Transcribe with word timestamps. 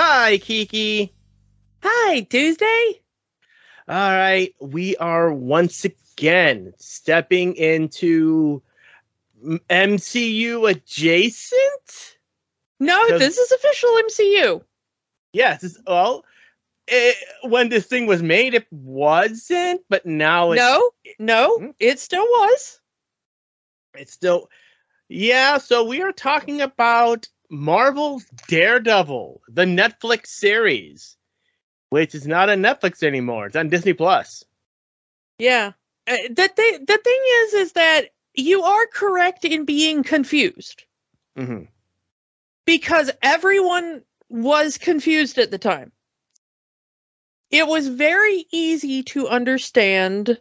Hi, 0.00 0.38
Kiki. 0.38 1.12
Hi, 1.82 2.20
Tuesday. 2.20 3.00
All 3.88 3.96
right, 4.12 4.54
we 4.60 4.96
are 4.98 5.32
once 5.32 5.84
again 5.84 6.72
stepping 6.78 7.56
into 7.56 8.62
MCU 9.42 10.70
adjacent. 10.70 12.16
No, 12.78 13.18
this 13.18 13.38
is 13.38 13.50
official 13.50 13.90
MCU. 14.08 14.62
Yes, 15.32 15.64
it's, 15.64 15.80
well, 15.84 16.24
it, 16.86 17.16
when 17.42 17.68
this 17.68 17.86
thing 17.86 18.06
was 18.06 18.22
made, 18.22 18.54
it 18.54 18.68
wasn't, 18.70 19.80
but 19.88 20.06
now 20.06 20.52
it's. 20.52 20.60
No, 20.60 20.90
no, 21.18 21.58
hmm? 21.58 21.70
it 21.80 21.98
still 21.98 22.22
was. 22.22 22.80
It's 23.94 24.12
still. 24.12 24.48
Yeah, 25.08 25.58
so 25.58 25.82
we 25.82 26.02
are 26.02 26.12
talking 26.12 26.60
about 26.60 27.26
Marvel's 27.50 28.24
Daredevil, 28.48 29.40
the 29.48 29.64
Netflix 29.64 30.26
series, 30.28 31.16
which 31.90 32.14
is 32.14 32.26
not 32.26 32.50
on 32.50 32.58
Netflix 32.58 33.02
anymore. 33.02 33.46
It's 33.46 33.56
on 33.56 33.68
Disney 33.68 33.94
Plus. 33.94 34.44
Yeah. 35.38 35.72
Uh, 36.06 36.16
the, 36.28 36.50
th- 36.54 36.80
the 36.86 36.98
thing 36.98 37.20
is, 37.42 37.54
is 37.54 37.72
that 37.72 38.08
you 38.34 38.62
are 38.62 38.86
correct 38.86 39.44
in 39.44 39.64
being 39.64 40.02
confused. 40.02 40.84
Mm-hmm. 41.36 41.64
Because 42.66 43.10
everyone 43.22 44.02
was 44.28 44.78
confused 44.78 45.38
at 45.38 45.50
the 45.50 45.58
time. 45.58 45.92
It 47.50 47.66
was 47.66 47.88
very 47.88 48.44
easy 48.52 49.04
to 49.04 49.28
understand 49.28 50.38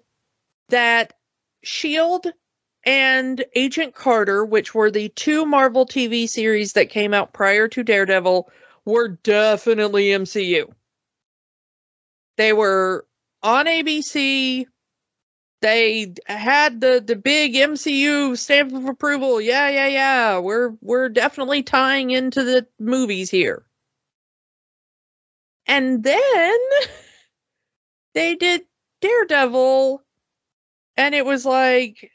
that 0.69 1.13
S.H.I.E.L.D 1.63 2.31
and 2.87 3.43
Agent 3.53 3.93
Carter, 3.93 4.45
which 4.45 4.73
were 4.73 4.89
the 4.89 5.09
two 5.09 5.45
Marvel 5.45 5.85
TV 5.85 6.27
series 6.27 6.71
that 6.73 6.89
came 6.89 7.13
out 7.13 7.33
prior 7.33 7.67
to 7.67 7.83
Daredevil, 7.83 8.49
were 8.85 9.09
definitely 9.09 10.05
MCU. 10.05 10.71
They 12.37 12.53
were 12.53 13.05
on 13.43 13.65
ABC. 13.65 14.67
They 15.59 16.13
had 16.27 16.79
the 16.79 17.03
the 17.05 17.17
big 17.17 17.55
MCU 17.55 18.37
stamp 18.37 18.71
of 18.71 18.85
approval. 18.85 19.41
Yeah, 19.41 19.67
yeah, 19.67 19.87
yeah. 19.87 20.39
We're 20.39 20.69
we're 20.81 21.09
definitely 21.09 21.63
tying 21.63 22.11
into 22.11 22.45
the 22.45 22.67
movies 22.79 23.29
here. 23.29 23.65
And 25.65 26.01
then 26.01 26.57
they 28.13 28.35
did 28.35 28.61
Daredevil 29.01 30.01
and 30.95 31.13
it 31.13 31.25
was 31.25 31.45
like 31.45 32.11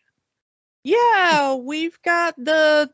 yeah, 0.85 1.55
we've 1.55 2.01
got 2.03 2.35
the 2.37 2.91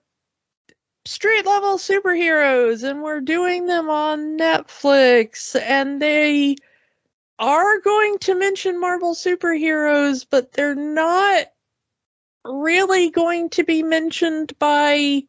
street 1.05 1.47
level 1.47 1.79
superheroes 1.79 2.89
and 2.89 3.03
we're 3.03 3.21
doing 3.21 3.67
them 3.67 3.89
on 3.89 4.39
Netflix 4.39 5.59
and 5.59 6.03
they 6.03 6.57
are 7.39 7.81
going 7.81 8.19
to 8.19 8.35
mention 8.35 8.81
Marvel 8.81 9.15
superheroes, 9.15 10.27
but 10.29 10.53
they're 10.53 10.75
not 10.75 11.47
really 12.45 13.11
going 13.11 13.49
to 13.51 13.65
be 13.65 13.83
mentioned 13.83 14.59
by 14.59 15.23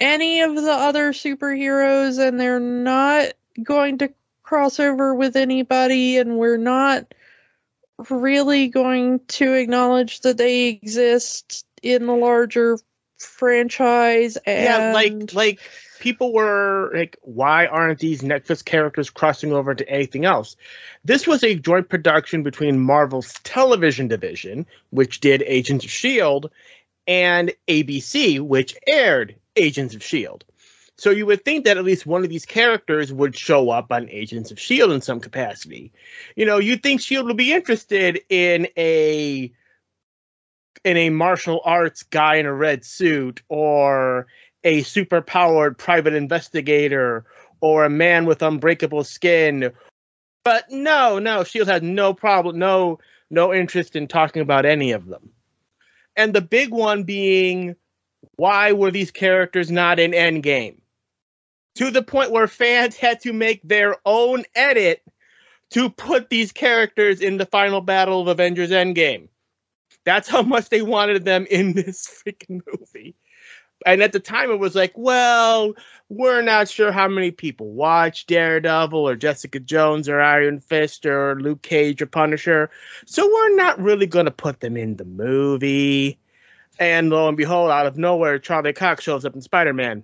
any 0.00 0.40
of 0.40 0.54
the 0.56 0.72
other 0.72 1.12
superheroes 1.12 2.18
and 2.18 2.40
they're 2.40 2.58
not 2.58 3.32
going 3.62 3.98
to 3.98 4.12
cross 4.42 4.80
over 4.80 5.14
with 5.14 5.36
anybody 5.36 6.18
and 6.18 6.36
we're 6.36 6.56
not 6.56 7.14
really 8.08 8.68
going 8.68 9.20
to 9.28 9.52
acknowledge 9.54 10.20
that 10.20 10.38
they 10.38 10.68
exist 10.68 11.66
in 11.82 12.06
the 12.06 12.14
larger 12.14 12.78
franchise 13.18 14.38
and 14.46 14.64
yeah 14.64 14.92
like 14.94 15.34
like 15.34 15.60
people 16.00 16.32
were 16.32 16.90
like 16.94 17.18
why 17.20 17.66
aren't 17.66 17.98
these 17.98 18.22
netflix 18.22 18.64
characters 18.64 19.10
crossing 19.10 19.52
over 19.52 19.74
to 19.74 19.86
anything 19.88 20.24
else? 20.24 20.56
This 21.04 21.26
was 21.26 21.44
a 21.44 21.54
joint 21.54 21.88
production 21.88 22.42
between 22.42 22.80
marvel's 22.80 23.34
television 23.44 24.08
division 24.08 24.66
which 24.88 25.20
did 25.20 25.42
agents 25.42 25.84
of 25.84 25.90
shield 25.90 26.50
and 27.06 27.52
abc 27.68 28.40
which 28.40 28.74
aired 28.86 29.36
agents 29.56 29.94
of 29.94 30.02
shield 30.02 30.44
so 31.00 31.08
you 31.08 31.24
would 31.24 31.46
think 31.46 31.64
that 31.64 31.78
at 31.78 31.84
least 31.84 32.04
one 32.04 32.24
of 32.24 32.28
these 32.28 32.44
characters 32.44 33.10
would 33.10 33.34
show 33.34 33.70
up 33.70 33.90
on 33.90 34.10
Agents 34.10 34.50
of 34.50 34.58
S.H.I.E.L.D. 34.58 34.94
in 34.94 35.00
some 35.00 35.18
capacity. 35.18 35.92
You 36.36 36.44
know, 36.44 36.58
you'd 36.58 36.82
think 36.82 37.00
S.H.I.E.L.D. 37.00 37.26
would 37.26 37.38
be 37.38 37.54
interested 37.54 38.20
in 38.28 38.68
a 38.76 39.50
in 40.84 40.96
a 40.98 41.08
martial 41.08 41.62
arts 41.64 42.02
guy 42.02 42.36
in 42.36 42.44
a 42.44 42.52
red 42.52 42.84
suit 42.84 43.40
or 43.48 44.26
a 44.62 44.82
super 44.82 45.22
powered 45.22 45.78
private 45.78 46.12
investigator 46.12 47.24
or 47.62 47.86
a 47.86 47.90
man 47.90 48.26
with 48.26 48.42
unbreakable 48.42 49.04
skin. 49.04 49.72
But 50.44 50.70
no, 50.70 51.18
no, 51.18 51.44
Shield 51.44 51.68
had 51.68 51.82
no 51.82 52.12
problem, 52.12 52.58
no 52.58 52.98
no 53.30 53.54
interest 53.54 53.96
in 53.96 54.06
talking 54.06 54.42
about 54.42 54.66
any 54.66 54.92
of 54.92 55.06
them. 55.06 55.30
And 56.14 56.34
the 56.34 56.42
big 56.42 56.70
one 56.70 57.04
being 57.04 57.74
why 58.36 58.72
were 58.72 58.90
these 58.90 59.10
characters 59.10 59.70
not 59.70 59.98
in 59.98 60.10
Endgame? 60.10 60.79
To 61.76 61.90
the 61.90 62.02
point 62.02 62.30
where 62.30 62.48
fans 62.48 62.96
had 62.96 63.20
to 63.20 63.32
make 63.32 63.62
their 63.62 63.96
own 64.04 64.44
edit 64.54 65.02
to 65.70 65.88
put 65.88 66.30
these 66.30 66.52
characters 66.52 67.20
in 67.20 67.36
the 67.36 67.46
final 67.46 67.80
battle 67.80 68.20
of 68.20 68.28
Avengers 68.28 68.70
Endgame. 68.70 69.28
That's 70.04 70.28
how 70.28 70.42
much 70.42 70.68
they 70.68 70.82
wanted 70.82 71.24
them 71.24 71.46
in 71.50 71.72
this 71.74 72.06
freaking 72.06 72.60
movie. 72.66 73.14
And 73.86 74.02
at 74.02 74.12
the 74.12 74.20
time, 74.20 74.50
it 74.50 74.58
was 74.58 74.74
like, 74.74 74.92
well, 74.94 75.72
we're 76.10 76.42
not 76.42 76.68
sure 76.68 76.92
how 76.92 77.08
many 77.08 77.30
people 77.30 77.70
watch 77.70 78.26
Daredevil 78.26 79.08
or 79.08 79.16
Jessica 79.16 79.58
Jones 79.58 80.06
or 80.06 80.20
Iron 80.20 80.60
Fist 80.60 81.06
or 81.06 81.40
Luke 81.40 81.62
Cage 81.62 82.02
or 82.02 82.06
Punisher. 82.06 82.70
So 83.06 83.26
we're 83.26 83.56
not 83.56 83.80
really 83.80 84.06
going 84.06 84.26
to 84.26 84.30
put 84.30 84.60
them 84.60 84.76
in 84.76 84.96
the 84.96 85.06
movie. 85.06 86.18
And 86.78 87.08
lo 87.08 87.28
and 87.28 87.36
behold, 87.36 87.70
out 87.70 87.86
of 87.86 87.96
nowhere, 87.96 88.38
Charlie 88.38 88.74
Cox 88.74 89.02
shows 89.02 89.24
up 89.24 89.34
in 89.34 89.40
Spider 89.40 89.72
Man. 89.72 90.02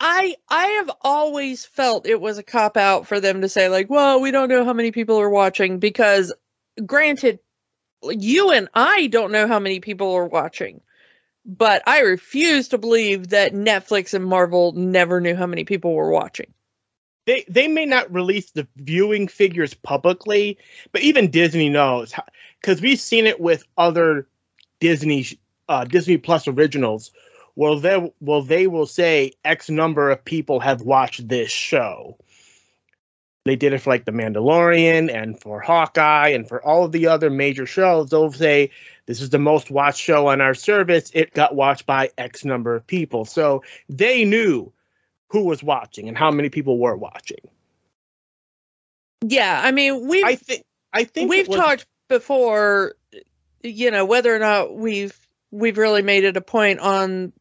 I 0.00 0.36
I 0.48 0.66
have 0.66 0.90
always 1.02 1.64
felt 1.66 2.06
it 2.06 2.20
was 2.20 2.38
a 2.38 2.42
cop 2.42 2.76
out 2.76 3.06
for 3.06 3.20
them 3.20 3.40
to 3.40 3.48
say 3.48 3.68
like, 3.68 3.90
well, 3.90 4.20
we 4.20 4.30
don't 4.30 4.48
know 4.48 4.64
how 4.64 4.72
many 4.72 4.92
people 4.92 5.18
are 5.20 5.30
watching 5.30 5.78
because 5.78 6.32
granted 6.84 7.40
you 8.02 8.50
and 8.52 8.68
I 8.74 9.08
don't 9.08 9.32
know 9.32 9.48
how 9.48 9.58
many 9.58 9.80
people 9.80 10.12
are 10.12 10.26
watching. 10.26 10.80
But 11.44 11.82
I 11.86 12.00
refuse 12.00 12.68
to 12.68 12.78
believe 12.78 13.28
that 13.28 13.54
Netflix 13.54 14.12
and 14.12 14.24
Marvel 14.24 14.72
never 14.72 15.20
knew 15.20 15.34
how 15.34 15.46
many 15.46 15.64
people 15.64 15.94
were 15.94 16.10
watching. 16.10 16.52
They 17.26 17.44
they 17.48 17.68
may 17.68 17.84
not 17.84 18.12
release 18.12 18.50
the 18.50 18.68
viewing 18.76 19.28
figures 19.28 19.74
publicly, 19.74 20.58
but 20.92 21.02
even 21.02 21.30
Disney 21.30 21.70
knows 21.70 22.14
because 22.60 22.80
we've 22.80 23.00
seen 23.00 23.26
it 23.26 23.40
with 23.40 23.64
other 23.76 24.28
Disney 24.80 25.26
uh, 25.68 25.84
Disney 25.84 26.18
Plus 26.18 26.48
originals 26.48 27.10
well 27.58 27.80
they 27.80 28.12
well 28.20 28.42
they 28.42 28.68
will 28.68 28.86
say 28.86 29.32
X 29.44 29.68
number 29.68 30.10
of 30.10 30.24
people 30.24 30.60
have 30.60 30.80
watched 30.80 31.26
this 31.26 31.50
show. 31.50 32.16
They 33.44 33.56
did 33.56 33.72
it 33.72 33.80
for 33.80 33.90
like 33.90 34.04
The 34.04 34.12
Mandalorian 34.12 35.12
and 35.12 35.40
for 35.40 35.60
Hawkeye 35.60 36.28
and 36.28 36.48
for 36.48 36.64
all 36.64 36.84
of 36.84 36.92
the 36.92 37.08
other 37.08 37.30
major 37.30 37.66
shows. 37.66 38.10
They'll 38.10 38.30
say 38.30 38.70
this 39.06 39.20
is 39.20 39.30
the 39.30 39.40
most 39.40 39.72
watched 39.72 40.00
show 40.00 40.28
on 40.28 40.40
our 40.40 40.54
service. 40.54 41.10
It 41.12 41.34
got 41.34 41.56
watched 41.56 41.84
by 41.84 42.10
X 42.16 42.44
number 42.44 42.76
of 42.76 42.86
people. 42.86 43.24
So 43.24 43.64
they 43.88 44.24
knew 44.24 44.72
who 45.30 45.44
was 45.44 45.60
watching 45.60 46.06
and 46.06 46.16
how 46.16 46.30
many 46.30 46.50
people 46.50 46.78
were 46.78 46.96
watching. 46.96 47.40
Yeah, 49.26 49.60
I 49.64 49.72
mean 49.72 50.06
we 50.06 50.22
I 50.22 50.36
think 50.36 50.62
I 50.92 51.02
think 51.02 51.28
we've 51.28 51.48
was, 51.48 51.56
talked 51.56 51.86
before 52.08 52.94
you 53.64 53.90
know 53.90 54.04
whether 54.04 54.32
or 54.32 54.38
not 54.38 54.76
we've 54.76 55.18
we've 55.50 55.76
really 55.76 56.02
made 56.02 56.22
it 56.22 56.36
a 56.36 56.40
point 56.40 56.78
on 56.78 57.32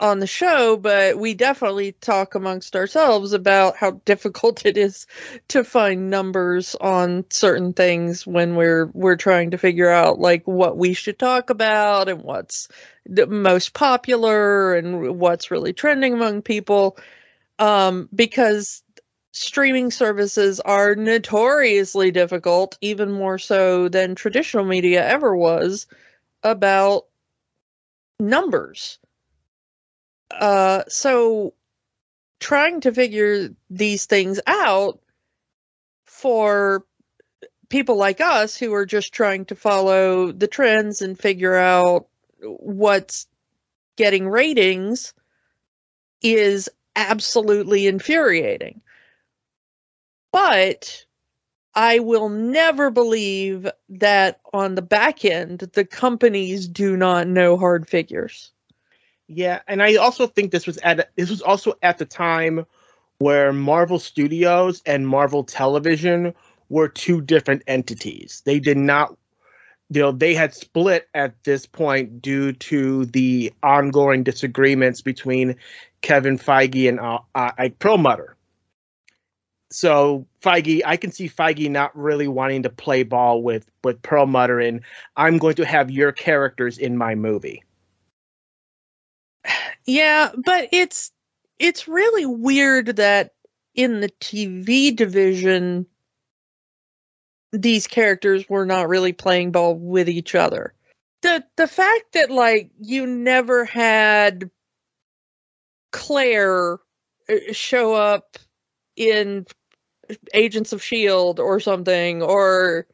on 0.00 0.18
the 0.18 0.26
show, 0.26 0.76
but 0.76 1.18
we 1.18 1.34
definitely 1.34 1.92
talk 1.92 2.34
amongst 2.34 2.74
ourselves 2.74 3.32
about 3.32 3.76
how 3.76 3.92
difficult 4.04 4.64
it 4.66 4.76
is 4.76 5.06
to 5.48 5.62
find 5.62 6.10
numbers 6.10 6.74
on 6.74 7.24
certain 7.30 7.72
things 7.72 8.26
when 8.26 8.56
we're 8.56 8.86
we're 8.86 9.16
trying 9.16 9.52
to 9.52 9.58
figure 9.58 9.90
out 9.90 10.18
like 10.18 10.46
what 10.46 10.76
we 10.76 10.94
should 10.94 11.18
talk 11.18 11.50
about 11.50 12.08
and 12.08 12.22
what's 12.22 12.68
the 13.06 13.26
most 13.26 13.74
popular 13.74 14.74
and 14.74 15.18
what's 15.18 15.50
really 15.50 15.72
trending 15.72 16.14
among 16.14 16.42
people 16.42 16.96
um, 17.58 18.08
because 18.14 18.82
streaming 19.32 19.90
services 19.90 20.60
are 20.60 20.94
notoriously 20.94 22.10
difficult, 22.10 22.76
even 22.80 23.12
more 23.12 23.38
so 23.38 23.88
than 23.88 24.14
traditional 24.14 24.64
media 24.64 25.06
ever 25.06 25.36
was, 25.36 25.86
about 26.42 27.06
numbers. 28.18 28.98
Uh, 30.30 30.84
so 30.88 31.54
trying 32.38 32.80
to 32.80 32.92
figure 32.92 33.50
these 33.68 34.06
things 34.06 34.40
out 34.46 35.00
for 36.04 36.84
people 37.68 37.96
like 37.96 38.20
us 38.20 38.56
who 38.56 38.74
are 38.74 38.86
just 38.86 39.12
trying 39.12 39.44
to 39.46 39.54
follow 39.54 40.32
the 40.32 40.48
trends 40.48 41.02
and 41.02 41.18
figure 41.18 41.54
out 41.54 42.08
what's 42.40 43.26
getting 43.96 44.28
ratings 44.28 45.14
is 46.22 46.68
absolutely 46.96 47.86
infuriating. 47.86 48.80
But 50.32 51.04
I 51.74 52.00
will 52.00 52.28
never 52.28 52.90
believe 52.90 53.70
that 53.90 54.40
on 54.52 54.74
the 54.74 54.82
back 54.82 55.24
end, 55.24 55.60
the 55.60 55.84
companies 55.84 56.66
do 56.66 56.96
not 56.96 57.28
know 57.28 57.56
hard 57.56 57.88
figures. 57.88 58.52
Yeah, 59.32 59.60
and 59.68 59.80
I 59.80 59.94
also 59.94 60.26
think 60.26 60.50
this 60.50 60.66
was 60.66 60.76
at 60.78 61.08
this 61.14 61.30
was 61.30 61.40
also 61.40 61.74
at 61.82 61.98
the 61.98 62.04
time 62.04 62.66
where 63.18 63.52
Marvel 63.52 64.00
Studios 64.00 64.82
and 64.86 65.06
Marvel 65.06 65.44
Television 65.44 66.34
were 66.68 66.88
two 66.88 67.20
different 67.20 67.62
entities. 67.68 68.42
They 68.44 68.58
did 68.58 68.76
not 68.76 69.16
you 69.88 70.02
know 70.02 70.10
they 70.10 70.34
had 70.34 70.52
split 70.52 71.08
at 71.14 71.44
this 71.44 71.64
point 71.64 72.20
due 72.20 72.54
to 72.54 73.04
the 73.04 73.52
ongoing 73.62 74.24
disagreements 74.24 75.00
between 75.00 75.54
Kevin 76.02 76.36
Feige 76.36 76.88
and 76.88 76.98
uh, 76.98 77.20
uh, 77.36 77.52
Ike 77.56 77.78
Perlmutter. 77.78 78.34
So 79.70 80.26
Feige, 80.42 80.82
I 80.84 80.96
can 80.96 81.12
see 81.12 81.28
Feige 81.28 81.70
not 81.70 81.96
really 81.96 82.26
wanting 82.26 82.64
to 82.64 82.70
play 82.70 83.04
ball 83.04 83.44
with 83.44 83.70
with 83.84 84.02
Perlmutter, 84.02 84.58
and 84.58 84.80
I'm 85.16 85.38
going 85.38 85.54
to 85.54 85.64
have 85.64 85.88
your 85.88 86.10
characters 86.10 86.78
in 86.78 86.96
my 86.96 87.14
movie. 87.14 87.62
Yeah, 89.90 90.30
but 90.44 90.68
it's 90.70 91.10
it's 91.58 91.88
really 91.88 92.24
weird 92.24 92.86
that 92.96 93.32
in 93.74 94.00
the 94.00 94.10
TV 94.20 94.94
division 94.94 95.84
these 97.50 97.88
characters 97.88 98.48
were 98.48 98.64
not 98.64 98.88
really 98.88 99.12
playing 99.12 99.50
ball 99.50 99.74
with 99.74 100.08
each 100.08 100.36
other. 100.36 100.74
The 101.22 101.44
the 101.56 101.66
fact 101.66 102.12
that 102.12 102.30
like 102.30 102.70
you 102.80 103.04
never 103.04 103.64
had 103.64 104.48
Claire 105.90 106.78
uh, 107.28 107.52
show 107.52 107.92
up 107.92 108.38
in 108.94 109.44
Agents 110.32 110.72
of 110.72 110.84
Shield 110.84 111.40
or 111.40 111.58
something 111.58 112.22
or 112.22 112.86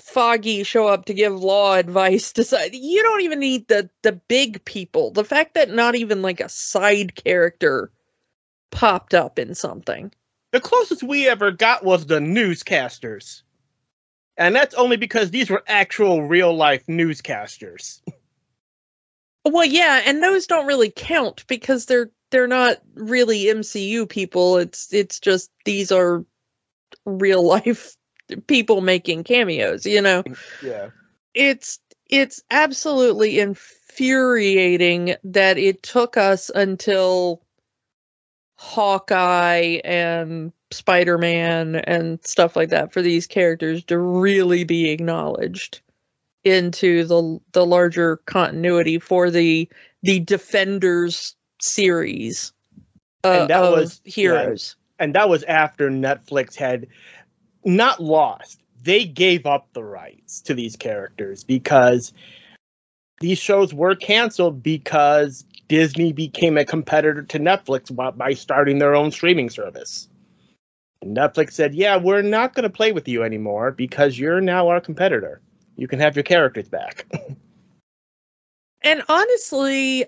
Foggy 0.00 0.62
show 0.62 0.88
up 0.88 1.06
to 1.06 1.14
give 1.14 1.34
law 1.34 1.74
advice 1.74 2.32
to 2.32 2.44
side. 2.44 2.74
you 2.74 3.02
don't 3.02 3.20
even 3.22 3.40
need 3.40 3.68
the 3.68 3.90
the 4.02 4.12
big 4.12 4.64
people. 4.64 5.10
The 5.10 5.24
fact 5.24 5.54
that 5.54 5.70
not 5.70 5.94
even 5.94 6.22
like 6.22 6.40
a 6.40 6.48
side 6.48 7.14
character 7.14 7.90
popped 8.70 9.14
up 9.14 9.38
in 9.38 9.54
something. 9.54 10.12
The 10.52 10.60
closest 10.60 11.02
we 11.02 11.28
ever 11.28 11.50
got 11.50 11.84
was 11.84 12.06
the 12.06 12.18
newscasters. 12.18 13.42
And 14.36 14.54
that's 14.56 14.74
only 14.74 14.96
because 14.96 15.30
these 15.30 15.50
were 15.50 15.62
actual 15.66 16.22
real 16.22 16.54
life 16.54 16.86
newscasters. 16.86 18.00
Well, 19.44 19.64
yeah, 19.64 20.02
and 20.06 20.22
those 20.22 20.46
don't 20.46 20.66
really 20.66 20.92
count 20.94 21.46
because 21.46 21.86
they're 21.86 22.10
they're 22.30 22.48
not 22.48 22.78
really 22.94 23.44
MCU 23.44 24.08
people. 24.08 24.58
It's 24.58 24.92
it's 24.92 25.20
just 25.20 25.50
these 25.64 25.92
are 25.92 26.24
real 27.04 27.46
life 27.46 27.96
people 28.46 28.80
making 28.80 29.24
cameos, 29.24 29.86
you 29.86 30.00
know. 30.02 30.22
Yeah. 30.62 30.90
It's 31.34 31.78
it's 32.08 32.42
absolutely 32.50 33.40
infuriating 33.40 35.16
that 35.24 35.58
it 35.58 35.82
took 35.82 36.16
us 36.16 36.50
until 36.54 37.42
Hawkeye 38.56 39.80
and 39.84 40.52
Spider-Man 40.70 41.76
and 41.76 42.24
stuff 42.24 42.56
like 42.56 42.70
that 42.70 42.92
for 42.92 43.02
these 43.02 43.26
characters 43.26 43.84
to 43.84 43.98
really 43.98 44.64
be 44.64 44.90
acknowledged 44.90 45.80
into 46.44 47.04
the 47.04 47.40
the 47.52 47.64
larger 47.64 48.18
continuity 48.18 48.98
for 48.98 49.30
the 49.30 49.68
the 50.02 50.20
Defenders 50.20 51.36
series 51.60 52.52
uh, 53.24 53.38
and 53.42 53.50
that 53.50 53.60
was 53.60 54.00
heroes. 54.04 54.76
Yeah, 54.98 55.04
and 55.04 55.14
that 55.14 55.28
was 55.28 55.42
after 55.44 55.90
Netflix 55.90 56.56
had 56.56 56.88
not 57.64 58.00
lost. 58.00 58.60
They 58.82 59.04
gave 59.04 59.46
up 59.46 59.68
the 59.72 59.84
rights 59.84 60.40
to 60.42 60.54
these 60.54 60.76
characters 60.76 61.44
because 61.44 62.12
these 63.20 63.38
shows 63.38 63.72
were 63.72 63.94
canceled 63.94 64.62
because 64.62 65.44
Disney 65.68 66.12
became 66.12 66.58
a 66.58 66.64
competitor 66.64 67.22
to 67.22 67.38
Netflix 67.38 67.94
by 68.16 68.34
starting 68.34 68.78
their 68.78 68.94
own 68.94 69.10
streaming 69.10 69.48
service. 69.48 70.08
Netflix 71.04 71.52
said, 71.52 71.74
"Yeah, 71.74 71.96
we're 71.96 72.22
not 72.22 72.54
going 72.54 72.64
to 72.64 72.70
play 72.70 72.92
with 72.92 73.08
you 73.08 73.22
anymore 73.22 73.70
because 73.70 74.18
you're 74.18 74.40
now 74.40 74.68
our 74.68 74.80
competitor. 74.80 75.40
You 75.76 75.88
can 75.88 75.98
have 76.00 76.16
your 76.16 76.22
characters 76.22 76.68
back." 76.68 77.06
and 78.82 79.02
honestly, 79.08 80.06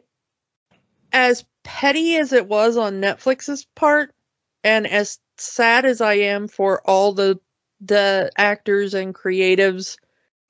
as 1.13 1.45
petty 1.63 2.17
as 2.17 2.33
it 2.33 2.47
was 2.47 2.77
on 2.77 3.01
Netflix's 3.01 3.65
part, 3.75 4.13
and 4.63 4.87
as 4.87 5.19
sad 5.37 5.85
as 5.85 6.01
I 6.01 6.15
am 6.15 6.49
for 6.49 6.81
all 6.83 7.13
the 7.13 7.41
the 7.87 8.31
actors 8.37 8.95
and 8.95 9.15
creatives 9.15 9.99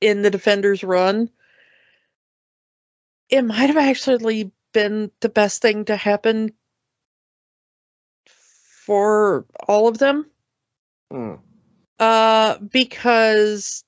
in 0.01 0.23
the 0.23 0.31
Defenders 0.31 0.85
run, 0.85 1.31
it 3.29 3.43
might 3.43 3.67
have 3.67 3.77
actually 3.77 4.53
been 4.73 5.11
the 5.21 5.29
best 5.29 5.63
thing 5.63 5.85
to 5.87 5.97
happen 5.97 6.53
for 8.27 9.47
all 9.67 9.89
of 9.89 9.99
them. 9.99 10.27
Mm. 11.13 11.39
Uh, 11.99 12.59
because 12.59 13.85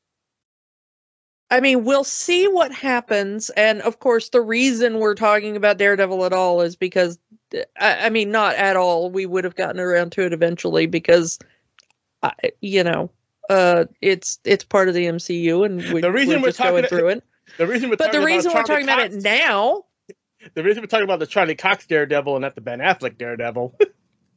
I 1.51 1.61
mean, 1.61 1.85
we'll 1.85 2.05
see 2.05 2.49
what 2.49 2.73
happens. 2.73 3.51
And 3.51 3.81
of 3.83 4.01
course, 4.01 4.31
the 4.31 4.41
reason 4.41 4.99
we're 4.99 5.15
talking 5.15 5.57
about 5.57 5.79
Daredevil 5.79 6.25
at 6.25 6.33
all 6.33 6.61
is 6.61 6.75
because, 6.75 7.19
I, 7.79 8.07
I 8.07 8.11
mean, 8.11 8.33
not 8.33 8.57
at 8.57 8.77
all. 8.77 9.11
We 9.11 9.27
would 9.27 9.45
have 9.45 9.55
gotten 9.55 9.81
around 9.81 10.11
to 10.13 10.23
it 10.23 10.33
eventually 10.33 10.87
because, 10.87 11.39
uh, 12.23 12.33
you 12.61 12.83
know, 12.83 13.11
uh, 13.49 13.85
it's 14.01 14.39
it's 14.45 14.65
part 14.65 14.89
of 14.89 14.95
the 14.95 15.07
MCU, 15.07 15.65
and 15.65 15.77
we, 15.93 16.01
the 16.01 16.13
reason 16.13 16.41
we're, 16.41 16.49
we're 16.49 16.49
just 16.49 16.63
going 16.63 16.85
through 16.87 17.09
it. 17.09 17.25
The 17.59 17.67
reason 17.67 17.91
we're 17.91 17.97
but 17.97 18.13
the 18.13 18.21
reason 18.21 18.53
we're 18.53 18.63
talking 18.63 18.87
Cox, 18.87 19.13
about 19.13 19.13
it 19.13 19.23
now. 19.23 19.85
The 20.55 20.63
reason 20.63 20.83
we're 20.83 20.89
talking 20.89 21.05
about 21.05 21.19
the 21.19 21.27
Charlie 21.27 21.55
Cox 21.55 21.87
Daredevil 21.87 22.37
and 22.37 22.43
not 22.43 22.55
the 22.55 22.61
Ben 22.61 22.81
Affleck 22.81 23.19
Daredevil. 23.19 23.79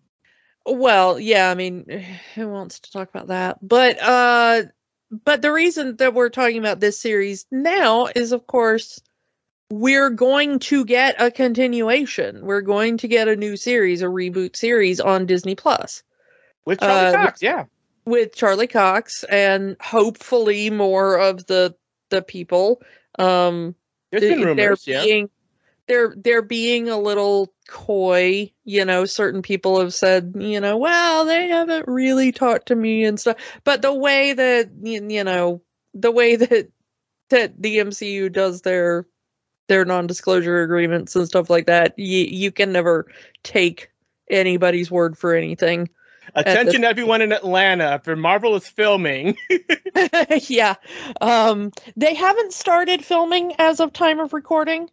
well, 0.65 1.19
yeah, 1.19 1.49
I 1.49 1.55
mean, 1.55 2.05
who 2.35 2.47
wants 2.47 2.79
to 2.81 2.91
talk 2.91 3.09
about 3.09 3.27
that? 3.27 3.57
But 3.61 4.01
uh, 4.01 4.63
but 5.11 5.41
the 5.41 5.51
reason 5.51 5.95
that 5.97 6.13
we're 6.13 6.29
talking 6.29 6.59
about 6.59 6.79
this 6.79 6.99
series 6.99 7.45
now 7.51 8.07
is, 8.15 8.31
of 8.31 8.45
course, 8.45 9.01
we're 9.71 10.09
going 10.09 10.59
to 10.59 10.85
get 10.85 11.21
a 11.21 11.31
continuation. 11.31 12.45
We're 12.45 12.61
going 12.61 12.97
to 12.97 13.07
get 13.07 13.27
a 13.27 13.35
new 13.35 13.57
series, 13.57 14.01
a 14.01 14.05
reboot 14.05 14.55
series 14.55 14.99
on 14.99 15.25
Disney 15.25 15.55
Plus 15.55 16.03
with 16.65 16.79
Charlie 16.79 17.15
uh, 17.15 17.25
Cox. 17.25 17.41
Yeah, 17.41 17.65
with 18.09 18.35
Charlie 18.35 18.67
Cox 18.67 19.23
and 19.23 19.75
hopefully 19.79 20.69
more 20.69 21.17
of 21.17 21.45
the 21.47 21.75
the 22.09 22.21
people. 22.21 22.81
Um, 23.17 23.75
There's 24.11 24.23
been 24.23 24.41
rumors, 24.41 24.85
they're 24.85 25.03
being, 25.03 25.23
yeah. 25.23 25.27
They're 25.87 26.15
they're 26.17 26.41
being 26.41 26.89
a 26.89 26.99
little 26.99 27.53
coy. 27.67 28.51
You 28.63 28.85
know, 28.85 29.05
certain 29.05 29.41
people 29.41 29.79
have 29.79 29.93
said, 29.93 30.33
you 30.37 30.59
know, 30.59 30.77
well, 30.77 31.25
they 31.25 31.47
haven't 31.47 31.87
really 31.87 32.31
talked 32.31 32.67
to 32.67 32.75
me 32.75 33.05
and 33.05 33.19
stuff. 33.19 33.37
But 33.63 33.81
the 33.81 33.93
way 33.93 34.33
that 34.33 34.69
you 34.81 35.23
know, 35.23 35.61
the 35.93 36.11
way 36.11 36.35
that 36.35 36.69
that 37.29 37.61
the 37.61 37.77
MCU 37.77 38.31
does 38.31 38.61
their 38.61 39.07
their 39.67 39.85
non-disclosure 39.85 40.63
agreements 40.63 41.15
and 41.15 41.27
stuff 41.27 41.49
like 41.49 41.67
that, 41.67 41.97
you 41.97 42.25
you 42.25 42.51
can 42.51 42.71
never 42.71 43.07
take 43.43 43.89
anybody's 44.29 44.91
word 44.91 45.17
for 45.17 45.33
anything. 45.35 45.89
Attention, 46.35 46.81
the... 46.81 46.87
everyone 46.87 47.21
in 47.21 47.31
Atlanta, 47.31 48.01
for 48.03 48.15
Marvel 48.15 48.55
is 48.55 48.67
filming. 48.67 49.37
yeah, 50.47 50.75
um, 51.21 51.71
they 51.95 52.13
haven't 52.13 52.53
started 52.53 53.03
filming 53.03 53.53
as 53.59 53.79
of 53.79 53.93
time 53.93 54.19
of 54.19 54.33
recording. 54.33 54.89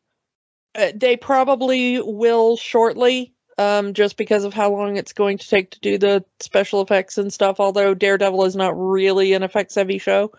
Uh, 0.75 0.93
they 0.95 1.17
probably 1.17 2.01
will 2.01 2.57
shortly, 2.57 3.35
um, 3.59 3.95
just 3.95 4.17
because 4.17 4.45
of 4.45 4.53
how 4.53 4.71
long 4.71 4.97
it's 4.97 5.13
going 5.13 5.39
to 5.39 5.49
take 5.49 5.71
to 5.71 5.81
do 5.81 5.99
the 5.99 6.25
special 6.41 6.83
effects 6.83 7.19
and 7.19 7.33
stuff. 7.33 7.61
Although 7.61 7.95
Daredevil 7.95 8.45
is 8.45 8.57
not 8.57 8.79
really 8.79 9.33
an 9.33 9.43
effects-heavy 9.43 9.99
show, 9.99 10.33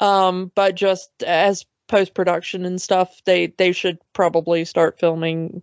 um, 0.00 0.50
but 0.54 0.74
just 0.74 1.10
as 1.22 1.64
post 1.88 2.14
production 2.14 2.64
and 2.64 2.80
stuff, 2.82 3.22
they 3.24 3.46
they 3.46 3.72
should 3.72 3.98
probably 4.12 4.64
start 4.64 4.98
filming 4.98 5.62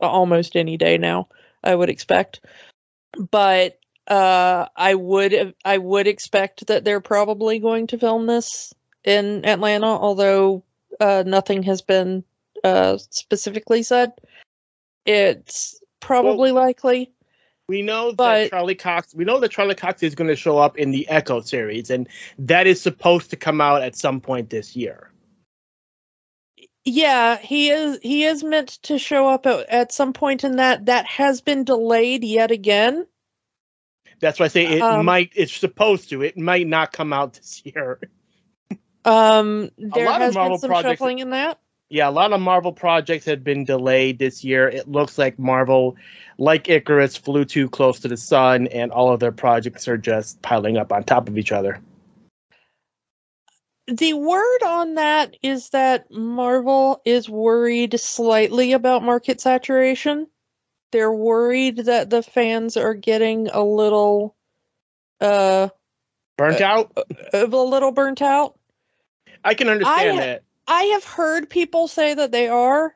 almost 0.00 0.56
any 0.56 0.76
day 0.76 0.98
now. 0.98 1.28
I 1.62 1.74
would 1.74 1.90
expect, 1.90 2.40
but 3.30 3.78
uh, 4.06 4.66
I 4.76 4.94
would 4.94 5.54
I 5.64 5.78
would 5.78 6.06
expect 6.06 6.66
that 6.66 6.84
they're 6.84 7.00
probably 7.00 7.58
going 7.58 7.86
to 7.88 7.98
film 7.98 8.26
this 8.26 8.74
in 9.04 9.44
Atlanta, 9.44 9.86
although 9.86 10.62
uh, 11.00 11.24
nothing 11.26 11.62
has 11.64 11.82
been 11.82 12.24
uh, 12.62 12.98
specifically 13.10 13.82
said. 13.82 14.12
It's 15.06 15.80
probably 16.00 16.52
likely. 16.52 17.10
We 17.66 17.80
know 17.80 18.12
that 18.12 18.50
Charlie 18.50 18.74
Cox. 18.74 19.14
We 19.14 19.24
know 19.24 19.40
that 19.40 19.50
Charlie 19.50 19.74
Cox 19.74 20.02
is 20.02 20.14
going 20.14 20.28
to 20.28 20.36
show 20.36 20.58
up 20.58 20.76
in 20.76 20.90
the 20.90 21.08
Echo 21.08 21.40
series, 21.40 21.88
and 21.88 22.08
that 22.38 22.66
is 22.66 22.80
supposed 22.80 23.30
to 23.30 23.36
come 23.36 23.60
out 23.60 23.82
at 23.82 23.96
some 23.96 24.20
point 24.20 24.50
this 24.50 24.76
year. 24.76 25.10
Yeah, 26.84 27.38
he 27.38 27.70
is 27.70 27.98
he 28.02 28.24
is 28.24 28.44
meant 28.44 28.82
to 28.82 28.98
show 28.98 29.28
up 29.28 29.46
at, 29.46 29.68
at 29.70 29.92
some 29.92 30.12
point 30.12 30.44
in 30.44 30.56
that. 30.56 30.86
That 30.86 31.06
has 31.06 31.40
been 31.40 31.64
delayed 31.64 32.22
yet 32.22 32.50
again. 32.50 33.06
That's 34.24 34.40
why 34.40 34.46
I 34.46 34.48
say 34.48 34.64
it 34.78 34.80
Um, 34.80 35.04
might. 35.04 35.32
It's 35.34 35.54
supposed 35.54 36.08
to. 36.08 36.22
It 36.22 36.38
might 36.38 36.66
not 36.66 36.92
come 36.92 37.12
out 37.12 37.34
this 37.34 37.60
year. 37.66 38.00
Um, 39.04 39.70
there 39.76 40.06
lot 40.06 40.22
of 40.22 40.26
has 40.28 40.34
Marvel 40.34 40.56
been 40.56 40.60
some 40.60 40.70
projects- 40.70 40.98
shuffling 40.98 41.18
in 41.18 41.30
that. 41.30 41.58
Yeah, 41.90 42.08
a 42.08 42.10
lot 42.10 42.32
of 42.32 42.40
Marvel 42.40 42.72
projects 42.72 43.26
had 43.26 43.44
been 43.44 43.64
delayed 43.64 44.18
this 44.18 44.42
year. 44.42 44.66
It 44.66 44.88
looks 44.88 45.18
like 45.18 45.38
Marvel, 45.38 45.96
like 46.38 46.70
Icarus, 46.70 47.18
flew 47.18 47.44
too 47.44 47.68
close 47.68 48.00
to 48.00 48.08
the 48.08 48.16
sun, 48.16 48.66
and 48.68 48.90
all 48.90 49.12
of 49.12 49.20
their 49.20 49.30
projects 49.30 49.86
are 49.86 49.98
just 49.98 50.40
piling 50.40 50.78
up 50.78 50.90
on 50.90 51.04
top 51.04 51.28
of 51.28 51.36
each 51.36 51.52
other. 51.52 51.80
The 53.86 54.14
word 54.14 54.62
on 54.64 54.94
that 54.94 55.36
is 55.42 55.68
that 55.70 56.10
Marvel 56.10 57.02
is 57.04 57.28
worried 57.28 58.00
slightly 58.00 58.72
about 58.72 59.02
market 59.02 59.42
saturation. 59.42 60.26
They're 60.94 61.12
worried 61.12 61.78
that 61.86 62.08
the 62.08 62.22
fans 62.22 62.76
are 62.76 62.94
getting 62.94 63.48
a 63.48 63.64
little 63.64 64.36
uh 65.20 65.70
Burnt 66.38 66.60
out. 66.60 66.96
a 67.32 67.46
little 67.46 67.90
burnt 67.90 68.22
out. 68.22 68.56
I 69.44 69.54
can 69.54 69.68
understand 69.68 70.20
I- 70.20 70.24
that. 70.24 70.42
I 70.68 70.82
have 70.84 71.02
heard 71.04 71.50
people 71.50 71.88
say 71.88 72.14
that 72.14 72.30
they 72.30 72.46
are. 72.46 72.94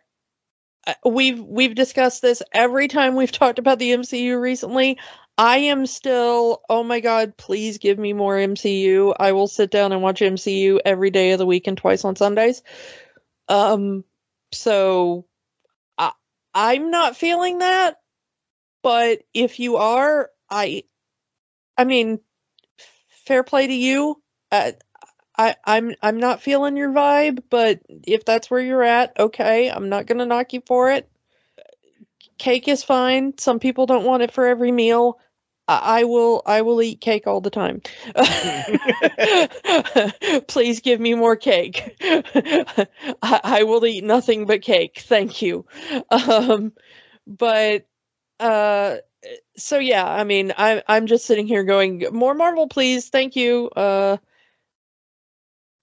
Uh, 0.86 0.94
We've 1.04 1.40
we've 1.40 1.74
discussed 1.74 2.22
this 2.22 2.40
every 2.52 2.86
time 2.86 3.16
we've 3.16 3.32
talked 3.42 3.58
about 3.58 3.80
the 3.80 3.90
MCU 3.90 4.40
recently. 4.40 4.98
I 5.36 5.58
am 5.58 5.84
still, 5.84 6.62
oh 6.70 6.84
my 6.84 7.00
god, 7.00 7.36
please 7.36 7.78
give 7.78 7.98
me 7.98 8.12
more 8.12 8.36
MCU. 8.36 9.12
I 9.18 9.32
will 9.32 9.48
sit 9.48 9.72
down 9.72 9.90
and 9.90 10.02
watch 10.02 10.20
MCU 10.20 10.78
every 10.84 11.10
day 11.10 11.32
of 11.32 11.38
the 11.38 11.46
week 11.46 11.66
and 11.66 11.76
twice 11.76 12.04
on 12.04 12.14
Sundays. 12.14 12.62
Um 13.48 14.04
so 14.52 15.26
I'm 16.60 16.90
not 16.90 17.16
feeling 17.16 17.58
that, 17.58 18.00
but 18.82 19.20
if 19.32 19.60
you 19.60 19.76
are, 19.76 20.28
I 20.50 20.82
I 21.76 21.84
mean 21.84 22.18
fair 23.26 23.44
play 23.44 23.68
to 23.68 23.72
you. 23.72 24.20
Uh, 24.50 24.72
I, 25.38 25.54
I'm 25.64 25.94
I'm 26.02 26.18
not 26.18 26.42
feeling 26.42 26.76
your 26.76 26.90
vibe, 26.90 27.44
but 27.48 27.82
if 28.08 28.24
that's 28.24 28.50
where 28.50 28.58
you're 28.58 28.82
at, 28.82 29.20
okay, 29.20 29.70
I'm 29.70 29.88
not 29.88 30.06
gonna 30.06 30.26
knock 30.26 30.52
you 30.52 30.60
for 30.66 30.90
it. 30.90 31.08
Cake 32.38 32.66
is 32.66 32.82
fine. 32.82 33.38
Some 33.38 33.60
people 33.60 33.86
don't 33.86 34.04
want 34.04 34.24
it 34.24 34.32
for 34.32 34.44
every 34.44 34.72
meal. 34.72 35.20
I, 35.68 36.04
will 36.04 36.42
I 36.46 36.62
will 36.62 36.82
eat 36.82 37.00
cake 37.00 37.26
all 37.26 37.40
the 37.40 37.50
time. 37.50 37.82
Please 40.48 40.80
give 40.80 41.00
me 41.00 41.14
more 41.14 41.36
cake. 41.36 41.96
I, 42.02 42.86
I 43.22 43.62
will 43.64 43.84
eat 43.86 44.04
nothing 44.04 44.46
but 44.46 44.62
cake. 44.62 45.02
Thank 45.06 45.42
you. 45.42 45.66
Um, 46.10 46.72
but 47.26 47.86
uh, 48.40 48.96
so 49.56 49.78
yeah, 49.78 50.06
I 50.06 50.24
mean, 50.24 50.52
I 50.56 50.82
I'm 50.88 51.06
just 51.06 51.26
sitting 51.26 51.46
here 51.46 51.64
going, 51.64 52.04
more 52.12 52.34
Marvel, 52.34 52.68
please. 52.68 53.08
Thank 53.08 53.36
you. 53.36 53.68
Uh. 53.70 54.18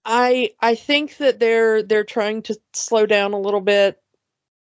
I 0.04 0.50
I 0.60 0.74
think 0.76 1.16
that 1.18 1.40
they're 1.40 1.82
they're 1.82 2.04
trying 2.04 2.42
to 2.42 2.58
slow 2.72 3.06
down 3.06 3.32
a 3.32 3.40
little 3.40 3.60
bit 3.60 4.00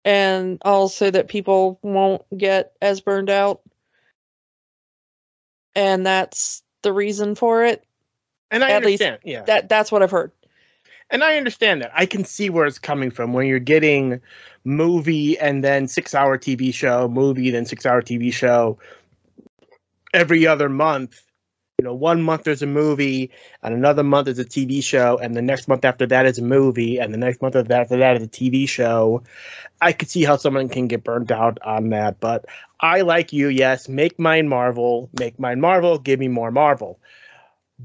and 0.04 0.60
also 0.64 1.10
that 1.12 1.28
people 1.30 1.80
won't 1.84 2.24
get 2.38 2.74
as 2.82 3.02
burned 3.02 3.30
out. 3.30 3.62
And 5.76 6.06
that's 6.06 6.64
the 6.82 6.94
reason 6.94 7.36
for 7.36 7.64
it. 7.64 7.86
And 8.50 8.64
I 8.64 8.72
At 8.72 8.86
least 8.86 9.02
understand. 9.02 9.22
yeah. 9.24 9.44
That 9.44 9.70
that's 9.70 9.92
what 9.92 10.04
I've 10.04 10.12
heard. 10.12 10.32
And 11.10 11.24
I 11.24 11.36
understand 11.38 11.82
that. 11.82 11.92
I 11.94 12.06
can 12.06 12.24
see 12.24 12.50
where 12.50 12.66
it's 12.66 12.80
coming 12.80 13.12
from 13.12 13.34
when 13.34 13.46
you're 13.46 13.60
getting 13.60 14.22
movie 14.64 15.38
and 15.40 15.64
then 15.64 15.88
six 15.88 16.16
hour 16.16 16.38
TV 16.38 16.74
show, 16.74 17.08
movie, 17.08 17.50
then 17.50 17.66
six 17.66 17.86
hour 17.86 18.02
TV 18.02 18.32
show 18.32 18.78
every 20.14 20.48
other 20.48 20.70
month. 20.70 21.22
You 21.78 21.86
know, 21.86 21.94
one 21.96 22.22
month 22.22 22.44
there's 22.44 22.62
a 22.62 22.68
movie, 22.68 23.32
and 23.64 23.74
another 23.74 24.04
month 24.04 24.28
is 24.28 24.40
a 24.40 24.46
TV 24.46 24.84
show, 24.84 25.18
and 25.18 25.36
the 25.36 25.42
next 25.42 25.68
month 25.68 25.84
after 25.84 26.06
that 26.08 26.26
is 26.28 26.38
a 26.38 26.44
movie, 26.44 27.00
and 27.00 27.14
the 27.14 27.18
next 27.18 27.42
month 27.42 27.56
after 27.56 27.98
that 27.98 28.18
is 28.18 28.24
a 28.24 28.28
TV 28.28 28.70
show. 28.70 29.24
I 29.82 29.92
could 29.94 30.10
see 30.10 30.24
how 30.24 30.38
someone 30.38 30.70
can 30.70 30.88
get 30.88 31.04
burnt 31.04 31.32
out 31.32 31.60
on 31.64 31.90
that, 31.90 32.20
but 32.20 32.46
I 32.80 33.02
like 33.02 33.34
you, 33.34 33.48
yes, 33.48 33.90
make 33.90 34.20
mine 34.20 34.48
Marvel, 34.48 35.10
make 35.20 35.40
mine 35.40 35.60
Marvel, 35.60 35.98
give 35.98 36.20
me 36.20 36.28
more 36.28 36.52
Marvel. 36.52 37.00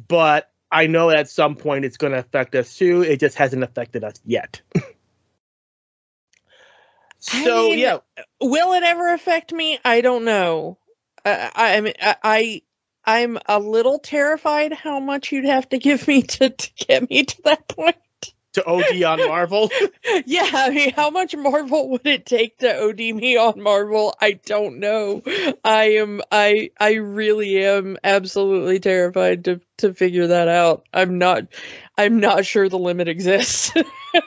But 0.09 0.51
I 0.71 0.87
know 0.87 1.11
at 1.11 1.31
some 1.31 1.57
point 1.57 1.85
it's 1.85 1.97
going 1.97 2.13
to 2.13 2.19
affect 2.19 2.55
us 2.55 2.77
too. 2.77 3.03
It 3.03 3.21
just 3.21 3.37
hasn't 3.37 3.63
affected 3.63 4.05
us 4.05 4.21
yet. 4.25 4.61
I 7.33 7.45
so 7.45 7.69
mean, 7.71 7.79
yeah, 7.79 7.99
Will 8.41 8.73
it 8.75 8.83
ever 8.83 9.13
affect 9.13 9.53
me? 9.53 9.79
I 9.85 10.01
don't 10.01 10.25
know. 10.25 10.79
I 11.25 11.51
I 11.55 11.77
I 11.77 11.81
mean 11.81 11.95
I, 12.01 12.17
I 12.23 12.63
I'm 13.07 13.39
a 13.47 13.59
little 13.61 13.99
terrified 13.99 14.73
how 14.73 15.01
much 15.01 15.33
you'd 15.33 15.45
have 15.45 15.69
to 15.71 15.79
give 15.79 16.07
me 16.09 16.23
to, 16.23 16.51
to 16.51 16.71
get 16.87 17.09
me 17.09 17.25
to 17.25 17.43
that 17.45 17.69
point. 17.69 17.97
to 18.55 18.65
OD 18.67 19.03
on 19.03 19.25
Marvel. 19.25 19.71
Yeah, 20.25 20.49
I 20.53 20.71
mean, 20.71 20.93
how 20.95 21.11
much 21.11 21.37
Marvel 21.37 21.91
would 21.91 22.07
it 22.07 22.25
take 22.27 22.59
to 22.59 22.81
OD 22.85 22.99
me 22.99 23.37
on 23.37 23.61
Marvel? 23.61 24.15
I 24.21 24.33
don't 24.47 24.79
know. 24.79 25.23
I 25.65 25.85
am, 25.99 26.23
I, 26.33 26.71
I 26.81 26.95
really 26.95 27.65
am 27.65 27.99
absolutely 28.05 28.79
terrified 28.81 29.45
to 29.47 29.61
to 29.79 29.93
figure 29.93 30.29
that 30.29 30.49
out. 30.49 30.87
I'm 30.95 31.19
not, 31.19 31.49
I'm 31.99 32.21
not 32.21 32.45
sure 32.45 32.69
the 32.69 32.79
limit 32.79 33.09
exists. 33.09 33.73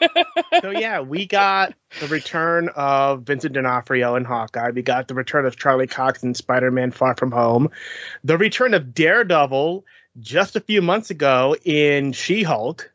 so 0.61 0.71
yeah, 0.71 1.01
we 1.01 1.25
got 1.25 1.73
the 1.99 2.07
return 2.07 2.69
of 2.75 3.23
Vincent 3.23 3.53
D'Onofrio 3.53 4.15
and 4.15 4.25
Hawkeye. 4.25 4.71
We 4.71 4.81
got 4.81 5.07
the 5.07 5.13
return 5.13 5.45
of 5.45 5.55
Charlie 5.55 5.87
Cox 5.87 6.23
in 6.23 6.33
Spider-Man: 6.33 6.91
Far 6.91 7.15
From 7.15 7.31
Home. 7.31 7.69
The 8.23 8.37
return 8.37 8.73
of 8.73 8.93
Daredevil 8.93 9.85
just 10.19 10.55
a 10.55 10.61
few 10.61 10.81
months 10.81 11.11
ago 11.11 11.55
in 11.63 12.11
She-Hulk 12.11 12.91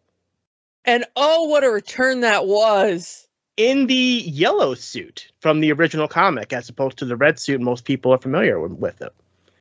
and 0.85 1.04
oh, 1.16 1.45
what 1.45 1.64
a 1.64 1.71
return 1.71 2.21
that 2.21 2.47
was! 2.47 3.26
in 3.57 3.87
the 3.87 3.95
yellow 3.95 4.75
suit 4.75 5.31
from 5.40 5.61
the 5.61 5.73
original 5.73 6.09
comic, 6.09 6.52
as 6.52 6.69
opposed 6.69 6.99
to 6.99 7.04
the 7.04 7.16
red 7.16 7.38
suit 7.38 7.61
most 7.61 7.85
people 7.85 8.12
are 8.12 8.19
familiar 8.19 8.59
with, 8.59 8.73
with 8.73 9.00
it. 9.00 9.12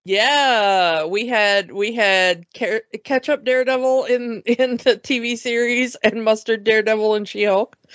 Yeah, 0.05 1.05
we 1.05 1.27
had 1.27 1.71
we 1.71 1.93
had 1.93 2.45
ketchup 2.51 3.45
Daredevil 3.45 4.05
in 4.05 4.41
in 4.45 4.77
the 4.77 4.97
TV 4.97 5.37
series 5.37 5.95
and 5.95 6.23
mustard 6.23 6.63
Daredevil 6.63 7.15
in 7.15 7.25
She-Hulk. 7.25 7.77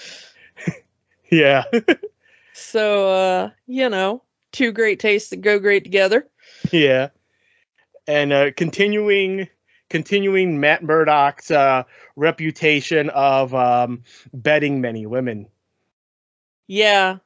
Yeah. 1.30 1.64
So, 2.54 3.10
uh, 3.10 3.50
you 3.66 3.90
know, 3.90 4.22
two 4.50 4.72
great 4.72 4.98
tastes 4.98 5.28
that 5.28 5.42
go 5.42 5.58
great 5.58 5.84
together. 5.84 6.26
Yeah, 6.72 7.10
and 8.06 8.32
uh, 8.32 8.52
continuing 8.56 9.46
continuing 9.90 10.60
Matt 10.60 10.82
Murdock's 10.82 11.50
uh, 11.50 11.84
reputation 12.16 13.10
of 13.10 13.54
um, 13.54 14.02
betting 14.32 14.80
many 14.80 15.06
women. 15.06 15.48
Yeah. 16.66 17.18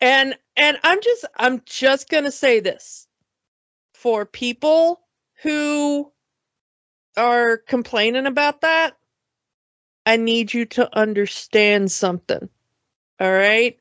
And 0.00 0.36
and 0.56 0.78
I'm 0.82 1.00
just 1.02 1.24
I'm 1.36 1.62
just 1.64 2.08
going 2.08 2.24
to 2.24 2.32
say 2.32 2.60
this. 2.60 3.05
For 4.06 4.24
people 4.24 5.00
who 5.42 6.12
are 7.16 7.56
complaining 7.56 8.26
about 8.26 8.60
that, 8.60 8.96
I 10.06 10.16
need 10.16 10.54
you 10.54 10.64
to 10.66 10.96
understand 10.96 11.90
something. 11.90 12.48
All 13.18 13.32
right? 13.32 13.76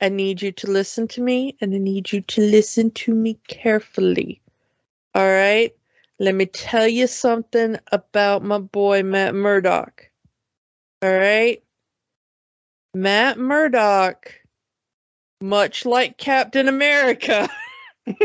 I 0.00 0.10
need 0.10 0.42
you 0.42 0.52
to 0.52 0.70
listen 0.70 1.08
to 1.08 1.20
me 1.20 1.56
and 1.60 1.74
I 1.74 1.78
need 1.78 2.12
you 2.12 2.20
to 2.20 2.40
listen 2.40 2.92
to 2.92 3.12
me 3.12 3.40
carefully. 3.48 4.40
All 5.12 5.26
right? 5.26 5.74
Let 6.20 6.36
me 6.36 6.46
tell 6.46 6.86
you 6.86 7.08
something 7.08 7.76
about 7.90 8.44
my 8.44 8.58
boy 8.58 9.02
Matt 9.02 9.34
Murdock. 9.34 10.08
All 11.02 11.10
right? 11.10 11.64
Matt 12.94 13.40
Murdock, 13.40 14.32
much 15.40 15.84
like 15.84 16.16
Captain 16.16 16.68
America. 16.68 17.48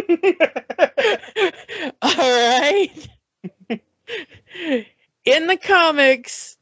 All 2.02 2.12
right. 2.12 3.08
In 5.26 5.48
the 5.48 5.58
comics, 5.62 6.58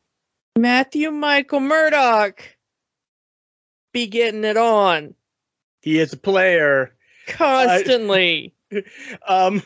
Matthew 0.57 1.11
Michael 1.11 1.59
Murdock 1.61 2.43
be 3.93 4.07
getting 4.07 4.43
it 4.43 4.57
on 4.57 5.15
he 5.81 5.99
is 5.99 6.11
a 6.13 6.17
player. 6.17 6.93
constantly. 7.27 8.53
Um, 9.25 9.63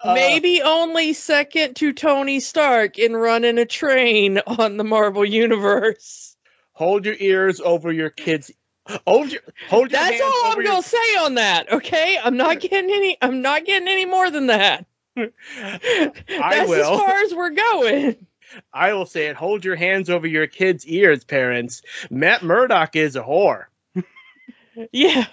Uh, 0.00 0.14
Maybe 0.14 0.62
only 0.62 1.14
second 1.14 1.74
to 1.76 1.92
Tony 1.92 2.38
Stark 2.38 2.98
in 2.98 3.16
running 3.16 3.58
a 3.58 3.64
train 3.64 4.38
on 4.38 4.76
the 4.76 4.84
Marvel 4.84 5.24
Universe. 5.24 6.36
hold 6.72 7.06
your 7.06 7.16
ears 7.18 7.60
over 7.60 7.90
your 7.90 8.10
kids. 8.10 8.52
Hold 9.06 9.32
your 9.32 9.40
hold 9.68 9.90
your 9.90 10.00
That's 10.00 10.20
all 10.20 10.52
I'm 10.52 10.56
your- 10.58 10.64
gonna 10.72 10.82
say 10.82 11.16
on 11.20 11.36
that. 11.36 11.72
Okay, 11.72 12.18
I'm 12.22 12.36
not 12.36 12.60
getting 12.60 12.90
any. 12.90 13.16
I'm 13.22 13.40
not 13.42 13.64
getting 13.64 13.88
any 13.88 14.04
more 14.04 14.30
than 14.30 14.48
that. 14.48 14.84
That's 15.16 16.68
will. 16.68 16.92
as 16.92 17.00
far 17.00 17.16
as 17.22 17.34
we're 17.34 17.50
going. 17.50 18.26
I 18.72 18.92
will 18.92 19.06
say 19.06 19.26
it. 19.28 19.36
Hold 19.36 19.64
your 19.64 19.74
hands 19.76 20.10
over 20.10 20.26
your 20.26 20.46
kids' 20.46 20.86
ears, 20.86 21.24
parents. 21.24 21.82
Matt 22.10 22.42
Murdock 22.42 22.94
is 22.94 23.16
a 23.16 23.22
whore. 23.22 23.64
Yeah, 24.92 25.24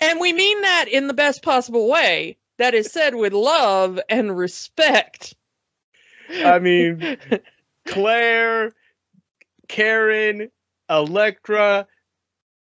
and 0.00 0.20
we 0.20 0.32
mean 0.32 0.62
that 0.62 0.86
in 0.88 1.06
the 1.06 1.14
best 1.14 1.42
possible 1.42 1.88
way. 1.88 2.36
That 2.58 2.74
is 2.74 2.90
said 2.90 3.14
with 3.14 3.32
love 3.32 4.00
and 4.08 4.36
respect. 4.36 5.34
I 6.30 6.58
mean, 6.58 7.16
Claire, 7.86 8.72
Karen, 9.68 10.50
Elektra, 10.88 11.86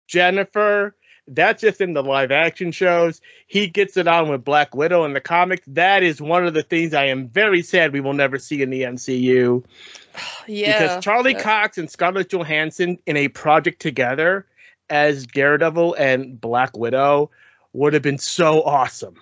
Jennifer. 0.08 0.96
That's 1.30 1.62
just 1.62 1.82
in 1.82 1.94
the 1.94 2.04
live 2.04 2.32
action 2.32 2.72
shows. 2.72 3.20
He 3.48 3.68
gets 3.68 3.98
it 3.98 4.08
on 4.08 4.30
with 4.30 4.46
Black 4.46 4.74
Widow 4.74 5.04
in 5.04 5.12
the 5.12 5.20
comics. 5.20 5.68
That 5.68 6.02
is 6.02 6.22
one 6.22 6.48
of 6.48 6.54
the 6.54 6.64
things 6.64 6.94
I 6.94 7.06
am 7.06 7.28
very 7.28 7.62
sad 7.62 7.92
we 7.92 8.00
will 8.00 8.14
never 8.14 8.40
see 8.40 8.62
in 8.62 8.70
the 8.70 8.84
MCU. 8.84 9.64
yeah, 10.48 10.80
because 10.80 11.04
Charlie 11.04 11.36
uh, 11.36 11.42
Cox 11.42 11.78
and 11.78 11.92
Scarlett 11.92 12.30
Johansson 12.30 12.98
in 13.06 13.18
a 13.18 13.28
project 13.28 13.82
together 13.82 14.46
as 14.90 15.28
Daredevil 15.28 15.96
and 15.96 16.40
Black 16.40 16.78
Widow 16.78 17.30
would 17.74 17.94
have 17.94 18.04
been 18.04 18.18
so 18.18 18.64
awesome. 18.64 19.16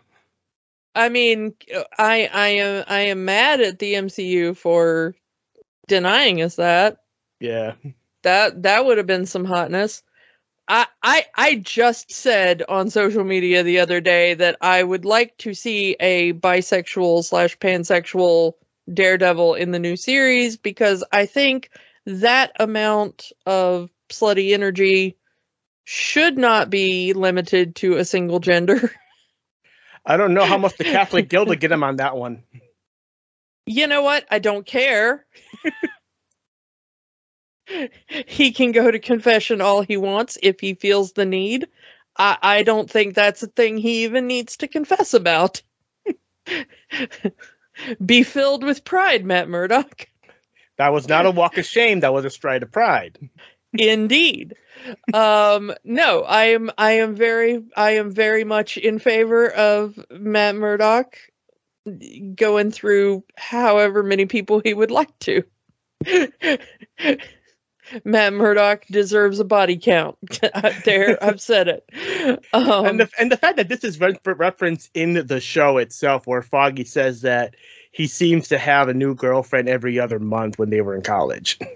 I 0.93 1.09
mean, 1.09 1.53
I 1.97 2.29
I 2.33 2.47
am 2.47 2.85
I 2.87 2.99
am 3.01 3.25
mad 3.25 3.61
at 3.61 3.79
the 3.79 3.95
MCU 3.95 4.55
for 4.55 5.15
denying 5.87 6.41
us 6.41 6.55
that. 6.55 7.03
Yeah. 7.39 7.73
That 8.23 8.63
that 8.63 8.85
would 8.85 8.97
have 8.97 9.07
been 9.07 9.25
some 9.25 9.45
hotness. 9.45 10.03
I 10.67 10.87
I 11.01 11.25
I 11.35 11.55
just 11.55 12.11
said 12.11 12.63
on 12.67 12.89
social 12.89 13.23
media 13.23 13.63
the 13.63 13.79
other 13.79 14.01
day 14.01 14.33
that 14.33 14.57
I 14.61 14.81
would 14.81 15.05
like 15.05 15.37
to 15.39 15.53
see 15.53 15.95
a 15.99 16.33
bisexual 16.33 17.23
slash 17.23 17.57
pansexual 17.57 18.53
Daredevil 18.91 19.55
in 19.55 19.71
the 19.71 19.79
new 19.79 19.95
series 19.95 20.57
because 20.57 21.03
I 21.11 21.25
think 21.25 21.69
that 22.05 22.51
amount 22.59 23.31
of 23.45 23.89
slutty 24.09 24.53
energy 24.53 25.17
should 25.83 26.37
not 26.37 26.69
be 26.69 27.13
limited 27.13 27.75
to 27.77 27.97
a 27.97 28.05
single 28.05 28.39
gender. 28.39 28.91
I 30.05 30.17
don't 30.17 30.33
know 30.33 30.45
how 30.45 30.57
much 30.57 30.77
the 30.77 30.83
Catholic 30.83 31.29
Guild 31.29 31.47
would 31.49 31.59
get 31.59 31.71
him 31.71 31.83
on 31.83 31.95
that 31.95 32.15
one. 32.15 32.43
you 33.65 33.87
know 33.87 34.03
what? 34.03 34.25
I 34.29 34.37
don't 34.37 34.65
care. 34.65 35.25
he 38.27 38.51
can 38.51 38.71
go 38.71 38.89
to 38.89 38.99
confession 38.99 39.61
all 39.61 39.81
he 39.81 39.97
wants 39.97 40.37
if 40.41 40.59
he 40.59 40.73
feels 40.73 41.13
the 41.13 41.25
need. 41.25 41.67
I, 42.17 42.37
I 42.41 42.63
don't 42.63 42.89
think 42.89 43.13
that's 43.13 43.43
a 43.43 43.47
thing 43.47 43.77
he 43.77 44.03
even 44.03 44.27
needs 44.27 44.57
to 44.57 44.67
confess 44.67 45.13
about. 45.13 45.61
Be 48.05 48.23
filled 48.23 48.63
with 48.63 48.83
pride, 48.85 49.25
Matt 49.25 49.49
Murdock. 49.49 50.07
That 50.77 50.93
was 50.93 51.07
not 51.07 51.25
a 51.25 51.31
walk 51.31 51.57
of 51.57 51.65
shame. 51.65 52.01
That 52.01 52.13
was 52.13 52.25
a 52.25 52.29
stride 52.29 52.63
of 52.63 52.71
pride. 52.71 53.17
Indeed. 53.73 54.55
Um, 55.13 55.73
no, 55.83 56.21
I 56.21 56.45
am 56.45 56.71
I 56.77 56.91
am 56.93 57.15
very 57.15 57.63
I 57.75 57.91
am 57.91 58.11
very 58.11 58.43
much 58.43 58.77
in 58.77 58.99
favor 58.99 59.49
of 59.49 59.97
Matt 60.11 60.55
Murdock 60.55 61.17
going 62.35 62.71
through 62.71 63.23
however 63.37 64.03
many 64.03 64.25
people 64.25 64.59
he 64.59 64.73
would 64.73 64.91
like 64.91 65.17
to. 65.19 65.43
Matt 68.03 68.33
Murdock 68.33 68.85
deserves 68.87 69.39
a 69.39 69.45
body 69.45 69.77
count. 69.77 70.17
there, 70.85 71.23
I've 71.23 71.41
said 71.41 71.67
it. 71.67 71.89
Um, 72.53 72.85
and 72.85 72.99
the 72.99 73.09
and 73.19 73.31
the 73.31 73.37
fact 73.37 73.57
that 73.57 73.69
this 73.69 73.83
is 73.83 73.99
re- 73.99 74.17
referenced 74.25 74.89
in 74.93 75.25
the 75.27 75.39
show 75.39 75.77
itself, 75.77 76.25
where 76.27 76.41
Foggy 76.41 76.85
says 76.85 77.21
that 77.21 77.55
he 77.91 78.07
seems 78.07 78.49
to 78.49 78.57
have 78.57 78.89
a 78.89 78.93
new 78.93 79.15
girlfriend 79.15 79.69
every 79.69 79.99
other 79.99 80.19
month 80.19 80.57
when 80.59 80.69
they 80.69 80.81
were 80.81 80.95
in 80.95 81.01
college. 81.01 81.59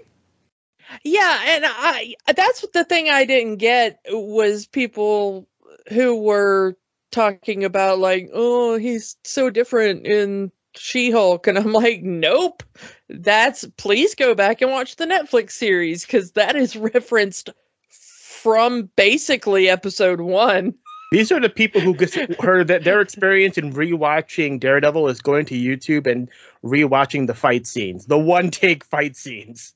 Yeah, 1.04 1.40
and 1.46 1.64
I 1.66 2.14
that's 2.34 2.66
the 2.74 2.84
thing 2.84 3.08
I 3.08 3.24
didn't 3.24 3.58
get 3.58 4.00
was 4.08 4.66
people 4.66 5.46
who 5.88 6.20
were 6.20 6.76
talking 7.12 7.64
about 7.64 8.00
like, 8.00 8.28
oh, 8.32 8.76
he's 8.76 9.16
so 9.24 9.50
different 9.50 10.06
in 10.06 10.50
She-Hulk 10.76 11.46
and 11.46 11.58
I'm 11.58 11.72
like, 11.72 12.02
nope. 12.02 12.62
That's 13.08 13.64
please 13.76 14.14
go 14.14 14.34
back 14.34 14.62
and 14.62 14.70
watch 14.70 14.96
the 14.96 15.06
Netflix 15.06 15.52
series 15.52 16.06
cuz 16.06 16.32
that 16.32 16.56
is 16.56 16.76
referenced 16.76 17.50
from 17.88 18.90
basically 18.96 19.68
episode 19.68 20.20
1. 20.20 20.74
These 21.12 21.32
are 21.32 21.40
the 21.40 21.48
people 21.48 21.80
who 21.80 21.94
just 21.96 22.14
heard 22.40 22.68
that 22.68 22.84
their 22.84 23.00
experience 23.00 23.58
in 23.58 23.72
rewatching 23.72 24.60
Daredevil 24.60 25.08
is 25.08 25.20
going 25.20 25.44
to 25.46 25.54
YouTube 25.54 26.06
and 26.06 26.30
rewatching 26.64 27.26
the 27.26 27.34
fight 27.34 27.66
scenes, 27.66 28.06
the 28.06 28.18
one 28.18 28.50
take 28.50 28.84
fight 28.84 29.16
scenes. 29.16 29.74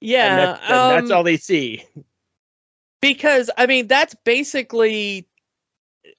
And, 0.00 0.08
Yeah, 0.10 0.36
that's, 0.36 0.60
and 0.60 0.70
that's 0.70 1.10
um, 1.10 1.16
all 1.16 1.24
they 1.24 1.38
see. 1.38 1.84
because 3.00 3.50
I 3.56 3.66
mean 3.66 3.88
that's 3.88 4.14
basically 4.24 5.26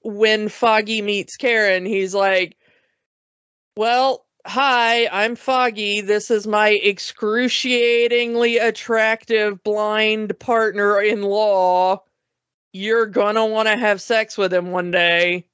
when 0.01 0.49
Foggy 0.49 1.01
meets 1.01 1.37
Karen, 1.37 1.85
he's 1.85 2.13
like, 2.13 2.57
"Well, 3.79 4.25
hi, 4.45 5.07
I'm 5.07 5.37
Foggy. 5.37 6.01
This 6.01 6.31
is 6.31 6.45
my 6.45 6.71
excruciatingly 6.71 8.57
attractive 8.57 9.63
blind 9.63 10.37
partner-in-law. 10.37 12.03
You're 12.73 13.05
gonna 13.05 13.45
want 13.45 13.69
to 13.69 13.77
have 13.77 14.01
sex 14.01 14.37
with 14.37 14.53
him 14.53 14.71
one 14.71 14.91
day. 14.91 15.47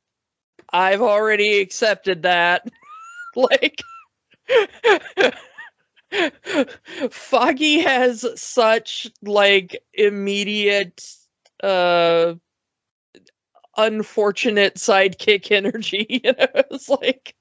I've 0.73 1.03
already 1.03 1.59
accepted 1.59 2.23
that." 2.23 2.67
like 3.35 3.83
Foggy 7.11 7.81
has 7.81 8.25
such 8.41 9.05
like 9.21 9.83
immediate 9.93 11.07
uh 11.61 12.33
unfortunate 13.77 14.77
sidekick 14.77 15.51
energy. 15.51 16.07
You 16.23 16.31
know, 16.31 16.63
it's 16.71 16.89
like 16.89 17.35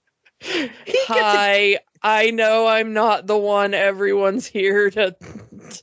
gets 0.45 0.73
a- 0.87 1.05
Hi, 1.09 1.79
I 2.03 2.31
know 2.31 2.67
I'm 2.67 2.93
not 2.93 3.27
the 3.27 3.39
one 3.39 3.75
everyone's 3.75 4.47
here 4.47 4.91
to 4.91 5.17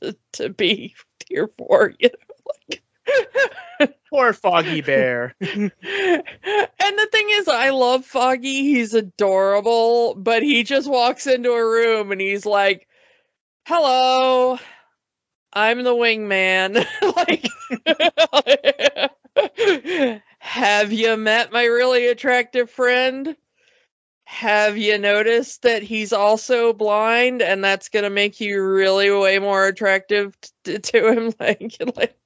to, 0.00 0.16
to 0.34 0.48
be 0.48 0.94
here 1.28 1.50
for, 1.58 1.92
you 1.98 2.10
know. 2.10 3.86
Poor 4.10 4.32
Foggy 4.32 4.80
Bear. 4.80 5.34
and 5.40 5.72
the 5.80 7.08
thing 7.10 7.26
is, 7.30 7.48
I 7.48 7.70
love 7.70 8.04
Foggy. 8.04 8.62
He's 8.62 8.94
adorable, 8.94 10.14
but 10.14 10.42
he 10.42 10.62
just 10.62 10.88
walks 10.88 11.26
into 11.26 11.50
a 11.50 11.70
room 11.70 12.12
and 12.12 12.20
he's 12.20 12.46
like, 12.46 12.86
"Hello, 13.66 14.58
I'm 15.52 15.82
the 15.82 15.94
wingman." 15.94 16.86
like, 17.16 17.48
have 20.38 20.92
you 20.92 21.16
met 21.16 21.52
my 21.52 21.64
really 21.64 22.06
attractive 22.08 22.70
friend? 22.70 23.36
Have 24.32 24.78
you 24.78 24.96
noticed 24.96 25.60
that 25.62 25.82
he's 25.82 26.10
also 26.14 26.72
blind, 26.72 27.42
and 27.42 27.62
that's 27.62 27.90
gonna 27.90 28.08
make 28.08 28.40
you 28.40 28.64
really 28.64 29.10
way 29.10 29.38
more 29.38 29.66
attractive 29.66 30.34
t- 30.64 30.78
to 30.82 31.12
him? 31.12 31.34
Like, 31.38 31.76
like. 31.94 32.16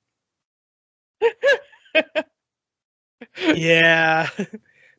yeah. 3.57 4.29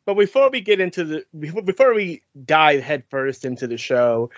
But 0.06 0.16
before 0.16 0.50
we 0.50 0.60
get 0.60 0.82
into 0.82 1.06
the 1.06 1.26
before, 1.40 1.62
before 1.62 1.94
we 1.94 2.24
dive 2.46 2.84
headfirst 2.84 3.46
into 3.46 3.68
the 3.68 3.78
show, 3.78 4.30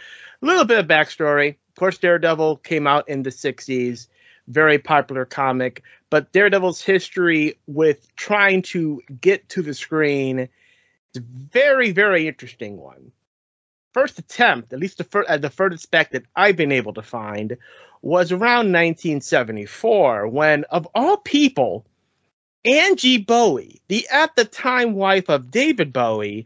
a 0.43 0.45
little 0.45 0.63
bit 0.63 0.77
of 0.77 0.86
backstory. 0.86 1.55
Of 1.69 1.75
course, 1.75 1.97
Daredevil 1.97 2.58
came 2.58 2.86
out 2.86 3.10
in 3.10 3.23
the 3.23 3.32
'60s, 3.32 4.08
very 4.47 4.77
popular 4.77 5.25
comic. 5.25 5.82
But 6.12 6.32
Daredevil's 6.32 6.84
history 6.84 7.58
with 7.65 8.15
trying 8.15 8.62
to 8.62 9.01
get 9.19 9.49
to 9.49 9.63
the 9.63 9.73
screen 9.73 10.49
is 11.13 11.22
a 11.22 11.26
very, 11.26 11.91
very 11.91 12.28
interesting 12.28 12.78
one. 12.78 13.12
First 13.93 14.19
attempt, 14.19 14.74
at 14.74 14.80
least 14.80 15.00
the, 15.00 15.04
fir- 15.04 15.26
uh, 15.28 15.38
the 15.38 15.50
furthest 15.50 15.89
back 15.89 16.12
that 16.12 16.24
I've 16.36 16.56
been 16.56 16.72
able 16.72 16.93
to 16.93 17.02
find, 17.02 17.58
was 18.02 18.32
around 18.32 18.72
1974, 18.72 20.28
when, 20.28 20.63
of 20.65 20.88
all 20.93 21.17
people, 21.17 21.86
Angie 22.63 23.17
Bowie, 23.17 23.82
the 23.88 24.08
at 24.10 24.36
the 24.36 24.45
time 24.45 24.93
wife 24.93 25.30
of 25.30 25.52
David 25.52 25.91
Bowie, 25.91 26.45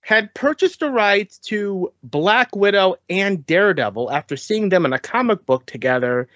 had 0.00 0.32
purchased 0.32 0.80
the 0.80 0.90
rights 0.90 1.38
to 1.38 1.92
Black 2.02 2.54
Widow 2.56 2.96
and 3.08 3.44
Daredevil 3.44 4.10
after 4.10 4.36
seeing 4.36 4.68
them 4.68 4.86
in 4.86 4.92
a 4.92 4.98
comic 4.98 5.44
book 5.44 5.66
together, 5.66 6.28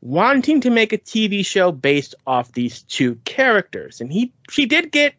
wanting 0.00 0.60
to 0.60 0.70
make 0.70 0.92
a 0.92 0.98
TV 0.98 1.44
show 1.44 1.72
based 1.72 2.14
off 2.26 2.52
these 2.52 2.82
two 2.82 3.16
characters. 3.24 4.00
And 4.00 4.12
he 4.12 4.32
she 4.50 4.66
did 4.66 4.92
get 4.92 5.14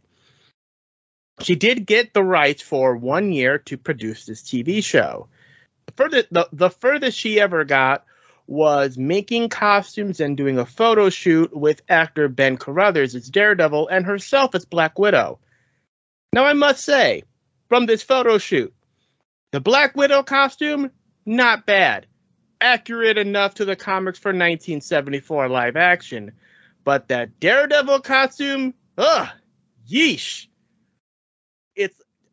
she 1.41 1.55
did 1.55 1.85
get 1.85 2.13
the 2.13 2.23
rights 2.23 2.61
for 2.61 2.95
one 2.95 3.31
year 3.31 3.59
to 3.59 3.77
produce 3.77 4.25
this 4.25 4.41
TV 4.41 4.83
show. 4.83 5.27
The 5.85 5.93
furthest, 5.93 6.27
the, 6.31 6.49
the 6.51 6.69
furthest 6.69 7.17
she 7.17 7.39
ever 7.39 7.63
got 7.65 8.05
was 8.47 8.97
making 8.97 9.49
costumes 9.49 10.19
and 10.19 10.35
doing 10.35 10.57
a 10.57 10.65
photo 10.65 11.09
shoot 11.09 11.55
with 11.55 11.81
actor 11.87 12.27
Ben 12.27 12.57
Carruthers 12.57 13.13
as 13.15 13.29
Daredevil 13.29 13.87
and 13.89 14.05
herself 14.05 14.55
as 14.55 14.65
Black 14.65 14.97
Widow. 14.97 15.39
Now, 16.33 16.45
I 16.45 16.53
must 16.53 16.83
say, 16.83 17.23
from 17.69 17.85
this 17.85 18.01
photo 18.01 18.37
shoot, 18.37 18.73
the 19.51 19.59
Black 19.59 19.95
Widow 19.95 20.23
costume, 20.23 20.91
not 21.25 21.65
bad. 21.65 22.07
Accurate 22.61 23.17
enough 23.17 23.55
to 23.55 23.65
the 23.65 23.75
comics 23.75 24.19
for 24.19 24.29
1974 24.29 25.47
live 25.47 25.75
action. 25.75 26.31
But 26.83 27.07
that 27.09 27.39
Daredevil 27.39 28.01
costume, 28.01 28.73
ugh, 28.97 29.29
yeesh. 29.89 30.47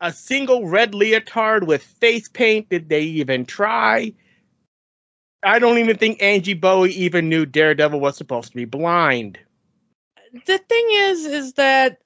A 0.06 0.12
single 0.12 0.68
red 0.68 0.94
leotard 0.94 1.66
with 1.66 1.82
face 1.82 2.28
paint. 2.28 2.68
Did 2.68 2.88
they 2.88 3.02
even 3.02 3.44
try? 3.44 4.12
I 5.42 5.58
don't 5.58 5.78
even 5.78 5.96
think 5.96 6.22
Angie 6.22 6.54
Bowie 6.54 6.92
even 6.92 7.28
knew 7.28 7.44
Daredevil 7.44 7.98
was 7.98 8.16
supposed 8.16 8.50
to 8.50 8.54
be 8.54 8.66
blind. 8.66 9.36
The 10.46 10.58
thing 10.58 10.86
is, 10.92 11.26
is 11.26 11.52
that 11.54 11.98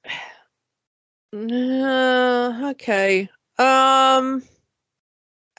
uh, 1.37 2.71
okay. 2.71 3.29
Um, 3.59 4.45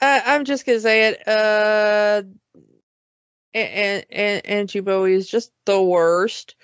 I, 0.00 0.22
I'm 0.26 0.44
just 0.44 0.66
gonna 0.66 0.80
say 0.80 1.10
it. 1.10 1.28
Uh, 1.28 2.22
and, 3.54 4.04
and 4.10 4.46
Angie 4.46 4.80
Bowie 4.80 5.14
is 5.14 5.28
just 5.28 5.52
the 5.64 5.80
worst. 5.80 6.56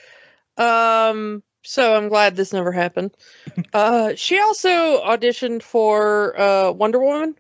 Um, 0.57 1.45
so 1.65 1.95
I'm 1.95 2.09
glad 2.09 2.37
this 2.37 2.53
never 2.53 2.73
happened. 2.73 3.17
uh, 3.73 4.15
she 4.15 4.41
also 4.41 5.03
auditioned 5.03 5.63
for 5.63 6.39
uh 6.39 6.73
Wonder 6.73 7.01
Woman 7.01 7.35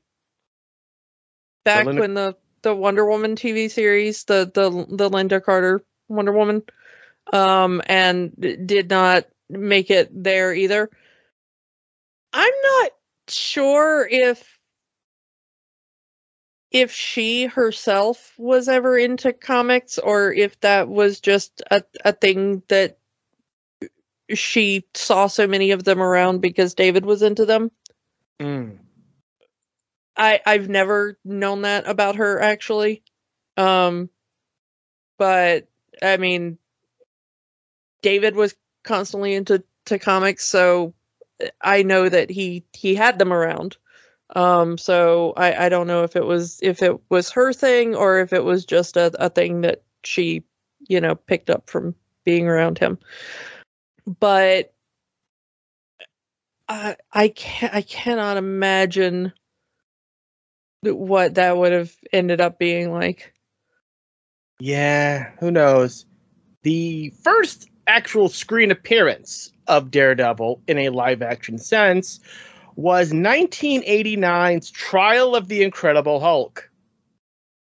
back 1.64 1.86
Linda- 1.86 2.00
when 2.00 2.14
the 2.14 2.36
the 2.62 2.74
Wonder 2.74 3.06
Woman 3.06 3.36
TV 3.36 3.70
series, 3.70 4.24
the 4.24 4.50
the 4.52 4.70
the 4.70 5.10
Lynda 5.10 5.42
Carter 5.42 5.82
Wonder 6.08 6.32
Woman, 6.32 6.62
um, 7.32 7.82
and 7.86 8.32
did 8.66 8.90
not 8.90 9.26
make 9.48 9.90
it 9.90 10.10
there 10.12 10.52
either. 10.54 10.90
I'm 12.32 12.54
not 12.62 12.90
sure 13.28 14.06
if 14.10 14.58
if 16.70 16.92
she 16.92 17.46
herself 17.46 18.34
was 18.36 18.68
ever 18.68 18.98
into 18.98 19.32
comics 19.32 19.98
or 19.98 20.32
if 20.32 20.58
that 20.60 20.88
was 20.88 21.20
just 21.20 21.62
a, 21.70 21.82
a 22.04 22.12
thing 22.12 22.62
that 22.68 22.98
she 24.34 24.84
saw 24.94 25.26
so 25.26 25.46
many 25.46 25.70
of 25.70 25.84
them 25.84 26.02
around 26.02 26.40
because 26.40 26.74
David 26.74 27.04
was 27.04 27.22
into 27.22 27.46
them. 27.46 27.70
Mm. 28.40 28.78
I 30.16 30.40
I've 30.44 30.68
never 30.68 31.18
known 31.24 31.62
that 31.62 31.88
about 31.88 32.16
her 32.16 32.40
actually. 32.40 33.02
Um 33.56 34.10
but 35.16 35.68
I 36.02 36.16
mean 36.16 36.58
David 38.02 38.34
was 38.34 38.54
constantly 38.82 39.34
into 39.34 39.62
to 39.86 39.98
comics 39.98 40.44
so 40.44 40.94
I 41.60 41.82
know 41.82 42.08
that 42.08 42.30
he 42.30 42.64
he 42.72 42.94
had 42.94 43.18
them 43.18 43.32
around. 43.32 43.76
Um 44.34 44.76
so 44.76 45.32
I 45.36 45.66
I 45.66 45.68
don't 45.68 45.86
know 45.86 46.02
if 46.02 46.16
it 46.16 46.24
was 46.24 46.58
if 46.62 46.82
it 46.82 46.98
was 47.08 47.30
her 47.30 47.52
thing 47.52 47.94
or 47.94 48.20
if 48.20 48.32
it 48.32 48.44
was 48.44 48.64
just 48.64 48.96
a 48.96 49.10
a 49.18 49.30
thing 49.30 49.62
that 49.62 49.82
she 50.04 50.44
you 50.86 51.00
know 51.00 51.14
picked 51.14 51.50
up 51.50 51.70
from 51.70 51.94
being 52.24 52.46
around 52.46 52.78
him. 52.78 52.98
But 54.08 54.72
uh, 56.68 56.94
I 57.12 57.24
I 57.24 57.28
can 57.28 57.70
I 57.72 57.82
cannot 57.82 58.36
imagine 58.38 59.32
what 60.82 61.34
that 61.34 61.56
would 61.56 61.72
have 61.72 61.94
ended 62.12 62.40
up 62.40 62.58
being 62.58 62.92
like. 62.92 63.34
Yeah, 64.60 65.30
who 65.40 65.50
knows? 65.50 66.06
The 66.62 67.10
first 67.22 67.68
actual 67.86 68.28
screen 68.28 68.70
appearance 68.70 69.52
of 69.66 69.90
Daredevil 69.90 70.62
in 70.66 70.78
a 70.78 70.88
live 70.88 71.22
action 71.22 71.58
sense 71.58 72.20
was 72.76 73.12
1989's 73.12 74.70
Trial 74.70 75.34
of 75.34 75.48
the 75.48 75.62
Incredible 75.62 76.20
Hulk. 76.20 76.70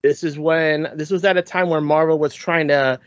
This 0.04 0.24
is 0.24 0.38
when 0.38 0.90
this 0.96 1.10
was 1.10 1.26
at 1.26 1.38
a 1.38 1.42
time 1.42 1.70
where 1.70 1.82
Marvel 1.82 2.20
was 2.20 2.34
trying 2.34 2.70
to 2.70 3.00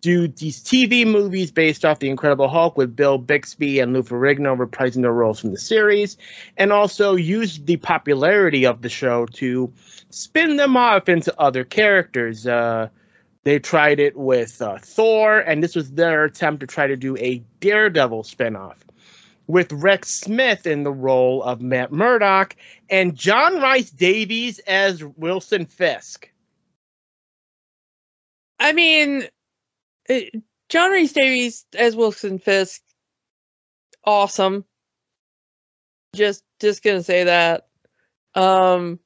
do 0.00 0.28
these 0.28 0.62
TV 0.62 1.06
movies 1.06 1.50
based 1.50 1.84
off 1.84 1.98
the 1.98 2.08
Incredible 2.08 2.48
Hulk 2.48 2.76
with 2.76 2.94
Bill 2.94 3.18
Bixby 3.18 3.80
and 3.80 3.92
Lou 3.92 4.02
Ferrigno 4.02 4.56
reprising 4.56 5.02
their 5.02 5.12
roles 5.12 5.40
from 5.40 5.50
the 5.50 5.58
series, 5.58 6.16
and 6.56 6.72
also 6.72 7.16
use 7.16 7.58
the 7.58 7.76
popularity 7.78 8.64
of 8.64 8.82
the 8.82 8.88
show 8.88 9.26
to 9.26 9.72
spin 10.10 10.56
them 10.56 10.76
off 10.76 11.08
into 11.08 11.34
other 11.40 11.64
characters. 11.64 12.46
Uh, 12.46 12.88
they 13.44 13.58
tried 13.58 13.98
it 13.98 14.16
with 14.16 14.62
uh, 14.62 14.78
Thor, 14.78 15.38
and 15.38 15.62
this 15.62 15.74
was 15.74 15.92
their 15.92 16.24
attempt 16.24 16.60
to 16.60 16.66
try 16.66 16.86
to 16.86 16.96
do 16.96 17.16
a 17.16 17.42
Daredevil 17.60 18.22
spinoff 18.22 18.76
with 19.46 19.72
Rex 19.72 20.10
Smith 20.10 20.66
in 20.66 20.82
the 20.84 20.92
role 20.92 21.42
of 21.42 21.60
Matt 21.60 21.90
Murdock 21.90 22.54
and 22.90 23.16
John 23.16 23.60
Rhys-Davies 23.60 24.58
as 24.60 25.02
Wilson 25.02 25.64
Fisk. 25.64 26.30
I 28.60 28.72
mean, 28.72 29.26
uh, 30.10 30.20
John 30.68 30.90
Rhys-Davies 30.90 31.64
as 31.76 31.96
Wilson 31.96 32.38
Fisk, 32.38 32.82
awesome. 34.04 34.64
Just 36.14 36.42
just 36.60 36.82
gonna 36.82 37.02
say 37.02 37.24
that. 37.24 37.68
Um, 38.34 38.98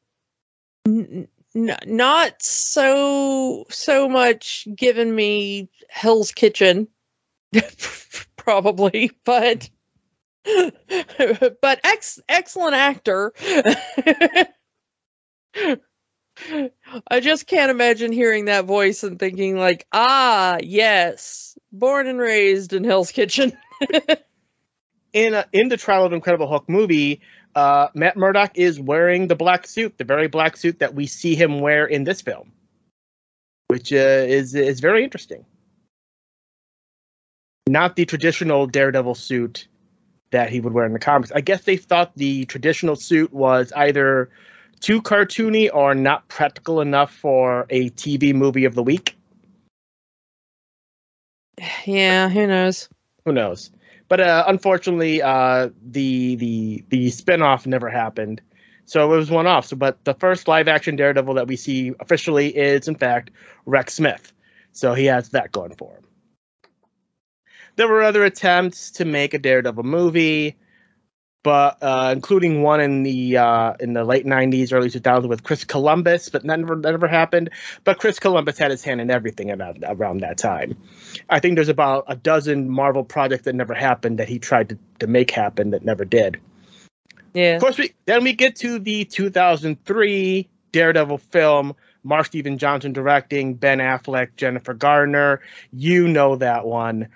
n- 0.87 1.29
not 1.55 2.43
so 2.43 3.67
so 3.71 4.09
much 4.09 4.67
giving 4.75 5.15
me 5.15 5.69
Hell's 5.89 6.33
Kitchen, 6.33 6.89
probably, 8.37 9.11
but 9.25 9.69
but 10.45 11.81
ex 11.85 12.21
excellent 12.29 12.75
actor. 12.75 13.33
I 17.09 17.21
just 17.21 17.47
can't 17.47 17.71
imagine 17.71 18.13
hearing 18.13 18.47
that 18.47 18.65
voice 18.65 19.03
and 19.03 19.19
thinking 19.19 19.57
like, 19.57 19.87
ah, 19.93 20.59
yes, 20.63 21.59
born 21.71 22.07
and 22.07 22.19
raised 22.19 22.73
in 22.73 22.85
Hell's 22.85 23.13
Kitchen. 23.13 23.53
In 25.13 25.35
a, 25.35 25.45
in 25.53 25.69
the 25.69 25.77
Trial 25.77 26.07
of 26.07 26.15
Incredible 26.15 26.49
Hulk 26.49 26.71
movie, 26.71 27.21
uh, 27.55 27.89
Matt 27.93 28.17
Murdock 28.17 28.53
is 28.55 28.81
wearing 28.81 29.27
the 29.27 29.35
black 29.35 29.67
suit, 29.67 29.99
the 29.99 30.05
very 30.05 30.27
black 30.27 30.57
suit 30.57 30.79
that 30.79 30.95
we 30.95 31.07
see 31.07 31.35
him 31.35 31.61
wear 31.61 31.85
in 31.85 32.05
this 32.05 32.23
film, 32.23 32.51
which 33.69 33.93
uh, 33.93 33.97
is 33.97 34.55
is 34.55 34.81
very 34.81 35.05
interesting. 35.05 35.45
Not 37.69 37.95
the 37.95 38.07
traditional 38.07 38.67
Daredevil 38.67 39.17
suit 39.17 39.69
that 40.31 40.49
he 40.49 40.61
would 40.61 40.73
wear 40.73 40.87
in 40.87 40.95
the 40.95 40.99
comics. 40.99 41.31
I 41.31 41.43
guess 41.43 41.63
they 41.63 41.77
thought 41.77 42.13
the 42.17 42.47
traditional 42.47 42.97
suit 42.97 43.35
was 43.35 43.71
either 43.77 44.31
too 44.83 45.01
cartoony 45.01 45.71
or 45.73 45.95
not 45.95 46.29
practical 46.29 46.81
enough 46.81 47.15
for 47.15 47.67
a 47.71 47.89
TV 47.91 48.35
movie 48.35 48.67
of 48.67 48.75
the 48.75 48.83
week. 48.83 49.17
yeah, 51.87 52.29
who 52.29 52.47
knows? 52.47 52.89
Who 53.25 53.33
knows? 53.33 53.71
But 54.09 54.21
uh, 54.21 54.45
unfortunately, 54.47 55.23
uh, 55.23 55.71
the 55.83 56.35
the 56.37 56.85
the 56.91 57.07
spinoff 57.07 57.67
never 57.67 57.89
happened, 57.89 58.43
so 58.85 59.11
it 59.11 59.17
was 59.17 59.31
one 59.31 59.47
off. 59.47 59.67
So, 59.67 59.77
but 59.77 60.05
the 60.05 60.13
first 60.13 60.49
live 60.49 60.69
action 60.69 60.97
Daredevil 60.97 61.35
that 61.35 61.47
we 61.47 61.57
see 61.57 61.95
officially 61.99 62.49
is, 62.49 62.89
in 62.89 62.97
fact, 62.97 63.31
Rex 63.65 63.95
Smith. 63.95 64.33
So 64.73 64.93
he 64.93 65.07
has 65.07 65.31
that 65.31 65.53
going 65.53 65.75
for 65.77 65.95
him. 65.95 66.03
There 67.77 67.89
were 67.89 68.03
other 68.03 68.25
attempts 68.25 68.91
to 68.93 69.07
make 69.07 69.33
a 69.33 69.39
Daredevil 69.39 69.85
movie, 69.85 70.57
but 71.43 71.79
uh, 71.83 72.11
including 72.15 72.63
one 72.63 72.81
in 72.81 73.03
the 73.03 73.37
uh, 73.39 73.75
in 73.81 73.93
the 73.93 74.05
late 74.05 74.25
'90s, 74.25 74.73
early 74.73 74.89
2000s 74.89 75.29
with 75.29 75.43
Chris 75.43 75.65
Columbus, 75.65 76.29
but 76.29 76.43
that 76.45 76.61
never 76.61 76.77
that 76.77 76.91
never 76.93 77.09
happened. 77.09 77.51
But 77.85 77.99
Chris 77.99 78.19
Columbus 78.19 78.59
had 78.59 78.71
his 78.71 78.85
hand 78.85 79.01
in 79.01 79.11
everything 79.11 79.51
about, 79.51 79.79
around 79.83 80.21
that 80.21 80.39
time. 80.39 80.77
I 81.29 81.41
think 81.41 81.57
there's 81.57 81.69
about 81.69 82.05
a 82.09 82.17
dozen 82.17 82.69
Marvel 82.69 83.05
projects 83.05 83.45
that 83.45 83.55
never 83.55 83.75
happened 83.75 84.19
that 84.19 84.29
he 84.29 84.39
tried 84.39 84.71
to, 84.71 84.79
to 85.01 85.07
make 85.07 85.31
happen 85.31 85.71
that 85.71 85.85
never 85.85 86.05
did. 86.05 86.41
Yeah. 87.35 87.57
Of 87.57 87.63
course, 87.63 87.79
we 87.79 87.93
then 88.05 88.23
we 88.23 88.35
get 88.35 88.57
to 88.57 88.79
the 88.79 89.05
2003 89.05 90.49
Daredevil 90.71 91.19
film. 91.19 91.75
Mark 92.05 92.27
Steven 92.27 92.59
Johnson 92.59 92.93
directing, 92.93 93.55
Ben 93.55 93.79
Affleck, 93.79 94.31
Jennifer 94.37 94.75
Gardner. 94.75 95.41
You 95.73 96.09
know 96.09 96.37
that 96.37 96.67
one. 96.67 97.09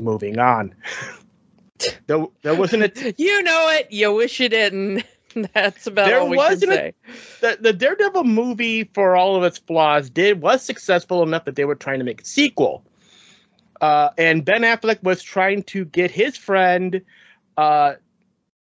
Moving 0.00 0.38
on. 0.38 0.74
there, 2.06 2.26
there 2.42 2.54
wasn't 2.54 2.82
a 2.84 3.14
You 3.18 3.42
know 3.42 3.68
it. 3.70 3.88
You 3.90 4.12
wish 4.14 4.40
you 4.40 4.48
didn't. 4.48 5.04
That's 5.54 5.86
about 5.86 6.06
There 6.06 6.20
all 6.20 6.28
we 6.28 6.36
wasn't 6.36 6.72
can 6.72 6.72
a- 6.72 6.76
say. 6.76 6.94
the, 7.40 7.58
the 7.60 7.72
Daredevil 7.72 8.24
movie, 8.24 8.84
for 8.84 9.16
all 9.16 9.36
of 9.36 9.44
its 9.44 9.58
flaws, 9.58 10.08
did 10.08 10.40
was 10.40 10.62
successful 10.62 11.22
enough 11.22 11.44
that 11.44 11.56
they 11.56 11.64
were 11.66 11.74
trying 11.74 11.98
to 11.98 12.04
make 12.04 12.22
a 12.22 12.24
sequel. 12.24 12.84
Uh, 13.80 14.08
and 14.16 14.44
Ben 14.44 14.62
Affleck 14.62 15.02
was 15.02 15.22
trying 15.22 15.62
to 15.64 15.84
get 15.84 16.10
his 16.10 16.36
friend 16.38 17.02
uh, 17.58 17.94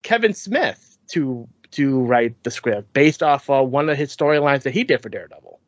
Kevin 0.03 0.35
Smith 0.35 0.99
to 1.09 1.49
to 1.71 2.01
write 2.01 2.43
the 2.45 2.51
script 2.51 2.93
based 2.93 3.23
off 3.23 3.49
uh, 3.49 3.63
one 3.63 3.89
of 3.89 3.97
his 3.97 4.15
storylines 4.15 4.63
that 4.63 4.73
he 4.75 4.85
did 4.85 5.03
for 5.03 5.09
Daredevil. 5.09 5.59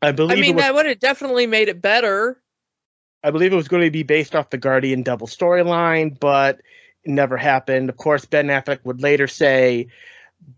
I 0.00 0.10
believe. 0.12 0.38
I 0.38 0.40
mean, 0.40 0.56
was, 0.56 0.64
that 0.64 0.74
would 0.74 0.86
have 0.86 0.98
definitely 0.98 1.46
made 1.46 1.68
it 1.68 1.80
better. 1.80 2.40
I 3.22 3.30
believe 3.30 3.52
it 3.52 3.56
was 3.56 3.68
going 3.68 3.84
to 3.84 3.90
be 3.90 4.02
based 4.02 4.34
off 4.34 4.50
the 4.50 4.58
Guardian 4.58 5.02
Devil 5.02 5.26
storyline, 5.26 6.18
but 6.18 6.60
it 7.04 7.10
never 7.10 7.36
happened. 7.36 7.88
Of 7.88 7.96
course, 7.96 8.24
Ben 8.24 8.48
Affleck 8.48 8.80
would 8.84 9.00
later 9.00 9.28
say 9.28 9.88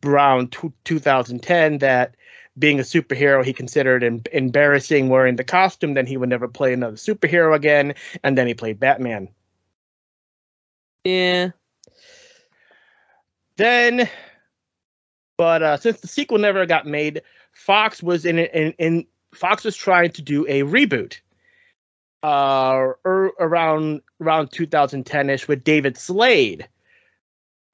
around 0.04 0.52
t- 0.52 0.72
2010 0.84 1.78
that 1.78 2.14
being 2.58 2.78
a 2.78 2.82
superhero 2.82 3.44
he 3.44 3.52
considered 3.52 4.02
em- 4.02 4.22
embarrassing 4.32 5.08
wearing 5.08 5.36
the 5.36 5.44
costume, 5.44 5.94
then 5.94 6.06
he 6.06 6.16
would 6.16 6.28
never 6.28 6.48
play 6.48 6.72
another 6.72 6.96
superhero 6.96 7.54
again, 7.54 7.94
and 8.22 8.38
then 8.38 8.46
he 8.46 8.54
played 8.54 8.80
Batman. 8.80 9.28
Yeah. 11.04 11.50
Then, 13.56 14.08
but 15.36 15.62
uh, 15.62 15.76
since 15.76 16.00
the 16.00 16.08
sequel 16.08 16.38
never 16.38 16.64
got 16.66 16.86
made, 16.86 17.22
Fox 17.52 18.02
was 18.02 18.24
in, 18.24 18.38
in, 18.38 18.72
in 18.78 19.06
Fox 19.34 19.64
was 19.64 19.76
trying 19.76 20.10
to 20.12 20.22
do 20.22 20.46
a 20.48 20.62
reboot 20.62 21.18
uh, 22.24 22.94
er, 23.04 23.32
around 23.38 24.00
around 24.20 24.50
2010ish 24.50 25.46
with 25.46 25.62
David 25.62 25.98
Slade 25.98 26.66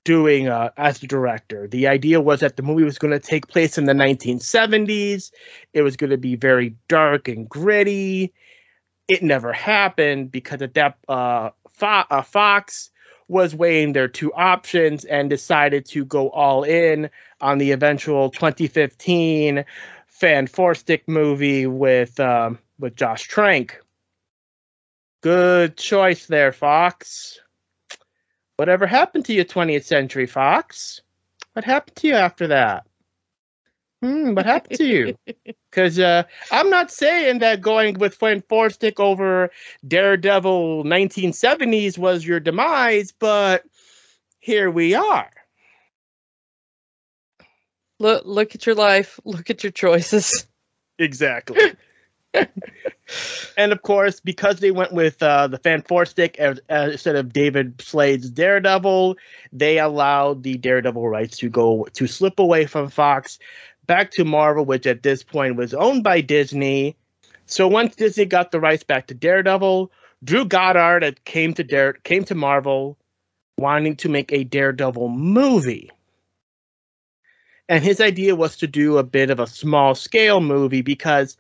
doing 0.05 0.49
uh, 0.49 0.71
as 0.77 0.99
the 0.99 1.07
director. 1.07 1.69
The 1.69 1.87
idea 1.87 2.21
was 2.21 2.41
that 2.41 2.57
the 2.57 2.65
movie 2.65 2.83
was 2.83 2.99
going 2.99 3.13
to 3.13 3.21
take 3.21 3.47
place 3.47 3.79
in 3.79 3.85
the 3.85 3.93
1970s. 3.93 5.31
It 5.73 5.83
was 5.83 5.97
going 5.97 6.11
to 6.11 6.19
be 6.19 6.35
very 6.35 6.75
dark 6.89 7.29
and 7.29 7.49
gritty. 7.49 8.33
It 9.07 9.23
never 9.23 9.53
happened 9.53 10.33
because 10.33 10.63
at 10.63 10.75
that 10.75 10.99
uh, 11.09 11.51
Fo- 11.73 12.05
uh, 12.11 12.23
Fox 12.23 12.91
was 13.29 13.55
weighing 13.55 13.93
their 13.93 14.09
two 14.09 14.33
options 14.33 15.05
and 15.05 15.31
decided 15.31 15.85
to 15.87 16.05
go 16.05 16.31
all 16.31 16.65
in 16.65 17.09
on 17.41 17.59
the 17.59 17.71
eventual 17.71 18.31
2015 18.31 19.65
Fan 20.09 20.47
Four 20.49 20.75
Stick 20.75 21.07
movie 21.07 21.69
with 21.69 22.19
um, 22.19 22.59
with 22.81 22.97
Josh 22.97 23.29
Trank. 23.29 23.81
Good 25.23 25.77
choice 25.77 26.27
there, 26.27 26.53
Fox. 26.53 27.39
Whatever 28.57 28.87
happened 28.87 29.27
to 29.27 29.33
you, 29.33 29.45
20th 29.45 29.85
Century 29.85 30.27
Fox? 30.27 31.01
What 31.53 31.65
happened 31.65 31.97
to 31.97 32.09
you 32.09 32.15
after 32.15 32.47
that? 32.49 32.87
Hmm, 34.03 34.35
what 34.35 34.47
happened 34.47 34.79
to 34.79 34.85
you? 34.85 35.17
Because 35.71 36.01
uh, 36.01 36.25
I'm 36.51 36.69
not 36.69 36.91
saying 36.91 37.39
that 37.39 37.61
going 37.61 37.97
with 37.97 38.17
Fan 38.17 38.43
Four 38.49 38.71
Stick 38.71 38.99
over 38.99 39.51
Daredevil 39.87 40.83
1970s 40.83 41.97
was 41.97 42.27
your 42.27 42.41
demise, 42.41 43.13
but 43.13 43.63
here 44.41 44.69
we 44.69 44.95
are. 44.97 45.31
Look 48.01 48.23
look 48.25 48.57
at 48.57 48.67
your 48.67 48.75
life. 48.75 49.21
Look 49.25 49.49
at 49.49 49.63
your 49.63 49.71
choices. 49.71 50.45
Exactly. 50.99 51.61
and 52.35 53.73
of 53.73 53.83
course, 53.83 54.21
because 54.21 54.61
they 54.61 54.71
went 54.71 54.93
with 54.93 55.23
uh, 55.23 55.49
the 55.49 55.59
Fan 55.59 55.83
Four 55.83 56.05
Stick 56.05 56.39
as, 56.39 56.61
as, 56.69 56.93
instead 56.93 57.17
of 57.17 57.33
David 57.33 57.81
Slade's 57.81 58.31
Daredevil, 58.31 59.17
they 59.53 59.79
allowed 59.79 60.43
the 60.43 60.57
Daredevil 60.57 61.09
rights 61.09 61.39
to 61.39 61.49
go 61.49 61.87
to 61.95 62.07
slip 62.07 62.39
away 62.39 62.67
from 62.67 62.89
Fox 62.89 63.39
back 63.87 64.13
to 64.13 64.25
Marvel, 64.25 64.65
which 64.65 64.87
at 64.87 65.03
this 65.03 65.23
point 65.25 65.57
was 65.57 65.75
owned 65.75 66.05
by 66.05 66.21
Disney. 66.21 66.97
So 67.47 67.67
once 67.67 67.97
Disney 67.97 68.27
got 68.27 68.53
the 68.53 68.61
rights 68.61 68.85
back 68.85 69.09
to 69.09 69.15
Daredevil, 69.15 69.91
Drew 70.23 70.45
Goddard 70.45 71.25
came 71.25 71.55
to 71.55 71.65
Dare 71.65 71.95
came 71.95 72.25
to 72.25 72.35
Marvel, 72.35 72.97
wanting 73.59 73.97
to 73.97 74.09
make 74.09 74.33
a 74.33 74.45
Daredevil 74.45 75.09
movie. 75.09 75.91
And 77.69 77.83
his 77.83 78.01
idea 78.01 78.35
was 78.37 78.57
to 78.59 78.67
do 78.67 78.99
a 78.99 79.05
bit 79.05 79.31
of 79.31 79.41
a 79.41 79.47
small 79.47 79.95
scale 79.95 80.41
movie 80.41 80.83
because 80.83 81.37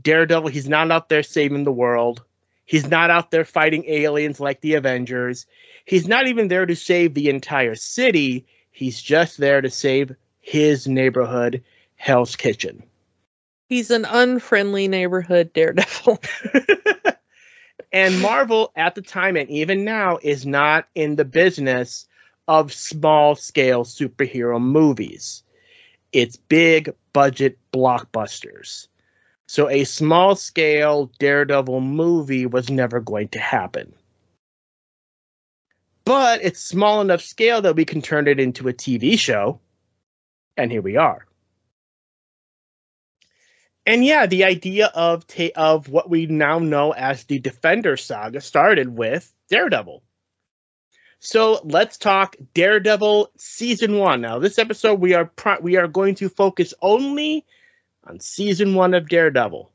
Daredevil, 0.00 0.48
he's 0.50 0.68
not 0.68 0.90
out 0.90 1.08
there 1.08 1.22
saving 1.22 1.64
the 1.64 1.72
world. 1.72 2.22
He's 2.64 2.88
not 2.88 3.10
out 3.10 3.30
there 3.30 3.44
fighting 3.44 3.84
aliens 3.86 4.40
like 4.40 4.60
the 4.60 4.74
Avengers. 4.74 5.46
He's 5.84 6.06
not 6.06 6.28
even 6.28 6.48
there 6.48 6.66
to 6.66 6.76
save 6.76 7.14
the 7.14 7.30
entire 7.30 7.74
city. 7.74 8.46
He's 8.70 9.00
just 9.00 9.38
there 9.38 9.60
to 9.60 9.70
save 9.70 10.14
his 10.40 10.86
neighborhood, 10.86 11.64
Hell's 11.96 12.36
Kitchen. 12.36 12.82
He's 13.68 13.90
an 13.90 14.04
unfriendly 14.04 14.88
neighborhood 14.88 15.52
daredevil. 15.52 16.20
and 17.92 18.20
Marvel 18.20 18.72
at 18.76 18.94
the 18.94 19.02
time 19.02 19.36
and 19.36 19.50
even 19.50 19.84
now 19.84 20.18
is 20.22 20.46
not 20.46 20.86
in 20.94 21.16
the 21.16 21.24
business 21.24 22.06
of 22.46 22.72
small 22.72 23.34
scale 23.34 23.84
superhero 23.84 24.60
movies. 24.60 25.42
It's 26.12 26.36
big 26.36 26.94
budget 27.12 27.58
blockbusters. 27.72 28.88
So 29.48 29.70
a 29.70 29.84
small 29.84 30.36
scale 30.36 31.10
Daredevil 31.18 31.80
movie 31.80 32.44
was 32.44 32.68
never 32.68 33.00
going 33.00 33.28
to 33.28 33.38
happen. 33.38 33.94
But 36.04 36.44
it's 36.44 36.60
small 36.60 37.00
enough 37.00 37.22
scale 37.22 37.62
that 37.62 37.74
we 37.74 37.86
can 37.86 38.02
turn 38.02 38.28
it 38.28 38.38
into 38.38 38.68
a 38.68 38.74
TV 38.74 39.18
show. 39.18 39.58
And 40.58 40.70
here 40.70 40.82
we 40.82 40.98
are. 40.98 41.26
And 43.86 44.04
yeah, 44.04 44.26
the 44.26 44.44
idea 44.44 44.88
of 44.94 45.26
ta- 45.26 45.56
of 45.56 45.88
what 45.88 46.10
we 46.10 46.26
now 46.26 46.58
know 46.58 46.92
as 46.92 47.24
the 47.24 47.38
Defender 47.38 47.96
saga 47.96 48.42
started 48.42 48.98
with 48.98 49.32
Daredevil. 49.48 50.02
So 51.20 51.62
let's 51.64 51.96
talk 51.96 52.36
Daredevil 52.52 53.30
season 53.38 53.98
one. 53.98 54.20
Now, 54.20 54.38
this 54.40 54.58
episode 54.58 55.00
we 55.00 55.14
are 55.14 55.24
pro- 55.24 55.60
we 55.60 55.76
are 55.76 55.88
going 55.88 56.16
to 56.16 56.28
focus 56.28 56.74
only 56.82 57.46
on 58.08 58.20
season 58.20 58.74
one 58.74 58.94
of 58.94 59.08
Daredevil. 59.08 59.70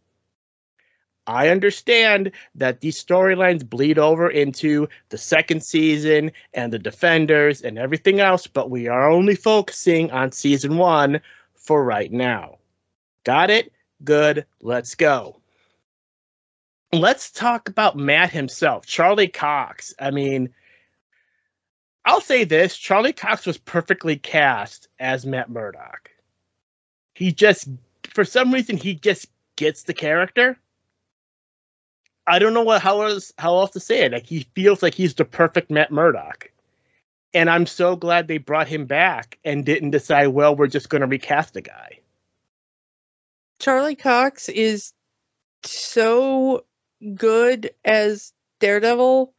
I 1.26 1.50
understand 1.50 2.32
that 2.56 2.82
these 2.82 3.02
storylines 3.02 3.68
bleed 3.68 3.98
over 3.98 4.30
into 4.30 4.90
the 5.10 5.18
second 5.18 5.64
season 5.64 6.32
and 6.54 6.74
the 6.74 6.80
Defenders 6.80 7.62
and 7.62 7.78
everything 7.78 8.20
else, 8.20 8.46
but 8.46 8.70
we 8.70 8.90
are 8.90 9.10
only 9.10 9.36
focusing 9.36 10.12
on 10.12 10.34
season 10.34 10.78
one 10.78 11.22
for 11.56 11.84
right 11.84 12.12
now. 12.12 12.58
Got 13.24 13.50
it? 13.50 13.72
Good. 14.04 14.46
Let's 14.62 14.96
go. 14.96 15.40
Let's 16.92 17.32
talk 17.32 17.70
about 17.70 17.96
Matt 17.96 18.32
himself, 18.32 18.86
Charlie 18.86 19.30
Cox. 19.30 19.96
I 20.00 20.12
mean, 20.12 20.54
I'll 22.06 22.22
say 22.22 22.44
this 22.44 22.78
Charlie 22.78 23.14
Cox 23.14 23.46
was 23.46 23.58
perfectly 23.58 24.18
cast 24.18 24.90
as 25.00 25.26
Matt 25.26 25.50
Murdock. 25.50 26.12
He 27.16 27.32
just, 27.32 27.70
for 28.14 28.24
some 28.24 28.54
reason, 28.54 28.78
he 28.78 28.94
just 28.96 29.28
gets 29.56 29.84
the 29.84 29.94
character. 29.94 30.58
I 32.26 32.40
don't 32.40 32.54
know 32.54 32.64
what 32.64 32.82
how 32.82 33.02
else 33.02 33.34
how 33.38 33.58
else 33.58 33.72
to 33.72 33.80
say 33.80 34.04
it. 34.04 34.12
Like 34.14 34.26
he 34.26 34.48
feels 34.56 34.82
like 34.82 34.94
he's 34.94 35.16
the 35.16 35.26
perfect 35.26 35.70
Matt 35.70 35.92
Murdock. 35.92 36.52
And 37.34 37.50
I'm 37.50 37.66
so 37.66 37.96
glad 37.96 38.28
they 38.28 38.38
brought 38.38 38.68
him 38.68 38.86
back 38.86 39.40
and 39.44 39.66
didn't 39.66 39.92
decide, 39.92 40.28
well, 40.28 40.56
we're 40.56 40.68
just 40.68 40.90
gonna 40.90 41.08
recast 41.08 41.54
the 41.54 41.62
guy. 41.62 42.00
Charlie 43.60 43.96
Cox 43.96 44.50
is 44.50 44.94
so 45.64 46.66
good 47.16 47.72
as 47.84 48.32
Daredevil 48.60 49.34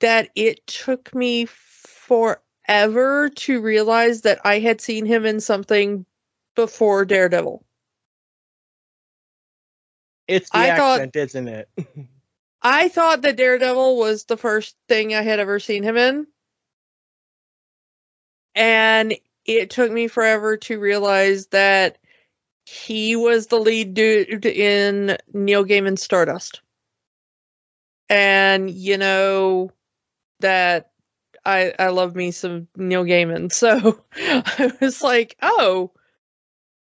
that 0.00 0.30
it 0.34 0.66
took 0.66 1.14
me 1.14 1.46
forever 1.46 3.30
to 3.30 3.60
realize 3.60 4.22
that 4.22 4.40
I 4.44 4.60
had 4.60 4.80
seen 4.80 5.06
him 5.06 5.26
in 5.26 5.40
something 5.40 6.06
before 6.56 7.04
Daredevil. 7.04 7.64
It's 10.26 10.50
the 10.50 10.56
I 10.58 10.66
accent, 10.68 11.12
thought- 11.12 11.20
isn't 11.20 11.48
it? 11.48 11.68
I 12.62 12.88
thought 12.88 13.22
that 13.22 13.36
Daredevil 13.36 13.96
was 13.96 14.24
the 14.24 14.36
first 14.36 14.74
thing 14.88 15.14
I 15.14 15.22
had 15.22 15.38
ever 15.38 15.60
seen 15.60 15.84
him 15.84 15.96
in. 15.96 16.26
And 18.56 19.14
it 19.44 19.70
took 19.70 19.92
me 19.92 20.08
forever 20.08 20.56
to 20.56 20.80
realize 20.80 21.46
that 21.48 21.98
he 22.64 23.14
was 23.14 23.46
the 23.46 23.60
lead 23.60 23.94
dude 23.94 24.44
in 24.46 25.16
Neil 25.32 25.64
Gaiman's 25.64 26.02
Stardust. 26.02 26.60
And 28.08 28.68
you 28.70 28.98
know 28.98 29.70
that 30.40 30.90
I 31.44 31.72
I 31.78 31.88
love 31.88 32.16
me 32.16 32.32
some 32.32 32.66
Neil 32.76 33.04
Gaiman. 33.04 33.52
So 33.52 34.02
I 34.16 34.72
was 34.80 35.02
like, 35.02 35.36
"Oh, 35.42 35.92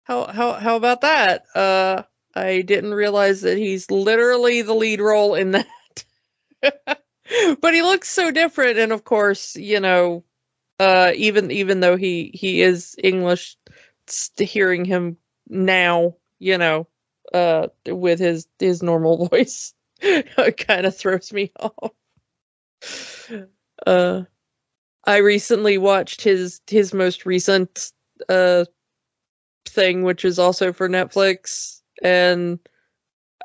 how 0.03 0.25
how 0.27 0.53
how 0.53 0.75
about 0.77 1.01
that?" 1.01 1.45
Uh 1.55 2.03
I 2.35 2.61
didn't 2.61 2.93
realize 2.93 3.41
that 3.41 3.57
he's 3.57 3.91
literally 3.91 4.61
the 4.63 4.73
lead 4.73 4.99
role 5.01 5.35
in 5.35 5.51
that. 5.51 5.67
but 7.61 7.73
he 7.73 7.81
looks 7.81 8.09
so 8.09 8.31
different 8.31 8.77
and 8.77 8.91
of 8.91 9.03
course, 9.03 9.55
you 9.55 9.79
know, 9.79 10.23
uh 10.79 11.11
even 11.15 11.51
even 11.51 11.79
though 11.81 11.95
he 11.97 12.31
he 12.33 12.61
is 12.61 12.95
English 13.03 13.57
hearing 14.37 14.85
him 14.85 15.17
now, 15.49 16.15
you 16.39 16.57
know, 16.57 16.87
uh 17.33 17.67
with 17.87 18.19
his 18.19 18.47
his 18.59 18.83
normal 18.83 19.27
voice 19.29 19.73
kind 20.01 20.85
of 20.85 20.95
throws 20.97 21.33
me 21.33 21.51
off. 21.59 21.91
Uh 23.85 24.23
I 25.05 25.17
recently 25.17 25.77
watched 25.77 26.21
his 26.21 26.61
his 26.67 26.93
most 26.93 27.25
recent 27.25 27.91
uh 28.29 28.65
thing, 29.65 30.03
which 30.03 30.25
is 30.25 30.39
also 30.39 30.73
for 30.73 30.89
Netflix, 30.89 31.81
and 32.01 32.59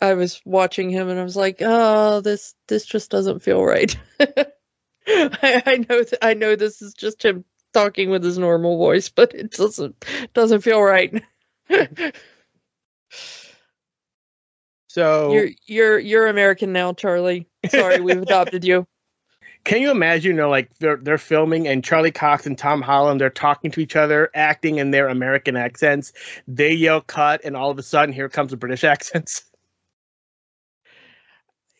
I 0.01 0.15
was 0.15 0.41
watching 0.45 0.91
him 0.91 1.09
and 1.09 1.19
I 1.19 1.25
was 1.25 1.37
like, 1.37 1.59
oh, 1.61 2.21
this 2.21 2.55
this 2.67 2.87
just 2.87 3.11
doesn't 3.11 3.41
feel 3.41 3.65
right. 3.65 3.97
I, 5.07 5.63
I 5.67 5.85
know 5.89 6.03
th- 6.03 6.21
I 6.23 6.35
know 6.35 6.57
this 6.57 6.83
is 6.83 6.95
just 6.95 7.25
him 7.25 7.45
talking 7.73 8.11
with 8.11 8.23
his 8.23 8.39
normal 8.39 8.79
voice, 8.79 9.09
but 9.09 9.35
it 9.35 9.53
doesn't 9.53 10.05
doesn't 10.35 10.61
feel 10.61 10.83
right. 10.83 11.23
So 14.91 15.33
you're 15.33 15.51
you're 15.67 15.99
you're 15.99 16.27
American 16.27 16.73
now, 16.73 16.93
Charlie. 16.95 17.47
Sorry, 17.69 18.01
we've 18.01 18.23
adopted 18.23 18.65
you. 18.65 18.87
Can 19.65 19.83
you 19.83 19.91
imagine, 19.91 20.31
you 20.31 20.37
know, 20.37 20.49
like 20.49 20.71
they're 20.79 20.97
they're 20.97 21.19
filming 21.19 21.69
and 21.69 21.85
Charlie 21.85 22.11
Cox 22.11 22.47
and 22.47 22.57
Tom 22.57 22.81
Holland 22.81 23.21
they're 23.21 23.31
talking 23.31 23.71
to 23.73 23.81
each 23.81 23.97
other, 23.97 24.31
acting 24.35 24.79
in 24.79 24.91
their 24.91 25.09
American 25.09 25.57
accents. 25.57 26.13
They 26.47 26.73
yell 26.73 27.01
cut, 27.01 27.43
and 27.45 27.57
all 27.57 27.71
of 27.71 27.79
a 27.79 27.83
sudden 27.83 28.15
here 28.15 28.29
comes 28.29 28.51
the 28.51 28.57
British 28.57 28.85
accents. 28.85 29.45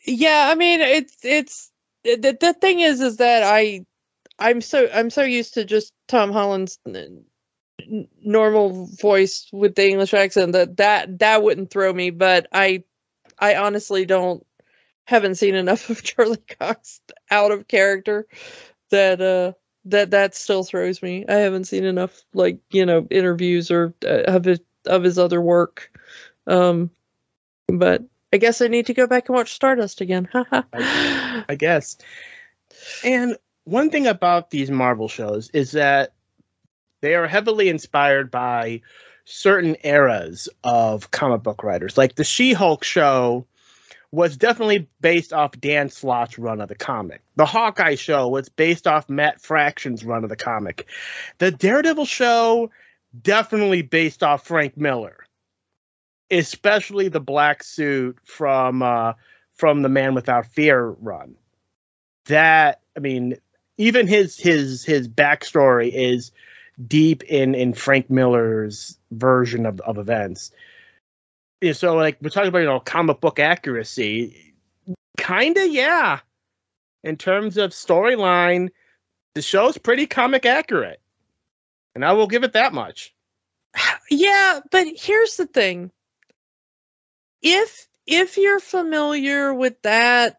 Yeah, 0.05 0.49
I 0.51 0.55
mean 0.55 0.81
it's 0.81 1.17
it's 1.23 1.71
the 2.03 2.37
the 2.39 2.53
thing 2.53 2.79
is 2.79 3.01
is 3.01 3.17
that 3.17 3.43
I 3.43 3.85
I'm 4.37 4.61
so 4.61 4.87
I'm 4.93 5.09
so 5.09 5.23
used 5.23 5.55
to 5.55 5.65
just 5.65 5.93
Tom 6.07 6.31
Holland's 6.31 6.79
n- 6.87 7.25
normal 8.23 8.87
voice 9.01 9.47
with 9.51 9.75
the 9.75 9.87
English 9.87 10.13
accent 10.13 10.53
that 10.53 10.77
that 10.77 11.19
that 11.19 11.43
wouldn't 11.43 11.71
throw 11.71 11.91
me, 11.91 12.09
but 12.11 12.47
I 12.53 12.83
I 13.37 13.55
honestly 13.55 14.05
don't 14.05 14.45
haven't 15.09 15.35
seen 15.35 15.55
enough 15.55 15.89
of 15.89 16.03
Charlie 16.03 16.37
Cox 16.59 17.01
out 17.31 17.51
of 17.51 17.67
character 17.67 18.27
that 18.91 19.19
uh 19.19 19.53
that 19.85 20.11
that 20.11 20.35
still 20.35 20.63
throws 20.63 21.01
me. 21.01 21.25
I 21.27 21.35
haven't 21.35 21.65
seen 21.65 21.83
enough 21.83 22.23
like 22.33 22.59
you 22.69 22.85
know 22.85 23.07
interviews 23.09 23.71
or 23.71 23.93
uh, 24.05 24.23
of 24.27 24.45
his 24.45 24.59
of 24.85 25.03
his 25.03 25.17
other 25.17 25.41
work, 25.41 25.91
um, 26.47 26.91
but 27.67 28.03
I 28.31 28.37
guess 28.37 28.61
I 28.61 28.67
need 28.67 28.85
to 28.87 28.93
go 28.93 29.07
back 29.07 29.27
and 29.27 29.35
watch 29.35 29.53
Stardust 29.53 30.01
again. 30.01 30.29
I, 30.33 31.43
I 31.49 31.55
guess. 31.55 31.97
And 33.03 33.35
one 33.63 33.89
thing 33.89 34.07
about 34.07 34.51
these 34.51 34.69
Marvel 34.69 35.07
shows 35.07 35.49
is 35.51 35.71
that 35.71 36.13
they 37.01 37.15
are 37.15 37.27
heavily 37.27 37.69
inspired 37.69 38.29
by 38.29 38.81
certain 39.25 39.75
eras 39.83 40.49
of 40.63 41.11
comic 41.11 41.43
book 41.43 41.63
writers. 41.63 41.97
Like 41.97 42.15
the 42.15 42.23
She 42.23 42.53
Hulk 42.53 42.83
show 42.83 43.45
was 44.11 44.37
definitely 44.37 44.87
based 45.01 45.33
off 45.33 45.59
Dan 45.59 45.89
Slott's 45.89 46.39
run 46.39 46.61
of 46.61 46.69
the 46.69 46.75
comic. 46.75 47.21
The 47.35 47.45
Hawkeye 47.45 47.95
show 47.95 48.27
was 48.27 48.49
based 48.49 48.87
off 48.87 49.09
Matt 49.09 49.39
Fraction's 49.39 50.03
run 50.03 50.23
of 50.23 50.29
the 50.29 50.35
comic. 50.35 50.87
The 51.37 51.51
Daredevil 51.51 52.05
show 52.05 52.71
definitely 53.19 53.83
based 53.83 54.23
off 54.23 54.47
Frank 54.47 54.77
Miller, 54.77 55.25
especially 56.31 57.09
the 57.09 57.19
black 57.19 57.63
suit 57.63 58.17
from 58.23 58.81
uh, 58.81 59.13
from 59.53 59.81
the 59.81 59.89
Man 59.89 60.15
Without 60.15 60.47
Fear 60.47 60.89
run. 60.99 61.35
That 62.25 62.81
I 62.97 62.99
mean, 62.99 63.35
even 63.77 64.07
his 64.07 64.37
his 64.37 64.83
his 64.83 65.07
backstory 65.07 65.91
is 65.93 66.31
deep 66.85 67.23
in 67.23 67.53
in 67.53 67.73
Frank 67.73 68.09
Miller's 68.09 68.97
version 69.11 69.67
of 69.67 69.79
of 69.81 69.99
events. 69.99 70.51
Yeah, 71.61 71.73
so 71.73 71.95
like 71.95 72.17
we're 72.21 72.29
talking 72.29 72.47
about 72.49 72.59
you 72.59 72.65
know 72.65 72.79
comic 72.79 73.19
book 73.19 73.39
accuracy, 73.39 74.55
kinda 75.17 75.67
yeah. 75.67 76.19
In 77.03 77.17
terms 77.17 77.57
of 77.57 77.71
storyline, 77.71 78.69
the 79.35 79.41
show's 79.41 79.77
pretty 79.77 80.07
comic 80.07 80.45
accurate, 80.45 81.01
and 81.95 82.05
I 82.05 82.13
will 82.13 82.27
give 82.27 82.43
it 82.43 82.53
that 82.53 82.73
much. 82.73 83.13
Yeah, 84.11 84.61
but 84.71 84.87
here's 84.97 85.37
the 85.37 85.47
thing: 85.47 85.91
if 87.41 87.87
if 88.05 88.37
you're 88.37 88.59
familiar 88.59 89.53
with 89.53 89.81
that 89.83 90.37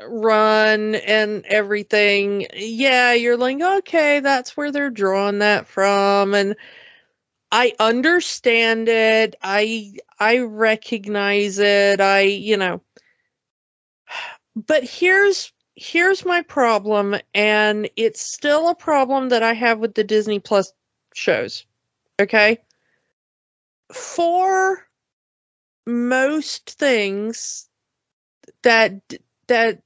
run 0.00 0.94
and 0.94 1.44
everything, 1.46 2.46
yeah, 2.54 3.12
you're 3.14 3.36
like, 3.36 3.60
okay, 3.60 4.20
that's 4.20 4.56
where 4.56 4.70
they're 4.70 4.90
drawing 4.90 5.40
that 5.40 5.66
from, 5.66 6.34
and 6.34 6.56
I 7.50 7.72
understand 7.78 8.88
it. 8.88 9.36
I 9.42 9.94
I 10.18 10.38
recognize 10.38 11.58
it. 11.58 12.00
I, 12.00 12.20
you 12.22 12.56
know. 12.56 12.82
But 14.54 14.84
here's 14.84 15.52
here's 15.76 16.24
my 16.24 16.42
problem 16.42 17.16
and 17.34 17.88
it's 17.96 18.20
still 18.20 18.68
a 18.68 18.74
problem 18.74 19.28
that 19.28 19.42
I 19.42 19.52
have 19.54 19.78
with 19.78 19.94
the 19.94 20.04
Disney 20.04 20.40
Plus 20.40 20.72
shows. 21.14 21.64
Okay? 22.20 22.58
For 23.92 24.86
most 25.86 26.70
things 26.78 27.68
that 28.62 29.00
that 29.48 29.82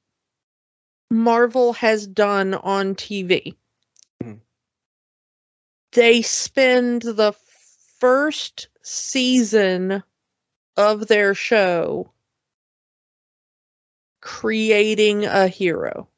Marvel 1.11 1.75
has 1.75 2.07
done 2.07 2.55
on 2.55 2.95
TV. 2.97 3.55
Mhm. 4.23 4.41
They 5.93 6.23
spend 6.23 7.03
the 7.03 7.35
first 8.03 8.67
season 8.83 10.03
of 10.77 11.07
their 11.07 11.37
show 11.37 12.11
creating 14.21 15.25
a 15.25 15.47
hero. 15.47 16.09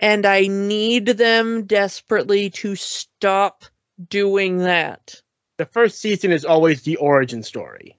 And 0.00 0.26
I 0.26 0.48
need 0.48 1.06
them 1.06 1.66
desperately 1.66 2.50
to 2.50 2.74
stop 2.74 3.66
doing 4.08 4.58
that. 4.58 5.22
The 5.58 5.66
first 5.66 6.00
season 6.00 6.32
is 6.32 6.44
always 6.44 6.82
the 6.82 6.96
origin 6.96 7.44
story. 7.44 7.96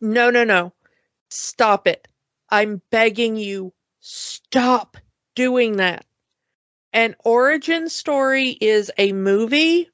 No, 0.00 0.30
no, 0.30 0.44
no. 0.44 0.72
Stop 1.28 1.86
it. 1.86 2.08
I'm 2.48 2.80
begging 2.88 3.36
you, 3.36 3.74
stop 4.00 4.96
doing 5.34 5.76
that. 5.76 6.06
An 6.94 7.14
origin 7.26 7.90
story 7.90 8.48
is 8.52 8.90
a 8.96 9.12
movie 9.12 9.90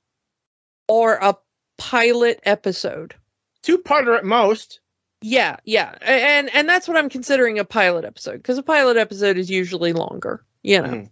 or 0.89 1.15
a 1.15 1.37
pilot 1.79 2.41
episode. 2.45 3.15
Two 3.63 3.79
parter 3.79 4.17
at 4.17 4.25
most. 4.25 4.81
Yeah, 5.21 5.57
yeah. 5.65 5.97
And 6.01 6.51
and 6.55 6.69
that's 6.69 6.89
what 6.89 6.97
I'm 6.97 7.09
considering 7.09 7.59
a 7.59 7.65
pilot 7.65 8.05
episode 8.05 8.39
because 8.39 8.59
a 8.59 8.63
pilot 8.63 8.97
episode 8.97 9.39
is 9.39 9.51
usually 9.51 9.93
longer, 9.93 10.45
you 10.63 10.83
know. 10.83 10.89
Mhm. 10.89 11.11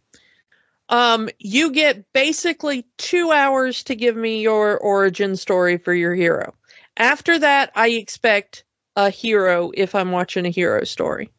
Um 0.88 1.28
you 1.38 1.70
get 1.70 2.12
basically 2.12 2.86
2 2.98 3.30
hours 3.30 3.84
to 3.84 3.94
give 3.94 4.16
me 4.16 4.40
your 4.42 4.78
origin 4.78 5.36
story 5.36 5.78
for 5.78 5.94
your 5.94 6.14
hero. 6.14 6.54
After 6.96 7.38
that, 7.38 7.70
I 7.76 7.90
expect 7.90 8.64
a 8.96 9.10
hero 9.10 9.70
if 9.74 9.94
I'm 9.94 10.10
watching 10.10 10.44
a 10.44 10.50
hero 10.50 10.84
story. 10.84 11.30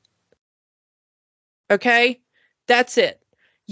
Okay? 1.70 2.22
That's 2.68 2.98
it. 2.98 3.21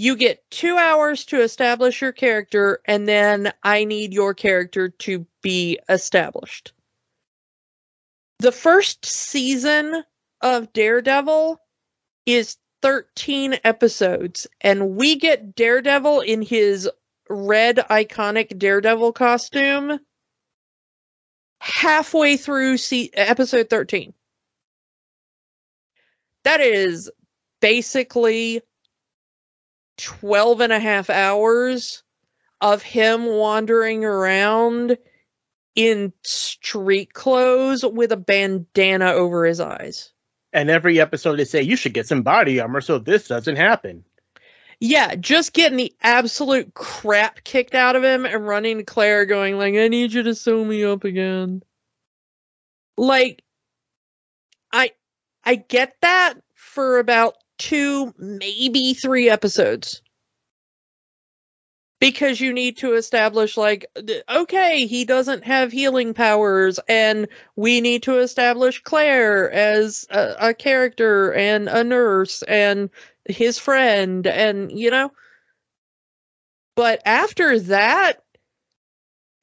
You 0.00 0.16
get 0.16 0.50
2 0.50 0.78
hours 0.78 1.26
to 1.26 1.42
establish 1.42 2.00
your 2.00 2.12
character 2.12 2.80
and 2.86 3.06
then 3.06 3.52
I 3.62 3.84
need 3.84 4.14
your 4.14 4.32
character 4.32 4.88
to 4.88 5.26
be 5.42 5.78
established. 5.90 6.72
The 8.38 8.50
first 8.50 9.04
season 9.04 10.02
of 10.40 10.72
Daredevil 10.72 11.60
is 12.24 12.56
13 12.80 13.58
episodes, 13.62 14.46
and 14.62 14.96
we 14.96 15.16
get 15.16 15.54
Daredevil 15.54 16.22
in 16.22 16.40
his 16.40 16.88
red 17.28 17.76
iconic 17.76 18.58
Daredevil 18.58 19.12
costume 19.12 20.00
halfway 21.58 22.38
through 22.38 22.78
se- 22.78 23.10
episode 23.12 23.68
13. 23.68 24.14
That 26.44 26.62
is 26.62 27.10
basically 27.60 28.62
12 30.02 30.60
and 30.60 30.72
a 30.72 30.78
half 30.78 31.10
hours 31.10 32.02
of 32.60 32.82
him 32.82 33.26
wandering 33.26 34.04
around 34.04 34.98
in 35.74 36.12
street 36.22 37.12
clothes 37.14 37.84
with 37.84 38.12
a 38.12 38.16
bandana 38.16 39.12
over 39.12 39.44
his 39.44 39.60
eyes. 39.60 40.12
And 40.52 40.68
every 40.68 41.00
episode 41.00 41.36
they 41.36 41.44
say 41.44 41.62
you 41.62 41.76
should 41.76 41.94
get 41.94 42.06
some 42.06 42.22
body 42.22 42.60
armor 42.60 42.80
so 42.80 42.98
this 42.98 43.28
doesn't 43.28 43.56
happen. 43.56 44.04
Yeah, 44.80 45.14
just 45.14 45.52
getting 45.52 45.76
the 45.76 45.94
absolute 46.00 46.72
crap 46.74 47.44
kicked 47.44 47.74
out 47.74 47.96
of 47.96 48.02
him 48.02 48.24
and 48.24 48.46
running 48.46 48.78
to 48.78 48.84
Claire 48.84 49.26
going 49.26 49.58
like, 49.58 49.74
I 49.74 49.88
need 49.88 50.12
you 50.12 50.22
to 50.24 50.34
sew 50.34 50.64
me 50.64 50.84
up 50.84 51.04
again. 51.04 51.62
Like 52.96 53.42
I 54.72 54.92
I 55.44 55.56
get 55.56 55.96
that 56.02 56.34
for 56.54 56.98
about 56.98 57.34
two, 57.60 58.12
maybe 58.18 58.94
three 58.94 59.30
episodes. 59.30 60.02
Because 62.00 62.40
you 62.40 62.54
need 62.54 62.78
to 62.78 62.94
establish 62.94 63.58
like 63.58 63.84
okay, 64.28 64.86
he 64.86 65.04
doesn't 65.04 65.44
have 65.44 65.70
healing 65.70 66.14
powers 66.14 66.80
and 66.88 67.28
we 67.56 67.82
need 67.82 68.04
to 68.04 68.18
establish 68.20 68.82
Claire 68.82 69.50
as 69.52 70.06
a, 70.10 70.36
a 70.40 70.54
character 70.54 71.34
and 71.34 71.68
a 71.68 71.84
nurse 71.84 72.42
and 72.44 72.88
his 73.26 73.58
friend 73.58 74.26
and 74.26 74.72
you 74.72 74.90
know 74.90 75.10
But 76.76 77.02
after 77.04 77.60
that, 77.60 78.22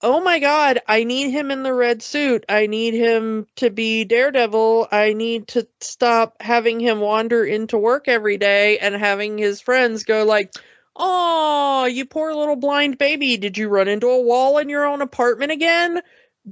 oh 0.02 0.22
my 0.22 0.40
god, 0.40 0.80
I 0.88 1.04
need 1.04 1.32
him 1.32 1.52
in 1.52 1.64
the 1.64 1.74
red 1.74 2.02
suit. 2.02 2.46
I 2.50 2.68
need 2.68 2.94
him 2.94 3.48
to 3.58 3.70
be 3.70 4.04
Daredevil. 4.04 4.88
I 4.92 5.14
need 5.14 5.48
to 5.50 5.68
stop 5.82 6.42
having 6.42 6.80
him 6.80 7.00
wander 7.00 7.44
into 7.46 7.78
work 7.78 8.08
every 8.08 8.38
day 8.38 8.78
and 8.80 8.96
having 8.96 9.38
his 9.38 9.62
friends 9.62 10.04
go 10.04 10.24
like, 10.26 10.54
"Oh, 10.96 11.86
you 11.86 12.06
poor 12.06 12.34
little 12.34 12.56
blind 12.56 12.98
baby, 12.98 13.38
did 13.38 13.58
you 13.58 13.70
run 13.70 13.88
into 13.88 14.08
a 14.08 14.22
wall 14.22 14.58
in 14.58 14.70
your 14.70 14.86
own 14.86 15.02
apartment 15.02 15.52
again?" 15.52 16.02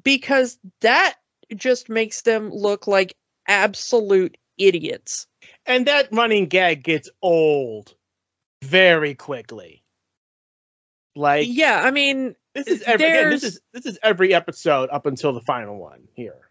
Because 0.04 0.58
that 0.82 1.16
just 1.56 1.90
makes 1.90 2.22
them 2.22 2.50
look 2.52 2.88
like 2.88 3.16
absolute 3.48 4.38
idiots. 4.58 5.28
And 5.66 5.86
that 5.88 6.10
running 6.12 6.48
gag 6.48 6.84
gets 6.84 7.10
old 7.22 7.94
very 8.64 9.16
quickly. 9.16 9.84
Like 11.16 11.48
Yeah, 11.50 11.82
I 11.82 11.92
mean, 11.92 12.36
this 12.56 12.68
is 12.68 12.82
every 12.84 13.06
again, 13.06 13.30
this 13.30 13.44
is 13.44 13.60
this 13.74 13.86
is 13.86 14.00
every 14.02 14.34
episode 14.34 14.90
up 14.90 15.06
until 15.06 15.34
the 15.34 15.42
final 15.42 15.78
one 15.78 16.08
here. 16.14 16.50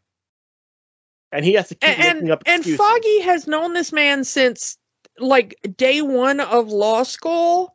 And 1.33 1.45
he 1.45 1.55
has 1.55 1.69
to 1.71 1.75
keep 1.75 1.99
and 1.99 2.19
making 2.19 2.31
up 2.31 2.43
and 2.47 2.61
excuses. 2.61 2.77
Foggy 2.77 3.21
has 3.23 3.47
known 3.49 3.73
this 3.73 3.93
man 3.93 4.23
since 4.23 4.79
like 5.19 5.59
day 5.77 6.03
one 6.03 6.41
of 6.41 6.69
law 6.69 7.03
school. 7.03 7.75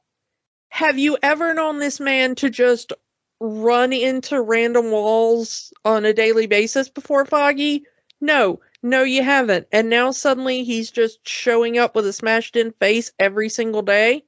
Have 0.69 0.97
you 0.97 1.17
ever 1.21 1.53
known 1.53 1.79
this 1.79 1.99
man 1.99 2.35
to 2.35 2.49
just 2.49 2.93
run 3.39 3.91
into 3.91 4.39
random 4.39 4.91
walls 4.91 5.73
on 5.83 6.05
a 6.05 6.13
daily 6.13 6.47
basis 6.47 6.89
before 6.89 7.25
Foggy? 7.25 7.85
No, 8.21 8.59
no, 8.83 9.03
you 9.03 9.23
haven't. 9.23 9.67
And 9.71 9.89
now 9.89 10.11
suddenly 10.11 10.63
he's 10.63 10.91
just 10.91 11.27
showing 11.27 11.77
up 11.77 11.95
with 11.95 12.05
a 12.05 12.13
smashed 12.13 12.55
in 12.55 12.71
face 12.73 13.11
every 13.17 13.49
single 13.49 13.81
day. 13.81 14.23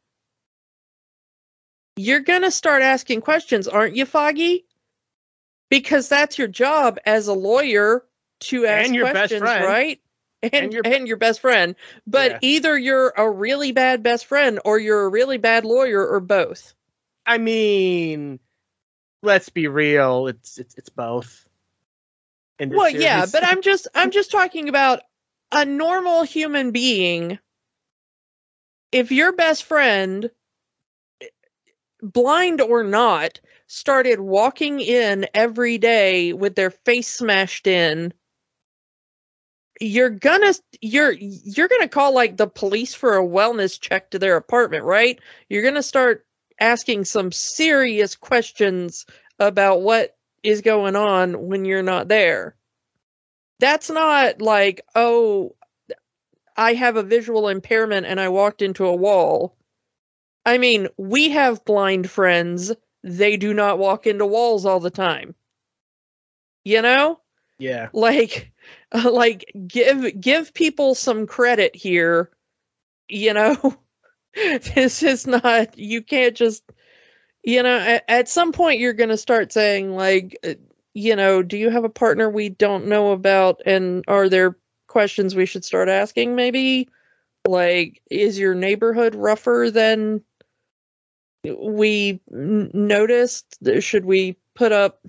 You're 1.96 2.22
gonna 2.22 2.52
start 2.52 2.82
asking 2.82 3.22
questions, 3.22 3.68
aren't 3.68 3.96
you, 3.96 4.06
Foggy? 4.06 4.66
Because 5.70 6.10
that's 6.10 6.38
your 6.38 6.48
job 6.48 7.00
as 7.06 7.28
a 7.28 7.34
lawyer 7.34 8.06
to 8.42 8.66
ask 8.66 8.88
And 8.88 8.96
your 8.96 9.06
best 9.06 9.14
questions, 9.14 9.42
friend. 9.42 9.66
right? 9.66 10.02
And, 10.44 10.54
And 10.54 10.74
your- 10.74 10.82
and 10.86 11.08
your 11.08 11.18
best 11.18 11.39
friend. 11.42 11.76
But 12.08 12.32
Yeah. 12.32 12.39
either 12.42 12.78
you're 12.78 13.14
a 13.16 13.30
really 13.30 13.72
bad 13.74 14.02
best 14.04 14.26
friend 14.26 14.60
or 14.66 14.80
you're 14.80 15.04
a 15.06 15.10
really 15.10 15.38
bad 15.38 15.66
lawyer 15.66 16.06
or 16.06 16.20
both. 16.20 16.74
I 17.26 17.38
mean, 17.38 18.39
let's 19.22 19.50
be 19.50 19.68
real. 19.68 20.28
It's 20.28 20.58
it's 20.58 20.76
it's 20.76 20.89
both. 20.89 21.48
Well, 22.60 22.89
yeah, 22.89 23.26
but 23.32 23.44
I'm 23.44 23.62
just 23.62 23.88
I'm 23.94 24.12
just 24.12 24.32
talking 24.32 24.68
about 24.70 25.02
a 25.52 25.66
normal 25.66 26.24
human 26.24 26.72
being. 26.72 27.38
If 28.92 29.12
your 29.12 29.32
best 29.32 29.64
friend, 29.64 30.30
blind 32.02 32.62
or 32.62 32.84
not, 32.84 33.39
started 33.68 34.20
walking 34.20 34.80
in 34.80 35.28
every 35.34 35.78
day 35.78 36.34
with 36.34 36.56
their 36.56 36.72
face 36.72 37.08
smashed 37.08 37.68
in, 37.68 38.14
you're 39.80 40.10
gonna 40.10 40.54
you're 40.82 41.12
you're 41.12 41.68
gonna 41.68 41.88
call 41.88 42.14
like 42.14 42.38
the 42.38 42.47
police 42.47 42.93
for 42.93 43.18
a 43.18 43.26
wellness 43.26 43.80
check 43.80 44.12
to 44.12 44.20
their 44.20 44.38
apartment, 44.38 44.84
right? 44.84 45.20
You're 45.49 45.64
gonna 45.64 45.82
start 45.84 46.26
asking 46.60 47.06
some 47.06 47.32
serious 47.32 48.16
questions 48.16 49.06
about 49.39 49.82
what 49.82 50.16
is 50.43 50.62
going 50.62 50.95
on 50.95 51.47
when 51.47 51.66
you're 51.66 51.82
not 51.82 52.08
there. 52.08 52.56
That's 53.60 53.89
not 53.89 54.41
like, 54.41 54.82
oh, 54.95 55.56
I 56.56 56.74
have 56.74 56.95
a 56.95 57.04
visual 57.04 57.47
impairment 57.47 58.06
and 58.06 58.20
I 58.20 58.30
walked 58.30 58.62
into 58.62 58.86
a 58.86 58.95
wall. 58.95 59.56
I 60.46 60.58
mean, 60.58 60.88
we 60.98 61.30
have 61.30 61.66
blind 61.66 62.10
friends. 62.10 62.72
They 63.04 63.38
do 63.38 63.54
not 63.54 63.80
walk 63.80 64.08
into 64.08 64.26
walls 64.26 64.66
all 64.66 64.80
the 64.80 64.89
time. 64.89 65.36
You 66.64 66.82
know? 66.82 67.20
yeah, 67.58 67.89
Like 67.94 68.52
like 69.04 69.52
give 69.68 70.20
give 70.20 70.54
people 70.54 70.96
some 70.96 71.28
credit 71.28 71.76
here. 71.76 72.30
You 73.08 73.34
know? 73.34 73.78
this 74.34 75.04
is 75.04 75.28
not 75.28 75.78
you 75.78 76.02
can't 76.02 76.36
just 76.36 76.64
you 77.44 77.64
know, 77.64 77.78
at, 77.78 78.04
at 78.08 78.30
some 78.30 78.52
point 78.52 78.80
you're 78.80 78.94
going 78.94 79.10
to 79.10 79.18
start 79.18 79.52
saying 79.52 79.92
like 79.96 80.38
uh, 80.44 80.54
you 80.94 81.16
know, 81.16 81.42
do 81.42 81.58
you 81.58 81.70
have 81.70 81.84
a 81.84 81.89
partner 81.89 82.30
we 82.30 82.50
don't 82.50 82.88
know 82.88 83.12
about? 83.12 83.62
And 83.66 84.04
are 84.08 84.28
there 84.28 84.58
questions 84.88 85.36
we 85.36 85.46
should 85.46 85.64
start 85.64 85.88
asking? 85.88 86.36
Maybe 86.36 86.89
like, 87.48 88.02
is 88.10 88.38
your 88.38 88.56
neighborhood 88.56 89.16
rougher 89.16 89.70
than 89.72 90.22
we 91.44 92.22
noticed? 92.30 93.58
Should 93.80 94.06
we 94.06 94.38
put 94.56 94.72
up 94.72 95.06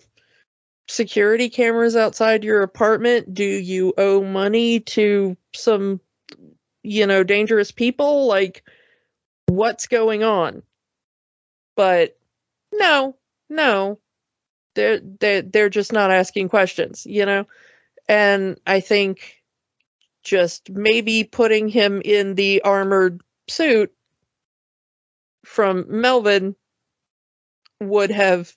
security 0.89 1.49
cameras 1.49 1.97
outside 1.97 2.45
your 2.45 2.63
apartment? 2.63 3.35
Do 3.35 3.45
you 3.45 3.95
owe 3.97 4.23
money 4.23 4.81
to 4.81 5.37
some, 5.55 6.01
you 6.83 7.07
know, 7.07 7.23
dangerous 7.23 7.71
people? 7.71 8.27
Like, 8.27 8.65
what's 9.47 9.87
going 9.87 10.23
on? 10.23 10.63
But 11.77 12.19
no, 12.73 13.17
no, 13.49 13.99
they're 14.75 15.01
they're 15.01 15.43
they're 15.43 15.71
just 15.71 15.93
not 15.93 16.11
asking 16.11 16.49
questions, 16.49 17.07
you 17.07 17.27
know. 17.27 17.47
And 18.09 18.59
I 18.67 18.81
think 18.81 19.43
just 20.23 20.71
maybe 20.71 21.25
putting 21.25 21.69
him 21.69 22.01
in 22.05 22.35
the 22.35 22.63
armored 22.63 23.23
suit 23.49 23.93
from 25.45 25.87
Melvin 25.89 26.57
would 27.81 28.11
have 28.11 28.55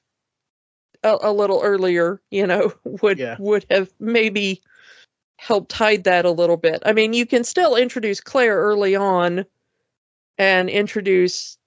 a, 1.04 1.18
a 1.22 1.34
little 1.34 1.62
earlier, 1.64 2.22
you 2.30 2.48
know, 2.48 2.74
would 2.84 3.20
Yeah. 3.20 3.38
would 3.40 3.66
have 3.70 3.90
maybe 4.00 4.62
helped 5.38 5.74
hide 5.74 6.06
that 6.06 6.26
a 6.26 6.32
little 6.32 6.58
bit. 6.58 6.82
I 6.86 6.94
mean, 6.94 7.14
you 7.14 7.26
can 7.26 7.44
still 7.44 7.76
introduce 7.76 8.22
Claire 8.22 8.56
early 8.56 8.96
on 8.96 9.46
and 10.38 10.70
introduce 10.70 11.58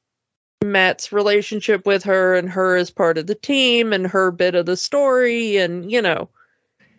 Matt's 0.64 1.12
relationship 1.12 1.86
with 1.86 2.04
her 2.04 2.34
and 2.34 2.50
her 2.50 2.76
as 2.76 2.90
part 2.90 3.18
of 3.18 3.26
the 3.26 3.34
team 3.34 3.92
and 3.92 4.06
her 4.06 4.30
bit 4.30 4.54
of 4.54 4.66
the 4.66 4.76
story 4.76 5.56
and 5.58 5.90
you 5.90 6.02
know 6.02 6.30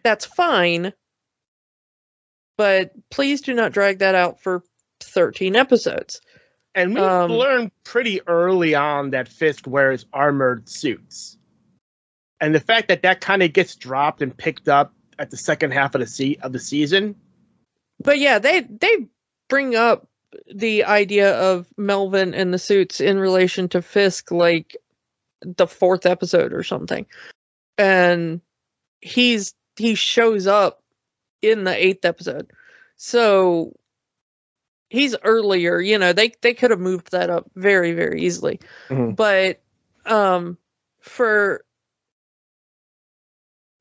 that's 0.03 0.25
fine 0.25 0.93
but 2.57 2.91
please 3.09 3.41
do 3.41 3.53
not 3.53 3.73
drag 3.73 3.99
that 3.99 4.15
out 4.15 4.41
for 4.41 4.63
13 5.01 5.57
episodes 5.57 6.21
and 6.75 6.93
we 6.93 7.01
Um, 7.01 7.31
learned 7.31 7.71
pretty 7.83 8.21
early 8.27 8.75
on 8.75 9.11
that 9.11 9.27
Fisk 9.27 9.67
wears 9.67 10.05
armored 10.13 10.69
suits, 10.69 11.37
and 12.39 12.53
the 12.53 12.59
fact 12.59 12.87
that 12.89 13.03
that 13.03 13.21
kind 13.21 13.43
of 13.43 13.53
gets 13.53 13.75
dropped 13.75 14.21
and 14.21 14.35
picked 14.35 14.67
up 14.69 14.93
at 15.17 15.29
the 15.31 15.37
second 15.37 15.71
half 15.71 15.95
of 15.95 16.01
the 16.01 16.07
se- 16.07 16.37
of 16.41 16.53
the 16.53 16.59
season. 16.59 17.15
but 18.03 18.17
yeah 18.19 18.39
they 18.39 18.61
they 18.61 19.07
bring 19.49 19.75
up 19.75 20.07
the 20.53 20.83
idea 20.85 21.35
of 21.35 21.67
Melvin 21.75 22.33
and 22.33 22.53
the 22.53 22.59
suits 22.59 23.01
in 23.01 23.17
relation 23.19 23.67
to 23.69 23.81
Fisk 23.81 24.31
like 24.31 24.77
the 25.41 25.67
fourth 25.67 26.05
episode 26.05 26.53
or 26.53 26.63
something. 26.63 27.05
And 27.77 28.41
he's 29.01 29.53
he 29.77 29.95
shows 29.95 30.45
up 30.47 30.83
in 31.41 31.63
the 31.63 31.75
eighth 31.75 32.05
episode. 32.05 32.51
So 32.95 33.75
he's 34.89 35.15
earlier 35.23 35.79
you 35.79 35.97
know 35.97 36.13
they 36.13 36.31
they 36.41 36.53
could 36.53 36.71
have 36.71 36.79
moved 36.79 37.11
that 37.11 37.29
up 37.29 37.49
very 37.55 37.93
very 37.93 38.21
easily. 38.23 38.59
Mhm. 38.89 39.15
but 39.15 39.61
um 40.05 40.57
for 41.01 41.63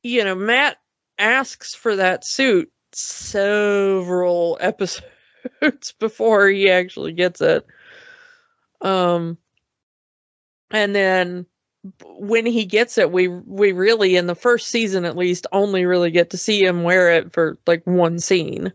you 0.03 0.25
know 0.25 0.35
matt 0.35 0.77
asks 1.19 1.75
for 1.75 1.97
that 1.97 2.25
suit 2.25 2.71
several 2.93 4.57
episodes 4.61 5.93
before 5.99 6.49
he 6.49 6.71
actually 6.71 7.13
gets 7.13 7.41
it. 7.41 7.67
Um 8.81 9.39
and 10.71 10.95
then 10.95 11.47
when 12.05 12.45
he 12.45 12.65
gets 12.65 12.99
it 12.99 13.11
we 13.11 13.29
we 13.29 13.73
really 13.73 14.17
in 14.17 14.27
the 14.27 14.35
first 14.35 14.69
season 14.69 15.05
at 15.05 15.17
least 15.17 15.47
only 15.53 15.85
really 15.87 16.11
get 16.11 16.31
to 16.31 16.37
see 16.37 16.65
him 16.65 16.83
wear 16.83 17.13
it 17.13 17.33
for 17.33 17.59
like 17.67 17.83
one 17.85 18.19
scene 18.19 18.73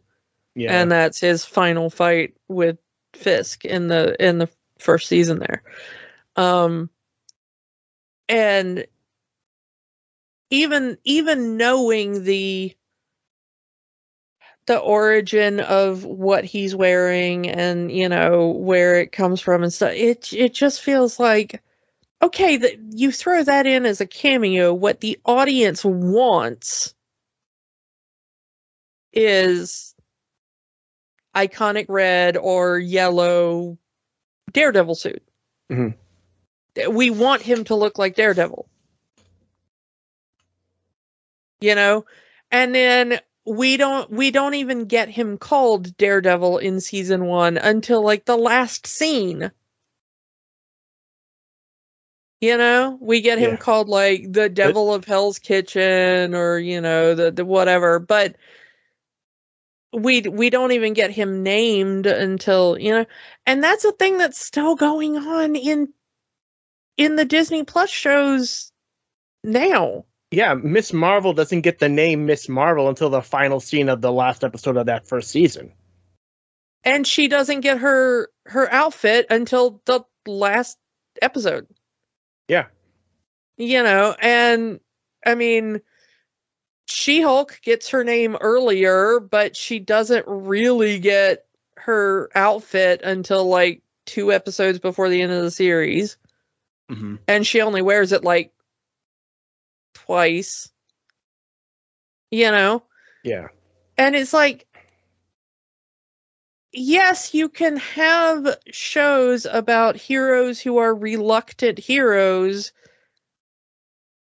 Yeah, 0.55 0.81
and 0.81 0.91
that's 0.91 1.19
his 1.19 1.45
final 1.45 1.89
fight 1.89 2.35
with 2.47 2.77
Fisk 3.13 3.65
in 3.65 3.87
the 3.87 4.15
in 4.25 4.37
the 4.39 4.49
first 4.79 5.07
season 5.07 5.39
there. 5.39 5.63
Um 6.35 6.89
and 8.29 8.85
even 10.49 10.97
even 11.03 11.57
knowing 11.57 12.23
the 12.23 12.75
the 14.65 14.77
origin 14.77 15.59
of 15.59 16.05
what 16.05 16.45
he's 16.45 16.75
wearing 16.75 17.49
and 17.49 17.91
you 17.91 18.07
know 18.07 18.49
where 18.51 18.99
it 18.99 19.11
comes 19.11 19.41
from 19.41 19.63
and 19.63 19.73
stuff 19.73 19.91
it 19.93 20.31
it 20.31 20.53
just 20.53 20.81
feels 20.81 21.19
like 21.19 21.61
okay 22.21 22.57
that 22.57 22.77
you 22.91 23.11
throw 23.11 23.43
that 23.43 23.65
in 23.67 23.85
as 23.85 23.99
a 24.01 24.07
cameo 24.07 24.73
what 24.73 25.01
the 25.01 25.19
audience 25.25 25.83
wants 25.83 26.93
is 29.11 29.92
iconic 31.35 31.85
red 31.89 32.37
or 32.37 32.77
yellow 32.79 33.77
daredevil 34.51 34.95
suit 34.95 35.23
Mhm. 35.71 35.95
we 36.89 37.09
want 37.09 37.41
him 37.41 37.63
to 37.65 37.75
look 37.75 37.97
like 37.97 38.15
Daredevil. 38.15 38.67
You 41.61 41.75
know? 41.75 42.05
And 42.51 42.73
then 42.75 43.19
we 43.45 43.77
don't 43.77 44.09
we 44.11 44.31
don't 44.31 44.53
even 44.55 44.85
get 44.85 45.09
him 45.09 45.37
called 45.37 45.95
Daredevil 45.97 46.59
in 46.59 46.79
season 46.79 47.25
1 47.25 47.57
until 47.57 48.01
like 48.03 48.25
the 48.25 48.37
last 48.37 48.87
scene. 48.87 49.51
You 52.41 52.57
know, 52.57 52.97
we 53.01 53.21
get 53.21 53.39
him 53.39 53.51
Yeah. 53.51 53.57
called 53.57 53.87
like 53.89 54.31
the 54.31 54.49
devil 54.49 54.93
of 54.93 55.05
Hell's 55.05 55.39
Kitchen 55.39 56.35
or 56.35 56.59
you 56.59 56.81
know 56.81 57.15
the, 57.15 57.31
the 57.31 57.45
whatever, 57.45 57.99
but 57.99 58.35
we 59.93 60.21
we 60.21 60.49
don't 60.49 60.71
even 60.73 60.93
get 60.93 61.11
him 61.11 61.43
named 61.43 62.05
until 62.05 62.77
you 62.79 62.91
know, 62.91 63.05
and 63.45 63.63
that's 63.63 63.85
a 63.85 63.91
thing 63.91 64.17
that's 64.17 64.43
still 64.43 64.75
going 64.75 65.17
on 65.17 65.55
in 65.55 65.93
in 66.97 67.15
the 67.15 67.25
Disney 67.25 67.63
Plus 67.63 67.89
shows 67.89 68.71
now. 69.43 70.05
Yeah, 70.31 70.55
Miss 70.55 70.91
Marvel 70.93 71.33
doesn't 71.33 71.61
get 71.61 71.77
the 71.79 71.89
name 71.89 72.25
Miss 72.25 72.49
Marvel 72.49 72.89
until 72.89 73.09
the 73.11 73.21
final 73.21 73.59
scene 73.59 73.87
of 73.89 74.01
the 74.01 74.11
last 74.11 74.43
episode 74.43 74.77
of 74.77 74.87
that 74.87 75.07
first 75.07 75.29
season. 75.29 75.73
and 76.83 77.05
she 77.07 77.27
doesn't 77.27 77.61
get 77.61 77.77
her 77.79 78.29
her 78.45 78.71
outfit 78.71 79.27
until 79.29 79.81
the 79.85 80.01
last 80.25 80.77
episode 81.21 81.67
Yeah. 82.47 82.65
you 83.57 83.83
know 83.83 84.15
and 84.19 84.79
i 85.25 85.35
mean 85.35 85.81
she-hulk 86.85 87.59
gets 87.63 87.89
her 87.89 88.03
name 88.03 88.35
earlier 88.41 89.19
but 89.19 89.55
she 89.55 89.79
doesn't 89.79 90.25
really 90.27 90.99
get 90.99 91.45
her 91.77 92.29
outfit 92.35 93.01
until 93.03 93.45
like 93.45 93.81
two 94.05 94.31
episodes 94.33 94.79
before 94.79 95.09
the 95.09 95.21
end 95.21 95.31
of 95.31 95.41
the 95.43 95.51
series 95.51 96.17
Mm-hmm. 96.91 97.15
and 97.27 97.47
she 97.47 97.61
only 97.61 97.81
wears 97.81 98.11
it 98.11 98.23
like 98.25 98.51
twice 99.93 100.69
you 102.29 102.51
know 102.51 102.83
Yeah. 103.23 103.47
and 103.97 104.15
it's 104.15 104.33
like 104.33 104.67
yes 106.73 107.33
you 107.33 107.47
can 107.49 107.77
have 107.77 108.57
shows 108.71 109.45
about 109.45 109.95
heroes 109.95 110.59
who 110.59 110.77
are 110.77 110.93
reluctant 110.93 111.77
heroes 111.79 112.73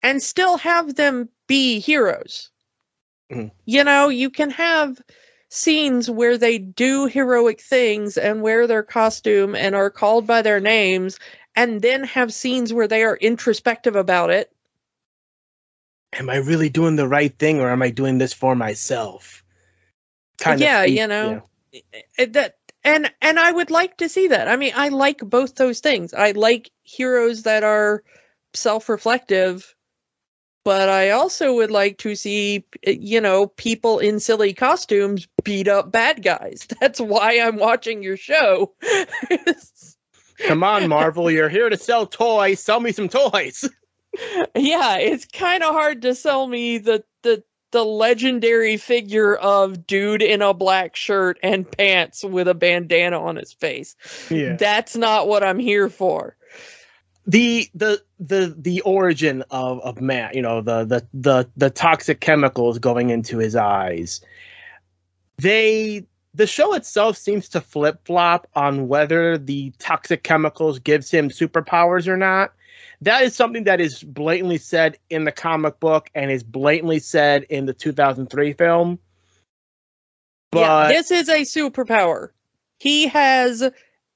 and 0.07 0.23
still 0.23 0.57
have 0.57 0.95
them 0.95 1.29
be 1.49 1.81
heroes 1.81 2.51
Mhm. 3.33 3.51
you 3.65 3.83
know 3.85 4.09
you 4.09 4.31
can 4.31 4.51
have 4.51 5.01
scenes 5.49 6.11
where 6.11 6.39
they 6.39 6.59
do 6.59 7.07
heroic 7.07 7.61
things 7.61 8.17
and 8.19 8.43
wear 8.43 8.67
their 8.67 8.83
costume 8.83 9.55
and 9.55 9.75
are 9.75 9.91
called 9.91 10.27
by 10.27 10.43
their 10.43 10.61
names 10.61 11.19
and 11.57 11.83
then 11.83 12.05
have 12.05 12.33
scenes 12.33 12.73
where 12.73 12.89
they 12.89 13.03
are 13.03 13.17
introspective 13.17 13.97
about 13.97 14.31
it 14.31 14.51
Am 16.13 16.31
I 16.31 16.37
really 16.37 16.71
doing 16.71 16.97
the 16.97 17.09
right 17.09 17.37
thing 17.39 17.61
or 17.61 17.69
am 17.71 17.83
I 17.83 17.91
doing 17.91 18.19
this 18.19 18.33
for 18.33 18.55
myself? 18.55 19.45
Kind 20.39 20.61
of. 20.63 20.69
yeah, 20.69 20.85
fe- 20.85 20.91
you 21.01 21.07
know. 21.07 21.43
it- 22.19 22.33
that 22.33 22.57
and 22.85 23.13
and 23.21 23.39
I 23.39 23.53
would 23.53 23.71
like 23.71 23.99
to 23.99 24.09
see 24.09 24.29
that. 24.29 24.49
I 24.49 24.57
mean, 24.57 24.73
I 24.77 24.89
like 24.89 25.19
both 25.19 25.57
those 25.57 25.81
things. 25.81 26.15
I 26.15 26.31
like 26.31 26.71
heroes 26.85 27.43
that 27.43 27.65
are 27.65 28.03
self-reflective, 28.55 29.76
but 30.67 30.89
I 30.89 31.11
also 31.11 31.55
would 31.55 31.71
like 31.71 31.99
to 31.99 32.17
see 32.17 32.65
eh, 32.83 32.97
you 32.99 33.21
know, 33.21 33.47
people 33.47 34.01
in 34.01 34.19
silly 34.19 34.53
costumes 34.53 35.29
beat 35.45 35.69
up 35.69 35.93
bad 35.93 36.25
guys. 36.25 36.67
That's 36.81 37.01
why 37.01 37.39
I'm 37.39 37.57
watching 37.57 38.03
your 38.03 38.17
show. 38.17 38.73
Come 40.49 40.65
on, 40.65 40.89
Marvel, 40.89 41.31
you're 41.31 41.49
here 41.49 41.69
to 41.71 41.77
sell 41.77 42.05
toys. 42.05 42.59
Sell 42.59 42.81
me 42.81 42.91
some 42.91 43.09
toys. 43.09 43.71
yeah, 44.57 44.99
it's 44.99 45.25
kind 45.27 45.63
of 45.63 45.73
hard 45.73 46.03
to 46.03 46.17
sell 46.17 46.49
me 46.49 46.79
the 46.79 47.05
the 47.23 47.45
the 47.71 47.85
legendary 47.85 48.77
figure 48.77 49.37
of 49.37 49.87
dude 49.87 50.23
in 50.23 50.43
a 50.43 50.53
black 50.53 50.97
shirt 50.97 51.39
and 51.45 51.71
pants 51.71 52.25
with 52.25 52.49
a 52.49 52.55
bandana 52.55 53.23
on 53.23 53.37
his 53.37 53.53
face. 53.53 53.95
Yeah. 54.31 54.57
That's 54.57 54.97
not 54.97 55.29
what 55.29 55.45
I'm 55.45 55.61
here 55.61 55.89
for. 55.89 56.37
The 57.27 57.69
the 57.75 58.03
the 58.21 58.55
the 58.57 58.81
origin 58.83 59.43
of 59.51 59.81
of 59.81 60.01
Matt, 60.01 60.35
you 60.35 60.43
know, 60.43 60.61
the 60.61 60.85
the 60.85 61.07
the 61.13 61.49
the 61.57 61.71
toxic 61.71 62.21
chemicals 62.21 62.79
going 62.79 63.11
into 63.11 63.39
his 63.39 63.57
eyes. 63.57 64.21
They 65.39 66.07
the 66.35 66.47
show 66.47 66.75
itself 66.75 67.17
seems 67.17 67.49
to 67.51 67.61
flip 67.61 68.01
flop 68.05 68.47
on 68.55 68.89
whether 68.89 69.39
the 69.39 69.73
toxic 69.79 70.23
chemicals 70.23 70.79
gives 70.79 71.11
him 71.11 71.31
superpowers 71.31 72.07
or 72.07 72.17
not. 72.17 72.53
That 73.03 73.25
is 73.25 73.35
something 73.35 73.65
that 73.65 73.81
is 73.81 74.03
blatantly 74.03 74.59
said 74.59 74.99
in 75.11 75.25
the 75.25 75.33
comic 75.33 75.81
book 75.81 76.09
and 76.15 76.31
is 76.31 76.43
blatantly 76.43 77.01
said 77.01 77.45
in 77.45 77.67
the 77.67 77.75
2003 77.75 78.53
film. 78.53 78.99
But 80.51 80.61
yeah, 80.61 80.89
this 80.89 81.11
is 81.11 81.29
a 81.29 81.41
superpower. 81.41 82.31
He 82.79 83.09
has 83.09 83.69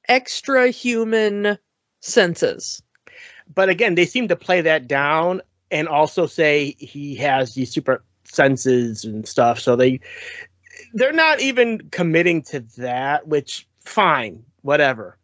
extra 0.08 0.68
human 0.68 1.58
senses. 2.00 2.82
But 3.55 3.68
again, 3.68 3.94
they 3.94 4.07
seem 4.07 4.28
to 4.28 4.36
play 4.36 4.61
that 4.61 4.86
down 4.86 5.42
and 5.70 5.88
also 5.88 6.26
say 6.26 6.74
he 6.78 7.14
has 7.16 7.55
these 7.55 7.70
super 7.70 8.03
senses 8.24 9.05
and 9.05 9.26
stuff. 9.26 9.61
So 9.61 9.76
they 9.76 10.01
they're 10.94 11.12
not 11.12 11.40
even 11.40 11.88
committing 11.90 12.42
to 12.42 12.61
that, 12.78 13.28
which 13.28 13.66
fine, 13.80 14.44
whatever. 14.62 15.16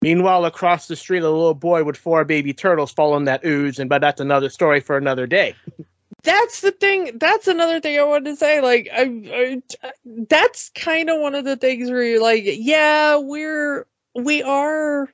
Meanwhile, 0.00 0.44
across 0.44 0.86
the 0.86 0.96
street, 0.96 1.22
a 1.22 1.30
little 1.30 1.54
boy 1.54 1.82
with 1.82 1.96
four 1.96 2.24
baby 2.24 2.54
turtles 2.54 2.92
following 2.92 3.24
that 3.24 3.44
ooze, 3.44 3.78
and 3.78 3.90
but 3.90 4.00
that's 4.00 4.20
another 4.20 4.48
story 4.48 4.80
for 4.80 4.96
another 4.96 5.26
day. 5.26 5.54
That's 6.24 6.62
the 6.62 6.72
thing. 6.72 7.16
That's 7.16 7.46
another 7.46 7.80
thing 7.80 7.96
I 7.98 8.02
wanted 8.02 8.30
to 8.30 8.36
say. 8.36 8.60
Like, 8.60 8.88
I, 8.92 9.62
I 9.72 9.82
that's 10.04 10.68
kind 10.70 11.08
of 11.08 11.20
one 11.20 11.36
of 11.36 11.44
the 11.44 11.56
things 11.56 11.90
where 11.90 12.02
you're 12.02 12.20
like, 12.20 12.42
yeah, 12.44 13.16
we're 13.18 13.86
we 14.16 14.42
are 14.42 15.08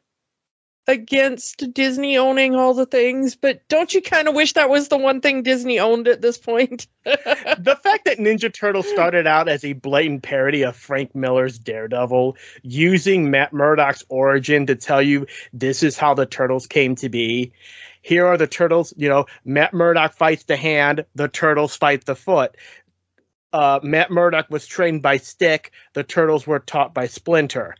against 0.86 1.72
Disney 1.72 2.18
owning 2.18 2.54
all 2.54 2.74
the 2.74 2.86
things, 2.86 3.36
but 3.36 3.66
don't 3.68 3.92
you 3.92 4.02
kind 4.02 4.28
of 4.28 4.34
wish 4.34 4.52
that 4.54 4.68
was 4.68 4.88
the 4.88 4.98
one 4.98 5.20
thing 5.20 5.42
Disney 5.42 5.78
owned 5.78 6.08
at 6.08 6.20
this 6.20 6.36
point? 6.36 6.86
the 7.04 7.78
fact 7.82 8.04
that 8.04 8.18
Ninja 8.18 8.52
Turtle 8.52 8.82
started 8.82 9.26
out 9.26 9.48
as 9.48 9.64
a 9.64 9.72
blatant 9.72 10.22
parody 10.22 10.62
of 10.62 10.76
Frank 10.76 11.14
Miller's 11.14 11.58
Daredevil, 11.58 12.36
using 12.62 13.30
Matt 13.30 13.52
Murdock's 13.52 14.04
origin 14.08 14.66
to 14.66 14.74
tell 14.74 15.00
you 15.00 15.26
this 15.52 15.82
is 15.82 15.96
how 15.96 16.14
the 16.14 16.26
Turtles 16.26 16.66
came 16.66 16.96
to 16.96 17.08
be. 17.08 17.52
Here 18.02 18.26
are 18.26 18.36
the 18.36 18.46
Turtles, 18.46 18.92
you 18.96 19.08
know, 19.08 19.26
Matt 19.44 19.72
Murdock 19.72 20.12
fights 20.12 20.44
the 20.44 20.56
hand, 20.56 21.06
the 21.14 21.28
Turtles 21.28 21.74
fight 21.74 22.04
the 22.04 22.14
foot. 22.14 22.56
Uh, 23.50 23.80
Matt 23.82 24.10
Murdock 24.10 24.50
was 24.50 24.66
trained 24.66 25.00
by 25.00 25.16
Stick, 25.16 25.72
the 25.94 26.04
Turtles 26.04 26.46
were 26.46 26.58
taught 26.58 26.92
by 26.92 27.06
Splinter. 27.06 27.76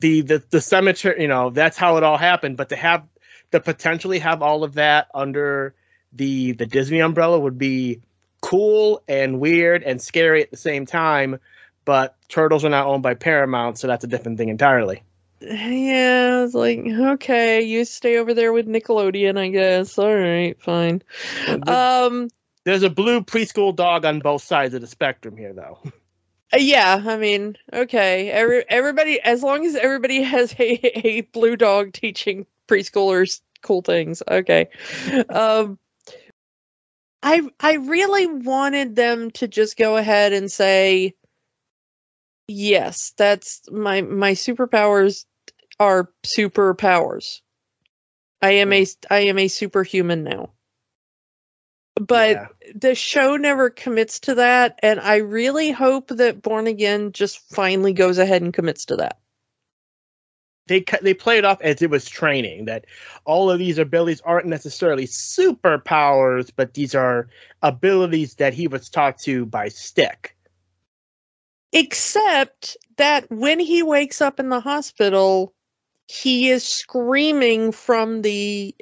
The, 0.00 0.22
the 0.22 0.42
the 0.50 0.60
cemetery, 0.60 1.22
you 1.22 1.28
know, 1.28 1.50
that's 1.50 1.76
how 1.76 1.96
it 1.96 2.02
all 2.02 2.18
happened. 2.18 2.56
But 2.56 2.70
to 2.70 2.76
have 2.76 3.06
to 3.52 3.60
potentially 3.60 4.18
have 4.18 4.42
all 4.42 4.64
of 4.64 4.74
that 4.74 5.08
under 5.14 5.74
the 6.12 6.52
the 6.52 6.66
Disney 6.66 7.00
umbrella 7.00 7.38
would 7.38 7.58
be 7.58 8.00
cool 8.40 9.02
and 9.08 9.40
weird 9.40 9.82
and 9.82 10.02
scary 10.02 10.42
at 10.42 10.50
the 10.50 10.56
same 10.56 10.86
time. 10.86 11.38
But 11.84 12.16
Turtles 12.28 12.64
are 12.64 12.70
not 12.70 12.86
owned 12.86 13.02
by 13.02 13.14
Paramount, 13.14 13.78
so 13.78 13.86
that's 13.86 14.04
a 14.04 14.08
different 14.08 14.38
thing 14.38 14.48
entirely. 14.48 15.02
yeah, 15.40 16.38
I 16.38 16.42
was 16.42 16.54
like, 16.54 16.78
okay, 16.78 17.62
you 17.62 17.84
stay 17.84 18.16
over 18.18 18.32
there 18.34 18.52
with 18.52 18.66
Nickelodeon, 18.66 19.38
I 19.38 19.48
guess. 19.48 19.98
All 19.98 20.14
right, 20.14 20.60
fine. 20.62 21.02
Um, 21.66 22.28
There's 22.64 22.82
a 22.82 22.90
blue 22.90 23.20
preschool 23.20 23.76
dog 23.76 24.04
on 24.04 24.20
both 24.20 24.42
sides 24.42 24.74
of 24.74 24.80
the 24.80 24.86
spectrum 24.86 25.36
here, 25.36 25.52
though. 25.52 25.78
Uh, 26.54 26.58
Yeah, 26.58 27.02
I 27.06 27.16
mean, 27.16 27.56
okay. 27.72 28.30
Every 28.30 28.64
everybody, 28.68 29.20
as 29.20 29.42
long 29.42 29.64
as 29.66 29.74
everybody 29.76 30.22
has 30.22 30.54
a, 30.58 31.06
a 31.06 31.20
blue 31.22 31.56
dog 31.56 31.92
teaching 31.92 32.46
preschoolers 32.68 33.40
cool 33.62 33.82
things, 33.82 34.22
okay. 34.28 34.68
Um, 35.28 35.78
I 37.24 37.42
I 37.58 37.72
really 37.74 38.26
wanted 38.28 38.94
them 38.94 39.32
to 39.32 39.48
just 39.48 39.76
go 39.76 39.96
ahead 39.96 40.32
and 40.32 40.48
say, 40.50 41.14
yes, 42.48 43.12
that's 43.16 43.62
my 43.70 44.02
my 44.02 44.32
superpowers 44.32 45.24
are 45.80 46.10
superpowers. 46.24 47.40
I 48.42 48.52
am 48.52 48.72
a 48.72 48.86
I 49.10 49.20
am 49.20 49.38
a 49.40 49.48
superhuman 49.48 50.22
now. 50.22 50.52
But 52.00 52.30
Yeah. 52.30 52.46
the 52.74 52.94
show 52.94 53.36
never 53.36 53.70
commits 53.70 54.20
to 54.20 54.34
that 54.36 54.78
and 54.82 54.98
i 54.98 55.16
really 55.16 55.70
hope 55.70 56.08
that 56.08 56.42
born 56.42 56.66
again 56.66 57.12
just 57.12 57.38
finally 57.54 57.92
goes 57.92 58.18
ahead 58.18 58.42
and 58.42 58.52
commits 58.52 58.86
to 58.86 58.96
that 58.96 59.18
they 60.66 60.82
they 61.02 61.14
play 61.14 61.38
it 61.38 61.44
off 61.44 61.60
as 61.60 61.82
it 61.82 61.90
was 61.90 62.08
training 62.08 62.64
that 62.64 62.86
all 63.26 63.50
of 63.50 63.58
these 63.58 63.78
abilities 63.78 64.22
aren't 64.22 64.46
necessarily 64.46 65.06
superpowers, 65.06 66.50
but 66.56 66.72
these 66.74 66.94
are 66.94 67.28
abilities 67.62 68.36
that 68.36 68.54
he 68.54 68.66
was 68.66 68.88
taught 68.88 69.18
to 69.18 69.44
by 69.46 69.68
Stick. 69.68 70.34
except 71.72 72.76
that 72.96 73.30
when 73.30 73.58
he 73.60 73.82
wakes 73.82 74.20
up 74.22 74.40
in 74.40 74.48
the 74.48 74.60
hospital 74.60 75.52
he 76.08 76.48
is 76.50 76.64
screaming 76.64 77.70
from 77.72 78.22
the 78.22 78.74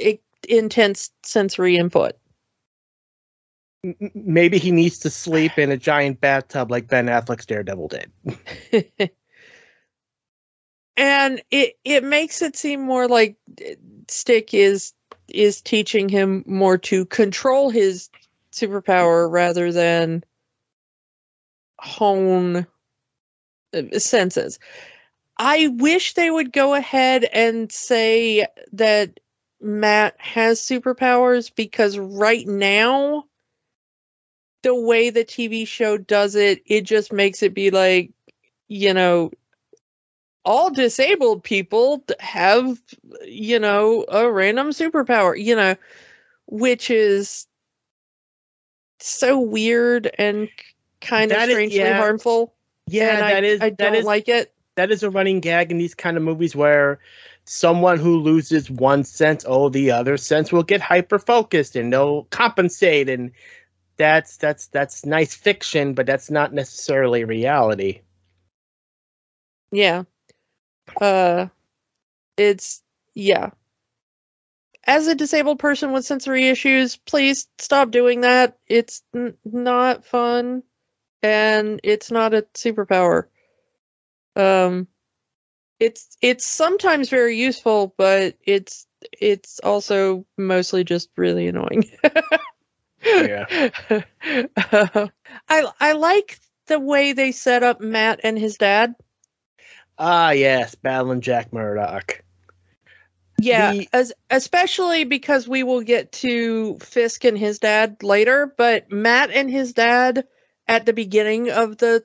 intense 0.49 1.11
sensory 1.25 1.77
input. 1.77 2.13
Maybe 4.15 4.59
he 4.59 4.71
needs 4.71 5.01
to 5.01 5.11
sleep 5.11 5.59
in 5.59 5.71
a 5.73 5.77
giant 5.77 6.21
bathtub 6.21 6.71
like 6.71 6.89
Ben 6.89 7.07
Affleck's 7.07 7.47
Daredevil 7.47 7.89
did. 7.89 8.13
and 10.97 11.43
it 11.51 11.75
it 11.85 12.05
makes 12.05 12.43
it 12.43 12.57
seem 12.57 12.83
more 12.83 13.09
like 13.09 13.37
uh, 13.61 13.75
Stick 14.09 14.55
is 14.55 14.93
is 15.29 15.61
teaching 15.63 16.09
him 16.09 16.45
more 16.47 16.79
to 16.79 17.05
control 17.07 17.71
his 17.71 18.11
superpower 18.53 19.31
rather 19.31 19.73
than 19.73 20.23
hone 21.79 22.67
uh, 23.75 23.99
senses. 23.99 24.59
I 25.39 25.69
wish 25.69 26.15
they 26.15 26.31
would 26.31 26.53
go 26.53 26.75
ahead 26.75 27.25
and 27.25 27.73
say 27.73 28.47
that 28.73 29.19
Matt 29.61 30.15
has 30.19 30.61
superpowers 30.61 31.53
because 31.55 31.99
right 31.99 32.47
now 32.47 33.25
the 34.63 34.75
way 34.75 35.11
the 35.11 35.25
TV 35.25 35.67
show 35.67 35.97
does 35.99 36.35
it, 36.35 36.63
it 36.67 36.83
just 36.83 37.13
makes 37.13 37.43
it 37.43 37.55
be 37.55 37.71
like, 37.71 38.11
you 38.69 38.95
know, 38.95 39.31
all 40.45 40.71
disabled 40.71 41.45
people 41.45 42.03
have, 42.21 42.81
you 43.25 43.59
know, 43.59 44.05
a 44.09 44.31
random 44.31 44.71
superpower, 44.71 45.41
you 45.41 45.55
know, 45.55 45.77
which 46.47 46.91
is 46.91 47.47
so 49.01 49.39
weird 49.39 50.11
and 50.19 50.49
kind 51.01 51.31
of 51.33 51.39
That 51.39 51.49
is- 51.49 51.55
strangely 51.55 51.79
yeah. 51.81 51.97
harmful. 51.99 52.55
Yeah, 52.89 53.11
and 53.13 53.21
that 53.21 53.45
I, 53.45 53.47
is 53.47 53.61
I 53.61 53.71
don't 53.71 53.95
is 53.95 54.05
like 54.05 54.29
it. 54.29 54.53
that 54.75 54.91
is 54.91 55.05
a 55.05 55.11
running 55.11 55.39
gag 55.39 55.71
in 55.71 55.79
these 55.79 55.95
kind 55.95 56.17
of 56.17 56.23
movies 56.25 56.57
where 56.57 56.99
someone 57.45 57.99
who 57.99 58.19
loses 58.19 58.69
one 58.71 59.05
sense, 59.05 59.45
oh, 59.47 59.69
the 59.69 59.93
other 59.93 60.17
sense 60.17 60.51
will 60.53 60.65
get 60.65 60.81
hyper 60.81 61.19
focused 61.21 61.77
and 61.77 61.93
they'll 61.93 62.25
compensate, 62.25 63.09
and 63.09 63.31
that's 64.03 64.37
that's 64.37 64.67
that's 64.67 65.07
nice 65.07 65.33
fiction, 65.33 65.95
but 65.95 66.07
that's 66.07 66.29
not 66.29 66.53
necessarily 66.53 67.25
reality. 67.25 68.01
Yeah. 69.71 70.03
Uh 71.01 71.49
it's 72.37 72.83
yeah. 73.15 73.51
As 74.85 75.07
a 75.07 75.15
disabled 75.15 75.61
person 75.61 75.93
with 75.93 76.05
sensory 76.05 76.49
issues, 76.49 76.97
please 76.97 77.47
stop 77.59 77.93
doing 77.93 78.23
that. 78.23 78.59
It's 78.67 79.05
n- 79.15 79.37
not 79.45 80.05
fun 80.05 80.65
and 81.23 81.81
it's 81.85 82.11
not 82.11 82.35
a 82.35 82.43
superpower. 82.55 83.27
Um 84.35 84.89
it's 85.79 86.17
it's 86.23 86.47
sometimes 86.47 87.09
very 87.11 87.39
useful, 87.39 87.95
but 87.97 88.37
it's 88.43 88.87
it's 89.13 89.61
also 89.61 90.27
mostly 90.37 90.83
just 90.85 91.11
really 91.17 91.47
annoying. 91.47 91.85
Yeah. 93.05 93.69
Uh, 93.91 95.09
I 95.49 95.67
I 95.81 95.93
like 95.93 96.39
the 96.67 96.79
way 96.79 97.13
they 97.13 97.33
set 97.33 97.63
up 97.63 97.81
Matt 97.81 98.21
and 98.25 98.39
his 98.39 98.57
dad. 98.57 98.95
Ah, 99.99 100.31
yes, 100.31 100.75
battling 100.75 101.21
Jack 101.21 101.53
Murdock. 101.53 102.23
Yeah, 103.39 103.73
The- 103.73 103.89
as 103.93 104.13
especially 104.31 105.05
because 105.05 105.49
we 105.49 105.63
will 105.63 105.83
get 105.83 106.13
to 106.13 106.79
Fisk 106.79 107.25
and 107.25 107.37
his 107.37 107.59
dad 107.59 108.03
later, 108.03 108.55
but 108.57 108.91
Matt 108.93 109.31
and 109.31 109.51
his 109.51 109.73
dad 109.73 110.25
at 110.69 110.87
the 110.87 110.93
beginning 110.93 111.51
of 111.51 111.77
the 111.79 112.05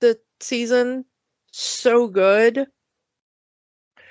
the 0.00 0.18
season 0.40 1.04
so 1.52 2.08
good 2.08 2.66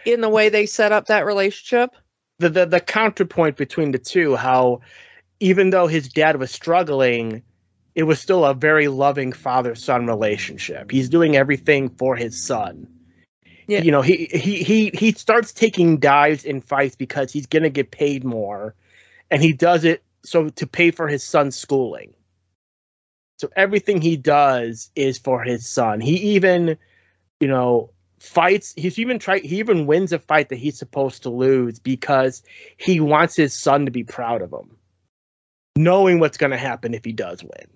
in 0.05 0.21
the 0.21 0.29
way 0.29 0.49
they 0.49 0.65
set 0.65 0.91
up 0.91 1.07
that 1.07 1.25
relationship. 1.25 1.91
The 2.39 2.49
the 2.49 2.65
the 2.65 2.79
counterpoint 2.79 3.57
between 3.57 3.91
the 3.91 3.99
two, 3.99 4.35
how 4.35 4.81
even 5.39 5.69
though 5.69 5.87
his 5.87 6.09
dad 6.09 6.37
was 6.37 6.51
struggling, 6.51 7.43
it 7.93 8.03
was 8.03 8.19
still 8.19 8.45
a 8.45 8.53
very 8.53 8.87
loving 8.87 9.31
father 9.31 9.75
son 9.75 10.05
relationship. 10.05 10.91
He's 10.91 11.09
doing 11.09 11.35
everything 11.35 11.89
for 11.89 12.15
his 12.15 12.41
son. 12.41 12.87
Yeah. 13.67 13.81
You 13.81 13.91
know, 13.91 14.01
he 14.01 14.29
he 14.31 14.63
he 14.63 14.91
he 14.93 15.11
starts 15.13 15.51
taking 15.51 15.97
dives 15.97 16.45
in 16.45 16.61
fights 16.61 16.95
because 16.95 17.31
he's 17.31 17.47
gonna 17.47 17.69
get 17.69 17.91
paid 17.91 18.23
more, 18.23 18.75
and 19.31 19.41
he 19.41 19.53
does 19.53 19.83
it 19.83 20.03
so 20.23 20.49
to 20.49 20.67
pay 20.67 20.91
for 20.91 21.07
his 21.07 21.23
son's 21.23 21.55
schooling. 21.55 22.13
So 23.37 23.49
everything 23.55 24.01
he 24.01 24.17
does 24.17 24.91
is 24.95 25.17
for 25.17 25.43
his 25.43 25.67
son. 25.67 25.99
He 25.99 26.15
even, 26.35 26.77
you 27.39 27.47
know, 27.47 27.89
fights. 28.19 28.73
He's 28.77 28.99
even 28.99 29.19
try. 29.19 29.39
He 29.39 29.59
even 29.59 29.87
wins 29.87 30.13
a 30.13 30.19
fight 30.19 30.49
that 30.49 30.57
he's 30.57 30.77
supposed 30.77 31.23
to 31.23 31.29
lose 31.29 31.79
because 31.79 32.43
he 32.77 32.99
wants 32.99 33.35
his 33.35 33.53
son 33.53 33.85
to 33.85 33.91
be 33.91 34.03
proud 34.03 34.41
of 34.41 34.53
him, 34.53 34.77
knowing 35.75 36.19
what's 36.19 36.37
going 36.37 36.51
to 36.51 36.57
happen 36.57 36.93
if 36.93 37.03
he 37.03 37.11
does 37.11 37.43
win. 37.43 37.67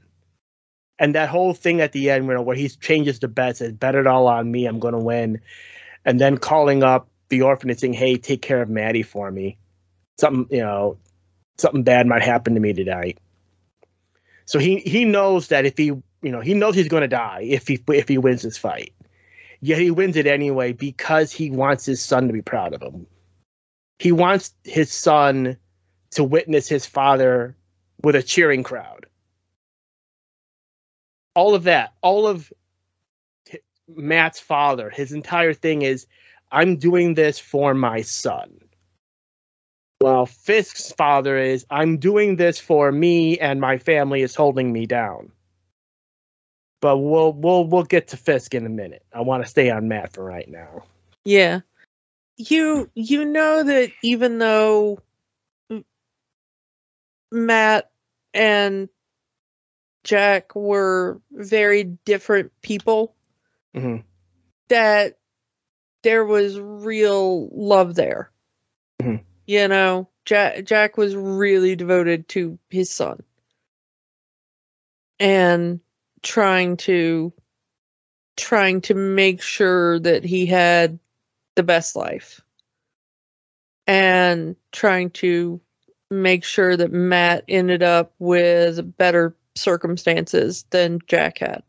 And 0.98 1.16
that 1.16 1.30
whole 1.30 1.54
thing 1.54 1.82
at 1.82 1.94
the 1.94 2.10
end, 2.10 2.26
you 2.26 2.34
know, 2.34 2.42
where 2.42 2.56
he 2.56 2.68
changes 2.68 3.20
the 3.20 3.28
bet, 3.28 3.58
says, 3.58 3.72
"Bet 3.72 3.96
it 3.96 4.08
all 4.08 4.28
on 4.28 4.52
me. 4.52 4.66
I'm 4.66 4.80
going 4.80 4.94
to 4.94 5.00
win," 5.00 5.40
and 6.06 6.20
then 6.20 6.38
calling 6.38 6.84
up 6.84 7.10
the 7.30 7.42
orphanage 7.42 7.80
saying, 7.80 7.94
"Hey, 7.94 8.18
take 8.18 8.42
care 8.42 8.62
of 8.62 8.70
Maddie 8.70 9.04
for 9.04 9.32
me. 9.32 9.58
Something, 10.20 10.48
you 10.56 10.64
know, 10.64 10.98
something 11.58 11.84
bad 11.84 12.06
might 12.06 12.22
happen 12.22 12.54
to 12.54 12.60
me 12.60 12.74
tonight." 12.74 13.18
So 14.46 14.60
he 14.60 14.80
he 14.80 15.06
knows 15.06 15.48
that 15.50 15.66
if 15.66 15.78
he, 15.78 15.86
you 15.86 16.04
know, 16.24 16.42
he 16.42 16.54
knows 16.54 16.76
he's 16.76 16.90
going 16.90 17.02
to 17.02 17.08
die 17.08 17.42
if 17.44 17.68
he 17.68 17.80
if 17.90 18.10
he 18.10 18.18
wins 18.18 18.42
this 18.42 18.58
fight. 18.58 18.94
Yet 19.62 19.80
he 19.80 19.92
wins 19.92 20.16
it 20.16 20.28
anyway 20.28 20.74
because 20.74 21.32
he 21.32 21.50
wants 21.50 21.86
his 21.86 22.02
son 22.02 22.28
to 22.28 22.34
be 22.34 22.42
proud 22.42 22.74
of 22.74 22.82
him. 22.82 23.08
He 24.00 24.12
wants 24.12 24.54
his 24.64 24.92
son 24.92 25.58
to 26.12 26.24
witness 26.24 26.68
his 26.68 26.86
father 26.86 27.56
with 28.02 28.16
a 28.16 28.24
cheering 28.24 28.64
crowd. 28.64 29.06
All 31.36 31.56
of 31.56 31.64
that, 31.64 31.94
all 32.02 32.28
of 32.28 32.52
Matt's 33.88 34.40
father, 34.40 34.90
his 34.90 35.12
entire 35.12 35.54
thing 35.54 35.82
is 35.82 36.08
I'm 36.52 36.78
doing 36.78 37.14
this 37.14 37.40
for 37.40 37.74
my 37.74 38.02
son. 38.02 38.60
Well, 40.02 40.26
Fisk's 40.26 40.92
father 40.94 41.38
is 41.38 41.66
I'm 41.70 41.98
doing 41.98 42.38
this 42.38 42.60
for 42.60 42.92
me 42.92 43.38
and 43.38 43.60
my 43.60 43.78
family 43.78 44.22
is 44.22 44.36
holding 44.36 44.72
me 44.72 44.86
down. 44.86 45.32
But 46.82 46.98
we'll 46.98 47.34
we'll 47.34 47.66
we'll 47.66 47.84
get 47.84 48.08
to 48.10 48.18
Fisk 48.18 48.56
in 48.56 48.66
a 48.66 48.70
minute. 48.70 49.04
I 49.14 49.22
want 49.22 49.44
to 49.44 49.50
stay 49.50 49.70
on 49.70 49.90
Matt 49.90 50.14
for 50.14 50.24
right 50.24 50.48
now. 50.48 50.84
Yeah. 51.26 51.60
You 52.38 52.90
you 52.96 53.26
know 53.26 53.64
that 53.64 53.92
even 54.02 54.38
though 54.38 55.00
Matt 57.32 57.92
and 58.34 58.90
Jack 60.04 60.56
were 60.56 61.22
very 61.32 61.84
different 61.84 62.52
people, 62.62 63.16
Mhm. 63.76 64.04
that 64.70 65.20
there 66.04 66.26
was 66.26 66.60
real 66.60 67.50
love 67.50 67.96
there. 67.96 68.32
Mhm. 69.02 69.24
You 69.46 69.68
know, 69.68 70.10
Jack 70.26 70.64
Jack 70.64 70.98
was 70.98 71.16
really 71.16 71.76
devoted 71.76 72.28
to 72.30 72.58
his 72.70 72.90
son. 72.90 73.24
And 75.20 75.82
trying 76.24 76.78
to 76.78 77.34
trying 78.38 78.80
to 78.80 78.94
make 78.94 79.42
sure 79.42 80.00
that 80.00 80.24
he 80.24 80.46
had 80.46 80.98
the 81.56 81.64
best 81.64 81.96
life. 81.96 82.42
And 83.86 84.56
trying 84.72 85.10
to 85.12 85.60
make 86.10 86.44
sure 86.44 86.76
that 86.76 86.92
Matt 86.92 87.44
ended 87.48 87.84
up 87.84 88.14
with 88.20 88.98
better 88.98 89.36
circumstances 89.56 90.66
than 90.70 91.00
Jack 91.08 91.40
had. 91.40 91.64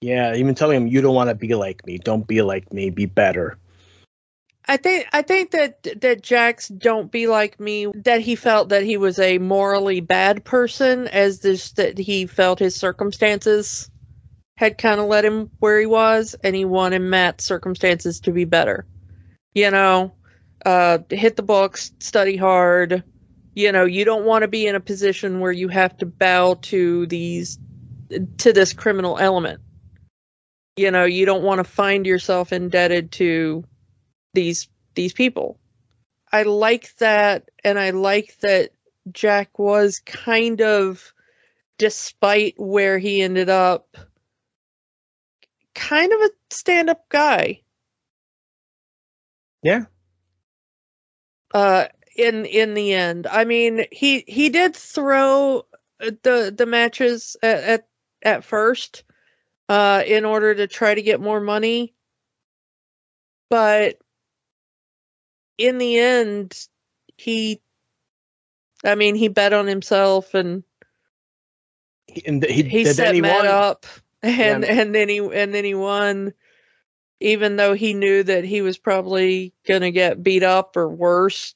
Yeah, 0.00 0.34
even 0.34 0.54
telling 0.54 0.82
him 0.82 0.86
you 0.86 1.00
don't 1.00 1.14
want 1.14 1.30
to 1.30 1.34
be 1.34 1.54
like 1.54 1.86
me. 1.86 1.98
Don't 1.98 2.26
be 2.26 2.42
like 2.42 2.72
me. 2.72 2.90
Be 2.90 3.06
better. 3.06 3.58
I 4.66 4.76
think 4.76 5.06
I 5.12 5.22
think 5.22 5.50
that 5.50 5.82
that 6.00 6.22
Jack's 6.22 6.68
don't 6.68 7.10
be 7.10 7.26
like 7.26 7.60
me 7.60 7.86
that 7.96 8.20
he 8.20 8.34
felt 8.34 8.70
that 8.70 8.82
he 8.82 8.96
was 8.96 9.18
a 9.18 9.38
morally 9.38 10.00
bad 10.00 10.44
person 10.44 11.06
as 11.08 11.40
this 11.40 11.72
that 11.72 11.98
he 11.98 12.26
felt 12.26 12.58
his 12.58 12.74
circumstances 12.74 13.90
had 14.56 14.78
kind 14.78 15.00
of 15.00 15.06
led 15.06 15.24
him 15.24 15.50
where 15.58 15.80
he 15.80 15.86
was 15.86 16.34
and 16.42 16.56
he 16.56 16.64
wanted 16.64 17.00
Matt's 17.00 17.44
circumstances 17.44 18.20
to 18.20 18.32
be 18.32 18.44
better. 18.44 18.86
You 19.54 19.70
know, 19.70 20.14
uh 20.64 20.98
hit 21.10 21.36
the 21.36 21.42
books, 21.42 21.92
study 21.98 22.36
hard. 22.36 23.04
You 23.54 23.72
know, 23.72 23.84
you 23.84 24.04
don't 24.04 24.24
want 24.24 24.42
to 24.42 24.48
be 24.48 24.66
in 24.66 24.74
a 24.74 24.80
position 24.80 25.40
where 25.40 25.52
you 25.52 25.68
have 25.68 25.96
to 25.98 26.06
bow 26.06 26.54
to 26.62 27.06
these 27.06 27.58
to 28.38 28.52
this 28.52 28.72
criminal 28.72 29.18
element. 29.18 29.60
You 30.76 30.90
know, 30.90 31.04
you 31.04 31.24
don't 31.24 31.44
want 31.44 31.58
to 31.58 31.64
find 31.64 32.06
yourself 32.06 32.52
indebted 32.52 33.12
to 33.12 33.64
these 34.34 34.68
these 34.94 35.12
people. 35.12 35.58
I 36.32 36.42
like 36.42 36.96
that 36.96 37.48
and 37.62 37.78
I 37.78 37.90
like 37.90 38.36
that 38.40 38.70
Jack 39.12 39.58
was 39.58 40.00
kind 40.00 40.60
of 40.60 41.12
despite 41.78 42.54
where 42.58 42.98
he 42.98 43.22
ended 43.22 43.48
up 43.50 43.96
kind 45.74 46.12
of 46.12 46.20
a 46.20 46.30
stand-up 46.50 47.08
guy. 47.08 47.60
Yeah. 49.62 49.84
uh 51.52 51.86
in 52.16 52.44
in 52.46 52.74
the 52.74 52.92
end. 52.92 53.26
I 53.26 53.44
mean, 53.44 53.86
he 53.90 54.24
he 54.26 54.48
did 54.50 54.74
throw 54.76 55.66
the 55.98 56.52
the 56.56 56.66
matches 56.66 57.36
at 57.42 57.62
at, 57.64 57.88
at 58.22 58.44
first 58.44 59.04
uh 59.68 60.02
in 60.06 60.24
order 60.24 60.54
to 60.54 60.66
try 60.66 60.94
to 60.94 61.02
get 61.02 61.20
more 61.20 61.40
money. 61.40 61.94
But 63.50 63.98
in 65.58 65.78
the 65.78 65.98
end 65.98 66.58
he 67.16 67.60
I 68.84 68.96
mean, 68.96 69.14
he 69.14 69.28
bet 69.28 69.52
on 69.52 69.66
himself 69.66 70.34
and 70.34 70.62
He, 72.06 72.22
and 72.26 72.44
he, 72.44 72.62
he 72.64 72.84
set 72.84 73.16
Matt 73.16 73.36
one- 73.38 73.46
up 73.46 73.86
and 74.22 74.64
Yeah. 74.64 74.72
and 74.82 74.94
then 74.94 75.08
he 75.08 75.18
and 75.18 75.54
then 75.54 75.64
he 75.64 75.74
won 75.74 76.32
even 77.20 77.56
though 77.56 77.72
he 77.74 77.94
knew 77.94 78.22
that 78.24 78.44
he 78.44 78.60
was 78.60 78.76
probably 78.76 79.54
gonna 79.66 79.90
get 79.90 80.22
beat 80.22 80.42
up 80.42 80.76
or 80.76 80.88
worse 80.88 81.54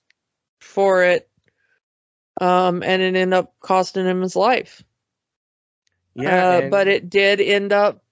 for 0.61 1.05
it 1.05 1.29
um 2.41 2.83
and 2.83 3.03
it 3.03 3.17
ended 3.17 3.33
up 3.33 3.55
costing 3.61 4.07
him 4.07 4.23
his 4.23 4.37
life 4.37 4.83
Yeah, 6.15 6.47
uh, 6.47 6.71
but 6.71 6.89
it 6.89 7.11
did 7.11 7.41
end 7.41 7.73
up 7.73 8.05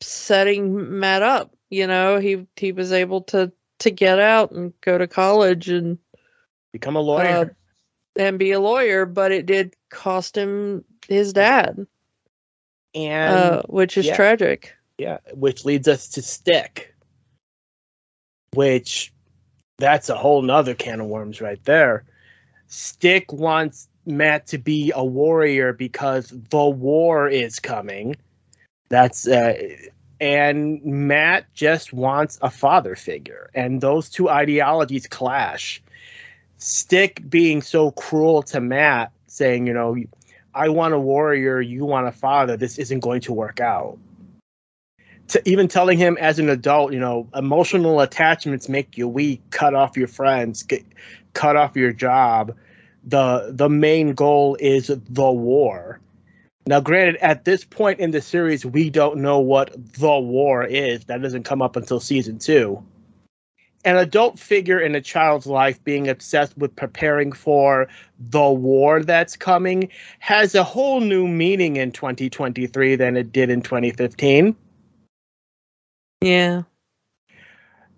setting 0.00 0.98
matt 0.98 1.22
up 1.22 1.54
you 1.70 1.86
know 1.86 2.18
he 2.18 2.46
he 2.56 2.72
was 2.72 2.92
able 2.92 3.22
to 3.22 3.52
to 3.80 3.90
get 3.90 4.18
out 4.18 4.52
and 4.52 4.72
go 4.80 4.96
to 4.96 5.06
college 5.06 5.68
and 5.68 5.98
become 6.72 6.96
a 6.96 7.00
lawyer. 7.00 7.26
uh, 7.26 7.44
and 8.16 8.38
be 8.38 8.52
a 8.52 8.60
lawyer 8.60 9.06
but 9.06 9.32
it 9.32 9.46
did 9.46 9.74
cost 9.90 10.36
him 10.36 10.84
his 11.08 11.32
dad 11.32 11.86
and 12.94 13.34
uh, 13.34 13.62
which 13.66 13.96
is 13.96 14.06
yeah. 14.06 14.16
tragic 14.16 14.74
Yeah, 14.98 15.18
which 15.32 15.64
leads 15.64 15.88
us 15.88 16.08
to 16.10 16.22
Stick, 16.22 16.94
which 18.52 19.12
that's 19.78 20.08
a 20.08 20.16
whole 20.16 20.42
nother 20.42 20.74
can 20.74 21.00
of 21.00 21.06
worms 21.06 21.40
right 21.40 21.62
there. 21.64 22.04
Stick 22.68 23.32
wants 23.32 23.88
Matt 24.06 24.46
to 24.48 24.58
be 24.58 24.92
a 24.94 25.04
warrior 25.04 25.72
because 25.72 26.32
the 26.50 26.64
war 26.64 27.28
is 27.28 27.58
coming. 27.58 28.16
That's 28.88 29.26
uh, 29.26 29.54
and 30.20 30.84
Matt 30.84 31.52
just 31.54 31.92
wants 31.92 32.38
a 32.40 32.50
father 32.50 32.94
figure, 32.94 33.50
and 33.54 33.80
those 33.80 34.08
two 34.08 34.28
ideologies 34.28 35.06
clash. 35.06 35.82
Stick 36.58 37.28
being 37.28 37.60
so 37.60 37.90
cruel 37.90 38.42
to 38.44 38.60
Matt, 38.60 39.12
saying, 39.26 39.66
you 39.66 39.74
know, 39.74 39.96
I 40.54 40.68
want 40.68 40.94
a 40.94 41.00
warrior, 41.00 41.60
you 41.60 41.84
want 41.84 42.06
a 42.06 42.12
father. 42.12 42.56
This 42.56 42.78
isn't 42.78 43.00
going 43.00 43.22
to 43.22 43.32
work 43.32 43.60
out 43.60 43.98
to 45.28 45.42
even 45.48 45.68
telling 45.68 45.98
him 45.98 46.16
as 46.20 46.38
an 46.38 46.48
adult, 46.48 46.92
you 46.92 47.00
know, 47.00 47.28
emotional 47.34 48.00
attachments 48.00 48.68
make 48.68 48.98
you 48.98 49.08
weak. 49.08 49.42
Cut 49.50 49.74
off 49.74 49.96
your 49.96 50.08
friends, 50.08 50.62
get, 50.62 50.84
cut 51.32 51.56
off 51.56 51.76
your 51.76 51.92
job. 51.92 52.54
the 53.04 53.50
The 53.52 53.68
main 53.68 54.14
goal 54.14 54.56
is 54.60 54.88
the 54.88 55.30
war. 55.30 56.00
Now, 56.66 56.80
granted, 56.80 57.16
at 57.16 57.44
this 57.44 57.62
point 57.64 58.00
in 58.00 58.10
the 58.10 58.22
series, 58.22 58.64
we 58.64 58.88
don't 58.88 59.18
know 59.18 59.38
what 59.38 59.74
the 59.98 60.18
war 60.18 60.64
is. 60.64 61.04
That 61.04 61.20
doesn't 61.20 61.42
come 61.42 61.60
up 61.60 61.76
until 61.76 62.00
season 62.00 62.38
two. 62.38 62.82
An 63.84 63.96
adult 63.96 64.38
figure 64.38 64.80
in 64.80 64.94
a 64.94 65.00
child's 65.02 65.46
life 65.46 65.84
being 65.84 66.08
obsessed 66.08 66.56
with 66.56 66.74
preparing 66.74 67.32
for 67.32 67.88
the 68.18 68.48
war 68.48 69.02
that's 69.02 69.36
coming 69.36 69.90
has 70.20 70.54
a 70.54 70.64
whole 70.64 71.00
new 71.00 71.28
meaning 71.28 71.76
in 71.76 71.92
2023 71.92 72.96
than 72.96 73.18
it 73.18 73.30
did 73.30 73.50
in 73.50 73.60
2015. 73.60 74.56
Yeah. 76.24 76.62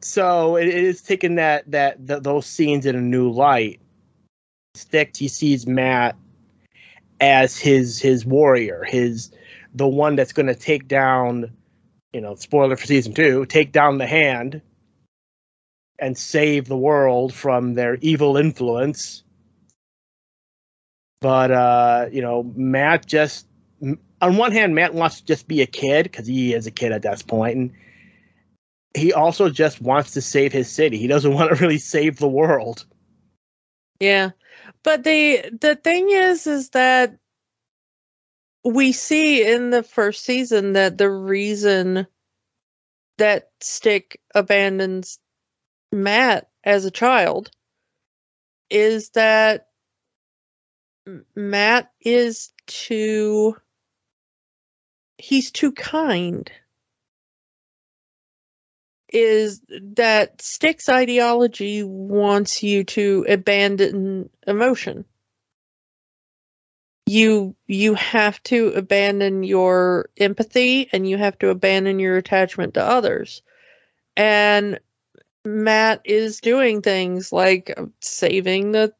so 0.01 0.57
it 0.57 0.68
is 0.68 1.03
taking 1.03 1.37
that 1.37 1.70
that 1.70 2.07
th- 2.07 2.22
those 2.22 2.47
scenes 2.47 2.87
in 2.87 2.97
a 2.97 3.01
new 3.01 3.31
light. 3.31 3.81
Stick, 4.74 5.16
he 5.16 5.29
sees 5.29 5.66
Matt 5.66 6.16
as 7.20 7.57
his 7.57 8.01
his 8.01 8.27
warrior, 8.27 8.85
his 8.85 9.31
the 9.74 9.89
one 9.89 10.16
that's 10.16 10.33
going 10.33 10.47
to 10.47 10.57
take 10.57 10.89
down, 10.89 11.53
you 12.12 12.20
know, 12.20 12.35
spoiler 12.35 12.77
for 12.77 12.87
season 12.87 13.14
two, 13.14 13.47
take 13.47 13.72
down 13.72 13.99
the 13.99 14.07
hand 14.07 14.61
and 15.99 16.18
save 16.18 16.66
the 16.66 16.77
world 16.77 17.33
from 17.33 17.74
their 17.74 17.97
evil 17.97 18.37
influence. 18.37 19.22
But 21.20 21.53
uh, 21.53 22.07
you 22.12 22.22
know, 22.22 22.43
Matt 22.57 23.07
just 23.07 23.47
on 24.20 24.37
one 24.37 24.53
hand, 24.53 24.74
Matt 24.74 24.95
wants 24.95 25.20
to 25.20 25.27
just 25.27 25.49
be 25.49 25.62
a 25.62 25.66
kid 25.66 26.05
because 26.05 26.27
he 26.27 26.55
is 26.55 26.66
a 26.66 26.72
kid 26.72 26.93
at 26.93 27.03
that 27.03 27.27
point, 27.27 27.57
and 27.57 27.72
he 28.97 29.13
also 29.13 29.49
just 29.49 29.81
wants 29.81 30.13
to 30.13 30.21
save 30.21 30.53
his 30.53 30.71
city. 30.71 30.99
He 30.99 31.07
doesn't 31.07 31.33
want 31.35 31.51
to 31.51 31.63
really 31.63 31.79
save 31.79 32.19
the 32.19 32.29
world. 32.29 32.85
Yeah. 34.01 34.31
But 34.83 35.05
the 35.05 35.51
the 35.61 35.77
thing 35.77 36.11
is 36.11 36.47
is 36.47 36.71
that 36.71 37.19
we 38.65 38.93
see 38.93 39.47
in 39.47 39.71
the 39.71 39.83
first 39.83 40.25
season 40.25 40.73
that 40.73 40.99
the 40.99 41.11
reason 41.11 42.07
that 43.19 43.51
Stick 43.61 44.21
abandons 44.35 45.19
Matt 45.93 46.49
as 46.65 46.85
a 46.85 46.91
child 46.91 47.51
is 48.69 49.11
that 49.11 49.69
Matt 51.35 51.93
is 52.01 52.53
too 52.67 53.57
he's 55.19 55.51
too 55.51 55.73
kind 55.73 56.51
is 59.09 59.61
that 59.69 60.43
Stick's 60.43 60.89
ideology 60.89 61.83
wants 61.83 62.63
you 62.63 62.85
to 62.85 63.27
abandon 63.29 64.31
emotion. 64.47 65.05
You 67.07 67.55
you 67.67 67.95
have 67.95 68.43
to 68.45 68.69
abandon 68.69 69.45
your 69.45 70.11
empathy 70.17 70.89
and 70.93 71.09
you 71.09 71.17
have 71.17 71.39
to 71.39 71.51
abandon 71.51 72.01
your 72.01 72.17
attachment 72.17 72.75
to 72.75 72.83
others. 72.83 73.43
And 74.17 74.81
Matt 75.45 76.01
is 76.05 76.41
doing 76.41 76.83
things 76.83 77.33
like 77.33 77.79
saving 78.01 78.73
the 78.73 78.93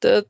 the 0.00 0.26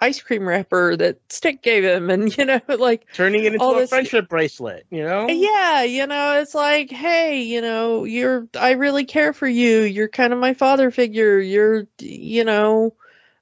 ice 0.00 0.20
cream 0.20 0.46
wrapper 0.48 0.96
that 0.96 1.18
Stick 1.30 1.62
gave 1.62 1.84
him 1.84 2.10
and 2.10 2.36
you 2.36 2.44
know 2.44 2.60
like 2.68 3.06
Turning 3.14 3.44
it 3.44 3.52
into 3.52 3.64
All 3.64 3.76
a 3.76 3.80
this- 3.80 3.90
friendship 3.90 4.28
bracelet, 4.28 4.86
you 4.90 5.02
know? 5.02 5.28
yeah, 5.28 5.82
you 5.82 6.06
know, 6.06 6.40
it's 6.40 6.54
like, 6.54 6.90
hey, 6.90 7.42
you 7.42 7.60
know, 7.60 8.04
you're 8.04 8.48
I 8.58 8.72
really 8.72 9.04
care 9.04 9.32
for 9.32 9.46
you. 9.46 9.80
You're 9.82 10.08
kind 10.08 10.32
of 10.32 10.38
my 10.38 10.54
father 10.54 10.90
figure. 10.90 11.38
You're 11.38 11.86
you 12.00 12.44
know, 12.44 12.94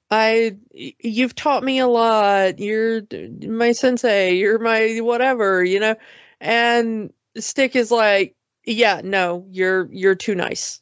I 0.09 0.57
you've 0.73 1.35
taught 1.35 1.63
me 1.63 1.79
a 1.79 1.87
lot. 1.87 2.59
You're 2.59 3.01
my 3.47 3.71
sensei. 3.71 4.33
You're 4.33 4.59
my 4.59 4.99
whatever, 5.01 5.63
you 5.63 5.79
know. 5.79 5.95
And 6.39 7.13
Stick 7.37 7.75
is 7.75 7.91
like, 7.91 8.35
yeah, 8.65 9.01
no, 9.03 9.45
you're 9.49 9.87
you're 9.91 10.15
too 10.15 10.35
nice. 10.35 10.81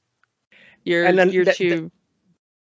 You're 0.83 1.05
And 1.05 1.17
then 1.17 1.29
you're 1.31 1.45
that- 1.45 1.55
too 1.57 1.91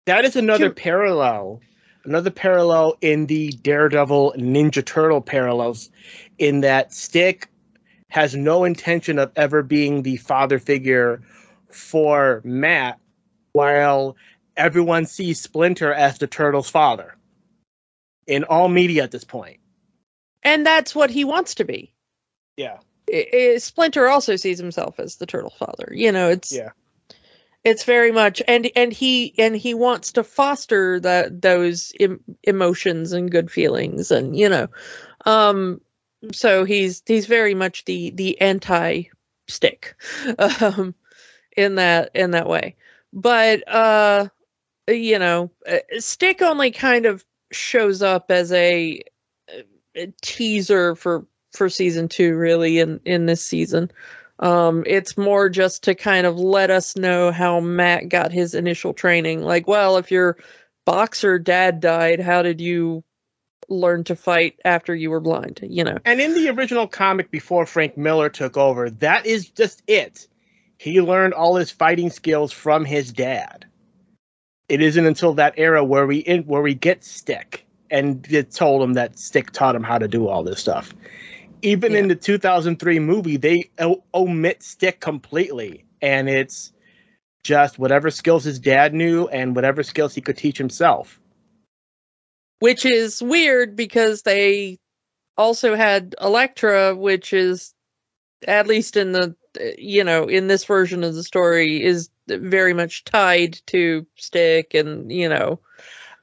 That 0.07 0.25
is 0.25 0.35
another 0.35 0.65
Sure. 0.65 0.73
parallel. 0.73 1.61
Another 2.07 2.31
parallel 2.31 2.97
in 3.01 3.25
the 3.25 3.49
Daredevil 3.49 4.35
Ninja 4.37 4.83
Turtle 4.83 5.19
parallels, 5.19 5.89
in 6.37 6.61
that 6.61 6.93
Stick 6.93 7.49
has 8.07 8.33
no 8.33 8.63
intention 8.63 9.19
of 9.19 9.33
ever 9.35 9.61
being 9.61 10.03
the 10.03 10.15
father 10.15 10.57
figure 10.57 11.21
for 11.69 12.39
Matt, 12.45 12.97
while 13.51 14.15
everyone 14.55 15.05
sees 15.05 15.41
Splinter 15.41 15.93
as 15.93 16.17
the 16.17 16.27
Turtle's 16.27 16.69
father 16.69 17.13
in 18.25 18.45
all 18.45 18.69
media 18.69 19.03
at 19.03 19.11
this 19.11 19.25
point. 19.25 19.59
and 20.43 20.65
that's 20.65 20.95
what 20.95 21.09
he 21.09 21.25
wants 21.25 21.55
to 21.55 21.65
be. 21.65 21.91
Yeah. 22.55 22.77
I- 23.13 23.27
I- 23.33 23.57
Splinter 23.57 24.07
also 24.07 24.37
sees 24.37 24.57
himself 24.57 24.97
as 24.97 25.17
the 25.17 25.25
turtle 25.25 25.49
father. 25.49 25.91
You 25.91 26.13
know, 26.13 26.29
it's 26.29 26.53
Yeah. 26.53 26.69
It's 27.63 27.83
very 27.83 28.11
much 28.11 28.41
and 28.47 28.69
and 28.75 28.93
he 28.93 29.33
and 29.37 29.55
he 29.55 29.73
wants 29.73 30.13
to 30.13 30.23
foster 30.23 30.99
that 30.99 31.41
those 31.41 31.91
em- 31.99 32.23
emotions 32.43 33.11
and 33.11 33.31
good 33.31 33.51
feelings 33.51 34.11
and 34.11 34.37
you 34.37 34.47
know 34.47 34.67
um 35.25 35.81
so 36.31 36.63
he's 36.63 37.03
he's 37.05 37.25
very 37.25 37.53
much 37.53 37.85
the 37.85 38.11
the 38.11 38.39
anti 38.41 39.03
stick 39.47 39.95
um 40.61 40.93
in 41.55 41.75
that 41.75 42.11
in 42.13 42.31
that 42.31 42.47
way. 42.47 42.75
But 43.13 43.67
uh 43.67 44.27
you 44.87 45.19
know 45.19 45.51
uh, 45.67 45.79
stick 45.99 46.41
only 46.41 46.71
kind 46.71 47.05
of 47.05 47.25
shows 47.51 48.01
up 48.01 48.29
as 48.29 48.51
a, 48.51 49.01
a 49.95 50.07
teaser 50.21 50.95
for 50.95 51.25
for 51.53 51.69
season 51.69 52.07
2 52.07 52.35
really 52.35 52.79
in 52.79 52.99
in 53.05 53.25
this 53.25 53.43
season 53.43 53.89
um, 54.39 54.83
it's 54.85 55.17
more 55.17 55.49
just 55.49 55.83
to 55.83 55.95
kind 55.95 56.27
of 56.27 56.37
let 56.37 56.69
us 56.69 56.95
know 56.95 57.31
how 57.31 57.59
Matt 57.59 58.09
got 58.09 58.31
his 58.31 58.53
initial 58.53 58.93
training. 58.93 59.41
Like, 59.41 59.67
well, 59.67 59.97
if 59.97 60.11
your 60.11 60.37
boxer 60.85 61.39
dad 61.39 61.79
died, 61.79 62.19
how 62.19 62.41
did 62.43 62.61
you 62.61 63.03
learn 63.69 64.03
to 64.05 64.15
fight 64.15 64.59
after 64.63 64.95
you 64.95 65.09
were 65.09 65.19
blind? 65.19 65.59
You 65.63 65.83
know? 65.83 65.97
And 66.05 66.21
in 66.21 66.33
the 66.33 66.49
original 66.49 66.87
comic 66.87 67.31
before 67.31 67.65
Frank 67.65 67.97
Miller 67.97 68.29
took 68.29 68.57
over, 68.57 68.89
that 68.91 69.25
is 69.25 69.49
just 69.49 69.81
it. 69.87 70.27
He 70.77 71.01
learned 71.01 71.33
all 71.33 71.55
his 71.55 71.71
fighting 71.71 72.11
skills 72.11 72.51
from 72.51 72.85
his 72.85 73.11
dad. 73.11 73.65
it 74.69 74.81
isn't 74.81 75.05
until 75.05 75.33
that 75.35 75.53
era 75.57 75.83
where 75.83 76.05
we 76.05 76.17
in 76.17 76.43
where 76.43 76.61
we 76.61 76.73
get 76.73 77.03
Stick 77.03 77.65
and 77.89 78.25
it 78.31 78.51
told 78.51 78.81
him 78.81 78.93
that 78.93 79.17
Stick 79.17 79.51
taught 79.51 79.75
him 79.75 79.83
how 79.83 79.97
to 79.97 80.07
do 80.07 80.27
all 80.27 80.43
this 80.43 80.59
stuff. 80.59 80.93
Even 81.61 81.95
in 81.95 82.07
the 82.07 82.15
2003 82.15 82.99
movie, 82.99 83.37
they 83.37 83.71
o- 83.79 84.03
omit 84.13 84.63
Stick 84.63 84.99
completely, 84.99 85.85
and 86.01 86.29
it's 86.29 86.71
just 87.43 87.79
whatever 87.79 88.11
skills 88.11 88.43
his 88.43 88.59
dad 88.59 88.93
knew 88.93 89.27
and 89.27 89.55
whatever 89.55 89.83
skills 89.83 90.13
he 90.13 90.21
could 90.21 90.37
teach 90.37 90.57
himself. 90.57 91.19
which 92.59 92.85
is 92.85 93.21
weird 93.21 93.75
because 93.75 94.23
they 94.23 94.79
also 95.37 95.75
had 95.75 96.15
Elektra, 96.19 96.95
which 96.95 97.33
is 97.33 97.73
at 98.47 98.67
least 98.67 98.97
in 98.97 99.11
the 99.11 99.35
you 99.77 100.03
know 100.03 100.25
in 100.25 100.47
this 100.47 100.65
version 100.65 101.03
of 101.03 101.15
the 101.15 101.23
story 101.23 101.83
is 101.83 102.09
very 102.27 102.73
much 102.73 103.03
tied 103.03 103.59
to 103.67 104.05
Stick, 104.15 104.73
and 104.73 105.11
you 105.11 105.29
know. 105.29 105.59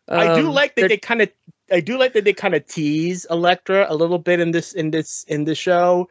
I 0.09 0.37
do 0.37 0.49
um, 0.49 0.55
like 0.55 0.75
that 0.77 0.89
they 0.89 0.99
kind 0.99 1.23
of 1.23 1.31
I 1.71 1.81
do 1.81 1.99
like 1.99 2.13
that 2.13 2.25
they 2.25 2.33
kind 2.33 2.55
of 2.55 2.67
tease 2.67 3.27
Elektra 3.31 3.87
a 3.89 3.95
little 3.95 4.19
bit 4.19 4.41
in 4.41 4.51
this 4.51 4.73
in 4.73 4.91
this 4.91 5.25
in 5.25 5.45
the 5.45 5.55
show 5.55 6.09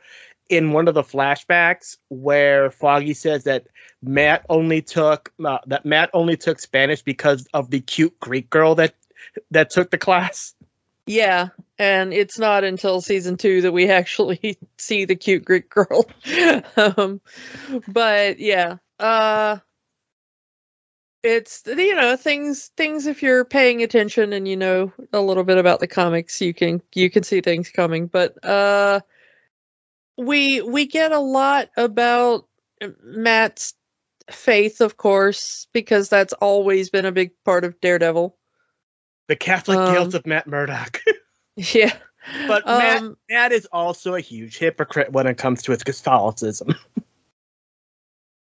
in 0.50 0.72
one 0.72 0.88
of 0.88 0.94
the 0.94 1.04
flashbacks 1.04 1.98
where 2.10 2.70
Foggy 2.72 3.14
says 3.14 3.46
that 3.46 3.68
Matt 4.02 4.46
only 4.50 4.82
took 4.82 5.32
uh, 5.44 5.60
that 5.68 5.86
Matt 5.86 6.10
only 6.14 6.38
took 6.38 6.60
Spanish 6.60 7.02
because 7.02 7.48
of 7.54 7.70
the 7.70 7.80
cute 7.80 8.20
Greek 8.20 8.50
girl 8.50 8.76
that 8.76 8.96
that 9.52 9.70
took 9.70 9.92
the 9.92 9.98
class. 9.98 10.54
Yeah, 11.06 11.50
and 11.78 12.14
it's 12.14 12.40
not 12.40 12.64
until 12.64 13.02
season 13.02 13.38
two 13.38 13.62
that 13.62 13.72
we 13.72 13.90
actually 13.90 14.58
see 14.78 15.06
the 15.06 15.16
cute 15.16 15.46
Greek 15.46 15.70
girl. 15.70 16.06
um, 16.78 17.22
but 17.88 18.40
yeah, 18.40 18.78
uh, 19.00 19.58
it's 21.24 21.64
you 21.66 21.96
know 21.96 22.16
things 22.16 22.72
things 22.76 23.08
if 23.08 23.24
you're 23.24 23.46
paying 23.46 23.82
attention 23.82 24.34
and 24.34 24.48
you 24.48 24.58
know 24.58 24.92
a 25.14 25.22
little 25.22 25.44
bit 25.44 25.58
about 25.58 25.80
the 25.80 25.88
comics, 25.88 26.42
you 26.42 26.54
can 26.54 26.82
you 26.94 27.10
can 27.10 27.24
see 27.24 27.42
things 27.42 27.70
coming. 27.70 28.08
But 28.08 28.44
uh, 28.44 29.00
we 30.18 30.62
we 30.62 30.86
get 30.86 31.12
a 31.12 31.20
lot 31.20 31.70
about 31.78 32.48
Matt's 33.02 33.74
faith, 34.30 34.82
of 34.82 34.98
course, 34.98 35.68
because 35.74 36.10
that's 36.10 36.34
always 36.34 36.90
been 36.90 37.06
a 37.06 37.12
big 37.12 37.32
part 37.46 37.64
of 37.64 37.80
Daredevil. 37.82 38.36
The 39.28 39.36
Catholic 39.36 39.80
Um, 39.80 39.94
guilt 39.94 40.14
of 40.14 40.26
Matt 40.26 40.48
Murdock. 40.48 41.02
Yeah. 41.56 41.94
but 42.48 42.66
Matt 42.66 43.02
Um, 43.04 43.18
Matt 43.30 43.52
is 43.52 43.68
also 43.72 44.16
a 44.16 44.20
huge 44.20 44.58
hypocrite 44.58 45.12
when 45.12 45.28
it 45.28 45.38
comes 45.38 45.62
to 45.64 45.72
his 45.72 45.84
Catholicism. 45.84 46.70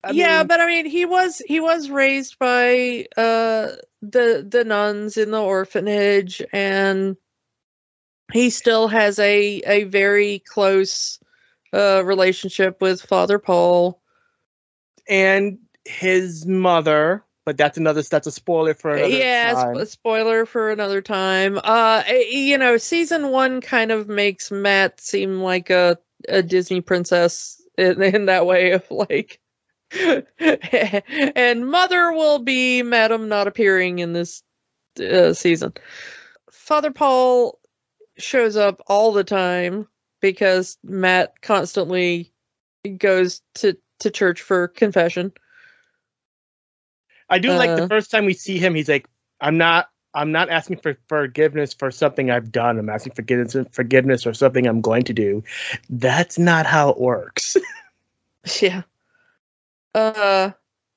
I 0.06 0.14
yeah, 0.14 0.40
mean, 0.40 0.48
but 0.48 0.62
I 0.62 0.68
mean, 0.68 0.86
he 0.86 1.06
was 1.06 1.40
he 1.48 1.60
was 1.60 1.90
raised 1.90 2.40
by 2.40 3.08
uh 3.18 3.72
the 4.02 4.46
the 4.48 4.64
nuns 4.66 5.18
in 5.18 5.32
the 5.32 5.42
orphanage, 5.42 6.42
and 6.54 7.18
he 8.34 8.50
still 8.52 8.88
has 8.88 9.20
a 9.20 9.62
a 9.66 9.84
very 9.86 10.40
close 10.40 11.20
uh 11.74 12.04
relationship 12.06 12.82
with 12.82 13.02
Father 13.02 13.40
Paul. 13.40 14.02
and 15.08 15.60
his 15.86 16.46
mother, 16.46 17.24
but 17.46 17.58
that's 17.58 17.78
another 17.78 18.02
that's 18.04 18.28
a 18.28 18.32
spoiler 18.32 18.74
for 18.74 18.96
another 18.96 19.26
yeah, 19.26 19.54
time. 19.54 19.86
sp- 19.86 19.90
spoiler 19.90 20.46
for 20.46 20.72
another 20.72 21.02
time. 21.02 21.60
Uh, 21.64 22.04
eh, 22.08 22.24
you 22.30 22.58
know, 22.58 22.78
season 22.78 23.30
one 23.32 23.62
kind 23.62 23.92
of 23.92 24.08
makes 24.08 24.52
Matt 24.52 25.00
seem 25.02 25.42
like 25.42 25.70
a 25.70 25.98
a 26.30 26.42
Disney 26.44 26.82
princess 26.82 27.62
in, 27.78 28.02
in 28.02 28.26
that 28.28 28.46
way 28.46 28.72
of 28.72 28.90
like. 28.92 29.40
and 31.36 31.70
mother 31.70 32.12
will 32.12 32.40
be 32.40 32.82
madam 32.84 33.30
not 33.30 33.48
appearing 33.48 34.00
in 34.00 34.14
this 34.14 34.44
uh, 35.00 35.34
season 35.34 35.74
father 36.52 36.92
paul 36.92 37.60
shows 38.18 38.56
up 38.56 38.82
all 38.88 39.12
the 39.12 39.24
time 39.24 39.88
because 40.22 40.78
matt 40.84 41.42
constantly 41.42 42.34
goes 42.98 43.42
to 43.54 43.78
to 44.00 44.10
church 44.10 44.42
for 44.42 44.68
confession 44.68 45.32
I 47.30 47.40
do 47.40 47.50
like 47.50 47.70
Uh, 47.70 47.76
the 47.76 47.88
first 47.88 48.12
time 48.12 48.26
we 48.26 48.34
see 48.34 48.58
him, 48.58 48.76
he's 48.76 48.90
like, 48.90 49.08
"I'm 49.42 49.58
not, 49.58 49.90
I'm 50.14 50.32
not 50.32 50.50
asking 50.50 50.78
for 50.78 50.98
forgiveness 51.08 51.74
for 51.74 51.92
something 51.92 52.30
I've 52.30 52.52
done. 52.52 52.78
I'm 52.78 52.90
asking 52.90 53.14
forgiveness, 53.14 53.56
forgiveness 53.72 54.24
for 54.24 54.34
something 54.34 54.68
I'm 54.68 54.82
going 54.82 55.04
to 55.04 55.14
do." 55.14 55.44
That's 55.90 56.38
not 56.38 56.66
how 56.66 56.90
it 56.90 57.00
works. 57.00 57.58
yeah 58.62 58.84
uh 59.96 60.52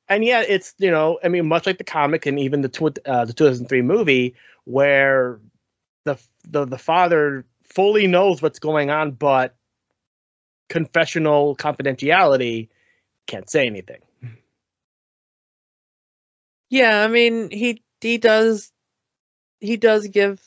and 0.09 0.24
yeah, 0.24 0.42
it's 0.46 0.74
you 0.78 0.90
know, 0.90 1.18
I 1.22 1.28
mean, 1.28 1.46
much 1.49 1.66
like 1.66 1.78
the 1.78 1.84
comic 1.84 2.26
and 2.26 2.38
even 2.38 2.62
the 2.62 2.68
tw- 2.68 2.99
uh, 3.07 3.26
the 3.26 3.32
2003 3.32 3.82
movie, 3.82 4.34
where 4.64 5.40
the 6.05 6.18
the 6.49 6.64
the 6.64 6.78
father 6.78 7.44
fully 7.62 8.07
knows 8.07 8.40
what's 8.42 8.59
going 8.59 8.90
on, 8.90 9.12
but 9.12 9.55
confessional 10.68 11.57
confidentiality 11.57 12.68
can't 13.26 13.49
say 13.51 13.66
anything. 13.66 14.01
Yeah, 16.70 17.03
I 17.05 17.09
mean 17.09 17.51
he 17.51 17.82
he 18.01 18.18
does 18.18 18.72
he 19.61 19.76
does 19.76 20.09
give 20.09 20.40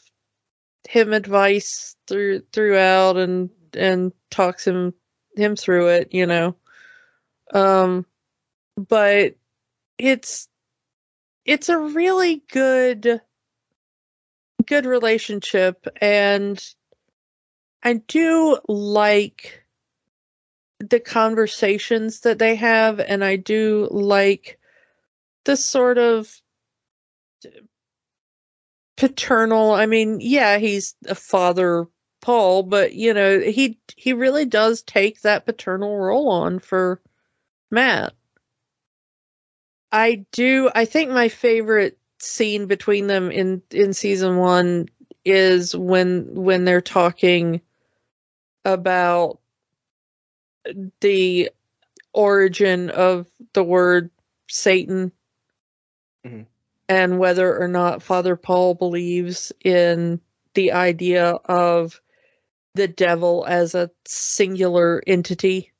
him 0.90 1.14
advice 1.14 1.96
through 2.08 2.42
throughout 2.54 3.18
and 3.18 3.50
and 3.74 4.14
talks 4.30 4.66
him 4.66 4.94
him 5.36 5.56
through 5.56 5.90
it, 5.90 6.14
you 6.14 6.26
know. 6.28 6.56
Um 7.54 8.06
but 8.78 9.36
it's 9.98 10.48
it's 11.46 11.70
a 11.70 11.78
really 11.78 12.44
good 12.52 13.22
good 14.66 14.86
relationship 14.86 15.88
and 16.00 16.64
I 17.84 17.94
do 17.94 18.60
like 18.68 19.66
the 20.80 21.00
conversations 21.00 22.22
that 22.22 22.40
they 22.40 22.56
have 22.56 23.00
and 23.00 23.24
I 23.24 23.36
do 23.36 23.88
like 23.92 24.60
the 25.46 25.56
sort 25.56 25.98
of 25.98 26.32
paternal 28.98 29.72
i 29.72 29.88
mean 29.88 30.20
yeah 30.22 30.60
he's 30.60 30.94
a 31.08 31.16
father 31.16 31.88
paul 32.22 32.62
but 32.62 32.94
you 32.94 33.16
know 33.16 33.40
he 33.40 33.80
he 33.98 34.14
really 34.14 34.46
does 34.46 34.84
take 34.84 35.20
that 35.22 35.46
paternal 35.46 35.98
role 35.98 36.30
on 36.30 36.60
for 36.60 37.02
matt 37.72 38.14
i 39.92 40.26
do 40.32 40.70
i 40.76 40.86
think 40.86 41.12
my 41.12 41.30
favorite 41.30 41.98
scene 42.20 42.68
between 42.68 43.08
them 43.08 43.32
in 43.32 43.62
in 43.72 43.94
season 43.94 44.38
1 44.38 44.88
is 45.26 45.76
when 45.76 46.34
when 46.34 46.66
they're 46.66 46.82
talking 46.82 47.62
about 48.66 49.40
the 51.02 51.50
origin 52.14 52.90
of 52.90 53.28
the 53.54 53.64
word 53.64 54.10
satan 54.50 55.12
Mhm. 56.26 56.46
and 56.88 57.20
whether 57.20 57.58
or 57.60 57.68
not 57.68 58.04
Father 58.04 58.36
Paul 58.36 58.76
believes 58.76 59.52
in 59.64 60.22
the 60.54 60.74
idea 60.74 61.32
of 61.46 62.00
the 62.76 62.88
devil 62.88 63.46
as 63.48 63.76
a 63.76 63.90
singular 64.06 65.02
entity 65.08 65.72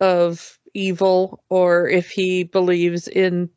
of 0.00 0.58
evil, 0.74 1.42
or 1.48 1.88
if 1.88 2.10
he 2.10 2.44
believes 2.44 3.08
in 3.08 3.48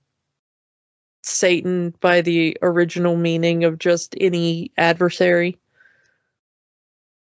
Satan 1.24 1.94
by 2.00 2.22
the 2.22 2.58
original 2.62 3.18
meaning 3.18 3.64
of 3.64 3.80
just 3.80 4.16
any 4.20 4.72
adversary. 4.78 5.58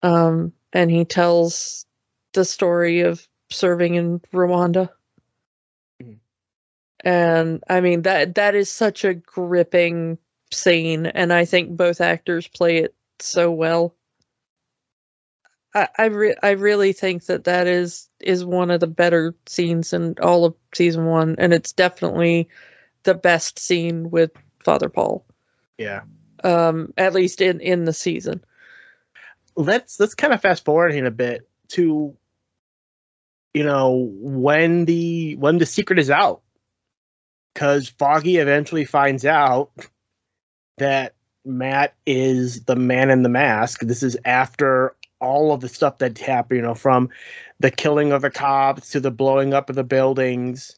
Um, 0.03 0.53
and 0.73 0.91
he 0.91 1.05
tells 1.05 1.85
the 2.33 2.45
story 2.45 3.01
of 3.01 3.27
serving 3.49 3.95
in 3.95 4.19
Rwanda 4.31 4.89
and 7.01 7.63
I 7.69 7.81
mean 7.81 8.01
that 8.03 8.35
that 8.35 8.55
is 8.55 8.69
such 8.69 9.05
a 9.05 9.13
gripping 9.13 10.17
scene, 10.51 11.05
and 11.05 11.31
I 11.31 11.45
think 11.45 11.75
both 11.75 12.01
actors 12.01 12.47
play 12.47 12.77
it 12.77 12.95
so 13.19 13.51
well. 13.51 13.95
I 15.81 15.87
I, 15.97 16.05
re- 16.07 16.35
I 16.43 16.51
really 16.51 16.93
think 16.93 17.25
that 17.25 17.45
that 17.45 17.67
is 17.67 18.09
is 18.19 18.43
one 18.45 18.71
of 18.71 18.79
the 18.79 18.87
better 18.87 19.35
scenes 19.45 19.93
in 19.93 20.15
all 20.21 20.45
of 20.45 20.55
season 20.73 21.05
one, 21.05 21.35
and 21.37 21.53
it's 21.53 21.71
definitely 21.73 22.49
the 23.03 23.13
best 23.13 23.59
scene 23.59 24.09
with 24.09 24.31
Father 24.63 24.89
Paul, 24.89 25.25
Yeah. 25.77 26.01
um, 26.43 26.93
at 26.97 27.13
least 27.13 27.41
in 27.41 27.61
in 27.61 27.85
the 27.85 27.93
season. 27.93 28.43
let's 29.55 29.99
let's 29.99 30.15
kind 30.15 30.33
of 30.33 30.41
fast 30.41 30.65
forward 30.65 30.93
in 30.93 31.05
a 31.05 31.11
bit 31.11 31.47
to 31.69 32.15
you 33.53 33.63
know 33.63 34.09
when 34.19 34.85
the 34.85 35.35
when 35.35 35.57
the 35.57 35.65
secret 35.65 35.99
is 35.99 36.09
out 36.11 36.41
because 37.53 37.87
foggy 37.89 38.37
eventually 38.37 38.85
finds 38.85 39.25
out 39.25 39.71
that 40.77 41.15
matt 41.45 41.95
is 42.05 42.65
the 42.65 42.75
man 42.75 43.09
in 43.09 43.23
the 43.23 43.29
mask 43.29 43.79
this 43.81 44.03
is 44.03 44.17
after 44.25 44.95
all 45.19 45.51
of 45.51 45.61
the 45.61 45.69
stuff 45.69 45.97
that 45.97 46.17
happened 46.17 46.57
you 46.57 46.63
know 46.63 46.75
from 46.75 47.09
the 47.59 47.71
killing 47.71 48.11
of 48.11 48.21
the 48.21 48.29
cops 48.29 48.89
to 48.91 48.99
the 48.99 49.11
blowing 49.11 49.53
up 49.53 49.69
of 49.69 49.75
the 49.75 49.83
buildings 49.83 50.77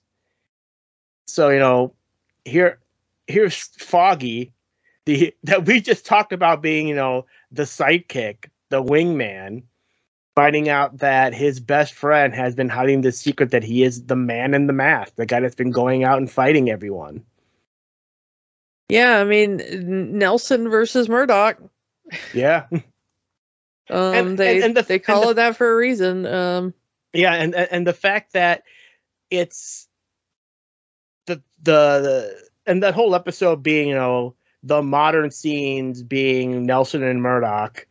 so 1.27 1.49
you 1.49 1.59
know 1.59 1.93
here 2.45 2.79
here's 3.29 3.69
Foggy, 3.77 4.51
the 5.05 5.33
that 5.43 5.65
we 5.65 5.79
just 5.79 6.05
talked 6.05 6.33
about 6.33 6.61
being, 6.61 6.87
you 6.87 6.95
know, 6.95 7.25
the 7.51 7.63
sidekick, 7.63 8.49
the 8.69 8.83
wingman, 8.83 9.63
finding 10.35 10.67
out 10.67 10.97
that 10.97 11.33
his 11.33 11.59
best 11.61 11.93
friend 11.93 12.33
has 12.33 12.55
been 12.55 12.69
hiding 12.69 13.01
the 13.01 13.11
secret 13.11 13.51
that 13.51 13.63
he 13.63 13.83
is 13.83 14.05
the 14.05 14.15
man 14.15 14.53
in 14.53 14.67
the 14.67 14.73
mask, 14.73 15.15
the 15.15 15.25
guy 15.25 15.39
that's 15.39 15.55
been 15.55 15.71
going 15.71 16.03
out 16.03 16.17
and 16.17 16.29
fighting 16.29 16.69
everyone. 16.69 17.23
Yeah, 18.89 19.19
I 19.19 19.23
mean 19.23 20.17
Nelson 20.17 20.69
versus 20.69 21.07
Murdock. 21.07 21.57
Yeah. 22.33 22.65
um, 23.89 24.13
and, 24.13 24.37
they 24.37 24.55
and, 24.55 24.65
and 24.65 24.77
the, 24.77 24.81
they 24.83 24.99
call 24.99 25.25
the, 25.25 25.29
it 25.29 25.33
that 25.35 25.57
for 25.57 25.71
a 25.71 25.75
reason. 25.75 26.25
Um, 26.25 26.73
yeah, 27.13 27.33
and 27.33 27.55
and 27.55 27.87
the 27.87 27.93
fact 27.93 28.33
that 28.33 28.63
it's 29.29 29.87
the 31.25 31.35
the, 31.63 31.71
the 32.01 32.49
and 32.65 32.83
that 32.83 32.93
whole 32.93 33.15
episode 33.15 33.63
being 33.63 33.89
you 33.89 33.95
know 33.95 34.35
the 34.63 34.81
modern 34.81 35.31
scenes 35.31 36.03
being 36.03 36.65
Nelson 36.65 37.03
and 37.03 37.21
Murdock 37.21 37.87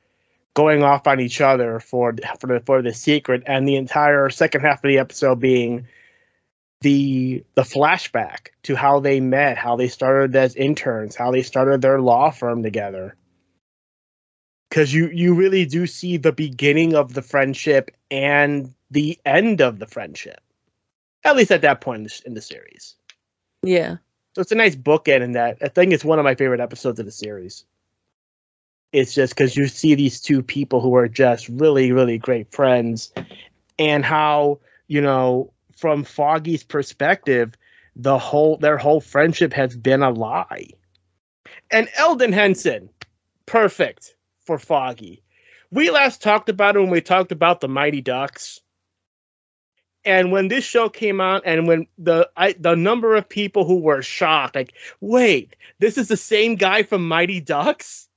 going 0.55 0.83
off 0.83 1.07
on 1.07 1.21
each 1.21 1.41
other 1.41 1.81
for 1.81 2.15
for 2.41 2.47
the 2.47 2.61
for 2.65 2.83
the 2.83 2.95
secret, 2.95 3.43
and 3.47 3.67
the 3.67 3.77
entire 3.77 4.31
second 4.31 4.63
half 4.63 4.85
of 4.85 4.89
the 4.89 4.99
episode 4.99 5.41
being 5.41 5.87
the 6.81 7.45
the 7.55 7.63
flashback 7.63 8.49
to 8.63 8.77
how 8.77 9.01
they 9.01 9.21
met, 9.21 9.59
how 9.59 9.77
they 9.77 9.89
started 9.89 10.35
as 10.37 10.55
interns, 10.55 11.17
how 11.17 11.31
they 11.31 11.43
started 11.43 11.83
their 11.83 12.01
law 12.01 12.31
firm 12.31 12.63
together. 12.63 13.17
Because 14.69 14.93
you 14.93 15.09
you 15.09 15.35
really 15.35 15.65
do 15.65 15.87
see 15.87 16.17
the 16.17 16.33
beginning 16.33 16.95
of 16.95 17.15
the 17.15 17.23
friendship 17.23 17.91
and 18.11 18.75
the 18.91 19.19
end 19.25 19.61
of 19.61 19.79
the 19.79 19.87
friendship, 19.87 20.41
at 21.25 21.37
least 21.37 21.51
at 21.51 21.63
that 21.63 21.81
point 21.81 21.99
in 21.99 22.05
the, 22.05 22.23
in 22.27 22.35
the 22.35 22.43
series. 22.43 22.95
Yeah. 23.63 23.97
So 24.35 24.43
it's 24.43 24.53
a 24.53 24.57
nice 24.57 24.77
bookend 24.77 25.23
in 25.23 25.33
that. 25.33 25.59
I 25.63 25.69
think 25.69 25.93
it's 25.93 26.05
one 26.05 26.19
of 26.19 26.25
my 26.25 26.35
favorite 26.35 26.61
episodes 26.61 27.01
of 27.01 27.07
the 27.07 27.13
series. 27.13 27.65
It's 28.93 29.15
just 29.15 29.35
because 29.35 29.57
you 29.57 29.67
see 29.67 29.95
these 29.95 30.21
two 30.21 30.43
people 30.43 30.81
who 30.81 30.95
are 30.97 31.09
just 31.09 31.49
really, 31.49 31.93
really 31.93 32.19
great 32.19 32.53
friends, 32.53 33.13
and 33.79 34.05
how 34.05 34.61
you 34.87 35.01
know 35.01 35.53
from 35.77 36.05
Foggy's 36.05 36.63
perspective, 36.63 37.55
the 37.97 38.19
whole 38.19 38.59
their 38.59 38.77
whole 38.77 39.01
friendship 39.01 39.53
has 39.55 39.77
been 39.77 40.03
a 40.03 40.11
lie. 40.11 40.69
And 41.71 41.89
Elden 41.97 42.33
Henson, 42.33 42.91
perfect 43.47 44.15
for 44.49 44.59
Foggy. 44.59 45.23
We 45.71 45.91
last 45.91 46.23
talked 46.23 46.49
about 46.49 46.75
it 46.75 46.81
when 46.81 46.89
we 46.89 47.03
talked 47.03 47.33
about 47.33 47.61
the 47.61 47.69
Mighty 47.69 48.01
Ducks 48.01 48.63
and 50.07 50.33
when 50.33 50.49
this 50.49 50.65
show 50.65 50.89
came 50.89 51.21
out 51.21 51.43
and 51.45 51.69
when 51.69 51.87
the 51.99 52.31
I, 52.35 52.55
the 52.59 52.75
number 52.75 53.15
of 53.15 53.29
people 53.29 53.67
who 53.67 53.81
were 53.81 54.01
shocked 54.01 54.55
like 54.55 54.73
wait 55.01 55.55
this 55.81 55.99
is 55.99 56.09
the 56.09 56.17
same 56.17 56.55
guy 56.55 56.83
from 56.83 57.07
mighty 57.07 57.41
ducks 57.41 58.09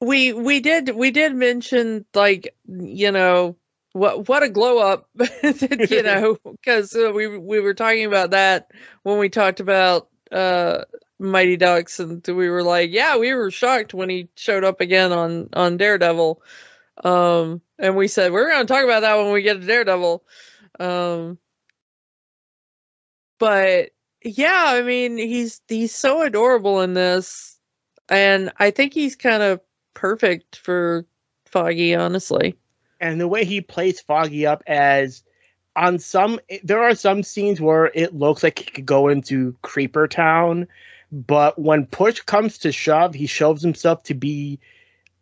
we 0.00 0.32
we 0.32 0.58
did 0.60 0.90
we 0.96 1.12
did 1.12 1.34
mention 1.34 2.04
like 2.14 2.54
you 2.66 3.12
know 3.12 3.56
what 3.92 4.28
what 4.28 4.42
a 4.42 4.48
glow 4.48 4.78
up 4.78 5.08
you 5.42 6.02
know 6.02 6.36
because 6.44 6.96
uh, 6.96 7.12
we 7.14 7.38
we 7.38 7.60
were 7.60 7.74
talking 7.74 8.06
about 8.06 8.30
that 8.30 8.70
when 9.04 9.18
we 9.18 9.28
talked 9.28 9.60
about 9.60 10.08
uh 10.32 10.84
mighty 11.18 11.56
ducks 11.56 12.00
and 12.00 12.26
we 12.28 12.48
were 12.48 12.62
like 12.62 12.90
yeah 12.92 13.18
we 13.18 13.34
were 13.34 13.50
shocked 13.50 13.92
when 13.92 14.08
he 14.08 14.28
showed 14.36 14.64
up 14.64 14.80
again 14.80 15.12
on 15.12 15.48
on 15.52 15.76
daredevil 15.76 16.40
um, 17.04 17.62
and 17.78 17.96
we 17.96 18.08
said 18.08 18.32
we're 18.32 18.50
going 18.50 18.66
to 18.66 18.72
talk 18.72 18.84
about 18.84 19.00
that 19.00 19.16
when 19.16 19.32
we 19.32 19.42
get 19.42 19.60
to 19.60 19.66
Daredevil. 19.66 20.22
Um, 20.78 21.38
but 23.38 23.90
yeah, 24.22 24.64
I 24.66 24.82
mean, 24.82 25.16
he's 25.16 25.62
he's 25.68 25.94
so 25.94 26.22
adorable 26.22 26.82
in 26.82 26.94
this, 26.94 27.58
and 28.08 28.52
I 28.58 28.70
think 28.70 28.92
he's 28.92 29.16
kind 29.16 29.42
of 29.42 29.60
perfect 29.94 30.56
for 30.56 31.06
Foggy, 31.46 31.94
honestly. 31.94 32.56
And 33.00 33.18
the 33.18 33.28
way 33.28 33.46
he 33.46 33.62
plays 33.62 34.00
Foggy 34.00 34.46
up 34.46 34.62
as 34.66 35.22
on 35.76 35.98
some 35.98 36.40
there 36.62 36.82
are 36.82 36.94
some 36.94 37.22
scenes 37.22 37.60
where 37.60 37.90
it 37.94 38.14
looks 38.14 38.42
like 38.42 38.58
he 38.58 38.64
could 38.64 38.86
go 38.86 39.08
into 39.08 39.56
Creeper 39.62 40.08
Town, 40.08 40.66
but 41.12 41.58
when 41.58 41.86
push 41.86 42.20
comes 42.20 42.58
to 42.58 42.72
shove, 42.72 43.14
he 43.14 43.26
shows 43.26 43.62
himself 43.62 44.02
to 44.04 44.14
be 44.14 44.58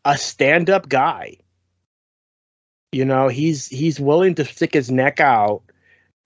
a 0.05 0.17
stand-up 0.17 0.89
guy. 0.89 1.37
You 2.93 3.05
know, 3.05 3.29
he's 3.29 3.67
he's 3.67 4.01
willing 4.01 4.35
to 4.37 4.45
stick 4.45 4.73
his 4.73 4.91
neck 4.91 5.21
out 5.21 5.63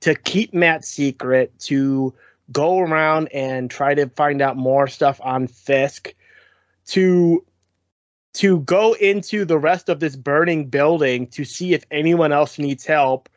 to 0.00 0.14
keep 0.14 0.52
Matt's 0.54 0.88
secret, 0.88 1.58
to 1.60 2.14
go 2.50 2.78
around 2.80 3.28
and 3.28 3.70
try 3.70 3.94
to 3.94 4.08
find 4.08 4.42
out 4.42 4.56
more 4.56 4.86
stuff 4.86 5.20
on 5.22 5.46
Fisk, 5.48 6.14
to 6.86 7.44
to 8.34 8.60
go 8.60 8.94
into 8.94 9.44
the 9.44 9.58
rest 9.58 9.88
of 9.88 10.00
this 10.00 10.16
burning 10.16 10.66
building 10.66 11.26
to 11.28 11.44
see 11.44 11.74
if 11.74 11.84
anyone 11.90 12.32
else 12.32 12.58
needs 12.58 12.86
help. 12.86 13.28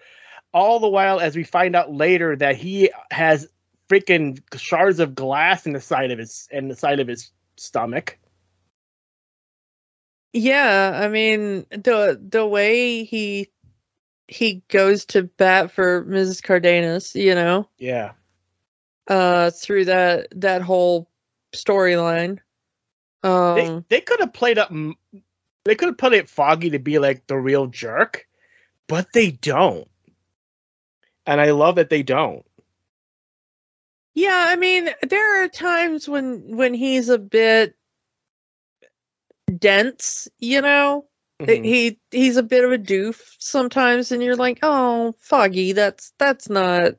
All 0.56 0.80
the 0.80 0.88
while, 0.88 1.20
as 1.20 1.36
we 1.36 1.44
find 1.44 1.76
out 1.76 1.94
later 1.94 2.34
that 2.38 2.56
he 2.56 2.90
has 3.12 3.48
freaking 3.90 4.42
shards 4.58 5.00
of 5.00 5.14
glass 5.14 5.66
in 5.66 5.74
the 5.74 5.82
side 5.82 6.12
of 6.12 6.18
his 6.18 6.48
in 6.50 6.70
the 6.70 6.76
side 6.76 7.00
of 7.02 7.08
his 7.08 7.30
stomach. 7.58 8.18
Yeah, 10.34 11.00
I 11.02 11.08
mean 11.08 11.66
the 11.70 12.20
the 12.22 12.46
way 12.46 13.04
he 13.04 13.50
he 14.28 14.64
goes 14.70 15.06
to 15.06 15.24
bat 15.24 15.72
for 15.72 16.04
Mrs. 16.06 16.42
Cardenas, 16.42 17.16
you 17.16 17.36
know. 17.36 17.70
Yeah. 17.78 18.12
Uh 19.08 19.52
through 19.52 19.86
that 19.86 20.28
that 20.36 20.62
whole 20.62 21.10
storyline. 21.54 22.40
Um 23.24 23.56
they, 23.90 23.98
they 23.98 24.02
could 24.02 24.20
have 24.20 24.34
played 24.34 24.58
up 24.58 24.72
they 25.64 25.76
could 25.76 25.88
have 25.90 25.98
put 25.98 26.14
it 26.14 26.30
foggy 26.30 26.72
to 26.72 26.80
be 26.80 27.00
like 27.00 27.28
the 27.28 27.38
real 27.38 27.68
jerk, 27.68 28.28
but 28.88 29.14
they 29.14 29.32
don't. 29.32 29.88
And 31.26 31.42
I 31.42 31.52
love 31.52 31.76
that 31.76 31.90
they 31.90 32.04
don't. 32.04 32.46
Yeah, 34.14 34.46
I 34.48 34.56
mean, 34.56 34.90
there 35.08 35.44
are 35.44 35.48
times 35.50 36.08
when 36.08 36.56
when 36.56 36.74
he's 36.74 37.10
a 37.10 37.20
bit 37.20 37.76
dense, 39.58 40.28
you 40.40 40.62
know. 40.62 41.06
Mm-hmm. 41.42 41.64
He 41.64 42.00
he's 42.12 42.38
a 42.38 42.44
bit 42.44 42.64
of 42.64 42.72
a 42.72 42.78
doof 42.78 43.22
sometimes, 43.40 44.14
and 44.14 44.24
you're 44.24 44.38
like, 44.38 44.60
oh, 44.64 45.14
Foggy, 45.20 45.74
that's 45.74 46.14
that's 46.18 46.50
not 46.50 46.94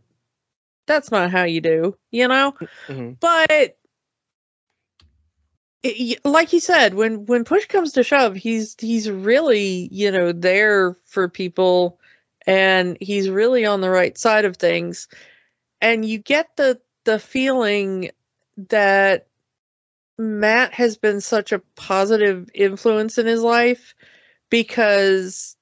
that's 0.87 1.11
not 1.11 1.31
how 1.31 1.45
you 1.45 1.63
do, 1.63 1.97
you 2.11 2.29
know. 2.29 2.55
Mm-hmm. 2.87 3.13
But 3.19 3.79
it, 5.83 6.25
like 6.25 6.53
you 6.53 6.61
said, 6.61 6.95
when 6.95 7.27
when 7.27 7.45
push 7.45 7.67
comes 7.67 7.93
to 7.93 8.03
shove, 8.03 8.37
he's 8.37 8.77
he's 8.79 9.11
really 9.11 9.89
you 9.91 10.11
know 10.11 10.33
there 10.33 10.97
for 11.07 11.29
people, 11.29 11.99
and 12.47 12.97
he's 13.01 13.29
really 13.29 13.65
on 13.67 13.81
the 13.81 13.91
right 13.91 14.17
side 14.17 14.45
of 14.45 14.57
things, 14.57 15.09
and 15.81 16.05
you 16.05 16.19
get 16.19 16.57
the 16.57 16.81
the 17.05 17.19
feeling 17.19 18.11
that 18.69 19.27
Matt 20.19 20.73
has 20.73 20.97
been 20.97 21.21
such 21.21 21.53
a 21.53 21.63
positive 21.77 22.49
influence 22.55 23.19
in 23.19 23.27
his 23.27 23.43
life 23.43 23.95
because 24.51 25.57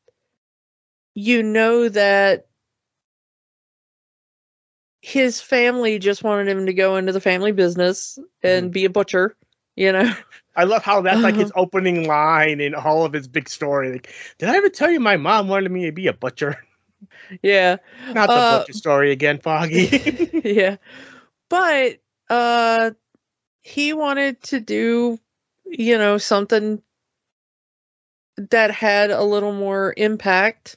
you 1.14 1.43
know 1.43 1.89
that 1.89 2.47
his 5.01 5.41
family 5.41 5.99
just 5.99 6.24
wanted 6.24 6.49
him 6.49 6.66
to 6.66 6.72
go 6.72 6.97
into 6.97 7.12
the 7.12 7.20
family 7.20 7.53
business 7.53 8.18
and 8.43 8.66
mm-hmm. 8.66 8.72
be 8.72 8.85
a 8.87 8.91
butcher, 8.91 9.37
you 9.76 9.93
know. 9.93 10.11
I 10.57 10.64
love 10.64 10.82
how 10.82 11.03
that's 11.03 11.20
like 11.20 11.35
his 11.35 11.53
opening 11.57 12.07
line 12.07 12.61
in 12.61 12.74
all 12.74 13.05
of 13.05 13.12
his 13.12 13.28
big 13.28 13.49
story. 13.49 13.93
Like, 13.93 14.14
did 14.39 14.49
I 14.49 14.57
ever 14.57 14.68
tell 14.68 14.91
you 14.91 15.01
my 15.01 15.16
mom 15.16 15.49
wanted 15.49 15.70
me 15.70 15.87
to 15.87 15.93
be 15.93 16.07
a 16.07 16.12
butcher? 16.12 16.64
Yeah. 17.43 17.77
Not 18.13 18.29
the 18.29 18.35
uh, 18.35 18.59
butcher 18.59 18.73
story 18.73 19.13
again, 19.13 19.39
Foggy. 19.39 20.31
yeah. 20.45 20.77
But 21.49 22.01
uh 22.31 22.91
he 23.63 23.93
wanted 23.95 24.43
to 24.43 24.61
do, 24.61 25.19
you 25.65 25.97
know, 25.97 26.19
something 26.19 26.83
that 28.37 28.71
had 28.71 29.11
a 29.11 29.23
little 29.23 29.53
more 29.53 29.95
impact 29.97 30.77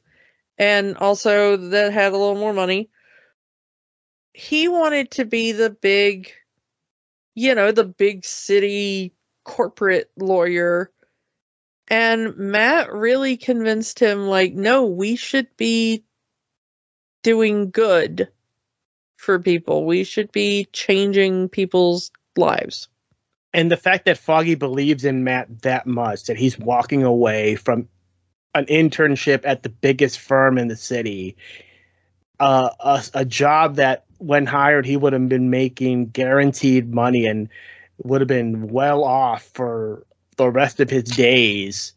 and 0.58 0.98
also 0.98 1.58
that 1.58 1.92
had 1.92 2.14
a 2.14 2.18
little 2.18 2.36
more 2.36 2.54
money. 2.54 2.90
He 4.34 4.68
wanted 4.68 5.12
to 5.12 5.26
be 5.26 5.52
the 5.52 5.70
big, 5.70 6.32
you 7.36 7.56
know, 7.56 7.72
the 7.72 7.84
big 7.84 8.26
city 8.26 9.14
corporate 9.44 10.12
lawyer. 10.18 10.92
And 11.90 12.36
Matt 12.38 12.92
really 12.92 13.38
convinced 13.38 14.00
him, 14.00 14.28
like, 14.28 14.54
no, 14.54 14.86
we 14.86 15.16
should 15.16 15.48
be 15.58 16.04
doing 17.24 17.72
good 17.72 18.30
for 19.18 19.40
people. 19.40 19.86
We 19.86 20.04
should 20.04 20.32
be 20.32 20.68
changing 20.72 21.50
people's 21.50 22.12
lives. 22.36 22.88
And 23.54 23.72
the 23.72 23.78
fact 23.78 24.06
that 24.06 24.18
Foggy 24.18 24.56
believes 24.56 25.06
in 25.06 25.24
Matt 25.24 25.62
that 25.64 25.88
much 25.88 26.26
that 26.26 26.38
he's 26.38 26.60
walking 26.60 27.04
away 27.04 27.56
from 27.56 27.88
an 28.54 28.66
internship 28.66 29.42
at 29.46 29.64
the 29.64 29.70
biggest 29.70 30.20
firm 30.20 30.58
in 30.58 30.68
the 30.68 30.76
city 30.76 31.38
uh, 32.40 32.70
a 32.80 33.04
a 33.20 33.26
job 33.26 33.76
that 33.76 34.06
when 34.20 34.46
hired 34.46 34.86
he 34.86 34.98
would 34.98 35.14
have 35.14 35.30
been 35.30 35.50
making 35.50 36.08
guaranteed 36.08 36.94
money 36.94 37.26
and 37.26 37.50
would 38.04 38.22
have 38.22 38.28
been 38.28 38.68
well 38.68 39.04
off 39.04 39.44
for 39.54 40.06
the 40.38 40.50
rest 40.50 40.80
of 40.80 40.90
his 40.90 41.04
days. 41.04 41.94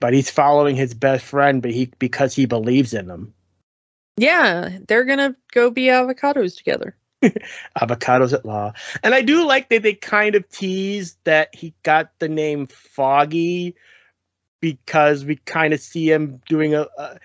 But 0.00 0.14
he's 0.14 0.30
following 0.30 0.76
his 0.76 0.94
best 0.94 1.24
friend, 1.24 1.60
but 1.60 1.72
he 1.72 1.90
because 1.98 2.34
he 2.34 2.46
believes 2.46 2.94
in 2.94 3.08
him. 3.08 3.34
Yeah, 4.18 4.78
they're 4.86 5.04
gonna 5.04 5.36
go 5.52 5.70
be 5.70 5.84
avocados 5.84 6.56
together. 6.56 6.96
avocados 7.80 8.32
at 8.32 8.44
law. 8.44 8.72
And 9.02 9.14
I 9.14 9.22
do 9.22 9.46
like 9.46 9.68
that 9.68 9.82
they 9.82 9.94
kind 9.94 10.34
of 10.34 10.48
tease 10.48 11.16
that 11.24 11.54
he 11.54 11.74
got 11.82 12.10
the 12.18 12.28
name 12.28 12.66
Foggy 12.66 13.76
because 14.60 15.24
we 15.24 15.36
kind 15.36 15.72
of 15.72 15.80
see 15.80 16.10
him 16.10 16.40
doing 16.48 16.74
a, 16.74 16.86
a. 16.98 17.18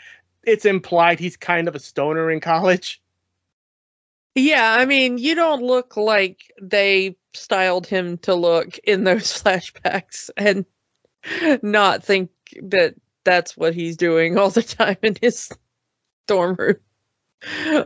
It's 0.44 0.66
implied 0.66 1.20
he's 1.20 1.38
kind 1.38 1.68
of 1.68 1.76
a 1.76 1.80
stoner 1.80 2.30
in 2.30 2.41
college. 2.41 3.02
Yeah, 4.36 4.76
I 4.78 4.86
mean, 4.86 5.18
you 5.18 5.36
don't 5.36 5.64
look 5.64 5.96
like 5.96 6.52
they 6.62 7.18
styled 7.34 7.88
him 7.88 8.18
to 8.20 8.36
look 8.36 8.78
in 8.80 9.04
those 9.04 9.34
flashbacks 9.41 10.30
and 10.38 10.66
not 11.64 12.04
think 12.04 12.30
that 12.62 12.96
that's 13.24 13.56
what 13.56 13.74
he's 13.74 13.98
doing 13.98 14.38
all 14.38 14.50
the 14.50 14.62
time 14.62 14.98
in 15.02 15.16
his 15.20 15.50
dorm 16.28 16.55
room 16.57 16.76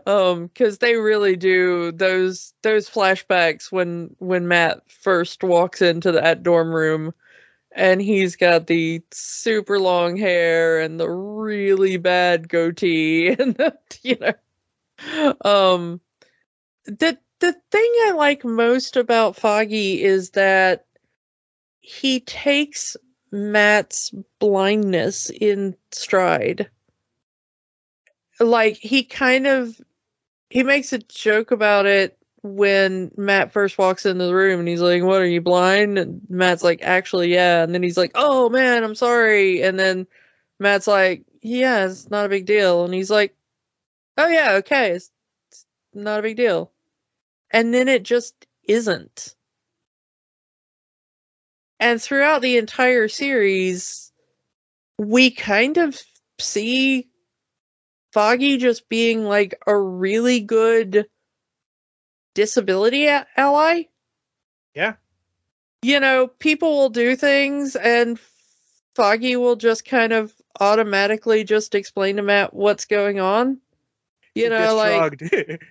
um 0.05 0.47
because 0.47 0.77
they 0.77 0.95
really 0.95 1.35
do 1.35 1.91
those 1.91 2.53
those 2.61 2.89
flashbacks 2.89 3.71
when 3.71 4.15
when 4.19 4.47
matt 4.47 4.81
first 4.89 5.43
walks 5.43 5.81
into 5.81 6.11
that 6.11 6.43
dorm 6.43 6.71
room 6.71 7.11
and 7.75 8.01
he's 8.01 8.35
got 8.35 8.67
the 8.67 9.01
super 9.11 9.79
long 9.79 10.15
hair 10.15 10.79
and 10.79 10.99
the 10.99 11.09
really 11.09 11.97
bad 11.97 12.49
goatee 12.49 13.29
and 13.39 13.55
the, 13.55 13.75
you 14.03 14.17
know 14.19 15.33
um 15.43 15.99
the 16.85 17.17
the 17.39 17.53
thing 17.71 17.91
i 18.05 18.13
like 18.15 18.43
most 18.45 18.95
about 18.95 19.35
foggy 19.35 20.03
is 20.03 20.31
that 20.31 20.85
he 21.79 22.19
takes 22.19 22.95
matt's 23.31 24.11
blindness 24.39 25.29
in 25.29 25.75
stride 25.91 26.69
like 28.39 28.77
he 28.77 29.03
kind 29.03 29.47
of 29.47 29.79
he 30.49 30.63
makes 30.63 30.93
a 30.93 30.99
joke 30.99 31.51
about 31.51 31.85
it 31.85 32.17
when 32.43 33.11
Matt 33.17 33.51
first 33.51 33.77
walks 33.77 34.05
into 34.05 34.25
the 34.25 34.35
room 34.35 34.59
and 34.59 34.67
he's 34.67 34.81
like, 34.81 35.03
"What 35.03 35.21
are 35.21 35.27
you 35.27 35.41
blind?" 35.41 35.97
And 35.97 36.21
Matt's 36.29 36.63
like, 36.63 36.81
"Actually, 36.81 37.33
yeah." 37.33 37.63
And 37.63 37.73
then 37.73 37.83
he's 37.83 37.97
like, 37.97 38.11
"Oh 38.15 38.49
man, 38.49 38.83
I'm 38.83 38.95
sorry." 38.95 39.61
And 39.63 39.79
then 39.79 40.07
Matt's 40.59 40.87
like, 40.87 41.23
"Yeah, 41.41 41.85
it's 41.85 42.09
not 42.09 42.25
a 42.25 42.29
big 42.29 42.45
deal." 42.45 42.85
And 42.85 42.93
he's 42.93 43.11
like, 43.11 43.35
"Oh 44.17 44.27
yeah, 44.27 44.53
okay, 44.55 44.91
it's, 44.91 45.11
it's 45.51 45.65
not 45.93 46.19
a 46.19 46.23
big 46.23 46.37
deal." 46.37 46.71
And 47.51 47.73
then 47.73 47.87
it 47.87 48.03
just 48.03 48.35
isn't. 48.67 49.35
And 51.79 52.01
throughout 52.01 52.41
the 52.41 52.57
entire 52.57 53.07
series, 53.07 54.11
we 54.97 55.31
kind 55.31 55.77
of 55.77 55.99
see 56.39 57.07
Foggy 58.17 58.57
just 58.57 58.89
being 58.89 59.25
like 59.25 59.61
a 59.67 59.77
really 59.77 60.39
good 60.39 61.05
disability 62.33 63.05
a- 63.05 63.27
ally. 63.37 63.83
Yeah. 64.73 64.95
You 65.83 65.99
know, 65.99 66.25
people 66.25 66.79
will 66.79 66.89
do 66.89 67.15
things 67.15 67.75
and 67.75 68.19
Foggy 68.95 69.35
will 69.35 69.55
just 69.55 69.85
kind 69.85 70.13
of 70.13 70.33
automatically 70.59 71.43
just 71.43 71.75
explain 71.75 72.15
to 72.15 72.23
Matt 72.23 72.55
what's 72.55 72.85
going 72.85 73.19
on. 73.19 73.59
You 74.33 74.49
know, 74.49 74.75
like 74.75 75.21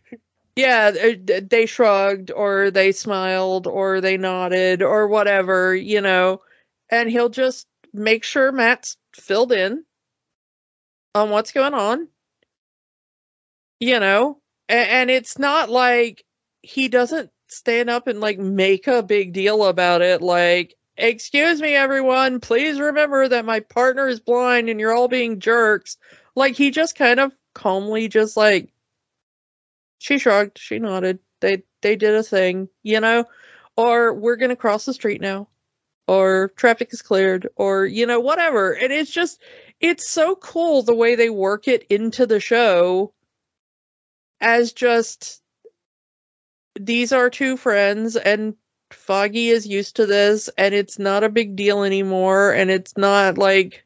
yeah, 0.55 0.93
uh, 0.95 1.41
they 1.51 1.67
shrugged 1.67 2.31
or 2.31 2.71
they 2.71 2.93
smiled 2.93 3.67
or 3.67 4.01
they 4.01 4.19
nodded 4.19 4.85
or 4.85 5.09
whatever, 5.09 5.75
you 5.75 6.01
know, 6.01 6.43
and 6.91 7.11
he'll 7.11 7.29
just 7.29 7.67
make 7.93 8.23
sure 8.23 8.53
Matt's 8.53 8.97
filled 9.17 9.51
in 9.51 9.85
on 11.13 11.31
what's 11.31 11.51
going 11.51 11.75
on 11.75 12.07
you 13.81 14.01
know? 14.01 14.41
And, 14.69 14.89
and 14.89 15.11
it's 15.11 15.39
not 15.39 15.71
like 15.71 16.25
he 16.63 16.89
doesn't 16.89 17.31
stand 17.49 17.91
up 17.91 18.07
and 18.07 18.21
like 18.21 18.39
make 18.39 18.87
a 18.87 19.03
big 19.03 19.33
deal 19.33 19.65
about 19.65 20.03
it 20.03 20.21
like 20.21 20.75
excuse 20.97 21.61
me 21.61 21.75
everyone 21.75 22.41
please 22.41 22.81
remember 22.81 23.29
that 23.29 23.45
my 23.45 23.61
partner 23.61 24.09
is 24.09 24.19
blind 24.19 24.69
and 24.69 24.81
you're 24.81 24.95
all 24.95 25.09
being 25.09 25.39
jerks. 25.41 25.97
Like 26.35 26.57
he 26.57 26.71
just 26.71 26.97
kind 26.97 27.21
of 27.21 27.33
calmly 27.55 28.09
just 28.09 28.37
like 28.37 28.73
she 29.99 30.19
shrugged 30.19 30.59
she 30.59 30.79
nodded 30.79 31.19
they 31.41 31.63
they 31.83 31.97
did 31.97 32.15
a 32.15 32.23
thing 32.23 32.69
you 32.83 33.01
know? 33.01 33.25
Or 33.77 34.15
we're 34.15 34.37
gonna 34.37 34.57
cross 34.57 34.87
the 34.87 34.95
street 34.95 35.21
now 35.21 35.49
or 36.09 36.51
traffic 36.57 36.93
is 36.93 37.03
cleared 37.03 37.49
or 37.57 37.85
you 37.87 38.07
know 38.07 38.21
whatever. 38.21 38.73
And 38.73 38.93
it's 38.93 39.11
just 39.11 39.41
it's 39.81 40.09
so 40.09 40.35
cool 40.37 40.83
the 40.83 40.95
way 40.95 41.15
they 41.15 41.31
work 41.31 41.69
it 41.69 41.85
into 41.91 42.27
the 42.27 42.41
show 42.41 43.13
as 44.41 44.73
just 44.73 45.43
these 46.79 47.13
are 47.13 47.31
two 47.31 47.57
friends 47.57 48.17
and 48.17 48.55
Foggy 48.93 49.49
is 49.49 49.67
used 49.67 49.97
to 49.97 50.07
this 50.07 50.49
and 50.57 50.75
it's 50.75 50.99
not 50.99 51.25
a 51.25 51.29
big 51.29 51.57
deal 51.57 51.83
anymore 51.83 52.53
and 52.53 52.71
it's 52.71 52.97
not 52.97 53.37
like 53.39 53.85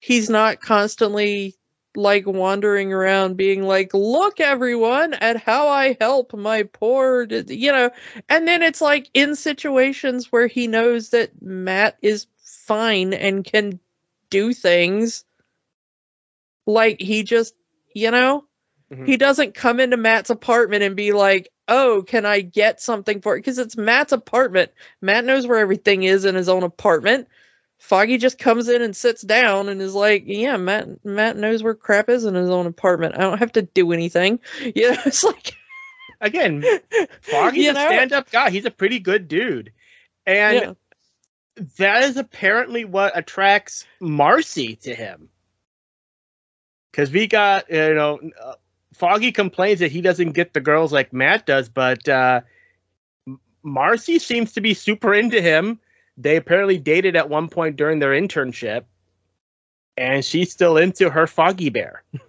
he's 0.00 0.28
not 0.28 0.60
constantly 0.60 1.54
like 1.94 2.26
wandering 2.26 2.92
around 2.92 3.36
being 3.36 3.62
like 3.62 3.92
look 3.94 4.40
everyone 4.40 5.14
at 5.14 5.36
how 5.36 5.68
I 5.68 5.96
help 6.00 6.34
my 6.34 6.64
poor 6.64 7.26
you 7.48 7.72
know? 7.72 7.90
And 8.28 8.46
then 8.46 8.62
it's 8.62 8.80
like 8.80 9.10
in 9.14 9.36
situations 9.36 10.32
where 10.32 10.46
he 10.46 10.66
knows 10.66 11.10
that 11.10 11.30
Matt 11.42 11.98
is 12.02 12.26
fine 12.38 13.12
and 13.14 13.44
can 13.44 13.78
do 14.30 14.52
things 14.52 15.24
like 16.66 17.00
he 17.00 17.22
just 17.22 17.54
you 17.94 18.10
know 18.10 18.44
Mm-hmm. 18.92 19.04
He 19.04 19.16
doesn't 19.16 19.54
come 19.54 19.80
into 19.80 19.96
Matt's 19.96 20.30
apartment 20.30 20.82
and 20.82 20.96
be 20.96 21.12
like, 21.12 21.50
"Oh, 21.66 22.02
can 22.06 22.24
I 22.24 22.40
get 22.40 22.80
something 22.80 23.20
for 23.20 23.36
it?" 23.36 23.40
Because 23.40 23.58
it's 23.58 23.76
Matt's 23.76 24.12
apartment. 24.12 24.72
Matt 25.02 25.24
knows 25.24 25.46
where 25.46 25.58
everything 25.58 26.04
is 26.04 26.24
in 26.24 26.34
his 26.34 26.48
own 26.48 26.62
apartment. 26.62 27.28
Foggy 27.78 28.18
just 28.18 28.38
comes 28.38 28.68
in 28.68 28.82
and 28.82 28.96
sits 28.96 29.22
down 29.22 29.68
and 29.68 29.82
is 29.82 29.94
like, 29.94 30.24
"Yeah, 30.26 30.56
Matt. 30.56 31.04
Matt 31.04 31.36
knows 31.36 31.62
where 31.62 31.74
crap 31.74 32.08
is 32.08 32.24
in 32.24 32.34
his 32.34 32.48
own 32.48 32.66
apartment. 32.66 33.16
I 33.16 33.20
don't 33.20 33.38
have 33.38 33.52
to 33.52 33.62
do 33.62 33.92
anything." 33.92 34.40
You 34.74 34.92
know, 34.92 35.00
it's 35.04 35.22
like, 35.22 35.52
again, 36.20 36.64
Foggy's 37.20 37.66
you 37.66 37.72
know? 37.74 37.84
a 37.84 37.88
stand-up 37.88 38.30
guy. 38.30 38.50
He's 38.50 38.64
a 38.64 38.70
pretty 38.70 39.00
good 39.00 39.28
dude, 39.28 39.72
and 40.24 40.76
yeah. 41.56 41.64
that 41.76 42.04
is 42.04 42.16
apparently 42.16 42.86
what 42.86 43.16
attracts 43.16 43.84
Marcy 44.00 44.76
to 44.76 44.94
him. 44.94 45.28
Because 46.90 47.12
we 47.12 47.26
got, 47.26 47.70
you 47.70 47.94
know, 47.94 48.18
Foggy 48.98 49.32
complains 49.32 49.80
that 49.80 49.92
he 49.92 50.00
doesn't 50.00 50.32
get 50.32 50.52
the 50.52 50.60
girls 50.60 50.92
like 50.92 51.12
Matt 51.12 51.46
does, 51.46 51.68
but 51.68 52.08
uh, 52.08 52.40
Marcy 53.62 54.18
seems 54.18 54.52
to 54.54 54.60
be 54.60 54.74
super 54.74 55.14
into 55.14 55.40
him. 55.40 55.78
They 56.16 56.36
apparently 56.36 56.78
dated 56.78 57.16
at 57.16 57.28
one 57.28 57.48
point 57.48 57.76
during 57.76 58.00
their 58.00 58.10
internship, 58.10 58.84
and 59.96 60.24
she's 60.24 60.52
still 60.52 60.76
into 60.76 61.10
her 61.10 61.26
Foggy 61.26 61.70
Bear. 61.70 62.02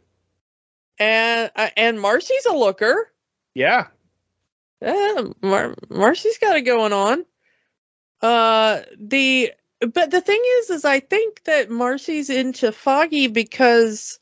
And 1.01 1.49
uh, 1.55 1.69
and 1.77 2.01
Marcy's 2.01 2.45
a 2.45 2.53
looker. 2.53 3.09
Yeah. 3.53 3.87
Mar- 4.81 5.75
Marcy's 5.89 6.37
got 6.39 6.57
it 6.57 6.63
going 6.63 6.91
on. 6.91 7.25
Uh, 8.21 8.81
the 8.99 9.53
but 9.79 10.11
the 10.11 10.19
thing 10.19 10.41
is, 10.57 10.69
is 10.69 10.83
I 10.83 10.99
think 10.99 11.43
that 11.45 11.69
Marcy's 11.69 12.29
into 12.29 12.73
Foggy 12.73 13.27
because 13.27 14.19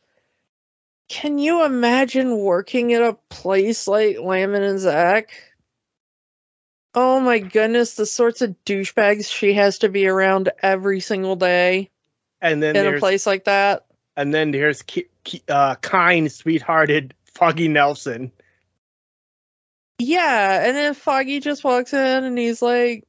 can 1.08 1.38
you 1.38 1.66
imagine 1.66 2.38
working 2.38 2.94
at 2.94 3.02
a 3.02 3.18
place 3.30 3.88
like 3.88 4.20
Landman 4.20 4.64
and 4.64 4.80
Zack? 4.80 5.32
Oh 6.94 7.20
my 7.20 7.40
goodness, 7.40 7.96
the 7.96 8.06
sorts 8.06 8.42
of 8.42 8.56
douchebags 8.66 9.32
she 9.32 9.54
has 9.54 9.80
to 9.80 9.90
be 9.90 10.08
around 10.08 10.50
every 10.62 11.00
single 11.00 11.36
day. 11.36 11.92
And 12.42 12.62
then 12.62 12.76
in 12.76 12.96
a 12.96 13.00
place 13.00 13.26
like 13.26 13.46
that. 13.46 13.86
And 14.16 14.34
then 14.34 14.52
there's 14.52 14.84
uh, 15.48 15.76
kind, 15.76 16.32
sweethearted 16.32 17.14
Foggy 17.34 17.68
Nelson. 17.68 18.32
Yeah, 20.00 20.66
and 20.68 20.76
then 20.76 20.94
Foggy 20.94 21.40
just 21.40 21.64
walks 21.64 21.94
in 21.94 22.24
and 22.24 22.38
he's 22.38 22.62
like, 22.62 23.08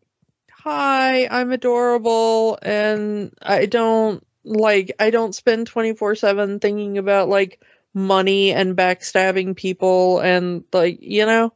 "Hi, 0.51 1.27
I'm 1.27 1.53
adorable, 1.53 2.59
and 2.63 3.35
I 3.43 3.67
don't 3.67 4.25
like 4.45 4.93
I 4.99 5.11
don't 5.11 5.35
spend 5.35 5.67
twenty 5.67 5.95
four 5.95 6.15
seven 6.15 6.61
thinking 6.61 6.97
about 6.97 7.29
like 7.29 7.61
money 7.95 8.53
and 8.53 8.77
backstabbing 8.77 9.57
people 9.57 10.21
and 10.21 10.65
like 10.73 10.99
you 11.01 11.27
know? 11.27 11.53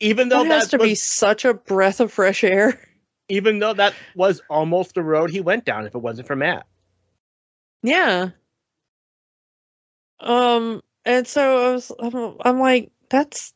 Even 0.00 0.28
though 0.28 0.44
that 0.44 0.50
has 0.52 0.68
to 0.68 0.78
was, 0.78 0.88
be 0.88 0.94
such 0.94 1.44
a 1.44 1.54
breath 1.54 2.00
of 2.00 2.12
fresh 2.12 2.44
air. 2.44 2.80
Even 3.28 3.58
though 3.58 3.74
that 3.74 3.94
was 4.14 4.40
almost 4.48 4.94
the 4.94 5.02
road 5.02 5.30
he 5.30 5.40
went 5.40 5.64
down 5.64 5.84
if 5.86 5.94
it 5.94 5.98
wasn't 5.98 6.26
for 6.26 6.36
matt. 6.36 6.66
Yeah. 7.82 8.30
Um 10.20 10.82
and 11.04 11.26
so 11.26 11.70
I 11.70 11.72
was, 11.72 11.92
I'm, 11.98 12.36
I'm 12.42 12.60
like, 12.60 12.90
that's 13.08 13.52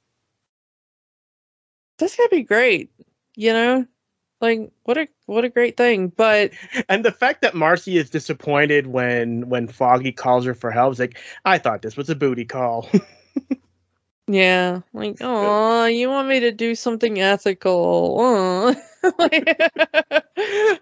that's 1.99 2.17
gonna 2.17 2.29
be 2.31 2.43
great, 2.43 2.91
you 3.37 3.53
know. 3.53 3.87
Like 4.43 4.73
what 4.83 4.99
a 4.99 5.07
what 5.27 5.45
a 5.45 5.49
great 5.49 5.77
thing, 5.77 6.09
but 6.09 6.51
And 6.89 7.05
the 7.05 7.13
fact 7.13 7.43
that 7.43 7.55
Marcy 7.55 7.97
is 7.97 8.11
disappointed 8.11 8.89
when 8.89 9.49
when 9.49 9.69
Foggy 9.69 10.11
calls 10.11 10.45
her 10.45 10.55
for 10.55 10.73
help 10.73 10.93
is 10.95 10.99
like, 10.99 11.19
I 11.45 11.59
thought 11.59 11.81
this 11.81 11.97
was 11.97 12.11
a 12.11 12.17
booty 12.17 12.45
call. 12.45 12.89
yeah, 14.27 14.81
like 14.93 15.19
oh, 15.21 15.87
you 15.87 16.09
want 16.09 16.29
me 16.29 16.41
to 16.41 16.51
do 16.51 16.75
something 16.75 17.21
ethical, 17.21 18.17
aw." 18.19 18.75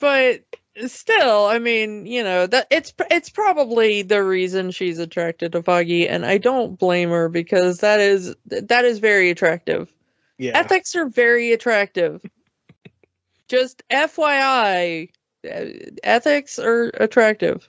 but 0.00 0.40
still, 0.86 1.44
I 1.46 1.58
mean, 1.58 2.06
you 2.06 2.24
know 2.24 2.46
that 2.46 2.68
it's 2.70 2.94
it's 3.10 3.28
probably 3.28 4.00
the 4.00 4.24
reason 4.24 4.70
she's 4.70 4.98
attracted 4.98 5.52
to 5.52 5.62
Foggy, 5.62 6.08
and 6.08 6.24
I 6.24 6.38
don't 6.38 6.78
blame 6.78 7.10
her 7.10 7.28
because 7.28 7.80
that 7.80 8.00
is 8.00 8.34
that 8.46 8.86
is 8.86 8.98
very 8.98 9.28
attractive. 9.28 9.92
yeah. 10.38 10.58
Ethics 10.58 10.94
are 10.94 11.06
very 11.06 11.52
attractive. 11.52 12.22
Just 13.48 13.82
FYI, 13.90 15.10
uh, 15.44 15.64
ethics 16.02 16.58
are 16.58 16.90
attractive. 16.94 17.68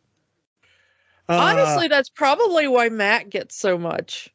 Uh, 1.27 1.33
Honestly, 1.33 1.87
that's 1.87 2.09
probably 2.09 2.67
why 2.67 2.89
Matt 2.89 3.29
gets 3.29 3.55
so 3.55 3.77
much. 3.77 4.33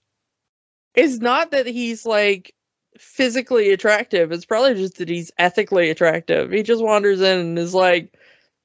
It's 0.94 1.18
not 1.18 1.52
that 1.52 1.66
he's 1.66 2.04
like 2.04 2.54
physically 2.98 3.70
attractive. 3.70 4.32
It's 4.32 4.44
probably 4.44 4.74
just 4.74 4.98
that 4.98 5.08
he's 5.08 5.30
ethically 5.38 5.90
attractive. 5.90 6.50
He 6.50 6.62
just 6.62 6.82
wanders 6.82 7.20
in 7.20 7.38
and 7.38 7.58
is 7.58 7.74
like, 7.74 8.12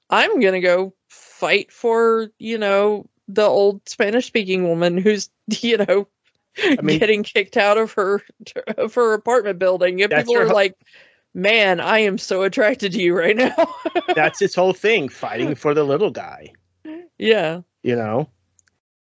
I'm 0.10 0.40
going 0.40 0.54
to 0.54 0.60
go 0.62 0.94
fight 1.08 1.72
for, 1.72 2.30
you 2.40 2.58
know, 2.58 3.08
the 3.28 3.44
old 3.44 3.88
Spanish 3.88 4.28
speaking 4.28 4.68
woman 4.68 4.98
who's, 4.98 5.30
you 5.48 5.78
know, 5.78 6.08
mean- 6.82 7.00
getting 7.00 7.24
kicked 7.24 7.58
out 7.58 7.78
of 7.78 7.94
her 7.94 8.22
of 8.78 8.96
her 8.96 9.14
apartment 9.14 9.60
building. 9.60 10.02
And 10.02 10.12
people 10.12 10.38
are 10.38 10.48
ho- 10.48 10.54
like, 10.54 10.76
man, 11.36 11.80
I 11.80 12.00
am 12.00 12.18
so 12.18 12.42
attracted 12.42 12.94
to 12.94 13.00
you 13.00 13.16
right 13.16 13.38
now. 13.38 13.76
that's 14.16 14.40
his 14.40 14.56
whole 14.56 14.74
thing, 14.74 15.10
fighting 15.10 15.54
for 15.54 15.76
the 15.76 15.84
little 15.84 16.10
guy, 16.10 16.52
yeah. 17.20 17.62
you 17.84 17.96
know? 17.96 18.28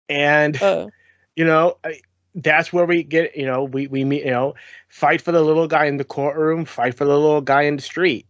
And 0.07 0.61
Uh, 0.61 0.87
you 1.37 1.45
know 1.45 1.77
I, 1.85 2.01
that's 2.35 2.73
where 2.73 2.85
we 2.85 3.03
get 3.03 3.37
you 3.37 3.45
know 3.45 3.63
we 3.63 3.87
we 3.87 4.03
meet 4.03 4.25
you 4.25 4.31
know 4.31 4.55
fight 4.89 5.21
for 5.21 5.31
the 5.31 5.41
little 5.41 5.67
guy 5.67 5.85
in 5.85 5.95
the 5.95 6.03
courtroom 6.03 6.65
fight 6.65 6.95
for 6.95 7.05
the 7.05 7.17
little 7.17 7.41
guy 7.41 7.61
in 7.61 7.77
the 7.77 7.81
street 7.81 8.25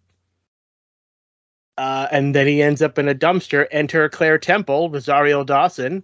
uh, 1.80 2.08
and 2.12 2.36
then 2.36 2.48
he 2.48 2.62
ends 2.62 2.82
up 2.82 3.00
in 3.00 3.08
a 3.08 3.16
dumpster 3.16 3.66
enter 3.72 4.08
claire 4.10 4.38
temple 4.38 4.92
rosario 4.92 5.44
dawson 5.44 6.04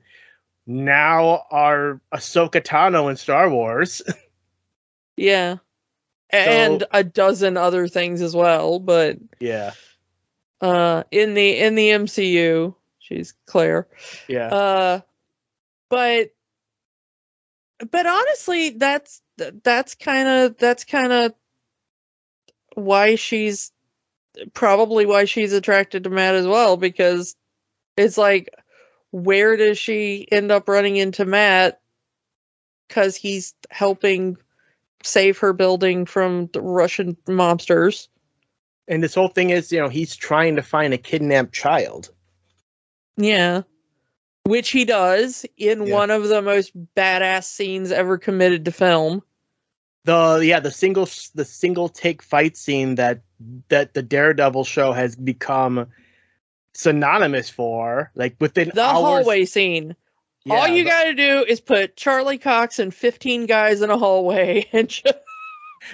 now 0.66 1.44
our 1.52 2.02
ahsoka 2.14 2.62
tano 2.62 3.12
in 3.12 3.18
star 3.18 3.50
wars 3.50 4.02
yeah. 5.18 5.58
And 6.34 6.82
So- 6.82 6.88
a 6.92 7.04
dozen 7.04 7.58
other 7.58 7.88
things 7.88 8.22
as 8.22 8.36
well, 8.36 8.80
but 8.80 9.18
yeah. 9.40 9.74
uh 10.62 11.04
in 11.12 11.34
the 11.34 11.60
in 11.60 11.76
the 11.76 11.90
MCU, 11.90 12.76
she's 13.00 13.34
Claire. 13.46 13.88
yeah. 14.28 14.48
Uh 14.48 15.00
but 15.90 16.32
but 17.92 18.06
honestly, 18.06 18.70
that's 18.72 19.22
that's 19.64 19.96
kind 19.96 20.28
of 20.28 20.58
that's 20.58 20.86
kind 20.86 21.12
of 21.12 21.34
why 22.76 23.16
she's 23.16 23.72
probably 24.54 25.06
why 25.06 25.26
she's 25.26 25.54
attracted 25.54 26.04
to 26.06 26.10
Matt 26.10 26.36
as 26.36 26.48
well 26.48 26.78
because 26.78 27.36
it's 27.98 28.18
like 28.18 28.50
where 29.12 29.56
does 29.58 29.78
she 29.78 30.28
end 30.32 30.52
up 30.52 30.68
running 30.68 30.96
into 30.98 31.26
Matt? 31.26 31.80
Cuz 32.90 33.16
he's 33.16 33.54
helping 33.70 34.38
save 35.04 35.38
her 35.40 35.54
building 35.54 36.06
from 36.06 36.50
the 36.54 36.62
Russian 36.62 37.16
mobsters. 37.28 38.08
and 38.88 39.02
this 39.04 39.16
whole 39.16 39.28
thing 39.30 39.50
is 39.50 39.72
you 39.72 39.80
know 39.80 39.90
he's 39.90 40.16
trying 40.16 40.56
to 40.58 40.62
find 40.62 40.94
a 40.94 40.98
kidnapped 40.98 41.54
child 41.54 42.10
Yeah. 43.18 43.62
Which 44.46 44.72
he 44.72 44.84
does 44.84 45.46
in 45.58 45.86
Yeah. 45.88 45.94
one 45.94 46.12
of 46.12 46.28
the 46.28 46.42
most 46.42 46.74
badass 46.96 47.46
scenes 47.46 47.92
ever 47.92 48.18
committed 48.18 48.66
to 48.66 48.72
film. 48.72 49.24
the 50.06 50.42
yeah 50.44 50.60
the 50.60 50.72
single 50.72 51.08
the 51.36 51.46
single 51.46 51.88
take 51.88 52.22
fight 52.22 52.58
scene 52.58 52.96
that 52.96 53.22
that 53.70 53.94
the 53.94 54.02
daredevil 54.02 54.66
show 54.66 54.92
has 54.92 55.16
become 55.16 55.88
synonymous 56.74 57.50
for 57.50 58.12
like 58.16 58.36
within 58.42 58.72
The 58.74 58.82
hours 58.82 58.94
hallway 59.26 59.46
scene. 59.46 59.96
All 60.50 60.68
you 60.68 60.84
the- 60.84 60.90
got 60.90 61.04
to 61.06 61.14
do 61.14 61.46
is 61.48 61.62
put 61.62 61.96
Charlie 61.96 62.38
Cox 62.38 62.80
and 62.80 62.94
15 62.94 63.46
guys 63.46 63.82
in 63.82 63.90
a 63.90 63.98
hallway 63.98 64.68
and 64.74 64.90
just, 64.90 65.14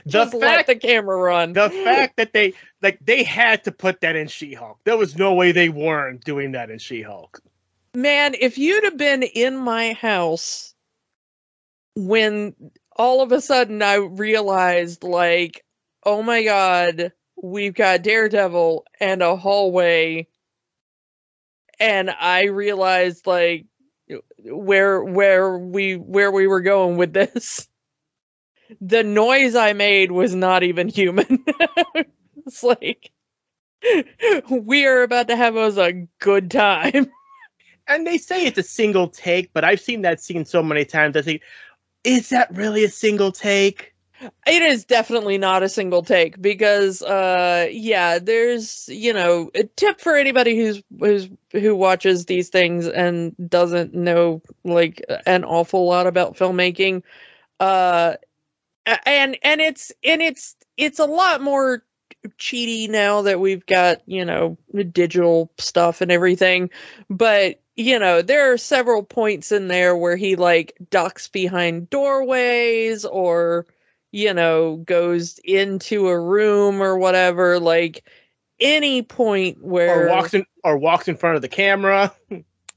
just 0.08 0.34
let 0.34 0.68
the 0.68 0.76
camera 0.76 1.18
run. 1.18 1.54
the 1.54 1.70
fact 1.70 2.18
that 2.18 2.34
they 2.34 2.54
like 2.82 3.00
they 3.02 3.24
had 3.24 3.64
to 3.66 3.72
put 3.72 4.02
that 4.02 4.16
in 4.16 4.28
She-Hulk. 4.28 4.80
There 4.86 4.98
was 4.98 5.18
no 5.18 5.34
way 5.34 5.52
they 5.52 5.70
weren't 5.70 6.24
doing 6.24 6.54
that 6.54 6.70
in 6.70 6.80
She-Hulk. 6.80 7.42
Man, 7.96 8.36
if 8.40 8.58
you'd 8.58 8.84
have 8.84 8.98
been 8.98 9.24
in 9.24 9.58
my 9.58 9.94
house 9.94 10.74
when 11.96 12.56
all 12.96 13.22
of 13.22 13.32
a 13.32 13.42
sudden 13.42 13.82
I 13.82 13.96
realized, 13.96 15.04
like, 15.04 15.66
oh 16.04 16.22
my 16.22 16.44
god, 16.44 17.12
we've 17.42 17.74
got 17.74 18.04
Daredevil 18.04 18.86
and 19.00 19.22
a 19.24 19.36
hallway, 19.36 20.28
and 21.80 22.10
I 22.10 22.46
realized, 22.46 23.26
like, 23.26 23.66
where 24.44 25.04
where 25.04 25.58
we 25.58 25.96
where 25.96 26.32
we 26.32 26.48
were 26.48 26.62
going 26.62 26.98
with 26.98 27.14
this. 27.14 27.68
The 28.82 29.04
noise 29.04 29.56
I 29.56 29.74
made 29.74 30.12
was 30.12 30.36
not 30.36 30.62
even 30.64 30.90
human. 30.90 31.44
it's 32.46 32.64
like 32.64 33.12
we 34.50 34.86
are 34.86 35.04
about 35.04 35.28
to 35.30 35.36
have 35.36 35.56
us 35.58 35.78
a 35.78 36.08
good 36.20 36.52
time. 36.52 37.12
And 37.88 38.06
they 38.08 38.18
say 38.20 38.46
it's 38.46 38.58
a 38.60 38.64
single 38.64 39.08
take, 39.10 39.52
but 39.54 39.64
I've 39.64 39.82
seen 39.82 40.04
that 40.04 40.22
scene 40.22 40.46
so 40.46 40.64
many 40.64 40.86
times. 40.86 41.18
I 41.18 41.24
think, 41.24 41.42
is 42.04 42.30
that 42.30 42.56
really 42.56 42.84
a 42.84 42.90
single 42.90 43.32
take? 43.32 43.89
It 44.22 44.62
is 44.62 44.84
definitely 44.86 45.38
not 45.38 45.64
a 45.64 45.70
single 45.70 46.04
take 46.04 46.42
because 46.42 47.02
uh 47.02 47.68
yeah, 47.72 48.20
there's, 48.20 48.90
you 48.90 49.14
know, 49.14 49.50
a 49.56 49.64
tip 49.64 50.02
for 50.02 50.16
anybody 50.16 50.58
who's 50.58 50.84
who's 51.00 51.30
who 51.52 51.76
watches 51.76 52.26
these 52.26 52.50
things 52.50 52.88
and 52.88 53.34
doesn't 53.50 53.94
know 53.94 54.42
like 54.66 55.04
an 55.26 55.46
awful 55.46 55.86
lot 55.88 56.08
about 56.08 56.36
filmmaking. 56.36 57.04
Uh 57.60 58.16
and 59.06 59.38
and 59.44 59.62
it's 59.62 59.92
and 60.04 60.22
it's 60.22 60.56
it's 60.78 61.00
a 61.00 61.06
lot 61.06 61.42
more 61.42 61.84
cheaty 62.40 62.90
now 62.90 63.24
that 63.24 63.40
we've 63.40 63.66
got, 63.66 64.02
you 64.08 64.26
know, 64.26 64.58
digital 64.92 65.52
stuff 65.60 66.02
and 66.02 66.12
everything. 66.12 66.70
But 67.10 67.62
you 67.76 68.00
know, 68.00 68.22
there 68.22 68.52
are 68.54 68.58
several 68.58 69.04
points 69.04 69.52
in 69.52 69.68
there 69.70 69.96
where 69.96 70.16
he 70.18 70.36
like 70.36 70.76
ducks 70.92 71.28
behind 71.30 71.90
doorways 71.90 73.06
or 73.06 73.66
you 74.12 74.34
know, 74.34 74.78
goes 74.78 75.40
into 75.44 76.08
a 76.08 76.20
room 76.20 76.82
or 76.82 76.98
whatever, 76.98 77.60
like 77.60 78.04
any 78.60 79.02
point 79.02 79.64
where 79.64 80.08
Or 80.08 80.10
walks 80.16 80.34
in 80.34 80.46
or 80.64 80.78
walks 80.78 81.08
in 81.08 81.16
front 81.16 81.36
of 81.36 81.42
the 81.42 81.48
camera. 81.48 82.14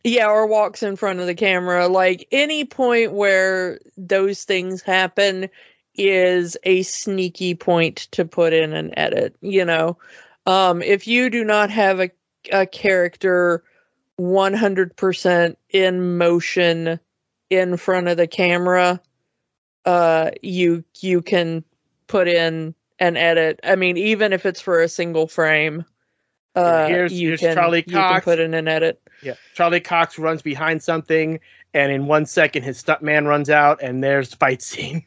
yeah, 0.04 0.28
or 0.28 0.46
walks 0.46 0.82
in 0.82 0.96
front 0.96 1.20
of 1.20 1.26
the 1.26 1.34
camera, 1.34 1.88
like 1.88 2.26
any 2.32 2.64
point 2.64 3.12
where 3.12 3.80
those 3.96 4.44
things 4.44 4.82
happen 4.82 5.48
is 5.94 6.56
a 6.64 6.82
sneaky 6.82 7.54
point 7.54 8.08
to 8.12 8.24
put 8.24 8.52
in 8.52 8.72
an 8.72 8.96
edit, 8.98 9.36
you 9.40 9.64
know. 9.64 9.98
Um 10.46 10.82
if 10.82 11.06
you 11.06 11.30
do 11.30 11.44
not 11.44 11.70
have 11.70 12.00
a 12.00 12.10
a 12.50 12.66
character 12.66 13.62
100% 14.18 15.56
in 15.70 16.16
motion 16.18 16.98
in 17.50 17.76
front 17.76 18.08
of 18.08 18.16
the 18.16 18.26
camera, 18.26 19.00
uh 19.84 20.30
you 20.42 20.84
you 21.00 21.22
can 21.22 21.64
put 22.06 22.28
in 22.28 22.74
an 22.98 23.16
edit. 23.16 23.60
I 23.64 23.76
mean, 23.76 23.96
even 23.96 24.32
if 24.32 24.46
it's 24.46 24.60
for 24.60 24.80
a 24.80 24.88
single 24.88 25.26
frame, 25.26 25.84
uh 26.54 26.86
Here's- 26.88 27.12
you 27.12 27.28
here's 27.28 27.40
can 27.40 27.54
Charlie 27.54 27.84
you 27.86 27.92
can 27.94 28.20
put 28.20 28.38
in 28.38 28.54
an 28.54 28.68
edit. 28.68 29.00
Yeah. 29.22 29.34
Charlie 29.54 29.80
Cox 29.80 30.18
runs 30.18 30.42
behind 30.42 30.82
something, 30.82 31.38
and 31.74 31.92
in 31.92 32.06
one 32.06 32.26
second 32.26 32.62
his 32.64 32.82
stuntman 32.82 33.26
runs 33.26 33.50
out, 33.50 33.80
and 33.82 34.02
there's 34.02 34.30
the 34.30 34.36
fight 34.36 34.62
scene. 34.70 35.04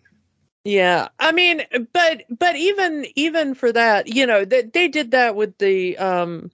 Yeah, 0.63 1.09
I 1.19 1.31
mean, 1.31 1.61
but 1.93 2.23
but 2.29 2.55
even 2.55 3.05
even 3.15 3.53
for 3.53 3.71
that, 3.71 4.07
you 4.07 4.25
know, 4.25 4.45
they 4.45 4.63
they 4.63 4.87
did 4.87 5.11
that 5.11 5.35
with 5.35 5.57
the 5.59 5.97
um 5.99 6.49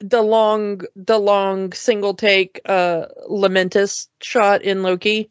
the 0.00 0.22
long 0.22 0.80
the 0.94 1.18
long 1.18 1.72
single 1.72 2.14
take 2.14 2.60
uh 2.64 3.06
Lamentis 3.30 4.08
shot 4.22 4.62
in 4.62 4.82
Loki, 4.82 5.30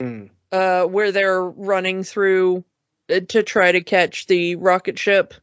Mm. 0.00 0.30
Uh 0.54 0.84
where 0.86 1.10
they're 1.12 1.42
running 1.42 2.04
through 2.04 2.64
uh, 3.10 3.20
to 3.28 3.42
try 3.42 3.72
to 3.72 3.80
catch 3.82 4.26
the 4.26 4.54
rocket 4.56 4.98
ship 4.98 5.34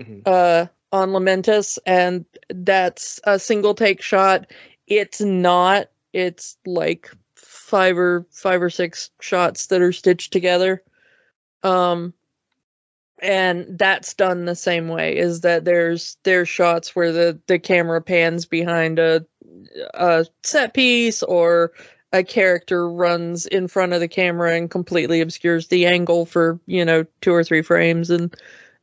Mhm. 0.00 0.22
uh 0.26 0.66
on 0.90 1.10
Lamentis 1.10 1.78
and 1.86 2.24
that's 2.48 3.20
a 3.24 3.38
single 3.38 3.74
take 3.74 4.00
shot. 4.00 4.50
It's 4.86 5.20
not 5.20 5.88
it's 6.12 6.56
like 6.64 7.10
five 7.34 7.98
or 7.98 8.24
five 8.30 8.62
or 8.62 8.70
six 8.70 9.10
shots 9.20 9.66
that 9.66 9.82
are 9.82 9.92
stitched 9.92 10.32
together. 10.32 10.82
Um 11.62 12.14
and 13.20 13.78
that's 13.78 14.14
done 14.14 14.44
the 14.44 14.56
same 14.56 14.88
way 14.88 15.16
is 15.16 15.42
that 15.42 15.64
there's 15.64 16.16
there's 16.24 16.48
shots 16.48 16.96
where 16.96 17.12
the 17.12 17.38
the 17.46 17.58
camera 17.58 18.00
pans 18.02 18.46
behind 18.46 18.98
a 18.98 19.24
a 19.94 20.26
set 20.42 20.74
piece 20.74 21.22
or 21.22 21.72
a 22.14 22.22
character 22.22 22.88
runs 22.88 23.44
in 23.44 23.66
front 23.66 23.92
of 23.92 23.98
the 23.98 24.06
camera 24.06 24.54
and 24.54 24.70
completely 24.70 25.20
obscures 25.20 25.66
the 25.66 25.84
angle 25.84 26.24
for 26.24 26.60
you 26.64 26.84
know 26.84 27.04
two 27.20 27.34
or 27.34 27.42
three 27.42 27.60
frames 27.60 28.08
and 28.08 28.34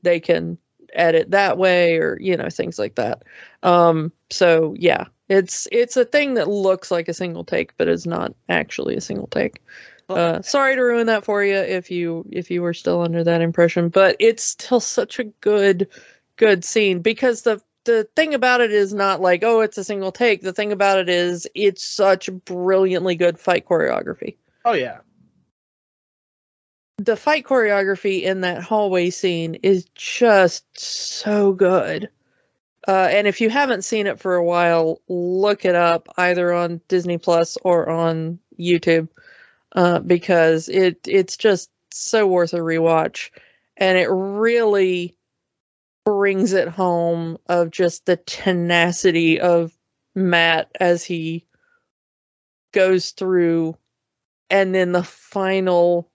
they 0.04 0.20
can 0.20 0.58
edit 0.94 1.32
that 1.32 1.58
way 1.58 1.96
or 1.96 2.18
you 2.20 2.36
know 2.36 2.50
things 2.50 2.78
like 2.78 2.96
that. 2.96 3.24
Um 3.64 4.12
so 4.30 4.76
yeah 4.78 5.06
it's 5.30 5.66
it's 5.72 5.96
a 5.96 6.04
thing 6.04 6.34
that 6.34 6.50
looks 6.50 6.92
like 6.92 7.08
a 7.08 7.14
single 7.14 7.46
take 7.46 7.76
but 7.78 7.88
is 7.88 8.06
not 8.06 8.36
actually 8.50 8.98
a 8.98 9.02
single 9.02 9.28
take. 9.28 9.62
Uh, 10.10 10.42
sorry 10.42 10.76
to 10.76 10.82
ruin 10.82 11.08
that 11.08 11.24
for 11.24 11.42
you 11.42 11.56
if 11.56 11.90
you 11.90 12.26
if 12.34 12.52
you 12.52 12.62
were 12.62 12.74
still 12.74 13.02
under 13.02 13.24
that 13.24 13.40
impression 13.40 13.88
but 13.88 14.18
it's 14.20 14.44
still 14.44 14.82
such 14.82 15.20
a 15.20 15.24
good 15.24 15.88
good 16.36 16.66
scene 16.66 17.00
because 17.00 17.44
the 17.44 17.62
the 17.86 18.08
thing 18.16 18.34
about 18.34 18.62
it 18.62 18.72
is 18.72 18.94
not 18.94 19.22
like 19.22 19.44
oh 19.44 19.62
it's 19.62 19.78
a 19.78 19.84
single 19.84 20.12
take 20.12 20.42
the 20.42 20.54
thing 20.54 20.72
about 20.72 21.00
it 21.00 21.10
is 21.10 21.48
it's 21.56 21.84
such 21.84 22.32
brilliantly 22.46 23.16
good 23.16 23.40
fight 23.40 23.66
choreography 23.66 24.36
Oh 24.64 24.74
yeah. 24.74 25.00
the 26.98 27.16
fight 27.16 27.46
choreography 27.46 28.22
in 28.24 28.42
that 28.42 28.62
hallway 28.62 29.10
scene 29.10 29.56
is 29.56 29.86
just 29.96 30.66
so 30.80 31.52
good. 31.52 32.10
Uh, 32.88 33.08
and 33.12 33.28
if 33.28 33.42
you 33.42 33.50
haven't 33.50 33.84
seen 33.84 34.08
it 34.08 34.20
for 34.20 34.36
a 34.36 34.44
while, 34.44 35.02
look 35.08 35.66
it 35.66 35.76
up 35.76 36.08
either 36.18 36.54
on 36.54 36.82
Disney 36.88 37.18
Plus 37.18 37.58
or 37.64 37.90
on 37.90 38.40
YouTube 38.60 39.08
uh, 39.74 40.00
because 40.00 40.70
it 40.70 41.00
it's 41.08 41.38
just 41.38 41.70
so 41.92 42.28
worth 42.28 42.54
a 42.54 42.58
rewatch, 42.58 43.30
and 43.78 43.98
it 43.98 44.08
really 44.10 45.16
brings 46.06 46.54
it 46.54 46.68
home 46.68 47.38
of 47.48 47.72
just 47.72 48.06
the 48.06 48.18
tenacity 48.18 49.40
of 49.40 49.72
Matt 50.16 50.72
as 50.80 51.04
he 51.04 51.46
goes 52.74 53.12
through, 53.12 53.78
and 54.50 54.74
then 54.74 54.92
the 54.92 55.04
final 55.04 56.10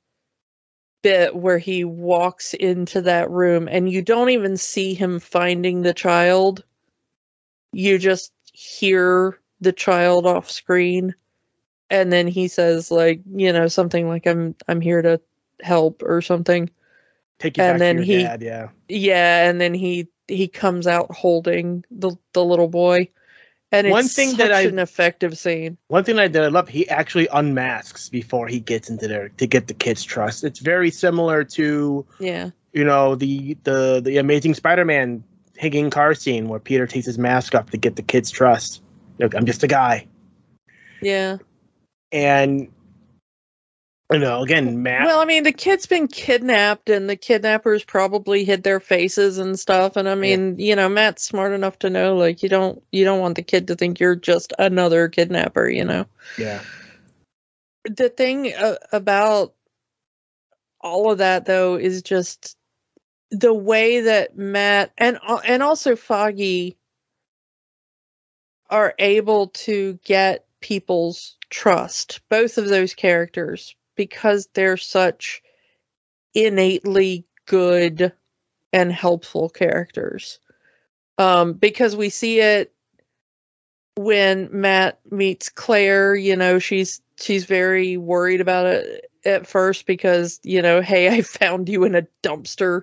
bit 1.03 1.35
where 1.37 1.59
he 1.59 1.85
walks 1.85 2.53
into 2.55 3.03
that 3.03 3.31
room 3.31 3.69
and 3.71 3.91
you 3.91 4.03
don't 4.03 4.31
even 4.31 4.57
see 4.57 4.95
him 4.95 5.21
finding 5.21 5.83
the 5.83 5.95
child. 5.95 6.65
You 7.73 7.99
just 7.99 8.33
hear 8.53 9.39
the 9.61 9.73
child 9.73 10.27
off 10.27 10.51
screen 10.51 11.15
and 11.91 12.13
then 12.13 12.27
he 12.27 12.49
says 12.49 12.91
like, 12.91 13.21
you 13.35 13.53
know, 13.53 13.69
something 13.69 14.09
like 14.09 14.27
I'm 14.27 14.55
I'm 14.69 14.81
here 14.81 15.03
to 15.03 15.21
help 15.63 16.03
or 16.03 16.21
something. 16.21 16.71
Take 17.39 17.57
you 17.59 17.63
And 17.65 17.75
back 17.75 17.79
then 17.81 17.97
to 17.97 18.05
your 18.05 18.19
he- 18.19 18.25
dad. 18.25 18.43
Yeah. 18.43 18.69
Yeah, 18.89 19.49
and 19.49 19.61
then 19.61 19.75
he 19.75 20.09
he 20.29 20.49
comes 20.49 20.87
out 20.87 21.13
holding 21.13 21.85
the 21.91 22.17
the 22.33 22.45
little 22.45 22.69
boy. 22.69 23.09
And 23.73 23.87
it's 23.89 23.93
One 23.93 24.05
thing 24.07 24.31
such 24.31 24.39
that 24.39 24.53
I- 24.53 24.63
an 24.63 24.79
effective 24.79 25.37
scene. 25.37 25.77
One 25.89 26.05
thing 26.05 26.19
I 26.19 26.29
did 26.29 26.43
I 26.43 26.49
love 26.49 26.69
he 26.69 26.89
actually 26.89 27.27
unmasks 27.33 28.09
before 28.09 28.47
he 28.47 28.61
gets 28.61 28.89
into 28.89 29.09
there 29.09 29.29
to 29.31 29.47
get 29.47 29.67
the 29.67 29.75
kids' 29.75 30.05
trust. 30.05 30.45
It's 30.45 30.61
very 30.61 30.91
similar 30.91 31.45
to 31.45 32.07
Yeah. 32.21 32.51
you 32.73 32.85
know 32.85 33.17
the 33.17 33.57
the 33.65 34.01
the 34.03 34.17
Amazing 34.19 34.55
Spider-Man 34.55 35.25
hanging 35.59 35.91
car 35.91 36.15
scene 36.15 36.49
where 36.49 36.61
Peter 36.61 36.87
takes 36.87 37.07
his 37.07 37.19
mask 37.19 37.55
off 37.55 37.71
to 37.71 37.77
get 37.77 37.97
the 37.97 38.03
kids' 38.03 38.31
trust. 38.31 38.83
Look, 39.19 39.35
I'm 39.35 39.47
just 39.47 39.63
a 39.63 39.67
guy, 39.69 40.07
Yeah. 41.03 41.39
and 42.13 42.69
you 44.13 44.19
know 44.19 44.43
again 44.43 44.83
Matt. 44.83 45.07
Well, 45.07 45.21
I 45.21 45.25
mean, 45.25 45.43
the 45.43 45.53
kid's 45.53 45.87
been 45.87 46.09
kidnapped, 46.09 46.89
and 46.91 47.09
the 47.09 47.17
kidnappers 47.17 47.85
probably 47.85 48.45
hid 48.45 48.63
their 48.63 48.81
faces 48.81 49.39
and 49.39 49.59
stuff. 49.59 49.97
And 49.97 50.09
I 50.09 50.15
mean, 50.15 50.59
you 50.59 50.77
know, 50.77 50.89
Matt's 50.89 51.25
smart 51.25 51.53
enough 51.53 51.79
to 51.81 51.91
know, 51.91 52.17
like, 52.17 52.43
you 52.43 52.49
don't 52.49 52.83
you 52.93 53.05
don't 53.05 53.21
want 53.21 53.37
the 53.37 53.43
kid 53.43 53.69
to 53.69 53.77
think 53.77 54.01
you're 54.01 54.17
just 54.17 54.53
another 54.59 55.09
kidnapper. 55.09 55.69
You 55.69 55.85
know, 55.85 56.07
yeah, 56.39 56.61
the 57.85 58.09
thing 58.09 58.53
uh, 58.55 58.77
about 58.93 59.55
all 60.81 61.11
of 61.11 61.19
that, 61.19 61.45
though, 61.45 61.77
is 61.77 62.03
just 62.03 62.57
the 63.31 63.55
way 63.55 64.03
that 64.03 64.37
Matt 64.37 64.93
and 64.97 65.19
uh, 65.27 65.41
and 65.45 65.63
also 65.63 65.97
Foggy 65.97 66.77
are 68.69 68.95
able 68.99 69.49
to 69.49 69.99
get 70.05 70.47
people's 70.61 71.37
trust, 71.51 72.21
both 72.29 72.59
of 72.59 72.69
those 72.69 72.95
characters, 72.95 73.75
because 73.97 74.49
they're 74.55 74.77
such 74.77 75.43
innately 76.35 77.25
good 77.47 78.13
and 78.73 78.93
helpful 78.93 79.49
characters. 79.49 80.39
Um, 81.19 81.55
because 81.55 81.97
we 81.97 82.11
see 82.11 82.41
it 82.41 82.73
when 83.97 84.49
Matt 84.53 85.01
meets 85.11 85.49
Claire, 85.49 86.15
you 86.15 86.37
know, 86.37 86.59
she's 86.59 87.01
she's 87.19 87.47
very 87.47 87.97
worried 87.97 88.41
about 88.41 88.67
it 88.67 89.11
at 89.25 89.47
first 89.47 89.87
because, 89.87 90.39
you 90.43 90.61
know, 90.63 90.81
hey, 90.83 91.09
I 91.09 91.23
found 91.23 91.69
you 91.69 91.85
in 91.85 91.95
a 91.95 92.07
dumpster 92.23 92.83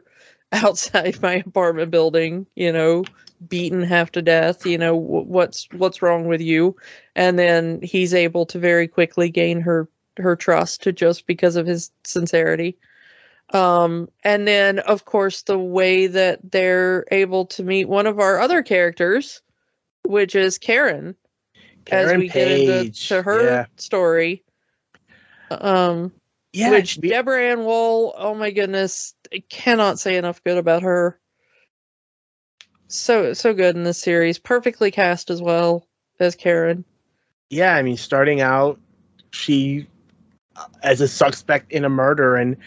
outside 0.51 1.21
my 1.21 1.35
apartment 1.35 1.91
building, 1.91 2.45
you 2.55 2.71
know, 2.71 3.03
beaten 3.47 3.83
half 3.83 4.11
to 4.13 4.21
death, 4.21 4.65
you 4.65 4.77
know, 4.77 4.97
wh- 4.99 5.27
what's 5.27 5.67
what's 5.71 6.01
wrong 6.01 6.27
with 6.27 6.41
you? 6.41 6.75
And 7.15 7.37
then 7.37 7.81
he's 7.81 8.13
able 8.13 8.45
to 8.47 8.59
very 8.59 8.87
quickly 8.87 9.29
gain 9.29 9.61
her 9.61 9.87
her 10.17 10.35
trust 10.35 10.83
to 10.83 10.91
just 10.91 11.27
because 11.27 11.55
of 11.55 11.67
his 11.67 11.91
sincerity. 12.03 12.77
Um, 13.51 14.09
and 14.23 14.47
then, 14.47 14.79
of 14.79 15.05
course, 15.05 15.43
the 15.43 15.57
way 15.59 16.07
that 16.07 16.39
they're 16.51 17.05
able 17.11 17.45
to 17.47 17.63
meet 17.63 17.85
one 17.87 18.07
of 18.07 18.19
our 18.19 18.39
other 18.39 18.63
characters, 18.63 19.41
which 20.03 20.35
is 20.35 20.57
Karen, 20.57 21.15
as 21.91 22.07
Karen 22.07 22.19
we 22.19 22.29
get 22.29 22.51
into 22.51 22.83
Page, 22.83 23.07
to 23.09 23.21
her 23.21 23.45
yeah. 23.45 23.65
story. 23.77 24.43
Um, 25.51 26.11
yeah, 26.51 26.71
which 26.71 26.99
be- 26.99 27.09
Deborah 27.09 27.51
Ann 27.51 27.63
Woll, 27.63 28.15
oh 28.17 28.33
my 28.33 28.51
goodness, 28.51 29.13
I 29.31 29.43
cannot 29.49 29.99
say 29.99 30.17
enough 30.17 30.43
good 30.43 30.57
about 30.57 30.83
her. 30.83 31.19
So 32.87 33.33
so 33.33 33.53
good 33.53 33.75
in 33.75 33.83
this 33.83 33.99
series, 33.99 34.39
perfectly 34.39 34.91
cast 34.91 35.29
as 35.31 35.41
well 35.41 35.87
as 36.19 36.35
Karen. 36.35 36.85
yeah, 37.49 37.75
I 37.75 37.81
mean, 37.81 37.97
starting 37.97 38.41
out, 38.41 38.79
she 39.31 39.87
as 40.83 41.01
a 41.01 41.07
suspect 41.07 41.71
in 41.71 41.85
a 41.85 41.89
murder, 41.89 42.35
and 42.35 42.57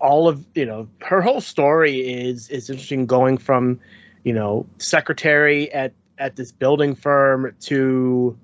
all 0.00 0.28
of 0.28 0.44
you 0.54 0.66
know 0.66 0.88
her 1.02 1.20
whole 1.20 1.40
story 1.40 2.00
is 2.00 2.48
is 2.48 2.70
interesting. 2.70 3.06
Going 3.06 3.38
from 3.38 3.80
you 4.24 4.32
know 4.32 4.66
secretary 4.78 5.72
at 5.72 5.92
at 6.18 6.36
this 6.36 6.52
building 6.52 6.94
firm 6.94 7.54
to 7.60 8.36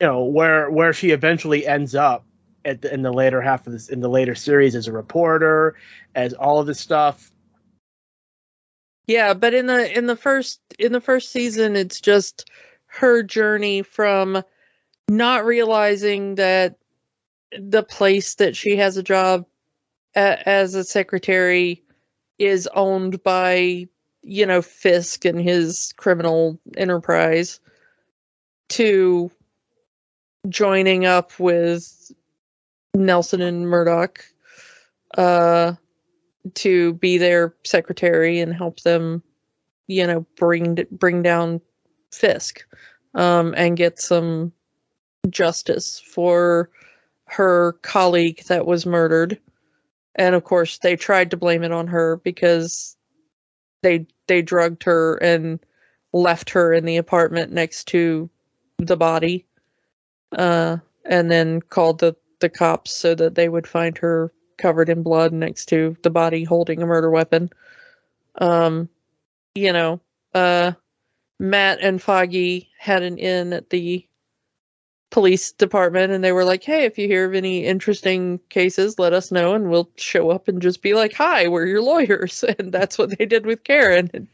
you 0.00 0.06
know 0.06 0.24
where 0.24 0.70
where 0.70 0.92
she 0.92 1.10
eventually 1.10 1.66
ends 1.66 1.94
up 1.94 2.24
at 2.64 2.82
the, 2.82 2.92
in 2.92 3.02
the 3.02 3.12
later 3.12 3.40
half 3.40 3.66
of 3.66 3.72
this 3.72 3.88
in 3.88 4.00
the 4.00 4.08
later 4.08 4.34
series 4.34 4.74
as 4.74 4.86
a 4.86 4.92
reporter, 4.92 5.76
as 6.14 6.32
all 6.34 6.60
of 6.60 6.66
this 6.66 6.80
stuff. 6.80 7.30
Yeah, 9.06 9.34
but 9.34 9.52
in 9.52 9.66
the 9.66 9.96
in 9.96 10.06
the 10.06 10.16
first 10.16 10.60
in 10.78 10.92
the 10.92 11.00
first 11.00 11.32
season, 11.32 11.76
it's 11.76 12.00
just 12.00 12.48
her 12.86 13.22
journey 13.22 13.82
from 13.82 14.42
not 15.08 15.44
realizing 15.44 16.36
that 16.36 16.76
the 17.58 17.82
place 17.82 18.36
that 18.36 18.56
she 18.56 18.76
has 18.76 18.96
a 18.96 19.02
job 19.02 19.46
a, 20.14 20.48
as 20.48 20.74
a 20.74 20.84
secretary 20.84 21.82
is 22.38 22.68
owned 22.74 23.22
by 23.22 23.86
you 24.22 24.46
know 24.46 24.62
Fisk 24.62 25.24
and 25.24 25.40
his 25.40 25.92
criminal 25.96 26.58
enterprise 26.76 27.60
to 28.70 29.30
joining 30.48 31.06
up 31.06 31.38
with 31.38 32.12
Nelson 32.94 33.40
and 33.40 33.68
Murdock 33.68 34.24
uh 35.16 35.74
to 36.54 36.94
be 36.94 37.18
their 37.18 37.54
secretary 37.64 38.40
and 38.40 38.52
help 38.54 38.80
them 38.80 39.22
you 39.86 40.06
know 40.06 40.26
bring 40.36 40.86
bring 40.90 41.22
down 41.22 41.60
Fisk 42.10 42.64
um 43.14 43.54
and 43.56 43.76
get 43.76 44.00
some 44.00 44.52
justice 45.30 46.00
for 46.00 46.70
her 47.32 47.72
colleague 47.82 48.42
that 48.48 48.66
was 48.66 48.86
murdered. 48.86 49.38
And 50.14 50.34
of 50.34 50.44
course 50.44 50.78
they 50.78 50.96
tried 50.96 51.30
to 51.30 51.36
blame 51.36 51.62
it 51.62 51.72
on 51.72 51.86
her 51.88 52.16
because 52.16 52.96
they 53.82 54.06
they 54.26 54.42
drugged 54.42 54.84
her 54.84 55.16
and 55.16 55.58
left 56.12 56.50
her 56.50 56.72
in 56.72 56.84
the 56.84 56.98
apartment 56.98 57.52
next 57.52 57.88
to 57.88 58.28
the 58.78 58.96
body 58.96 59.46
uh 60.36 60.76
and 61.04 61.30
then 61.30 61.60
called 61.60 62.00
the 62.00 62.14
the 62.40 62.48
cops 62.48 62.92
so 62.92 63.14
that 63.14 63.34
they 63.34 63.48
would 63.48 63.66
find 63.66 63.96
her 63.98 64.32
covered 64.58 64.88
in 64.88 65.02
blood 65.02 65.32
next 65.32 65.66
to 65.66 65.96
the 66.02 66.10
body 66.10 66.44
holding 66.44 66.82
a 66.82 66.86
murder 66.86 67.10
weapon. 67.10 67.50
Um 68.36 68.88
you 69.54 69.72
know 69.72 70.00
uh 70.34 70.72
matt 71.38 71.78
and 71.80 72.00
foggy 72.00 72.68
had 72.78 73.02
an 73.02 73.18
in 73.18 73.52
at 73.52 73.70
the 73.70 74.06
police 75.12 75.52
department 75.52 76.10
and 76.10 76.24
they 76.24 76.32
were 76.32 76.44
like, 76.44 76.64
"Hey, 76.64 76.84
if 76.84 76.98
you 76.98 77.06
hear 77.06 77.26
of 77.26 77.34
any 77.34 77.64
interesting 77.64 78.40
cases, 78.48 78.98
let 78.98 79.12
us 79.12 79.30
know 79.30 79.54
and 79.54 79.70
we'll 79.70 79.90
show 79.96 80.30
up 80.30 80.48
and 80.48 80.60
just 80.60 80.82
be 80.82 80.94
like, 80.94 81.12
"Hi, 81.12 81.46
we're 81.46 81.66
your 81.66 81.82
lawyers." 81.82 82.42
And 82.58 82.72
that's 82.72 82.98
what 82.98 83.16
they 83.16 83.26
did 83.26 83.46
with 83.46 83.62
Karen. 83.62 84.10
And 84.12 84.28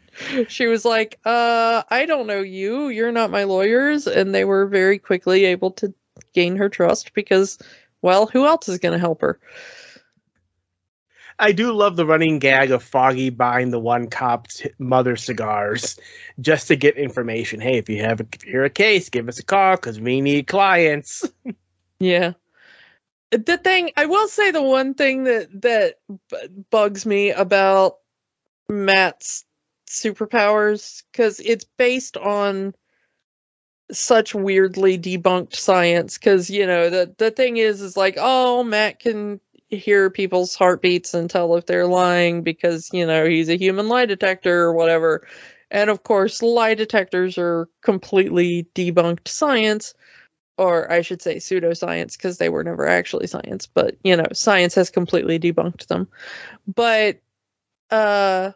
she 0.50 0.66
was 0.66 0.84
like, 0.84 1.18
"Uh, 1.26 1.82
I 1.90 2.06
don't 2.06 2.26
know 2.26 2.40
you. 2.40 2.88
You're 2.88 3.12
not 3.12 3.30
my 3.30 3.44
lawyers." 3.44 4.06
And 4.06 4.34
they 4.34 4.44
were 4.44 4.66
very 4.66 4.98
quickly 4.98 5.44
able 5.44 5.72
to 5.72 5.92
gain 6.32 6.56
her 6.56 6.68
trust 6.68 7.12
because 7.12 7.58
well, 8.00 8.26
who 8.26 8.46
else 8.46 8.68
is 8.68 8.78
going 8.78 8.92
to 8.92 8.98
help 8.98 9.20
her? 9.20 9.40
I 11.38 11.52
do 11.52 11.72
love 11.72 11.96
the 11.96 12.06
running 12.06 12.38
gag 12.38 12.70
of 12.70 12.82
Foggy 12.82 13.30
buying 13.30 13.70
the 13.70 13.78
one 13.78 14.08
cop's 14.08 14.62
mother 14.78 15.16
cigars 15.16 15.98
just 16.40 16.68
to 16.68 16.76
get 16.76 16.96
information. 16.96 17.60
Hey, 17.60 17.78
if 17.78 17.88
you 17.88 18.02
have 18.02 18.20
a, 18.20 18.26
if 18.32 18.44
you're 18.44 18.64
a 18.64 18.70
case, 18.70 19.08
give 19.08 19.28
us 19.28 19.38
a 19.38 19.44
call 19.44 19.76
because 19.76 20.00
we 20.00 20.20
need 20.20 20.46
clients. 20.46 21.24
Yeah. 22.00 22.34
The 23.30 23.58
thing 23.58 23.90
I 23.96 24.06
will 24.06 24.28
say, 24.28 24.52
the 24.52 24.62
one 24.62 24.94
thing 24.94 25.24
that 25.24 25.48
that 25.62 25.96
bugs 26.70 27.04
me 27.04 27.32
about 27.32 27.96
Matt's 28.68 29.44
superpowers 29.88 31.02
because 31.10 31.40
it's 31.40 31.64
based 31.76 32.16
on 32.16 32.74
such 33.90 34.34
weirdly 34.34 34.98
debunked 34.98 35.54
science 35.54 36.18
because 36.18 36.50
you 36.50 36.66
know 36.66 36.90
the 36.90 37.14
the 37.16 37.30
thing 37.30 37.56
is 37.56 37.80
is 37.80 37.96
like 37.96 38.16
oh 38.18 38.62
matt 38.62 39.00
can 39.00 39.40
hear 39.70 40.10
people's 40.10 40.54
heartbeats 40.54 41.14
and 41.14 41.28
tell 41.28 41.54
if 41.56 41.66
they're 41.66 41.86
lying 41.86 42.42
because 42.42 42.90
you 42.92 43.06
know 43.06 43.26
he's 43.26 43.48
a 43.48 43.58
human 43.58 43.88
lie 43.88 44.06
detector 44.06 44.62
or 44.62 44.72
whatever. 44.72 45.26
And 45.70 45.90
of 45.90 46.02
course 46.02 46.42
lie 46.42 46.74
detectors 46.74 47.36
are 47.38 47.68
completely 47.82 48.66
debunked 48.74 49.28
science 49.28 49.94
or 50.56 50.90
i 50.90 51.02
should 51.02 51.22
say 51.22 51.36
pseudoscience 51.36 52.16
because 52.16 52.38
they 52.38 52.48
were 52.48 52.64
never 52.64 52.86
actually 52.86 53.26
science 53.28 53.66
but 53.66 53.96
you 54.02 54.16
know 54.16 54.26
science 54.32 54.74
has 54.74 54.90
completely 54.90 55.38
debunked 55.38 55.86
them. 55.88 56.08
But 56.66 57.20
uh 57.90 58.52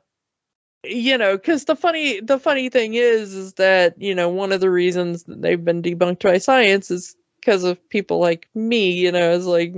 you 0.85 1.17
know 1.17 1.37
because 1.37 1.65
the 1.65 1.77
funny 1.77 2.21
the 2.21 2.39
funny 2.39 2.69
thing 2.69 2.95
is 2.95 3.35
is 3.35 3.55
that 3.55 4.01
you 4.01 4.15
know 4.15 4.29
one 4.29 4.53
of 4.53 4.61
the 4.61 4.71
reasons 4.71 5.25
that 5.25 5.41
they've 5.41 5.65
been 5.65 5.83
debunked 5.83 6.23
by 6.23 6.39
science 6.39 6.91
is 6.91 7.15
because 7.41 7.65
of 7.65 7.89
people 7.89 8.19
like 8.19 8.49
me 8.55 8.93
you 8.93 9.13
know 9.13 9.33
is 9.33 9.47
like 9.47 9.75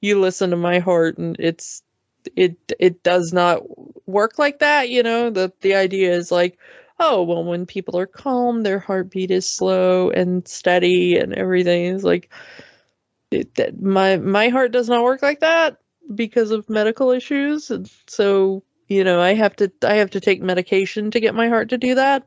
you 0.00 0.20
listen 0.20 0.50
to 0.50 0.56
my 0.56 0.78
heart 0.78 1.18
and 1.18 1.36
it's 1.38 1.82
it 2.36 2.56
it 2.78 3.02
does 3.02 3.32
not 3.32 3.62
work 4.08 4.38
like 4.38 4.58
that 4.60 4.88
you 4.90 5.02
know? 5.02 5.30
The 5.30 5.52
the 5.60 5.74
idea 5.74 6.12
is 6.12 6.30
like 6.30 6.58
oh 6.98 7.22
well 7.22 7.44
when 7.44 7.66
people 7.66 7.98
are 7.98 8.06
calm 8.06 8.62
their 8.62 8.78
heartbeat 8.78 9.30
is 9.30 9.48
slow 9.48 10.10
and 10.10 10.46
steady 10.46 11.16
and 11.18 11.34
everything. 11.34 11.84
Is 11.86 12.04
like 12.04 12.30
it, 13.30 13.54
that 13.56 13.80
my 13.80 14.16
my 14.16 14.48
heart 14.48 14.72
does 14.72 14.88
not 14.88 15.04
work 15.04 15.22
like 15.22 15.40
that 15.40 15.78
because 16.14 16.50
of 16.50 16.68
medical 16.68 17.10
issues. 17.10 17.70
And 17.70 17.90
so 18.06 18.64
you 18.88 19.04
know 19.04 19.20
i 19.20 19.34
have 19.34 19.54
to 19.56 19.72
i 19.84 19.94
have 19.94 20.10
to 20.10 20.20
take 20.20 20.42
medication 20.42 21.12
to 21.12 21.20
get 21.20 21.34
my 21.34 21.48
heart 21.48 21.70
to 21.70 21.78
do 21.78 21.94
that 21.94 22.24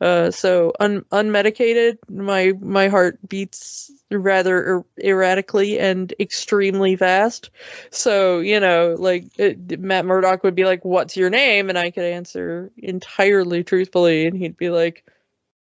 uh, 0.00 0.30
so 0.30 0.72
un- 0.80 1.04
unmedicated, 1.12 1.98
my 2.08 2.52
my 2.60 2.88
heart 2.88 3.18
beats 3.28 3.90
rather 4.10 4.56
er- 4.78 4.84
erratically 5.02 5.78
and 5.78 6.12
extremely 6.20 6.96
fast. 6.96 7.50
So 7.90 8.40
you 8.40 8.60
know, 8.60 8.96
like 8.98 9.24
it, 9.38 9.80
Matt 9.80 10.04
Murdock 10.06 10.42
would 10.44 10.54
be 10.54 10.64
like, 10.64 10.84
"What's 10.84 11.16
your 11.16 11.30
name?" 11.30 11.68
and 11.70 11.78
I 11.78 11.90
could 11.90 12.04
answer 12.04 12.70
entirely 12.76 13.64
truthfully, 13.64 14.26
and 14.26 14.36
he'd 14.36 14.56
be 14.56 14.70
like, 14.70 15.04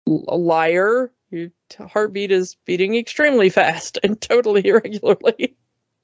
"A 0.08 0.38
liar." 0.38 1.12
Your 1.32 1.50
heartbeat 1.80 2.32
is 2.32 2.58
beating 2.66 2.96
extremely 2.96 3.50
fast 3.50 4.00
and 4.04 4.20
totally 4.22 4.62
irregularly. 4.68 5.56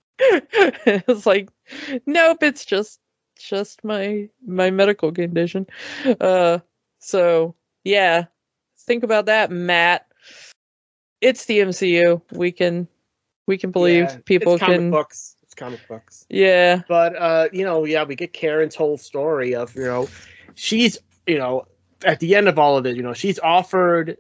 it's 0.20 1.26
like, 1.26 1.50
nope, 2.06 2.44
it's 2.44 2.66
just 2.66 3.00
just 3.38 3.84
my 3.84 4.30
my 4.46 4.72
medical 4.72 5.12
condition. 5.12 5.68
Uh, 6.22 6.60
so 7.00 7.56
yeah, 7.88 8.26
think 8.80 9.04
about 9.04 9.28
that, 9.28 9.50
Matt. 9.50 10.08
It's 11.22 11.46
the 11.46 11.60
MCU. 11.60 12.22
We 12.34 12.52
can 12.52 12.88
we 13.48 13.58
can 13.58 13.72
believe 13.72 14.06
Yeah, 14.06 14.18
people 14.26 14.54
it's 14.54 14.60
comic 14.60 14.78
can. 14.78 14.92
books. 14.92 15.36
It's 15.44 15.56
comic 15.56 15.88
books. 15.88 16.26
Yeah, 16.30 16.82
But 16.88 17.16
uh, 17.16 17.48
you 17.54 17.64
know, 17.64 17.86
yeah, 17.86 18.04
we 18.04 18.16
get 18.16 18.34
Karen's 18.34 18.76
whole 18.76 18.98
story 18.98 19.56
of 19.56 19.74
you 19.76 19.86
know, 19.86 20.10
she's 20.56 20.98
you 21.26 21.38
know 21.38 21.66
at 22.06 22.20
the 22.20 22.36
end 22.36 22.48
of 22.48 22.60
all 22.60 22.78
of 22.78 22.86
it, 22.86 22.96
you 22.98 23.04
know, 23.04 23.14
she's 23.14 23.40
offered 23.40 24.18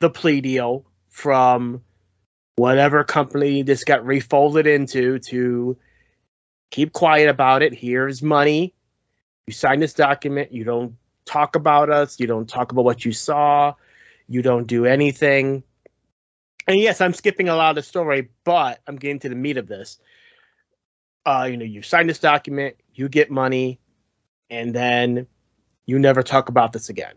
the 0.00 0.10
plea 0.10 0.42
deal 0.42 0.84
from 1.08 1.82
whatever 2.56 3.04
company 3.04 3.62
this 3.62 3.84
got 3.84 4.04
refolded 4.04 4.66
into 4.66 5.18
to 5.20 5.76
keep 6.70 6.92
quiet 6.92 7.28
about 7.28 7.62
it. 7.62 7.72
Here's 7.72 8.22
money. 8.22 8.74
You 9.46 9.54
sign 9.54 9.80
this 9.80 9.94
document. 9.94 10.52
You 10.52 10.64
don't 10.64 10.96
talk 11.26 11.56
about 11.56 11.90
us. 11.90 12.18
You 12.18 12.26
don't 12.26 12.48
talk 12.48 12.72
about 12.72 12.84
what 12.84 13.04
you 13.04 13.12
saw. 13.12 13.74
You 14.28 14.42
don't 14.42 14.66
do 14.66 14.86
anything. 14.86 15.62
And 16.66 16.78
yes, 16.78 17.00
I'm 17.00 17.12
skipping 17.12 17.48
a 17.48 17.54
lot 17.54 17.70
of 17.70 17.76
the 17.76 17.82
story, 17.82 18.30
but 18.44 18.80
I'm 18.86 18.96
getting 18.96 19.20
to 19.20 19.28
the 19.28 19.34
meat 19.34 19.56
of 19.56 19.68
this. 19.68 19.98
Uh, 21.24 21.46
you 21.50 21.56
know, 21.56 21.64
you 21.64 21.82
sign 21.82 22.06
this 22.06 22.18
document, 22.18 22.76
you 22.94 23.08
get 23.08 23.30
money, 23.30 23.78
and 24.48 24.74
then 24.74 25.26
you 25.84 25.98
never 25.98 26.22
talk 26.22 26.48
about 26.48 26.72
this 26.72 26.88
again. 26.88 27.14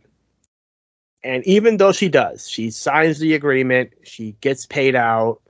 And 1.23 1.45
even 1.45 1.77
though 1.77 1.91
she 1.91 2.09
does, 2.09 2.47
she 2.47 2.71
signs 2.71 3.19
the 3.19 3.33
agreement, 3.33 3.91
she 4.03 4.35
gets 4.41 4.65
paid 4.65 4.95
out, 4.95 5.41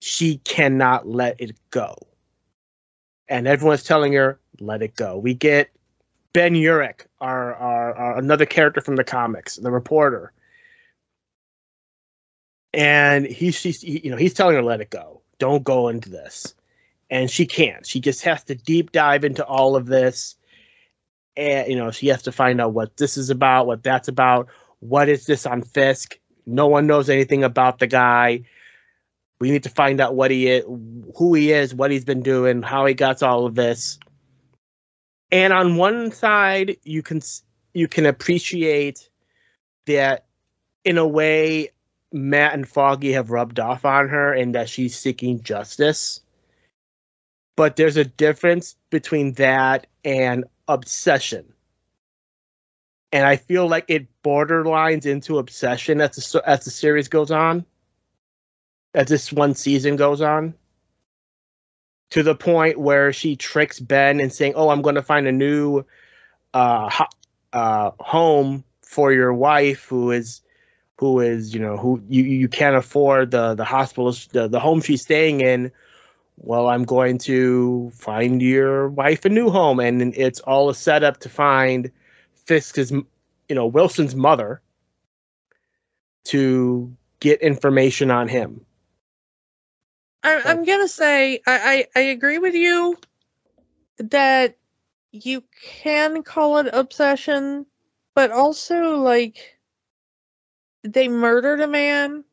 she 0.00 0.38
cannot 0.38 1.06
let 1.06 1.40
it 1.40 1.56
go. 1.70 1.96
And 3.28 3.46
everyone's 3.46 3.82
telling 3.82 4.14
her, 4.14 4.40
let 4.58 4.82
it 4.82 4.96
go. 4.96 5.18
We 5.18 5.34
get 5.34 5.70
Ben 6.32 6.54
Urich, 6.54 7.06
our, 7.20 7.54
our, 7.54 7.77
our 7.92 8.18
another 8.18 8.46
character 8.46 8.80
from 8.80 8.96
the 8.96 9.04
comics, 9.04 9.56
the 9.56 9.70
reporter. 9.70 10.32
And 12.74 13.26
he, 13.26 13.52
you 13.82 14.10
know, 14.10 14.16
he's 14.16 14.34
telling 14.34 14.54
her 14.54 14.62
let 14.62 14.80
it 14.80 14.90
go. 14.90 15.22
Don't 15.38 15.64
go 15.64 15.88
into 15.88 16.10
this. 16.10 16.54
And 17.10 17.30
she 17.30 17.46
can't. 17.46 17.86
She 17.86 18.00
just 18.00 18.22
has 18.24 18.44
to 18.44 18.54
deep 18.54 18.92
dive 18.92 19.24
into 19.24 19.44
all 19.44 19.76
of 19.76 19.86
this. 19.86 20.36
And 21.36 21.68
you 21.68 21.76
know, 21.76 21.90
she 21.90 22.08
has 22.08 22.22
to 22.24 22.32
find 22.32 22.60
out 22.60 22.74
what 22.74 22.96
this 22.96 23.16
is 23.16 23.30
about, 23.30 23.66
what 23.66 23.82
that's 23.82 24.08
about, 24.08 24.48
what 24.80 25.08
is 25.08 25.26
this 25.26 25.46
on 25.46 25.62
Fisk? 25.62 26.18
No 26.46 26.66
one 26.66 26.86
knows 26.86 27.08
anything 27.08 27.44
about 27.44 27.78
the 27.78 27.86
guy. 27.86 28.42
We 29.40 29.50
need 29.50 29.62
to 29.62 29.70
find 29.70 30.00
out 30.00 30.14
what 30.14 30.30
he 30.30 30.48
is, 30.48 30.64
who 30.64 31.34
he 31.34 31.52
is, 31.52 31.74
what 31.74 31.90
he's 31.90 32.04
been 32.04 32.22
doing, 32.22 32.62
how 32.62 32.86
he 32.86 32.94
got 32.94 33.22
all 33.22 33.46
of 33.46 33.54
this. 33.54 33.98
And 35.30 35.52
on 35.52 35.76
one 35.76 36.10
side, 36.10 36.76
you 36.82 37.02
can 37.02 37.20
you 37.78 37.86
can 37.86 38.06
appreciate 38.06 39.08
that 39.86 40.26
in 40.84 40.98
a 40.98 41.06
way 41.06 41.70
Matt 42.12 42.54
and 42.54 42.68
Foggy 42.68 43.12
have 43.12 43.30
rubbed 43.30 43.60
off 43.60 43.84
on 43.84 44.08
her 44.08 44.32
and 44.32 44.54
that 44.56 44.68
she's 44.68 44.98
seeking 44.98 45.42
justice. 45.42 46.20
But 47.56 47.76
there's 47.76 47.96
a 47.96 48.04
difference 48.04 48.74
between 48.90 49.32
that 49.34 49.86
and 50.04 50.44
obsession. 50.66 51.52
And 53.12 53.24
I 53.24 53.36
feel 53.36 53.68
like 53.68 53.84
it 53.88 54.08
borderlines 54.24 55.06
into 55.06 55.38
obsession 55.38 56.00
as 56.00 56.16
the, 56.16 56.42
as 56.44 56.64
the 56.64 56.70
series 56.70 57.08
goes 57.08 57.30
on, 57.30 57.64
as 58.92 59.06
this 59.06 59.32
one 59.32 59.54
season 59.54 59.96
goes 59.96 60.20
on, 60.20 60.54
to 62.10 62.22
the 62.22 62.34
point 62.34 62.78
where 62.78 63.12
she 63.12 63.36
tricks 63.36 63.80
Ben 63.80 64.20
and 64.20 64.32
saying, 64.32 64.54
"Oh, 64.56 64.68
I'm 64.68 64.82
going 64.82 64.96
to 64.96 65.02
find 65.02 65.26
a 65.26 65.32
new 65.32 65.84
uh, 66.52 67.06
uh, 67.52 67.90
home 68.00 68.64
for 68.82 69.12
your 69.12 69.32
wife 69.32 69.84
who 69.84 70.10
is 70.10 70.42
who 70.98 71.20
is 71.20 71.54
you 71.54 71.60
know 71.60 71.76
who 71.76 72.02
you 72.08 72.22
you 72.24 72.48
can't 72.48 72.76
afford 72.76 73.30
the 73.30 73.54
the 73.54 73.64
hospital 73.64 74.12
the, 74.32 74.48
the 74.48 74.60
home 74.60 74.80
she's 74.80 75.02
staying 75.02 75.40
in. 75.40 75.70
Well 76.36 76.68
i'm 76.68 76.84
going 76.84 77.18
to 77.18 77.90
find 77.94 78.40
your 78.40 78.88
wife 78.88 79.24
a 79.24 79.28
new 79.28 79.50
home. 79.50 79.80
And 79.80 80.14
it's 80.16 80.40
all 80.40 80.70
a 80.70 80.74
setup 80.74 81.18
to 81.20 81.28
find 81.28 81.90
fisk's 82.46 82.90
you 82.90 83.04
know 83.50 83.66
wilson's 83.66 84.14
mother 84.14 84.60
to 86.24 86.96
get 87.20 87.40
information 87.40 88.10
on 88.10 88.28
him. 88.28 88.64
I, 90.22 90.42
I'm 90.44 90.64
gonna 90.64 90.88
say 90.88 91.40
I, 91.46 91.86
I 91.96 92.00
I 92.00 92.02
agree 92.04 92.38
with 92.38 92.54
you 92.54 92.96
that 93.98 94.56
you 95.12 95.42
can 95.82 96.22
call 96.22 96.58
it 96.58 96.68
obsession, 96.72 97.66
but 98.14 98.30
also 98.30 98.96
like 98.98 99.58
they 100.84 101.08
murdered 101.08 101.60
a 101.60 101.66
man. 101.68 102.24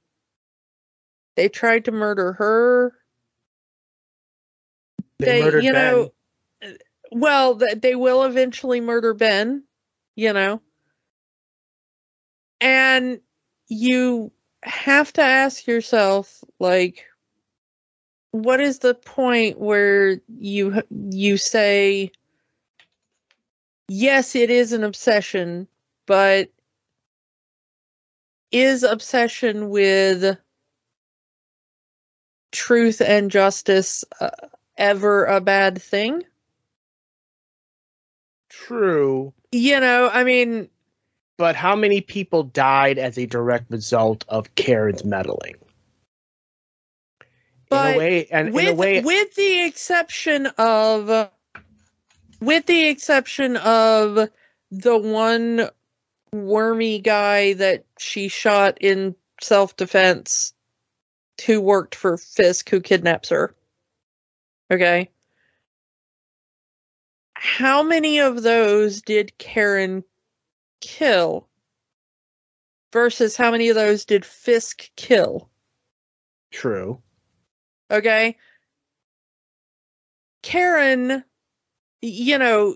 They 1.36 1.48
tried 1.50 1.86
to 1.86 1.92
murder 1.92 2.34
her. 2.34 2.94
they, 5.20 5.42
They- 5.42 5.64
you 5.64 5.72
ben 5.72 5.72
know, 5.72 6.12
Well, 7.12 7.56
they 7.56 7.96
will 7.96 8.24
eventually 8.24 8.82
murder 8.82 9.14
Ben, 9.14 9.64
you 10.16 10.34
know. 10.34 10.62
And 12.62 13.22
you 13.68 14.32
have 14.64 15.14
to 15.14 15.22
ask 15.22 15.68
yourself 15.68 16.44
like 16.60 17.06
what 18.32 18.60
is 18.60 18.80
the 18.80 18.94
point 18.94 19.60
where 19.60 20.20
you 20.28 20.82
you 20.90 21.38
say 21.38 22.12
yes 23.88 24.36
it 24.36 24.50
is 24.50 24.74
an 24.74 24.84
obsession 24.84 25.68
but 26.06 26.50
is 28.52 28.84
obsession 28.84 29.70
with 29.70 30.38
truth 32.52 33.02
and 33.02 33.32
justice 33.32 34.04
uh, 34.22 34.30
ever 34.78 35.26
a 35.26 35.42
bad 35.42 35.82
thing 35.82 36.24
True. 38.50 39.34
you 39.52 39.80
know 39.80 40.10
i 40.14 40.24
mean 40.24 40.70
But 41.38 41.56
how 41.56 41.76
many 41.76 42.02
people 42.02 42.44
died 42.44 42.98
as 42.98 43.18
a 43.18 43.26
direct 43.26 43.70
result 43.70 44.24
of 44.30 44.56
Karen's 44.56 45.04
meddling? 45.04 45.56
in 47.72 47.78
a 47.78 47.98
way, 47.98 48.28
and 48.32 48.54
with 48.54 48.68
in 48.68 48.74
a 48.74 48.76
way, 48.76 49.02
with 49.02 49.36
the 49.36 49.66
exception 49.66 50.48
of 50.58 51.30
with 52.46 52.66
the 52.66 52.88
exception 52.88 53.58
of 53.58 54.30
the 54.72 54.98
one 54.98 55.70
wormy 56.32 57.00
guy 57.00 57.54
that 57.54 57.86
she 57.98 58.28
shot 58.28 58.78
in 58.82 59.16
self-defense 59.42 60.54
who 61.46 61.60
worked 61.62 61.96
for 61.96 62.18
Fisk 62.18 62.70
who 62.70 62.82
kidnaps 62.82 63.30
her. 63.30 63.56
Okay. 64.72 65.10
How 67.36 67.84
many 67.84 68.20
of 68.20 68.42
those 68.42 69.02
did 69.02 69.38
Karen 69.38 70.04
kill 70.82 71.48
versus 72.92 73.36
how 73.36 73.52
many 73.52 73.70
of 73.70 73.76
those 73.76 74.06
did 74.06 74.26
Fisk 74.26 74.90
kill? 74.96 75.50
true. 76.52 77.02
Okay. 77.92 78.38
Karen, 80.42 81.24
you 82.06 82.38
know, 82.38 82.76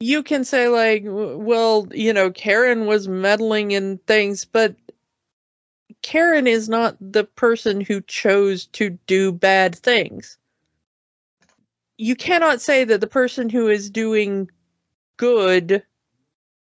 you 0.00 0.22
can 0.22 0.44
say, 0.44 0.68
like, 0.68 1.02
well, 1.04 1.88
you 1.92 2.12
know, 2.12 2.30
Karen 2.30 2.86
was 2.86 3.08
meddling 3.08 3.72
in 3.72 3.98
things, 3.98 4.44
but 4.44 4.76
Karen 6.02 6.46
is 6.46 6.68
not 6.68 6.96
the 7.00 7.24
person 7.24 7.80
who 7.80 8.00
chose 8.00 8.66
to 8.66 8.90
do 9.06 9.32
bad 9.32 9.74
things. 9.76 10.38
You 11.98 12.16
cannot 12.16 12.60
say 12.60 12.84
that 12.84 13.00
the 13.00 13.06
person 13.06 13.48
who 13.48 13.68
is 13.68 13.90
doing 13.90 14.50
good 15.16 15.84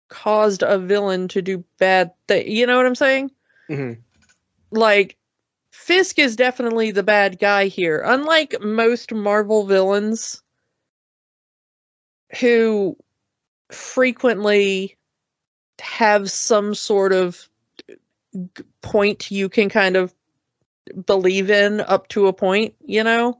caused 0.07 0.63
a 0.63 0.77
villain 0.77 1.27
to 1.29 1.41
do 1.41 1.63
bad 1.77 2.11
things. 2.27 2.49
You 2.49 2.67
know 2.67 2.77
what 2.77 2.85
I'm 2.85 2.95
saying? 2.95 3.31
hmm 3.67 3.93
like 4.71 5.17
Fisk 5.71 6.19
is 6.19 6.35
definitely 6.35 6.91
the 6.91 7.03
bad 7.03 7.37
guy 7.37 7.67
here. 7.67 8.01
Unlike 8.03 8.61
most 8.61 9.13
Marvel 9.13 9.65
villains 9.65 10.41
who 12.39 12.97
frequently 13.71 14.95
have 15.79 16.29
some 16.31 16.73
sort 16.73 17.13
of 17.13 17.49
point 18.81 19.31
you 19.31 19.49
can 19.49 19.69
kind 19.69 19.95
of 19.95 20.13
believe 21.05 21.49
in 21.49 21.81
up 21.81 22.07
to 22.09 22.27
a 22.27 22.33
point, 22.33 22.75
you 22.85 23.03
know? 23.03 23.39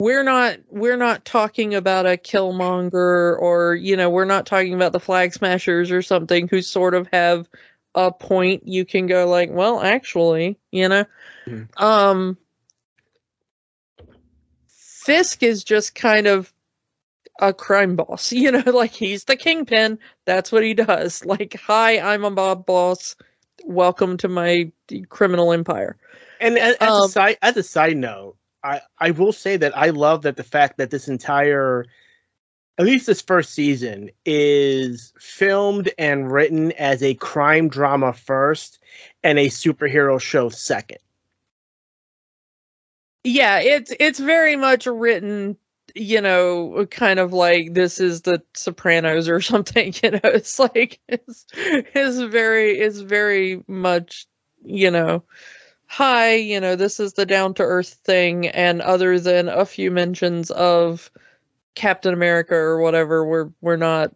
We're 0.00 0.22
not 0.22 0.58
we're 0.70 0.96
not 0.96 1.24
talking 1.24 1.74
about 1.74 2.06
a 2.06 2.10
Killmonger 2.10 3.36
or 3.36 3.74
you 3.74 3.96
know, 3.96 4.08
we're 4.10 4.24
not 4.24 4.46
talking 4.46 4.74
about 4.74 4.92
the 4.92 5.00
Flag 5.00 5.32
Smashers 5.32 5.90
or 5.90 6.02
something 6.02 6.46
who 6.46 6.62
sort 6.62 6.94
of 6.94 7.08
have 7.12 7.48
a 7.96 8.12
point 8.12 8.66
you 8.66 8.84
can 8.84 9.06
go 9.08 9.26
like, 9.28 9.50
well, 9.50 9.80
actually, 9.80 10.56
you 10.70 10.88
know. 10.88 11.04
Mhm. 11.46 11.68
Um 11.76 12.38
Fisk 14.68 15.42
is 15.42 15.64
just 15.64 15.96
kind 15.96 16.28
of 16.28 16.52
a 17.38 17.52
crime 17.52 17.96
boss, 17.96 18.32
you 18.32 18.50
know, 18.50 18.62
like 18.66 18.92
he's 18.92 19.24
the 19.24 19.36
kingpin. 19.36 19.98
That's 20.24 20.52
what 20.52 20.62
he 20.62 20.74
does. 20.74 21.24
Like, 21.24 21.56
hi, 21.60 21.98
I'm 22.00 22.24
a 22.24 22.30
mob 22.30 22.66
boss. 22.66 23.16
Welcome 23.64 24.16
to 24.18 24.28
my 24.28 24.72
criminal 25.08 25.52
empire. 25.52 25.96
And 26.40 26.58
as, 26.58 26.76
Um, 26.80 27.04
a 27.04 27.08
side 27.08 27.38
as 27.42 27.56
a 27.56 27.62
side 27.62 27.96
note, 27.96 28.36
I 28.62 28.80
I 28.98 29.10
will 29.10 29.32
say 29.32 29.56
that 29.56 29.76
I 29.76 29.90
love 29.90 30.22
that 30.22 30.36
the 30.36 30.44
fact 30.44 30.78
that 30.78 30.90
this 30.90 31.08
entire 31.08 31.86
at 32.78 32.86
least 32.86 33.06
this 33.06 33.20
first 33.20 33.52
season 33.54 34.10
is 34.24 35.12
filmed 35.18 35.90
and 35.98 36.30
written 36.30 36.70
as 36.72 37.02
a 37.02 37.14
crime 37.14 37.68
drama 37.68 38.12
first 38.12 38.78
and 39.24 39.38
a 39.38 39.46
superhero 39.46 40.20
show 40.20 40.48
second. 40.48 40.98
Yeah, 43.24 43.58
it's 43.58 43.92
it's 43.98 44.18
very 44.20 44.56
much 44.56 44.86
written, 44.86 45.56
you 45.98 46.20
know, 46.20 46.86
kind 46.90 47.18
of 47.18 47.32
like 47.32 47.74
this 47.74 48.00
is 48.00 48.22
the 48.22 48.42
Sopranos 48.54 49.28
or 49.28 49.40
something, 49.42 49.94
you 50.02 50.12
know. 50.12 50.20
It's 50.24 50.58
like 50.58 51.00
it's 51.08 51.46
it's 51.54 52.18
very 52.18 52.78
it's 52.78 53.00
very 53.00 53.62
much, 53.68 54.26
you 54.64 54.90
know, 54.90 55.24
hi, 55.86 56.34
you 56.36 56.60
know, 56.60 56.76
this 56.76 57.00
is 57.00 57.14
the 57.14 57.26
down 57.26 57.54
to 57.54 57.62
earth 57.62 57.94
thing 58.04 58.48
and 58.48 58.82
other 58.82 59.20
than 59.20 59.48
a 59.48 59.64
few 59.66 59.90
mentions 59.90 60.50
of 60.50 61.10
Captain 61.74 62.14
America 62.14 62.54
or 62.54 62.80
whatever, 62.80 63.24
we're 63.26 63.50
we're 63.60 63.76
not 63.76 64.14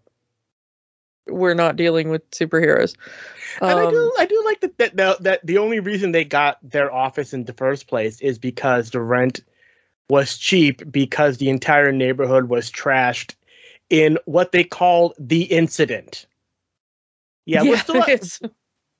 we're 1.26 1.54
not 1.54 1.76
dealing 1.76 2.10
with 2.10 2.28
superheroes. 2.30 2.96
And 3.66 3.78
I 3.78 3.86
Um, 3.86 3.92
do 3.92 4.14
I 4.18 4.26
do 4.26 4.42
like 4.44 4.60
that 4.60 4.78
that, 4.78 4.96
that 4.96 5.22
that 5.22 5.46
the 5.46 5.58
only 5.58 5.80
reason 5.80 6.12
they 6.12 6.24
got 6.24 6.58
their 6.62 6.92
office 6.92 7.32
in 7.32 7.44
the 7.44 7.52
first 7.52 7.86
place 7.86 8.20
is 8.20 8.38
because 8.38 8.90
the 8.90 9.00
rent 9.00 9.40
was 10.08 10.36
cheap 10.36 10.82
because 10.90 11.38
the 11.38 11.48
entire 11.48 11.92
neighborhood 11.92 12.48
was 12.48 12.70
trashed 12.70 13.34
in 13.90 14.18
what 14.24 14.52
they 14.52 14.64
called 14.64 15.14
the 15.18 15.44
incident. 15.44 16.26
Yeah, 17.44 17.62
we're 17.62 17.78
still 17.78 18.02
at, 18.02 18.38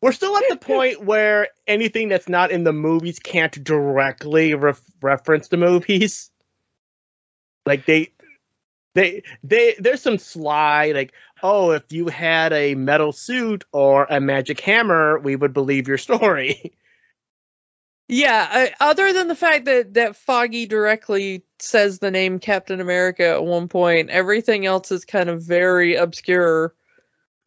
we're 0.01 0.13
still 0.13 0.37
at 0.37 0.45
the 0.49 0.57
point 0.61 1.05
where 1.05 1.49
anything 1.67 2.09
that's 2.09 2.29
not 2.29 2.51
in 2.51 2.65
the 2.65 2.73
movies 2.73 3.19
can't 3.19 3.63
directly 3.63 4.55
ref- 4.55 4.83
reference 5.01 5.49
the 5.49 5.57
movies. 5.57 6.31
Like 7.65 7.87
they 7.87 8.11
they 8.95 9.23
they 9.45 9.77
there's 9.79 10.03
some 10.03 10.19
sly 10.19 10.91
like 10.91 11.13
oh 11.45 11.71
if 11.71 11.93
you 11.93 12.09
had 12.09 12.53
a 12.53 12.75
metal 12.75 13.13
suit 13.13 13.65
or 13.71 14.07
a 14.11 14.21
magic 14.21 14.59
hammer 14.59 15.21
we 15.21 15.37
would 15.37 15.53
believe 15.53 15.87
your 15.87 15.97
story. 15.97 16.73
Yeah, 18.15 18.47
I, 18.51 18.73
other 18.79 19.15
than 19.15 19.29
the 19.29 19.35
fact 19.35 19.65
that 19.65 19.95
that 19.95 20.17
Foggy 20.17 20.67
directly 20.67 21.45
says 21.59 21.99
the 21.99 22.11
name 22.11 22.41
Captain 22.41 22.79
America 22.83 23.27
at 23.27 23.43
one 23.45 23.69
point, 23.69 24.11
everything 24.11 24.67
else 24.67 24.93
is 24.93 25.07
kind 25.07 25.31
of 25.31 25.43
very 25.43 25.97
obscure 25.97 26.75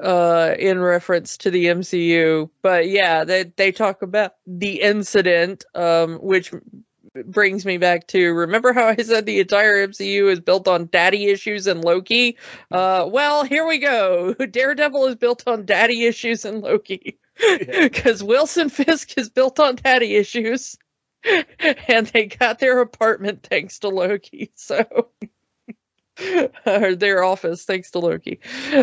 uh 0.01 0.55
in 0.59 0.79
reference 0.79 1.37
to 1.39 1.51
the 1.51 1.67
MCU. 1.67 2.49
But 2.63 2.89
yeah, 2.89 3.25
they 3.25 3.45
they 3.57 3.71
talk 3.71 4.01
about 4.03 4.33
the 4.47 4.81
incident 4.81 5.65
um 5.75 6.17
which 6.17 6.53
brings 7.25 7.65
me 7.65 7.77
back 7.77 8.07
to 8.07 8.31
remember 8.33 8.73
how 8.73 8.87
I 8.87 8.97
said 8.97 9.25
the 9.25 9.41
entire 9.41 9.77
MCU 9.87 10.29
is 10.29 10.41
built 10.41 10.67
on 10.67 10.87
daddy 10.87 11.27
issues 11.27 11.67
and 11.67 11.83
Loki? 11.83 12.37
Uh 12.71 13.07
well, 13.11 13.43
here 13.45 13.67
we 13.67 13.79
go. 13.79 14.33
Daredevil 14.51 15.07
is 15.07 15.15
built 15.15 15.43
on 15.47 15.65
daddy 15.65 16.05
issues 16.05 16.45
and 16.45 16.61
Loki. 16.61 17.19
Because 17.37 18.23
Wilson 18.23 18.69
Fisk 18.69 19.17
is 19.17 19.29
built 19.29 19.59
on 19.59 19.75
daddy 19.75 20.15
issues. 20.15 20.77
And 21.87 22.05
they 22.05 22.27
got 22.27 22.59
their 22.59 22.81
apartment 22.81 23.47
thanks 23.49 23.79
to 23.79 23.89
Loki. 23.89 24.51
So 24.53 25.09
or 26.67 26.95
their 26.95 27.23
office 27.23 27.65
thanks 27.65 27.89
to 27.91 27.99
Loki. 27.99 28.41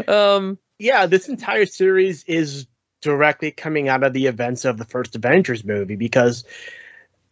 Um 0.08 0.58
yeah, 0.76 1.06
this 1.06 1.28
entire 1.28 1.66
series 1.66 2.24
is 2.24 2.66
directly 3.00 3.52
coming 3.52 3.88
out 3.88 4.02
of 4.02 4.12
the 4.12 4.26
events 4.26 4.64
of 4.64 4.76
the 4.76 4.84
first 4.84 5.14
Avengers 5.14 5.64
movie 5.64 5.94
because 5.94 6.44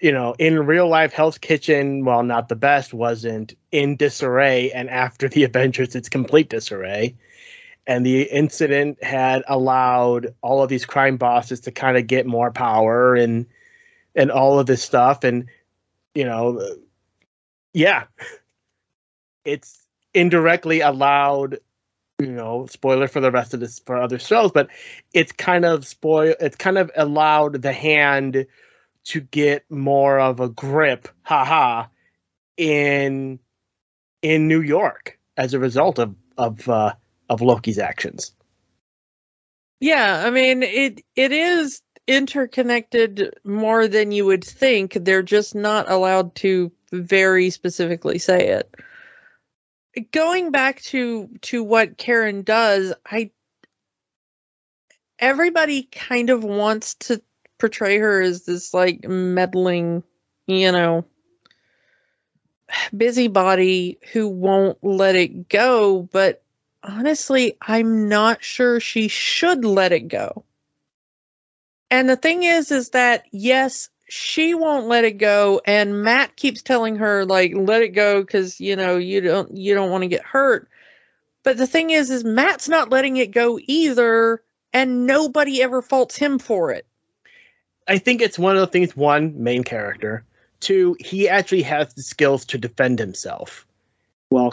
you 0.01 0.13
know, 0.13 0.35
in 0.39 0.65
real 0.65 0.89
life 0.89 1.13
Hell's 1.13 1.39
Kitchen, 1.39 2.05
while 2.05 2.23
not 2.23 2.49
the 2.49 2.57
best, 2.57 2.95
wasn't 2.95 3.55
in 3.73 3.97
disarray 3.97 4.71
and 4.71 4.89
after 4.89 5.29
the 5.29 5.43
Avengers 5.43 5.97
it's 5.97 6.09
complete 6.09 6.49
disarray. 6.49 7.17
And 7.91 8.07
the 8.07 8.23
incident 8.23 9.03
had 9.03 9.43
allowed 9.49 10.33
all 10.43 10.63
of 10.63 10.69
these 10.69 10.87
crime 10.87 11.17
bosses 11.17 11.59
to 11.63 11.73
kind 11.73 11.97
of 11.97 12.07
get 12.07 12.25
more 12.25 12.53
power 12.53 13.17
and 13.17 13.47
and 14.15 14.31
all 14.31 14.61
of 14.61 14.67
this 14.67 14.81
stuff. 14.81 15.25
And 15.25 15.49
you 16.15 16.25
know 16.25 16.77
yeah. 17.75 18.05
It's 19.45 19.85
indirectly 20.15 20.83
allowed 20.83 21.59
you 22.21 22.31
know 22.31 22.67
spoiler 22.67 23.09
for 23.09 23.21
the 23.21 23.33
rest 23.33 23.55
of 23.55 23.61
this 23.61 23.79
for 23.81 23.97
other 23.97 24.19
shows 24.19 24.53
but 24.53 24.69
it's 25.15 25.33
kind 25.33 25.65
of 25.65 25.87
spoil 25.87 26.35
it's 26.39 26.57
kind 26.57 26.77
of 26.77 26.91
allowed 26.97 27.63
the 27.63 27.73
hand 27.73 28.47
to 29.05 29.21
get 29.21 29.65
more 29.71 30.21
of 30.21 30.39
a 30.39 30.49
grip 30.49 31.09
haha 31.23 31.87
in 32.57 33.39
in 34.23 34.49
New 34.49 34.61
York 34.61 35.19
as 35.37 35.55
a 35.55 35.59
result 35.59 35.99
of 35.99 36.15
of 36.37 36.69
uh 36.69 36.93
of 37.31 37.41
Loki's 37.41 37.79
actions 37.79 38.33
Yeah, 39.81 40.23
I 40.27 40.31
mean 40.31 40.63
it 40.63 41.03
it 41.17 41.33
is 41.33 41.81
interconnected 42.07 43.35
more 43.45 43.89
than 43.89 44.13
you 44.13 44.27
would 44.27 44.45
think. 44.45 44.95
They're 44.95 45.23
just 45.23 45.55
not 45.55 45.91
allowed 45.91 46.35
to 46.37 46.73
very 46.93 47.51
specifically 47.51 48.19
say 48.19 48.49
it. 48.49 48.75
Going 50.13 50.51
back 50.51 50.83
to 50.83 51.29
to 51.43 51.65
what 51.65 51.99
Karen 51.99 52.43
does, 52.43 52.95
I 53.07 53.31
everybody 55.21 55.85
kind 55.85 56.31
of 56.31 56.45
wants 56.45 56.95
to 56.95 57.23
portray 57.59 57.99
her 57.99 58.21
as 58.23 58.45
this 58.45 58.75
like 58.75 59.05
meddling, 59.09 60.03
you 60.47 60.73
know, 60.73 61.05
busybody 62.97 63.99
who 64.13 64.29
won't 64.29 64.79
let 64.83 65.17
it 65.17 65.49
go, 65.49 66.03
but 66.03 66.40
honestly, 66.83 67.57
I'm 67.61 68.09
not 68.09 68.43
sure 68.43 68.81
she 68.81 69.09
should 69.09 69.65
let 69.65 69.93
it 69.93 70.09
go. 70.09 70.45
And 71.91 72.09
the 72.09 72.17
thing 72.17 72.45
is, 72.45 72.71
is 72.71 72.91
that 72.91 73.25
yes, 73.33 73.89
she 74.09 74.55
won't 74.55 74.87
let 74.87 75.05
it 75.05 75.19
go, 75.19 75.61
and 75.65 76.03
Matt 76.03 76.37
keeps 76.37 76.63
telling 76.63 76.97
her 76.97 77.25
like, 77.25 77.53
let 77.55 77.83
it 77.83 77.91
go 77.91 78.21
because 78.21 78.61
you 78.61 78.77
know 78.77 78.97
you 78.97 79.21
don't 79.21 79.57
you 79.57 79.75
don't 79.75 79.91
want 79.91 80.03
to 80.03 80.09
get 80.09 80.25
hurt. 80.25 80.69
But 81.43 81.57
the 81.57 81.67
thing 81.67 81.91
is, 81.91 82.11
is 82.11 82.25
Matt's 82.25 82.69
not 82.69 82.91
letting 82.91 83.17
it 83.17 83.31
go 83.31 83.59
either, 83.67 84.43
and 84.73 85.07
nobody 85.07 85.63
ever 85.63 85.81
faults 85.83 86.17
him 86.17 86.39
for 86.39 86.71
it. 86.73 86.87
I 87.89 87.99
think 87.99 88.21
it's 88.21 88.39
one 88.39 88.57
of 88.57 88.61
the 88.61 88.67
things. 88.67 88.97
One 88.97 89.43
main 89.43 89.65
character. 89.65 90.25
Two, 90.61 90.97
he 91.01 91.29
actually 91.29 91.63
has 91.63 91.95
the 91.95 92.03
skills 92.03 92.45
to 92.47 92.59
defend 92.59 92.99
himself. 92.99 93.67
Well, 94.31 94.53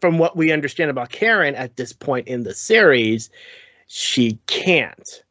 from 0.00 0.18
what 0.18 0.36
we 0.36 0.52
understand 0.52 0.90
about 0.90 1.10
Karen 1.10 1.54
at 1.54 1.76
this 1.76 1.92
point 1.92 2.28
in 2.28 2.42
the 2.42 2.54
series, 2.54 3.30
she 3.86 4.38
can't. 4.46 5.22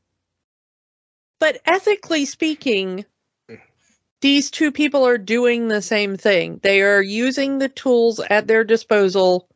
But 1.39 1.59
ethically 1.65 2.25
speaking, 2.25 3.05
these 4.21 4.51
two 4.51 4.71
people 4.71 5.07
are 5.07 5.17
doing 5.17 5.67
the 5.67 5.81
same 5.81 6.15
thing. 6.15 6.59
They 6.61 6.81
are 6.83 7.01
using 7.01 7.57
the 7.57 7.69
tools 7.69 8.19
at 8.19 8.47
their 8.47 8.63
disposal 8.63 9.47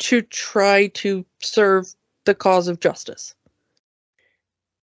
to 0.00 0.22
try 0.22 0.88
to 0.88 1.24
serve 1.40 1.86
the 2.24 2.34
cause 2.34 2.68
of 2.68 2.80
justice. 2.80 3.34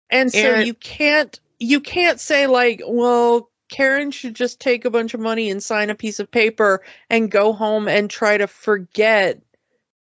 And 0.09 0.31
so 0.31 0.55
And- 0.55 0.67
you 0.67 0.73
can't 0.73 1.39
you 1.63 1.79
can't 1.79 2.19
say 2.19 2.47
like, 2.47 2.81
well, 2.87 3.50
Karen 3.71 4.11
should 4.11 4.35
just 4.35 4.59
take 4.59 4.85
a 4.85 4.91
bunch 4.91 5.15
of 5.15 5.19
money 5.19 5.49
and 5.49 5.63
sign 5.63 5.89
a 5.89 5.95
piece 5.95 6.19
of 6.19 6.29
paper 6.29 6.83
and 7.09 7.31
go 7.31 7.53
home 7.53 7.87
and 7.87 8.09
try 8.09 8.37
to 8.37 8.45
forget 8.45 9.41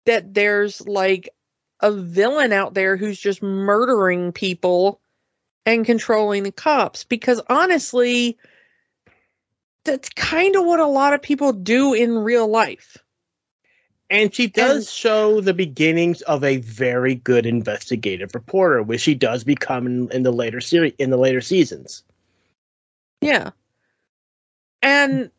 that 0.06 0.32
there's 0.32 0.80
like 0.86 1.28
a 1.80 1.92
villain 1.92 2.52
out 2.52 2.72
there 2.72 2.96
who's 2.96 3.18
just 3.20 3.42
murdering 3.42 4.32
people 4.32 5.00
and 5.66 5.84
controlling 5.84 6.44
the 6.44 6.52
cops 6.52 7.04
because 7.04 7.42
honestly 7.50 8.38
that's 9.84 10.08
kind 10.10 10.56
of 10.56 10.64
what 10.64 10.80
a 10.80 10.86
lot 10.86 11.12
of 11.12 11.20
people 11.20 11.52
do 11.52 11.94
in 11.94 12.16
real 12.16 12.46
life. 12.48 12.96
And 14.08 14.34
she 14.34 14.46
does 14.46 14.76
And- 14.76 14.86
show 14.86 15.40
the 15.40 15.52
beginnings 15.52 16.22
of 16.22 16.42
a 16.44 16.58
very 16.58 17.16
good 17.16 17.44
investigative 17.44 18.34
reporter, 18.34 18.82
which 18.82 19.00
she 19.02 19.14
does 19.14 19.44
become 19.44 19.86
in, 19.86 20.10
in 20.12 20.22
the 20.22 20.32
later 20.32 20.60
series 20.60 20.94
in 20.98 21.10
the 21.10 21.18
later 21.18 21.40
seasons. 21.40 22.04
Yeah. 23.20 23.50
And 24.82 25.30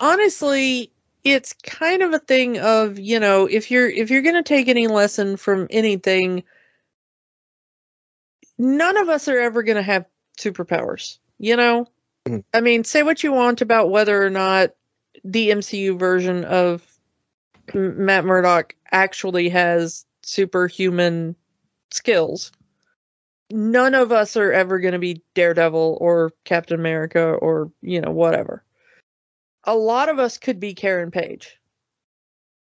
honestly, 0.00 0.92
it's 1.24 1.52
kind 1.54 2.02
of 2.02 2.12
a 2.14 2.18
thing 2.20 2.58
of, 2.60 2.98
you 2.98 3.20
know, 3.20 3.46
if 3.46 3.70
you're 3.70 3.88
if 3.90 4.10
you're 4.10 4.22
going 4.22 4.36
to 4.36 4.42
take 4.42 4.68
any 4.68 4.88
lesson 4.88 5.36
from 5.36 5.66
anything, 5.70 6.44
none 8.58 8.96
of 8.96 9.08
us 9.08 9.28
are 9.28 9.38
ever 9.38 9.62
going 9.62 9.76
to 9.76 9.82
have 9.82 10.06
superpowers, 10.38 11.18
you 11.38 11.56
know? 11.56 11.86
Mhm. 12.28 12.44
I 12.54 12.60
mean, 12.60 12.84
say 12.84 13.02
what 13.02 13.22
you 13.22 13.32
want 13.32 13.60
about 13.62 13.90
whether 13.90 14.22
or 14.24 14.30
not 14.30 14.70
the 15.24 15.50
MCU 15.50 15.98
version 15.98 16.44
of 16.44 16.86
Matt 17.74 18.24
Murdock 18.24 18.74
actually 18.92 19.48
has 19.50 20.06
superhuman 20.22 21.36
skills. 21.92 22.52
None 23.54 23.94
of 23.94 24.12
us 24.12 24.38
are 24.38 24.50
ever 24.50 24.78
going 24.78 24.92
to 24.92 24.98
be 24.98 25.22
Daredevil 25.34 25.98
or 26.00 26.32
Captain 26.44 26.80
America 26.80 27.22
or, 27.22 27.70
you 27.82 28.00
know, 28.00 28.10
whatever. 28.10 28.64
A 29.64 29.76
lot 29.76 30.08
of 30.08 30.18
us 30.18 30.38
could 30.38 30.58
be 30.58 30.72
Karen 30.72 31.10
Page. 31.10 31.60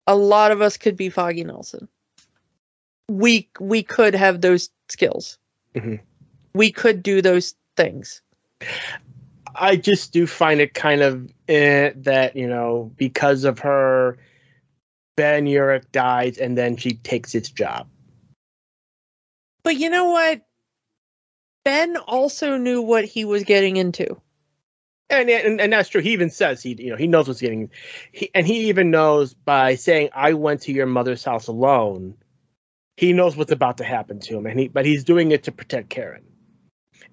A 0.07 0.15
lot 0.15 0.51
of 0.51 0.61
us 0.61 0.77
could 0.77 0.95
be 0.95 1.09
Foggy 1.09 1.43
Nelson. 1.43 1.89
We 3.09 3.49
we 3.59 3.83
could 3.83 4.15
have 4.15 4.39
those 4.39 4.69
skills. 4.87 5.37
Mhm. 5.75 5.99
We 6.53 6.71
could 6.71 7.03
do 7.03 7.21
those 7.21 7.55
things. 7.75 8.21
I 9.53 9.75
just 9.75 10.13
do 10.13 10.25
find 10.25 10.61
it 10.61 10.73
kind 10.73 11.01
of 11.01 11.29
eh, 11.49 11.91
that 11.97 12.37
you 12.37 12.47
know 12.47 12.89
because 12.95 13.43
of 13.43 13.59
her, 13.59 14.17
Ben 15.17 15.45
Urich 15.45 15.91
dies 15.91 16.37
and 16.37 16.57
then 16.57 16.77
she 16.77 16.93
takes 16.93 17.33
his 17.33 17.49
job. 17.51 17.89
But 19.63 19.75
you 19.75 19.89
know 19.89 20.11
what? 20.11 20.45
Ben 21.65 21.97
also 21.97 22.57
knew 22.57 22.81
what 22.81 23.05
he 23.05 23.25
was 23.25 23.43
getting 23.43 23.77
into. 23.77 24.19
And, 25.09 25.29
and 25.29 25.59
and 25.59 25.73
that's 25.73 25.89
true. 25.89 26.01
He 26.01 26.11
even 26.11 26.29
says 26.29 26.61
he 26.61 26.75
you 26.77 26.91
know 26.91 26.95
he 26.95 27.07
knows 27.07 27.27
what's 27.27 27.41
getting, 27.41 27.71
he 28.11 28.29
and 28.35 28.45
he 28.45 28.69
even 28.69 28.91
knows 28.91 29.33
by 29.33 29.75
saying 29.75 30.09
I 30.13 30.33
went 30.33 30.61
to 30.63 30.71
your 30.71 30.85
mother's 30.85 31.23
house 31.23 31.47
alone. 31.47 32.15
He 32.95 33.13
knows 33.13 33.35
what's 33.35 33.51
about 33.51 33.77
to 33.77 33.83
happen 33.83 34.19
to 34.19 34.37
him, 34.37 34.45
and 34.45 34.59
he 34.59 34.67
but 34.67 34.85
he's 34.85 35.03
doing 35.03 35.31
it 35.31 35.43
to 35.43 35.51
protect 35.51 35.89
Karen. 35.89 36.25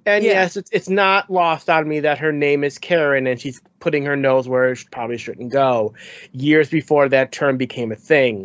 And 0.04 0.24
Yeah. 0.24 0.32
yes, 0.32 0.56
it's 0.58 0.70
it's 0.72 0.88
not 0.90 1.30
lost 1.30 1.70
on 1.70 1.88
me 1.88 2.00
that 2.00 2.18
her 2.18 2.32
name 2.32 2.64
is 2.64 2.76
Karen, 2.78 3.26
and 3.26 3.40
she's 3.40 3.62
putting 3.80 4.04
her 4.04 4.16
nose 4.16 4.46
where 4.46 4.70
it 4.72 4.84
probably 4.92 5.16
shouldn't 5.16 5.50
go. 5.50 5.94
Years 6.32 6.68
before 6.68 7.08
that 7.08 7.32
term 7.32 7.56
became 7.56 7.92
a 7.92 7.96
thing. 7.96 8.44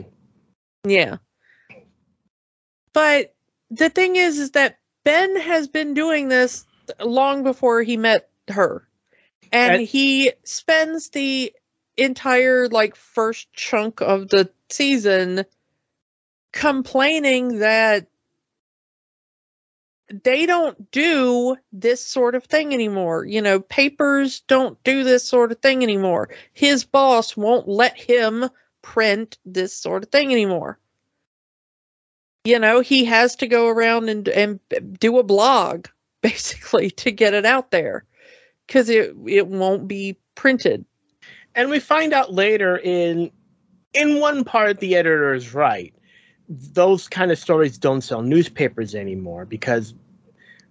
Yeah. 0.85 1.17
But 2.93 3.35
the 3.69 3.89
thing 3.89 4.15
is 4.15 4.39
is 4.39 4.51
that 4.51 4.77
Ben 5.03 5.35
has 5.37 5.67
been 5.67 5.93
doing 5.93 6.27
this 6.27 6.65
long 6.99 7.43
before 7.43 7.81
he 7.83 7.97
met 7.97 8.29
her. 8.47 8.87
And, 9.51 9.75
And- 9.75 9.87
he 9.87 10.33
spends 10.43 11.09
the 11.09 11.53
entire 11.97 12.67
like 12.69 12.95
first 12.95 13.51
chunk 13.53 14.01
of 14.01 14.29
the 14.29 14.49
season 14.69 15.45
complaining 16.53 17.59
that 17.59 18.07
they 20.23 20.45
don't 20.45 20.91
do 20.91 21.55
this 21.71 22.05
sort 22.05 22.35
of 22.35 22.43
thing 22.43 22.73
anymore. 22.73 23.25
You 23.25 23.41
know, 23.41 23.59
papers 23.61 24.41
don't 24.41 24.81
do 24.83 25.03
this 25.03 25.25
sort 25.27 25.51
of 25.51 25.59
thing 25.59 25.83
anymore. 25.83 26.29
His 26.53 26.83
boss 26.83 27.37
won't 27.37 27.67
let 27.67 27.97
him 27.97 28.49
print 28.81 29.37
this 29.45 29.75
sort 29.75 30.03
of 30.03 30.09
thing 30.09 30.31
anymore. 30.31 30.79
You 32.43 32.57
know, 32.57 32.79
he 32.79 33.05
has 33.05 33.35
to 33.37 33.47
go 33.47 33.67
around 33.67 34.09
and 34.09 34.27
and 34.27 34.59
do 34.99 35.19
a 35.19 35.23
blog 35.23 35.87
basically 36.21 36.91
to 36.91 37.11
get 37.11 37.33
it 37.33 37.45
out 37.45 37.71
there 37.71 38.05
cuz 38.67 38.89
it 38.89 39.15
it 39.27 39.47
won't 39.47 39.87
be 39.87 40.17
printed. 40.35 40.85
And 41.55 41.69
we 41.69 41.79
find 41.79 42.13
out 42.13 42.33
later 42.33 42.77
in 42.77 43.31
in 43.93 44.19
one 44.19 44.43
part 44.43 44.79
the 44.79 44.95
editor 44.95 45.33
is 45.33 45.53
right. 45.53 45.93
Those 46.47 47.07
kind 47.07 47.31
of 47.31 47.37
stories 47.37 47.77
don't 47.77 48.01
sell 48.01 48.21
newspapers 48.21 48.95
anymore 48.95 49.45
because 49.45 49.93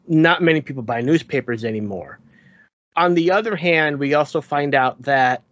not 0.06 0.42
many 0.42 0.60
people 0.60 0.82
buy 0.82 1.00
newspapers 1.00 1.64
anymore. 1.64 2.18
On 2.96 3.14
the 3.14 3.30
other 3.30 3.56
hand, 3.56 3.98
we 3.98 4.14
also 4.14 4.40
find 4.40 4.74
out 4.74 5.00
that 5.02 5.42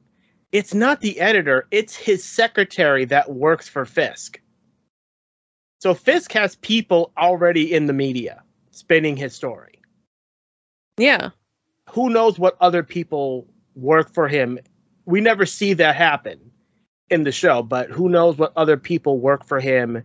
it's 0.50 0.74
not 0.74 1.00
the 1.00 1.20
editor, 1.20 1.66
it's 1.70 1.94
his 1.94 2.24
secretary 2.24 3.04
that 3.06 3.32
works 3.32 3.68
for 3.68 3.84
Fisk. 3.84 4.40
So 5.80 5.94
Fisk 5.94 6.32
has 6.32 6.56
people 6.56 7.12
already 7.16 7.72
in 7.72 7.86
the 7.86 7.92
media 7.92 8.42
spinning 8.70 9.16
his 9.16 9.34
story. 9.34 9.80
Yeah. 10.96 11.30
Who 11.90 12.10
knows 12.10 12.38
what 12.38 12.56
other 12.60 12.82
people 12.82 13.46
work 13.74 14.12
for 14.12 14.28
him? 14.28 14.58
We 15.06 15.20
never 15.20 15.46
see 15.46 15.72
that 15.74 15.96
happen 15.96 16.50
in 17.10 17.24
the 17.24 17.32
show, 17.32 17.62
but 17.62 17.90
who 17.90 18.08
knows 18.08 18.36
what 18.36 18.52
other 18.56 18.76
people 18.76 19.18
work 19.18 19.44
for 19.44 19.60
him 19.60 20.02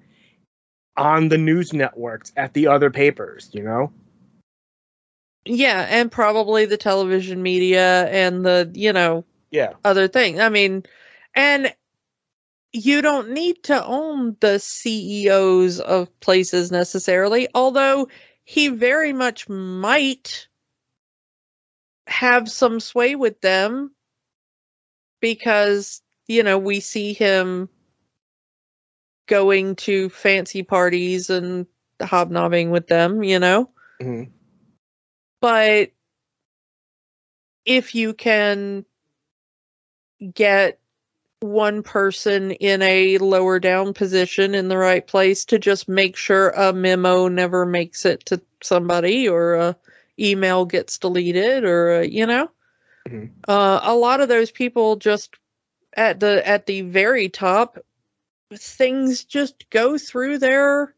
on 0.96 1.30
the 1.30 1.38
news 1.38 1.74
networks 1.74 2.32
at 2.38 2.54
the 2.54 2.68
other 2.68 2.90
papers, 2.92 3.50
you 3.52 3.64
know? 3.64 3.92
Yeah, 5.46 5.88
and 5.90 6.12
probably 6.12 6.66
the 6.66 6.78
television 6.78 7.42
media 7.42 8.08
and 8.10 8.46
the, 8.46 8.72
you 8.74 8.94
know, 8.94 9.26
Yeah. 9.52 9.74
other 9.84 10.08
thing. 10.08 10.40
I 10.40 10.50
mean, 10.50 10.84
and 11.36 11.74
you 12.74 13.02
don't 13.04 13.30
need 13.30 13.64
to 13.64 13.86
own 13.86 14.36
the 14.40 14.60
CEOs 14.60 15.80
of 15.80 16.20
places 16.20 16.72
necessarily, 16.72 17.48
although 17.54 18.10
he 18.44 18.70
very 18.70 19.14
much 19.14 19.48
might 19.48 20.48
have 22.08 22.50
some 22.50 22.80
sway 22.80 23.16
with 23.16 23.40
them 23.42 23.94
because, 25.22 26.02
you 26.28 26.44
know, 26.44 26.58
we 26.58 26.80
see 26.80 27.14
him 27.14 27.70
going 29.28 29.76
to 29.78 30.10
fancy 30.10 30.64
parties 30.64 31.30
and 31.30 31.68
hobnobbing 32.02 32.72
with 32.72 32.88
them, 32.88 33.24
you 33.24 33.40
know? 33.40 33.70
Mhm. 34.02 34.32
but 35.40 35.92
if 37.66 37.96
you 37.96 38.14
can 38.14 38.86
get 40.34 40.80
one 41.44 41.84
person 41.84 42.52
in 42.52 42.82
a 42.82 43.18
lower 43.18 43.60
down 43.60 43.94
position 43.94 44.56
in 44.56 44.70
the 44.70 44.78
right 44.78 45.06
place 45.06 45.46
to 45.46 45.60
just 45.60 45.90
make 45.90 46.16
sure 46.16 46.50
a 46.52 46.72
memo 46.72 47.28
never 47.28 47.66
makes 47.66 48.06
it 48.06 48.26
to 48.26 48.42
somebody 48.62 49.28
or 49.28 49.56
a 49.56 49.78
email 50.18 50.66
gets 50.66 50.98
deleted 51.00 51.66
or 51.66 52.00
a, 52.00 52.08
you 52.08 52.26
know 52.26 52.50
Mhm. 53.10 53.32
uh, 53.48 53.80
a 53.84 53.94
lot 53.94 54.22
of 54.22 54.30
those 54.30 54.52
people 54.52 54.96
just 54.96 55.36
at 55.98 56.20
the 56.20 56.48
at 56.48 56.66
the 56.66 56.82
very 56.82 57.28
top 57.30 57.78
things 58.54 59.26
just 59.26 59.70
go 59.70 59.98
through 59.98 60.38
their 60.38 60.96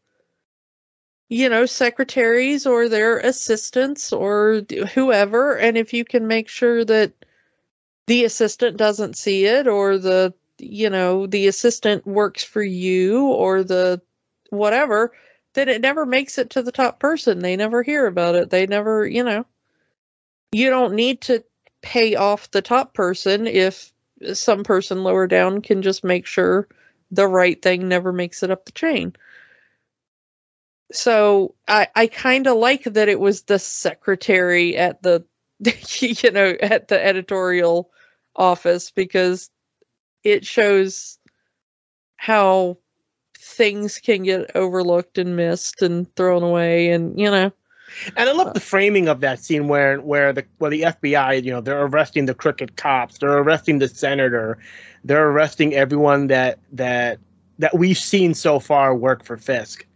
you 1.28 1.48
know 1.48 1.66
secretaries 1.66 2.66
or 2.66 2.88
their 2.88 3.18
assistants 3.18 4.12
or 4.12 4.62
whoever 4.94 5.56
and 5.56 5.76
if 5.76 5.92
you 5.92 6.04
can 6.04 6.28
make 6.28 6.48
sure 6.48 6.84
that 6.84 7.12
the 8.06 8.24
assistant 8.24 8.76
doesn't 8.76 9.16
see 9.16 9.46
it 9.46 9.66
or 9.66 9.98
the 9.98 10.32
you 10.58 10.90
know 10.90 11.26
the 11.26 11.46
assistant 11.48 12.06
works 12.06 12.42
for 12.42 12.62
you 12.62 13.26
or 13.28 13.62
the 13.62 14.00
whatever 14.50 15.12
then 15.56 15.70
it 15.70 15.80
never 15.80 16.04
makes 16.04 16.36
it 16.36 16.50
to 16.50 16.62
the 16.62 16.70
top 16.70 17.00
person. 17.00 17.38
They 17.38 17.56
never 17.56 17.82
hear 17.82 18.06
about 18.06 18.34
it. 18.34 18.50
They 18.50 18.66
never 18.66 19.06
you 19.06 19.24
know. 19.24 19.46
You 20.52 20.68
don't 20.70 20.94
need 20.94 21.22
to 21.22 21.42
pay 21.82 22.14
off 22.14 22.50
the 22.50 22.62
top 22.62 22.92
person 22.92 23.46
if 23.46 23.92
some 24.34 24.64
person 24.64 25.02
lower 25.02 25.26
down 25.26 25.62
can 25.62 25.80
just 25.82 26.04
make 26.04 26.26
sure 26.26 26.68
the 27.10 27.26
right 27.26 27.60
thing 27.60 27.88
never 27.88 28.12
makes 28.12 28.42
it 28.42 28.50
up 28.50 28.66
the 28.66 28.72
chain. 28.72 29.14
So 30.92 31.54
i 31.66 31.88
i 31.96 32.06
kind 32.06 32.46
of 32.46 32.58
like 32.58 32.84
that 32.84 33.08
it 33.08 33.18
was 33.18 33.42
the 33.42 33.58
secretary 33.58 34.76
at 34.76 35.02
the 35.02 35.24
you 36.00 36.30
know 36.32 36.54
at 36.60 36.88
the 36.88 37.02
editorial 37.02 37.90
office 38.36 38.90
because 38.90 39.50
it 40.24 40.44
shows 40.44 41.18
how 42.16 42.76
things 43.38 43.98
can 43.98 44.22
get 44.24 44.50
overlooked 44.54 45.18
and 45.18 45.36
missed 45.36 45.82
and 45.82 46.14
thrown 46.16 46.42
away 46.42 46.90
and 46.90 47.18
you 47.18 47.30
know 47.30 47.52
And 48.16 48.28
I 48.28 48.32
love 48.32 48.54
the 48.54 48.60
framing 48.60 49.08
of 49.08 49.20
that 49.20 49.38
scene 49.38 49.68
where 49.68 50.00
where 50.00 50.32
the 50.32 50.44
where 50.58 50.70
the 50.70 50.82
FBI, 50.82 51.42
you 51.44 51.52
know, 51.52 51.60
they're 51.60 51.84
arresting 51.84 52.26
the 52.26 52.34
crooked 52.34 52.76
cops, 52.76 53.18
they're 53.18 53.38
arresting 53.38 53.78
the 53.78 53.88
senator, 53.88 54.58
they're 55.04 55.28
arresting 55.28 55.74
everyone 55.74 56.26
that 56.28 56.58
that 56.72 57.18
that 57.58 57.78
we've 57.78 57.98
seen 57.98 58.34
so 58.34 58.58
far 58.58 58.94
work 58.94 59.24
for 59.24 59.36
Fisk. 59.36 59.86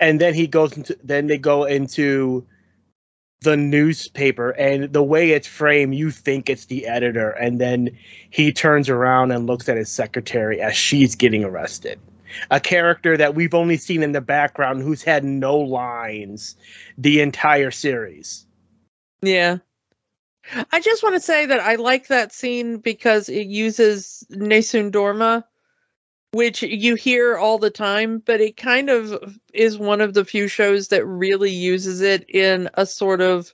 And 0.00 0.20
then 0.20 0.34
he 0.34 0.46
goes 0.46 0.76
into 0.76 0.96
then 1.02 1.26
they 1.26 1.38
go 1.38 1.64
into 1.64 2.46
the 3.40 3.56
newspaper 3.56 4.50
and 4.50 4.92
the 4.92 5.02
way 5.02 5.30
it's 5.30 5.46
framed, 5.46 5.94
you 5.94 6.10
think 6.10 6.50
it's 6.50 6.64
the 6.66 6.86
editor, 6.86 7.30
and 7.30 7.60
then 7.60 7.96
he 8.30 8.52
turns 8.52 8.88
around 8.88 9.30
and 9.30 9.46
looks 9.46 9.68
at 9.68 9.76
his 9.76 9.88
secretary 9.88 10.60
as 10.60 10.76
she's 10.76 11.14
getting 11.14 11.44
arrested. 11.44 12.00
A 12.50 12.60
character 12.60 13.16
that 13.16 13.34
we've 13.34 13.54
only 13.54 13.76
seen 13.76 14.02
in 14.02 14.12
the 14.12 14.20
background 14.20 14.82
who's 14.82 15.02
had 15.02 15.24
no 15.24 15.58
lines 15.58 16.56
the 16.98 17.20
entire 17.20 17.70
series. 17.70 18.44
Yeah. 19.22 19.58
I 20.72 20.80
just 20.80 21.02
want 21.02 21.14
to 21.14 21.20
say 21.20 21.46
that 21.46 21.60
I 21.60 21.76
like 21.76 22.08
that 22.08 22.32
scene 22.32 22.78
because 22.78 23.28
it 23.28 23.46
uses 23.46 24.26
Nessun 24.30 24.90
Dorma, 24.90 25.44
which 26.32 26.62
you 26.62 26.94
hear 26.94 27.36
all 27.36 27.58
the 27.58 27.70
time, 27.70 28.22
but 28.24 28.40
it 28.40 28.56
kind 28.56 28.90
of 28.90 29.38
is 29.52 29.78
one 29.78 30.00
of 30.00 30.14
the 30.14 30.24
few 30.24 30.48
shows 30.48 30.88
that 30.88 31.04
really 31.06 31.50
uses 31.50 32.00
it 32.00 32.28
in 32.28 32.68
a 32.74 32.84
sort 32.86 33.20
of 33.20 33.52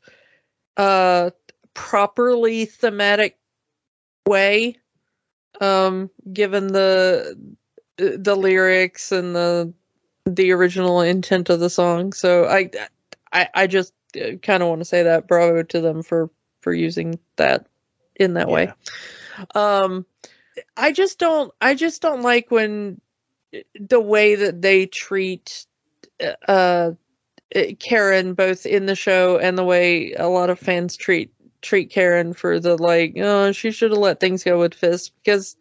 uh 0.77 1.31
properly 1.73 2.65
thematic 2.65 3.39
way. 4.27 4.77
Um 5.61 6.11
given 6.33 6.69
the 6.69 7.39
the 7.97 8.35
lyrics 8.35 9.13
and 9.13 9.37
the 9.37 9.73
the 10.27 10.51
original 10.53 11.01
intent 11.01 11.51
of 11.51 11.61
the 11.61 11.71
song. 11.71 12.13
So 12.13 12.47
I 12.47 12.71
I, 13.33 13.49
I 13.55 13.67
just 13.67 13.93
kind 14.43 14.63
of 14.63 14.69
want 14.69 14.81
to 14.81 14.85
say 14.85 15.03
that 15.05 15.29
bravo 15.29 15.63
to 15.63 15.81
them 15.81 16.03
for 16.03 16.31
for 16.61 16.73
using 16.73 17.19
that 17.37 17.67
in 18.17 18.35
that 18.35 18.49
way. 18.49 18.73
Um, 19.55 20.07
I 20.77 20.93
just 20.93 21.19
don't 21.19 21.53
I 21.61 21.75
just 21.75 22.03
don't 22.03 22.23
like 22.23 22.51
when 22.51 23.01
eh, 23.53 23.63
the 23.79 24.01
way 24.01 24.35
that 24.37 24.63
they 24.63 24.87
treat 24.87 25.67
eh, 26.21 26.35
uh 26.49 26.93
eh, 27.53 27.75
Karen 27.79 28.35
both 28.35 28.67
in 28.67 28.87
the 28.87 28.97
show 28.97 29.39
and 29.39 29.59
the 29.59 29.65
way 29.65 30.13
a 30.15 30.29
lot 30.29 30.51
of 30.51 30.59
fans 30.59 30.97
treat 30.97 31.33
treat 31.63 31.91
Karen 31.91 32.33
for 32.35 32.61
the 32.61 32.77
like 32.83 33.15
oh 33.19 33.53
she 33.53 33.71
should 33.71 33.91
have 33.91 33.99
let 33.99 34.21
things 34.21 34.45
go 34.45 34.59
with 34.59 34.75
Fisk 34.75 35.13
because 35.25 35.57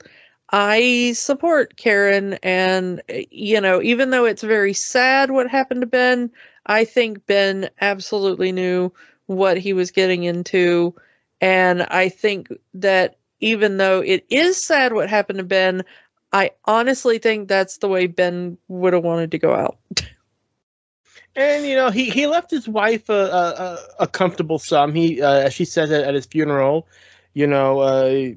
I 0.51 1.13
support 1.15 1.77
Karen 1.77 2.35
and 2.43 3.01
you 3.31 3.61
know 3.61 3.81
even 3.81 4.09
though 4.11 4.25
it's 4.25 4.43
very 4.43 4.73
sad 4.73 5.31
what 5.31 5.49
happened 5.49 5.81
to 5.81 5.87
Ben 5.87 6.31
I 6.65 6.85
think 6.85 7.25
Ben 7.25 7.69
absolutely 7.81 8.51
knew 8.51 8.91
what 9.25 9.57
he 9.57 9.73
was 9.73 9.91
getting 9.91 10.23
into. 10.23 10.95
And 11.41 11.83
I 11.83 12.09
think 12.09 12.49
that 12.75 13.17
even 13.43 13.77
though 13.77 13.99
it 13.99 14.25
is 14.29 14.63
sad 14.63 14.93
what 14.93 15.09
happened 15.09 15.37
to 15.37 15.43
Ben, 15.43 15.83
I 16.31 16.51
honestly 16.65 17.19
think 17.19 17.47
that's 17.47 17.77
the 17.77 17.89
way 17.89 18.07
Ben 18.07 18.57
would 18.67 18.93
have 18.93 19.03
wanted 19.03 19.31
to 19.31 19.39
go 19.39 19.53
out. 19.53 19.77
And 21.35 21.65
you 21.65 21.75
know, 21.75 21.89
he, 21.89 22.11
he 22.11 22.27
left 22.27 22.51
his 22.51 22.67
wife 22.67 23.09
a 23.09 23.13
a, 23.13 24.03
a 24.03 24.07
comfortable 24.07 24.59
sum. 24.59 24.93
He, 24.93 25.19
uh, 25.19 25.31
as 25.31 25.53
she 25.55 25.65
says 25.65 25.89
at, 25.89 26.03
at 26.03 26.13
his 26.13 26.27
funeral, 26.27 26.87
you 27.33 27.47
know, 27.47 27.79
uh, 27.79 28.33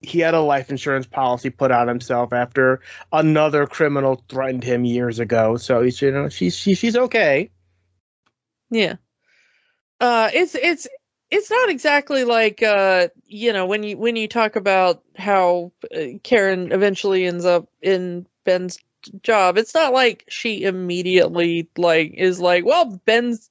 he 0.00 0.20
had 0.20 0.34
a 0.34 0.40
life 0.40 0.70
insurance 0.70 1.06
policy 1.06 1.50
put 1.50 1.72
on 1.72 1.88
himself 1.88 2.32
after 2.32 2.82
another 3.12 3.66
criminal 3.66 4.22
threatened 4.28 4.62
him 4.62 4.84
years 4.84 5.18
ago. 5.18 5.56
So 5.56 5.82
he's, 5.82 6.00
you 6.00 6.12
know, 6.12 6.28
she's 6.28 6.54
she, 6.54 6.74
she's 6.74 6.96
okay. 6.96 7.50
Yeah. 8.70 8.94
Uh, 9.98 10.30
it's 10.32 10.54
it's 10.54 10.86
it's 11.30 11.50
not 11.50 11.70
exactly 11.70 12.24
like 12.24 12.62
uh, 12.62 13.08
you 13.26 13.52
know 13.52 13.66
when 13.66 13.82
you 13.82 13.96
when 13.96 14.16
you 14.16 14.28
talk 14.28 14.56
about 14.56 15.02
how 15.16 15.72
uh, 15.94 16.18
Karen 16.22 16.72
eventually 16.72 17.26
ends 17.26 17.44
up 17.44 17.68
in 17.80 18.26
Ben's 18.44 18.78
job. 19.22 19.56
It's 19.58 19.74
not 19.74 19.92
like 19.92 20.24
she 20.28 20.64
immediately 20.64 21.68
like 21.76 22.14
is 22.14 22.40
like, 22.40 22.64
well, 22.64 23.00
Ben's 23.04 23.50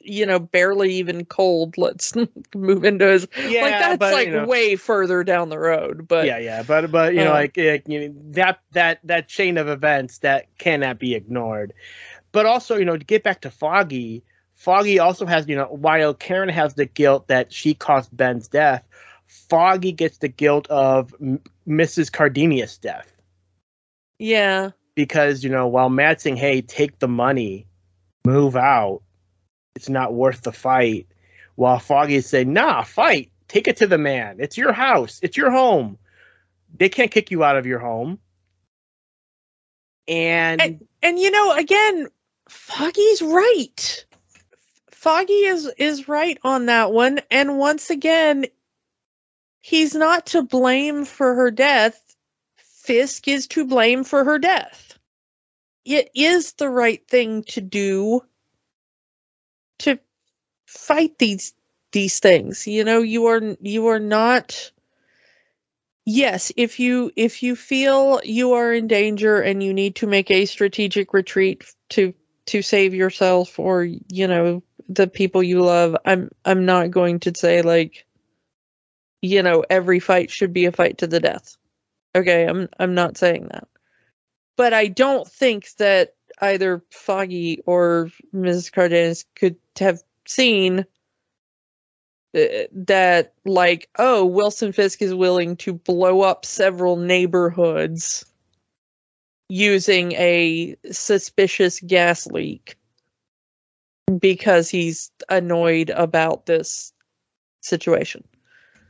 you 0.00 0.26
know 0.26 0.38
barely 0.38 0.94
even 0.94 1.24
cold. 1.24 1.78
Let's 1.78 2.12
move 2.54 2.84
into 2.84 3.06
his 3.06 3.26
Yeah, 3.36 3.62
like 3.62 3.78
that's 3.78 3.98
but, 3.98 4.12
like 4.12 4.26
you 4.26 4.32
know, 4.32 4.46
way 4.46 4.76
further 4.76 5.24
down 5.24 5.48
the 5.48 5.58
road. 5.58 6.06
But 6.06 6.26
yeah, 6.26 6.38
yeah, 6.38 6.62
but 6.62 6.90
but 6.90 7.14
you 7.14 7.24
know, 7.24 7.30
uh, 7.30 7.34
like 7.34 7.56
you 7.56 7.80
know, 7.88 8.14
that 8.32 8.60
that 8.72 9.00
that 9.04 9.28
chain 9.28 9.58
of 9.58 9.68
events 9.68 10.18
that 10.18 10.56
cannot 10.58 10.98
be 10.98 11.14
ignored. 11.14 11.72
But 12.32 12.46
also, 12.46 12.76
you 12.76 12.84
know, 12.84 12.96
to 12.96 13.04
get 13.04 13.22
back 13.22 13.42
to 13.42 13.50
Foggy, 13.50 14.24
Foggy 14.64 14.98
also 14.98 15.26
has, 15.26 15.46
you 15.48 15.56
know, 15.56 15.66
while 15.66 16.14
Karen 16.14 16.48
has 16.48 16.74
the 16.74 16.86
guilt 16.86 17.28
that 17.28 17.52
she 17.52 17.74
caused 17.74 18.14
Ben's 18.16 18.48
death, 18.48 18.82
Foggy 19.26 19.92
gets 19.92 20.18
the 20.18 20.28
guilt 20.28 20.66
of 20.68 21.14
M- 21.20 21.40
Mrs. 21.68 22.10
Cardenas' 22.10 22.78
death 22.78 23.14
yeah, 24.18 24.70
because 24.94 25.42
you 25.42 25.50
know, 25.50 25.66
while 25.66 25.90
Matt's 25.90 26.22
saying, 26.22 26.36
"Hey, 26.36 26.62
take 26.62 26.98
the 26.98 27.08
money, 27.08 27.66
move 28.24 28.56
out," 28.56 29.02
it's 29.74 29.88
not 29.88 30.14
worth 30.14 30.42
the 30.42 30.52
fight. 30.52 31.08
While 31.56 31.78
Foggy 31.78 32.16
is 32.16 32.28
saying, 32.28 32.52
"Nah, 32.52 32.82
fight, 32.82 33.30
take 33.48 33.68
it 33.68 33.78
to 33.78 33.86
the 33.86 33.98
man. 33.98 34.36
It's 34.40 34.56
your 34.56 34.72
house, 34.72 35.20
it's 35.22 35.36
your 35.36 35.50
home. 35.50 35.98
They 36.76 36.88
can't 36.88 37.10
kick 37.10 37.30
you 37.30 37.44
out 37.44 37.56
of 37.56 37.66
your 37.66 37.80
home." 37.80 38.18
And, 40.06 40.60
and 40.60 40.88
and 41.02 41.18
you 41.18 41.30
know 41.30 41.52
again, 41.52 42.08
Foggy's 42.48 43.22
right. 43.22 44.04
Foggy 45.04 45.44
is 45.44 45.70
is 45.76 46.08
right 46.08 46.38
on 46.42 46.64
that 46.64 46.90
one, 46.90 47.20
and 47.30 47.58
once 47.58 47.90
again, 47.90 48.46
he's 49.60 49.94
not 49.94 50.24
to 50.28 50.42
blame 50.42 51.04
for 51.04 51.34
her 51.34 51.50
death. 51.50 52.16
Fisk 52.56 53.28
is 53.28 53.46
to 53.48 53.66
blame 53.66 54.04
for 54.04 54.24
her 54.24 54.38
death. 54.38 54.98
It 55.84 56.08
is 56.14 56.54
the 56.54 56.70
right 56.70 57.06
thing 57.06 57.42
to 57.48 57.60
do 57.60 58.22
to 59.80 59.98
fight 60.64 61.18
these 61.18 61.52
these 61.92 62.18
things. 62.18 62.66
You 62.66 62.84
know, 62.84 63.02
you 63.02 63.26
are 63.26 63.56
you 63.60 63.88
are 63.88 64.00
not 64.00 64.72
Yes, 66.06 66.50
if 66.56 66.80
you 66.80 67.10
if 67.14 67.42
you 67.42 67.56
feel 67.56 68.22
you 68.24 68.54
are 68.54 68.72
in 68.72 68.88
danger 68.88 69.38
and 69.42 69.62
you 69.62 69.74
need 69.74 69.96
to 69.96 70.06
make 70.06 70.30
a 70.30 70.46
strategic 70.46 71.12
retreat 71.12 71.64
to 71.90 72.14
to 72.46 72.62
save 72.62 72.94
yourself 72.94 73.58
or 73.58 73.84
you 73.84 74.26
know 74.26 74.62
the 74.88 75.06
people 75.06 75.42
you 75.42 75.62
love, 75.62 75.96
I'm 76.04 76.30
I'm 76.44 76.64
not 76.64 76.90
going 76.90 77.20
to 77.20 77.32
say 77.34 77.62
like 77.62 78.06
you 79.22 79.42
know 79.42 79.64
every 79.70 80.00
fight 80.00 80.30
should 80.30 80.52
be 80.52 80.66
a 80.66 80.72
fight 80.72 80.98
to 80.98 81.06
the 81.06 81.20
death. 81.20 81.56
Okay, 82.14 82.46
I'm 82.46 82.68
I'm 82.78 82.94
not 82.94 83.16
saying 83.16 83.48
that. 83.52 83.68
But 84.56 84.72
I 84.72 84.86
don't 84.86 85.26
think 85.26 85.68
that 85.78 86.14
either 86.40 86.82
Foggy 86.90 87.62
or 87.66 88.10
Mrs. 88.34 88.72
Cardenas 88.72 89.24
could 89.34 89.56
have 89.78 90.00
seen 90.26 90.80
uh, 92.36 92.64
that 92.72 93.34
like 93.44 93.88
oh 93.98 94.24
Wilson 94.24 94.72
Fisk 94.72 95.02
is 95.02 95.14
willing 95.14 95.56
to 95.58 95.72
blow 95.72 96.20
up 96.20 96.44
several 96.44 96.96
neighborhoods 96.96 98.24
using 99.48 100.12
a 100.12 100.76
suspicious 100.90 101.80
gas 101.80 102.26
leak 102.26 102.76
because 104.20 104.68
he's 104.68 105.10
annoyed 105.28 105.90
about 105.90 106.46
this 106.46 106.92
situation. 107.60 108.24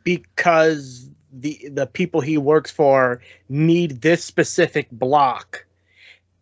because 0.04 1.08
the 1.32 1.68
the 1.72 1.86
people 1.86 2.20
he 2.20 2.38
works 2.38 2.70
for 2.70 3.20
need 3.48 4.02
this 4.02 4.24
specific 4.24 4.88
block. 4.90 5.66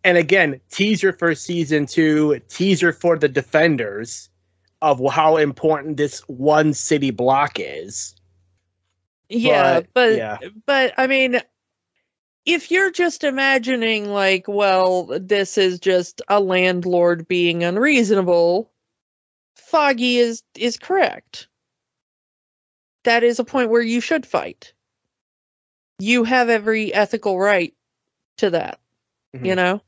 And 0.03 0.17
again, 0.17 0.59
teaser 0.69 1.13
for 1.13 1.33
season 1.35 1.85
two, 1.85 2.39
teaser 2.49 2.91
for 2.91 3.17
the 3.17 3.29
defenders 3.29 4.29
of 4.81 5.01
how 5.11 5.37
important 5.37 5.97
this 5.97 6.19
one 6.27 6.73
city 6.73 7.11
block 7.11 7.53
is. 7.57 8.15
Yeah, 9.29 9.81
But, 9.81 9.87
but 9.93 10.15
yeah. 10.17 10.37
but 10.65 10.93
I 10.97 11.07
mean 11.07 11.39
if 12.45 12.71
you're 12.71 12.91
just 12.91 13.23
imagining 13.23 14.09
like 14.09 14.47
well 14.47 15.05
this 15.19 15.57
is 15.57 15.79
just 15.79 16.21
a 16.27 16.39
landlord 16.39 17.27
being 17.27 17.63
unreasonable 17.63 18.71
foggy 19.55 20.17
is 20.17 20.43
is 20.55 20.77
correct. 20.77 21.47
That 23.03 23.23
is 23.23 23.39
a 23.39 23.43
point 23.43 23.69
where 23.69 23.81
you 23.81 24.01
should 24.01 24.25
fight. 24.25 24.73
You 25.99 26.23
have 26.23 26.49
every 26.49 26.93
ethical 26.93 27.39
right 27.39 27.73
to 28.37 28.51
that 28.51 28.79
you 29.33 29.53
Mhm. 29.53 29.55
know? 29.55 29.81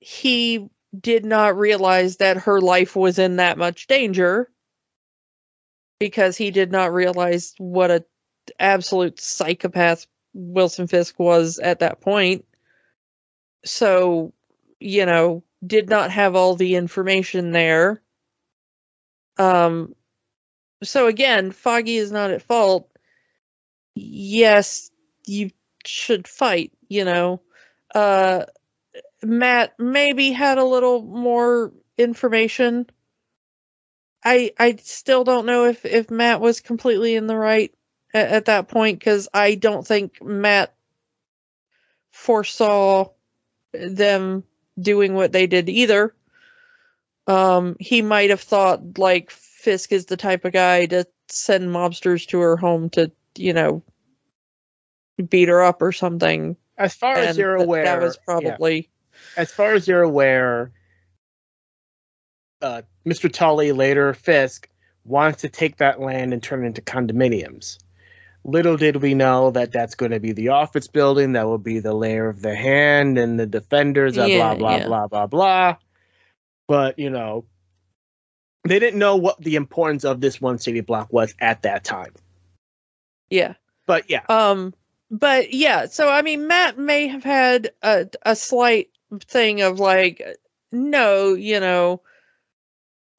He 0.00 0.68
did 0.98 1.24
not 1.24 1.56
realize 1.56 2.18
that 2.18 2.38
her 2.38 2.60
life 2.60 2.96
was 2.96 3.18
in 3.18 3.36
that 3.36 3.58
much 3.58 3.86
danger 3.86 4.50
because 5.98 6.36
he 6.36 6.50
did 6.50 6.70
not 6.70 6.92
realize 6.92 7.54
what 7.58 7.90
a 7.90 8.04
absolute 8.58 9.20
psychopath 9.20 10.06
Wilson 10.34 10.86
Fisk 10.88 11.18
was 11.18 11.58
at 11.58 11.80
that 11.80 12.00
point. 12.00 12.44
So, 13.64 14.32
you 14.80 15.06
know, 15.06 15.42
did 15.66 15.88
not 15.88 16.10
have 16.10 16.34
all 16.36 16.54
the 16.56 16.76
information 16.76 17.52
there. 17.52 18.02
Um 19.38 19.94
so 20.82 21.06
again, 21.08 21.52
Foggy 21.52 21.96
is 21.96 22.12
not 22.12 22.30
at 22.30 22.42
fault. 22.42 22.88
Yes, 23.94 24.90
you 25.26 25.50
should 25.86 26.26
fight, 26.28 26.72
you 26.88 27.04
know. 27.04 27.40
Uh 27.94 28.44
Matt 29.22 29.74
maybe 29.78 30.32
had 30.32 30.58
a 30.58 30.64
little 30.64 31.02
more 31.02 31.72
information. 31.98 32.86
I 34.24 34.52
I 34.58 34.76
still 34.82 35.24
don't 35.24 35.46
know 35.46 35.66
if 35.66 35.84
if 35.84 36.10
Matt 36.10 36.40
was 36.40 36.60
completely 36.60 37.14
in 37.14 37.26
the 37.26 37.36
right 37.36 37.72
at, 38.14 38.28
at 38.28 38.44
that 38.46 38.68
point 38.68 38.98
because 38.98 39.28
I 39.34 39.56
don't 39.56 39.86
think 39.86 40.22
Matt 40.22 40.74
foresaw 42.12 43.10
them 43.72 44.44
doing 44.78 45.14
what 45.14 45.32
they 45.32 45.46
did 45.46 45.68
either. 45.68 46.14
Um, 47.26 47.76
he 47.80 48.02
might 48.02 48.30
have 48.30 48.40
thought 48.40 48.98
like 48.98 49.30
Fisk 49.30 49.92
is 49.92 50.06
the 50.06 50.16
type 50.16 50.44
of 50.44 50.52
guy 50.52 50.86
to 50.86 51.06
send 51.28 51.68
mobsters 51.68 52.26
to 52.28 52.38
her 52.38 52.56
home 52.56 52.90
to, 52.90 53.10
you 53.36 53.52
know, 53.52 53.82
beat 55.28 55.48
her 55.48 55.62
up 55.62 55.82
or 55.82 55.92
something. 55.92 56.56
As 56.76 56.94
far 56.94 57.16
as 57.16 57.36
you're 57.36 57.58
that- 57.58 57.64
aware, 57.64 57.84
that 57.84 58.00
was 58.00 58.16
yeah. 58.16 58.24
probably 58.24 58.90
as 59.36 59.50
far 59.50 59.74
as 59.74 59.88
you're 59.88 60.02
aware, 60.02 60.72
uh, 62.62 62.82
Mr. 63.06 63.32
Tully, 63.32 63.72
later 63.72 64.12
Fisk, 64.14 64.68
wants 65.04 65.42
to 65.42 65.48
take 65.48 65.78
that 65.78 66.00
land 66.00 66.32
and 66.32 66.42
turn 66.42 66.64
it 66.64 66.68
into 66.68 66.82
condominiums. 66.82 67.78
Little 68.44 68.76
did 68.76 68.96
we 68.96 69.14
know 69.14 69.50
that 69.52 69.72
that's 69.72 69.94
going 69.94 70.12
to 70.12 70.20
be 70.20 70.32
the 70.32 70.48
office 70.48 70.86
building, 70.86 71.32
that 71.32 71.46
will 71.46 71.58
be 71.58 71.80
the 71.80 71.94
layer 71.94 72.28
of 72.28 72.42
the 72.42 72.54
hand 72.54 73.16
and 73.18 73.40
the 73.40 73.46
defenders, 73.46 74.16
Yeah, 74.16 74.26
blah, 74.36 74.54
blah, 74.54 74.76
yeah. 74.76 74.86
blah, 74.86 75.06
blah, 75.08 75.26
blah. 75.26 75.76
But, 76.68 76.98
you 76.98 77.08
know, 77.10 77.46
they 78.64 78.78
didn't 78.78 78.98
know 78.98 79.16
what 79.16 79.40
the 79.40 79.56
importance 79.56 80.04
of 80.04 80.20
this 80.20 80.40
one 80.40 80.58
city 80.58 80.80
block 80.80 81.12
was 81.12 81.34
at 81.40 81.62
that 81.62 81.84
time. 81.84 82.12
yeah. 83.30 83.54
But 83.86 84.08
yeah, 84.08 84.22
Um, 84.30 84.72
but 85.10 85.52
yeah, 85.52 85.86
so 85.86 86.08
I 86.08 86.22
mean, 86.22 86.46
Matt 86.46 86.78
may 86.78 87.06
have 87.08 87.22
had 87.22 87.72
a 87.82 88.08
a 88.22 88.34
slight 88.34 88.88
thing 89.20 89.60
of 89.60 89.78
like, 89.78 90.22
no, 90.72 91.34
you 91.34 91.60
know, 91.60 92.00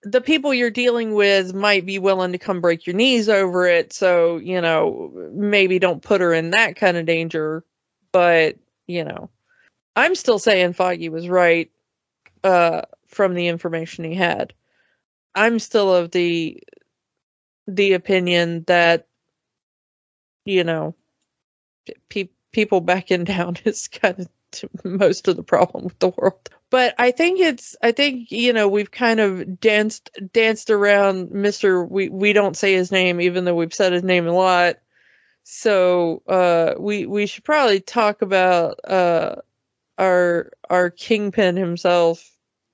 the 0.06 0.22
people 0.22 0.53
you're 0.53 0.69
dealing 0.69 1.15
with 1.15 1.53
might 1.53 1.86
be 1.86 1.98
willing 1.99 2.32
to 2.34 2.38
come 2.38 2.61
break 2.61 2.86
your 2.86 2.95
knees 2.95 3.27
over 3.27 3.65
it, 3.65 3.91
so 3.91 4.38
you 4.38 4.61
know, 4.61 5.11
maybe 5.34 5.80
don't 5.80 6.02
put 6.02 6.22
her 6.22 6.34
in 6.34 6.52
that 6.52 6.76
kind 6.76 6.95
of 6.95 7.07
danger. 7.07 7.65
But 8.11 8.57
you 8.88 9.03
know, 9.03 9.32
I'm 9.95 10.15
still 10.15 10.40
saying 10.40 10.73
Foggy 10.73 11.10
was 11.10 11.27
right, 11.27 11.72
uh, 12.44 12.84
from 13.07 13.34
the 13.34 13.48
information 13.48 14.06
he 14.06 14.14
had. 14.15 14.53
I'm 15.34 15.60
still 15.60 15.94
of 15.94 16.11
the 16.11 16.61
the 17.68 17.94
opinion 17.94 18.64
that 18.68 19.07
you 20.45 20.64
know 20.64 20.95
pe- 22.10 22.30
people 22.52 22.80
backing 22.80 23.23
down 23.26 23.57
is 23.65 23.88
kind 23.88 24.19
of 24.19 24.30
most 24.84 25.27
of 25.27 25.36
the 25.36 25.44
problem 25.44 25.86
with 25.86 25.99
the 25.99 26.10
world. 26.10 26.49
But 26.72 26.96
I 26.98 27.12
think 27.12 27.40
it's 27.40 27.76
I 27.82 27.92
think 27.92 28.32
you 28.32 28.54
know 28.54 28.68
we've 28.68 28.92
kind 28.92 29.20
of 29.20 29.60
danced 29.60 30.10
danced 30.34 30.70
around 30.70 31.30
Mr. 31.30 31.88
we 31.90 32.10
we 32.10 32.34
don't 32.34 32.58
say 32.58 32.74
his 32.74 32.92
name 32.92 33.22
even 33.22 33.46
though 33.46 33.56
we've 33.56 33.74
said 33.74 33.94
his 33.94 34.04
name 34.04 34.28
a 34.28 34.32
lot. 34.34 34.78
So 35.44 36.24
uh 36.28 36.76
we 36.80 37.06
we 37.06 37.28
should 37.28 37.44
probably 37.44 37.80
talk 37.80 38.22
about 38.22 38.80
uh 38.86 39.38
our 39.98 40.52
our 40.70 40.90
kingpin 40.90 41.56
himself 41.58 42.30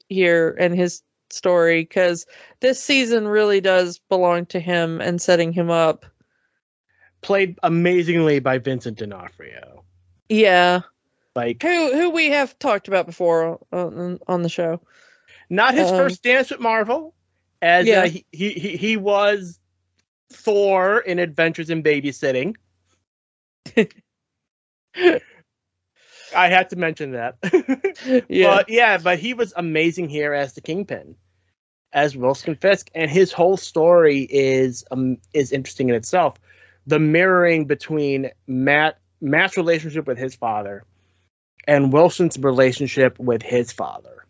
here 0.09 0.55
and 0.59 0.75
his 0.75 1.03
story 1.29 1.85
cuz 1.85 2.25
this 2.61 2.81
season 2.83 3.27
really 3.27 3.61
does 3.61 3.99
belong 4.09 4.45
to 4.47 4.59
him 4.59 5.01
and 5.01 5.21
setting 5.21 5.53
him 5.53 5.69
up. 5.69 6.05
played 7.21 7.57
amazingly 7.63 8.39
by 8.39 8.57
Vincent 8.57 8.97
D'Onofrio. 8.97 9.85
Yeah. 10.29 10.81
Like, 11.35 11.61
who 11.61 11.93
who 11.93 12.09
we 12.11 12.29
have 12.29 12.57
talked 12.59 12.87
about 12.87 13.05
before 13.05 13.59
on, 13.71 14.19
on 14.27 14.41
the 14.41 14.49
show. 14.49 14.81
not 15.49 15.73
his 15.73 15.89
Um, 15.89 15.97
first 15.97 16.23
dance 16.23 16.49
with 16.51 16.59
Marvel, 16.59 17.13
as 17.61 17.87
Yeah. 17.87 18.01
uh, 18.03 18.07
he, 18.07 18.25
he 18.31 18.51
he 18.51 18.77
he 18.77 18.97
was 18.97 19.59
Thor 20.31 20.99
in 20.99 21.19
Adventures 21.19 21.69
in 21.69 21.83
Babysitting. 21.83 22.55
I 26.35 26.47
had 26.49 26.69
to 26.69 26.75
mention 26.75 27.11
that. 27.11 27.37
Yeah, 28.29 28.47
But 28.47 28.69
yeah, 28.69 28.97
but 28.97 29.19
he 29.19 29.33
was 29.33 29.53
amazing 29.55 30.09
here 30.09 30.33
as 30.33 30.53
the 30.53 30.61
Kingpin, 30.61 31.15
as 31.93 32.15
Wilson 32.15 32.55
Fisk, 32.55 32.89
and 32.95 33.09
his 33.11 33.31
whole 33.31 33.57
story 33.57 34.21
is 34.29 34.83
um 34.91 35.17
is 35.33 35.51
interesting 35.51 35.89
in 35.89 35.95
itself. 35.95 36.37
The 36.87 36.99
mirroring 36.99 37.65
between 37.65 38.31
Matt 38.47 38.97
Matt's 39.21 39.57
relationship 39.57 40.07
with 40.07 40.17
his 40.17 40.35
father 40.35 40.83
and 41.67 41.93
Wilson's 41.93 42.37
relationship 42.37 43.19
with 43.19 43.41
his 43.41 43.71
father. 43.71 44.25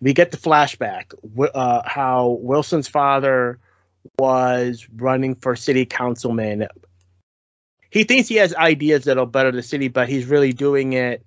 We 0.00 0.12
get 0.12 0.30
the 0.30 0.36
flashback 0.36 1.14
uh, 1.54 1.82
how 1.84 2.38
Wilson's 2.40 2.88
father 2.88 3.58
was 4.18 4.86
running 4.94 5.34
for 5.34 5.56
city 5.56 5.86
councilman. 5.86 6.68
He 7.90 8.04
thinks 8.04 8.28
he 8.28 8.36
has 8.36 8.54
ideas 8.54 9.04
that'll 9.04 9.26
better 9.26 9.52
the 9.52 9.62
city, 9.62 9.88
but 9.88 10.08
he's 10.08 10.26
really 10.26 10.52
doing 10.52 10.92
it 10.92 11.24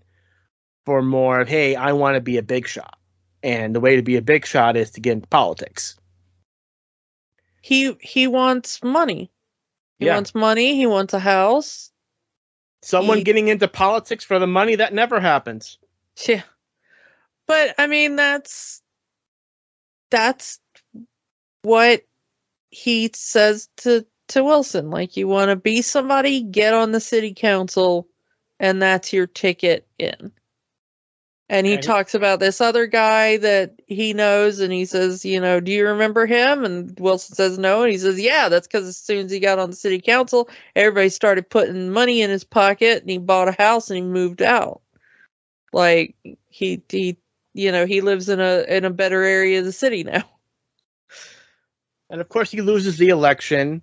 for 0.86 1.02
more 1.02 1.40
of, 1.40 1.48
hey, 1.48 1.76
I 1.76 1.94
want 1.94 2.16
to 2.16 2.22
be 2.22 2.38
a 2.38 2.44
big 2.44 2.68
shot. 2.68 2.98
And 3.42 3.74
the 3.74 3.80
way 3.80 3.96
to 3.96 4.02
be 4.02 4.18
a 4.18 4.22
big 4.22 4.46
shot 4.46 4.76
is 4.78 4.92
to 4.92 5.02
get 5.02 5.14
into 5.14 5.28
politics. 5.28 5.98
he 7.62 7.94
he 8.02 8.28
wants 8.28 8.84
money. 8.84 9.32
He 10.00 10.06
Yeah. 10.06 10.16
wants 10.16 10.34
money. 10.36 10.76
He 10.76 10.86
wants 10.88 11.14
a 11.14 11.20
house. 11.20 11.92
Someone 12.88 13.18
He- 13.18 13.24
getting 13.26 13.50
into 13.50 13.68
politics 13.68 14.24
for 14.24 14.40
the 14.40 14.48
money, 14.48 14.76
that 14.76 14.94
never 14.94 15.20
happens. 15.20 15.78
Yeah, 16.26 16.44
but 17.46 17.76
I 17.78 17.88
mean 17.88 18.16
that's 18.16 18.82
that's 20.10 20.62
what 21.64 22.04
he 22.70 23.12
says 23.14 23.68
to 23.78 24.06
to 24.30 24.42
Wilson. 24.42 24.90
Like 24.90 25.18
you 25.18 25.28
want 25.28 25.50
to 25.50 25.58
be 25.58 25.82
somebody, 25.82 26.42
get 26.42 26.74
on 26.74 26.94
the 26.94 27.02
city 27.02 27.34
council, 27.34 28.08
and 28.58 28.82
that's 28.82 29.12
your 29.12 29.28
ticket 29.28 29.86
in. 30.00 30.32
And 31.50 31.66
he 31.66 31.74
And 31.76 31.84
he- 31.84 31.88
talks 31.88 32.14
about 32.14 32.40
this 32.40 32.60
other 32.60 32.88
guy 32.88 33.38
that 33.38 33.82
he 33.88 34.14
knows, 34.14 34.60
and 34.60 34.72
he 34.72 34.86
says, 34.86 35.24
you 35.24 35.40
know, 35.40 35.62
do 35.62 35.72
you 35.72 35.88
remember 35.88 36.26
him? 36.26 36.66
And 36.66 37.00
Wilson 37.00 37.36
says 37.36 37.58
no, 37.58 37.84
and 37.84 37.92
he 37.92 37.98
says, 37.98 38.20
yeah, 38.20 38.50
that's 38.50 38.68
because 38.68 38.86
as 38.88 38.98
soon 38.98 39.26
as 39.26 39.32
he 39.32 39.40
got 39.40 39.58
on 39.58 39.70
the 39.70 39.76
city 39.76 40.02
council, 40.02 40.50
everybody 40.76 41.10
started 41.10 41.50
putting 41.50 41.90
money 41.90 42.22
in 42.22 42.30
his 42.30 42.44
pocket, 42.44 43.02
and 43.02 43.10
he 43.10 43.18
bought 43.18 43.48
a 43.48 43.54
house 43.54 43.90
and 43.90 43.98
he 43.98 44.04
moved 44.04 44.42
out. 44.42 44.82
Like 45.72 46.16
he 46.50 46.82
he, 46.90 47.18
you 47.54 47.72
know, 47.72 47.86
he 47.86 48.02
lives 48.02 48.30
in 48.30 48.40
a 48.40 48.64
in 48.68 48.84
a 48.86 48.90
better 48.90 49.22
area 49.24 49.60
of 49.60 49.66
the 49.66 49.72
city 49.72 50.04
now. 50.04 50.24
And 52.10 52.22
of 52.22 52.30
course, 52.30 52.52
he 52.52 52.62
loses 52.62 52.98
the 52.98 53.10
election, 53.10 53.82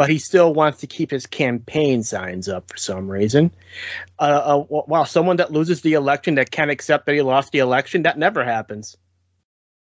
but 0.00 0.08
he 0.08 0.16
still 0.16 0.54
wants 0.54 0.80
to 0.80 0.86
keep 0.86 1.10
his 1.10 1.26
campaign 1.26 2.02
signs 2.02 2.48
up 2.48 2.70
for 2.70 2.78
some 2.78 3.06
reason. 3.06 3.50
Uh, 4.18 4.22
uh, 4.22 4.58
while 4.62 5.04
someone 5.04 5.36
that 5.36 5.52
loses 5.52 5.82
the 5.82 5.92
election 5.92 6.36
that 6.36 6.50
can't 6.50 6.70
accept 6.70 7.04
that 7.04 7.14
he 7.14 7.20
lost 7.20 7.52
the 7.52 7.58
election, 7.58 8.04
that 8.04 8.16
never 8.16 8.42
happens. 8.42 8.96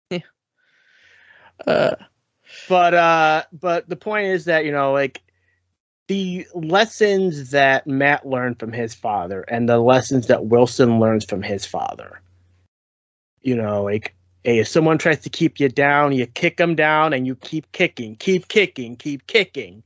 Yeah. 0.10 0.20
Uh. 1.68 1.96
But 2.70 2.94
uh, 2.94 3.44
but 3.52 3.90
the 3.90 3.98
point 3.98 4.28
is 4.28 4.46
that 4.46 4.64
you 4.64 4.72
know, 4.72 4.94
like 4.94 5.22
the 6.08 6.48
lessons 6.54 7.52
that 7.52 7.86
Matt 7.86 8.26
learned 8.26 8.58
from 8.58 8.72
his 8.72 8.96
father 8.96 9.42
and 9.42 9.68
the 9.68 9.80
lessons 9.80 10.28
that 10.28 10.46
Wilson 10.46 10.98
learns 11.02 11.26
from 11.26 11.42
his 11.42 11.66
father. 11.66 12.22
You 13.42 13.58
know, 13.58 13.84
like 13.84 14.16
hey, 14.46 14.60
if 14.60 14.70
someone 14.70 14.98
tries 14.98 15.20
to 15.24 15.30
keep 15.30 15.60
you 15.60 15.68
down, 15.68 16.14
you 16.14 16.26
kick 16.26 16.56
them 16.56 16.76
down 16.76 17.12
and 17.12 17.28
you 17.28 17.36
keep 17.36 17.70
kicking, 17.74 18.16
keep 18.16 18.48
kicking, 18.48 18.96
keep 18.96 19.28
kicking. 19.28 19.84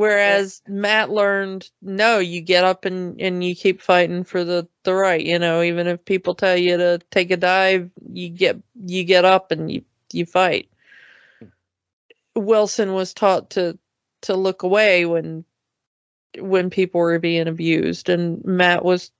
Whereas 0.00 0.62
Matt 0.66 1.10
learned, 1.10 1.68
no, 1.82 2.20
you 2.20 2.40
get 2.40 2.64
up 2.64 2.86
and, 2.86 3.20
and 3.20 3.44
you 3.44 3.54
keep 3.54 3.82
fighting 3.82 4.24
for 4.24 4.44
the, 4.44 4.66
the 4.82 4.94
right. 4.94 5.22
You 5.22 5.38
know, 5.38 5.60
even 5.60 5.86
if 5.86 6.06
people 6.06 6.34
tell 6.34 6.56
you 6.56 6.78
to 6.78 7.00
take 7.10 7.30
a 7.30 7.36
dive, 7.36 7.90
you 8.10 8.30
get 8.30 8.56
you 8.82 9.04
get 9.04 9.26
up 9.26 9.50
and 9.50 9.70
you 9.70 9.84
you 10.10 10.24
fight. 10.24 10.70
Wilson 12.34 12.94
was 12.94 13.12
taught 13.12 13.50
to 13.50 13.78
to 14.22 14.36
look 14.36 14.62
away 14.62 15.04
when 15.04 15.44
when 16.38 16.70
people 16.70 17.02
were 17.02 17.18
being 17.18 17.46
abused 17.46 18.08
and 18.08 18.42
Matt 18.42 18.82
was 18.82 19.10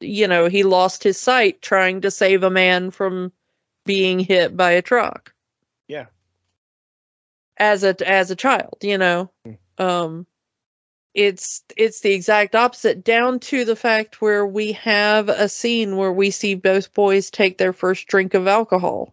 you 0.00 0.26
know 0.26 0.48
he 0.48 0.64
lost 0.64 1.04
his 1.04 1.16
sight 1.16 1.62
trying 1.62 2.00
to 2.00 2.10
save 2.10 2.42
a 2.42 2.50
man 2.50 2.90
from 2.90 3.30
being 3.86 4.18
hit 4.18 4.56
by 4.56 4.72
a 4.72 4.82
truck 4.82 5.32
yeah 5.86 6.06
as 7.56 7.84
a 7.84 7.94
as 8.04 8.32
a 8.32 8.36
child 8.36 8.78
you 8.80 8.98
know 8.98 9.30
mm. 9.46 9.58
Um 9.78 10.26
it's 11.14 11.62
it's 11.76 12.00
the 12.00 12.12
exact 12.12 12.54
opposite 12.54 13.04
down 13.04 13.38
to 13.38 13.64
the 13.64 13.76
fact 13.76 14.22
where 14.22 14.46
we 14.46 14.72
have 14.72 15.28
a 15.28 15.48
scene 15.48 15.96
where 15.96 16.12
we 16.12 16.30
see 16.30 16.54
both 16.54 16.94
boys 16.94 17.30
take 17.30 17.58
their 17.58 17.74
first 17.74 18.06
drink 18.06 18.34
of 18.34 18.46
alcohol. 18.48 19.12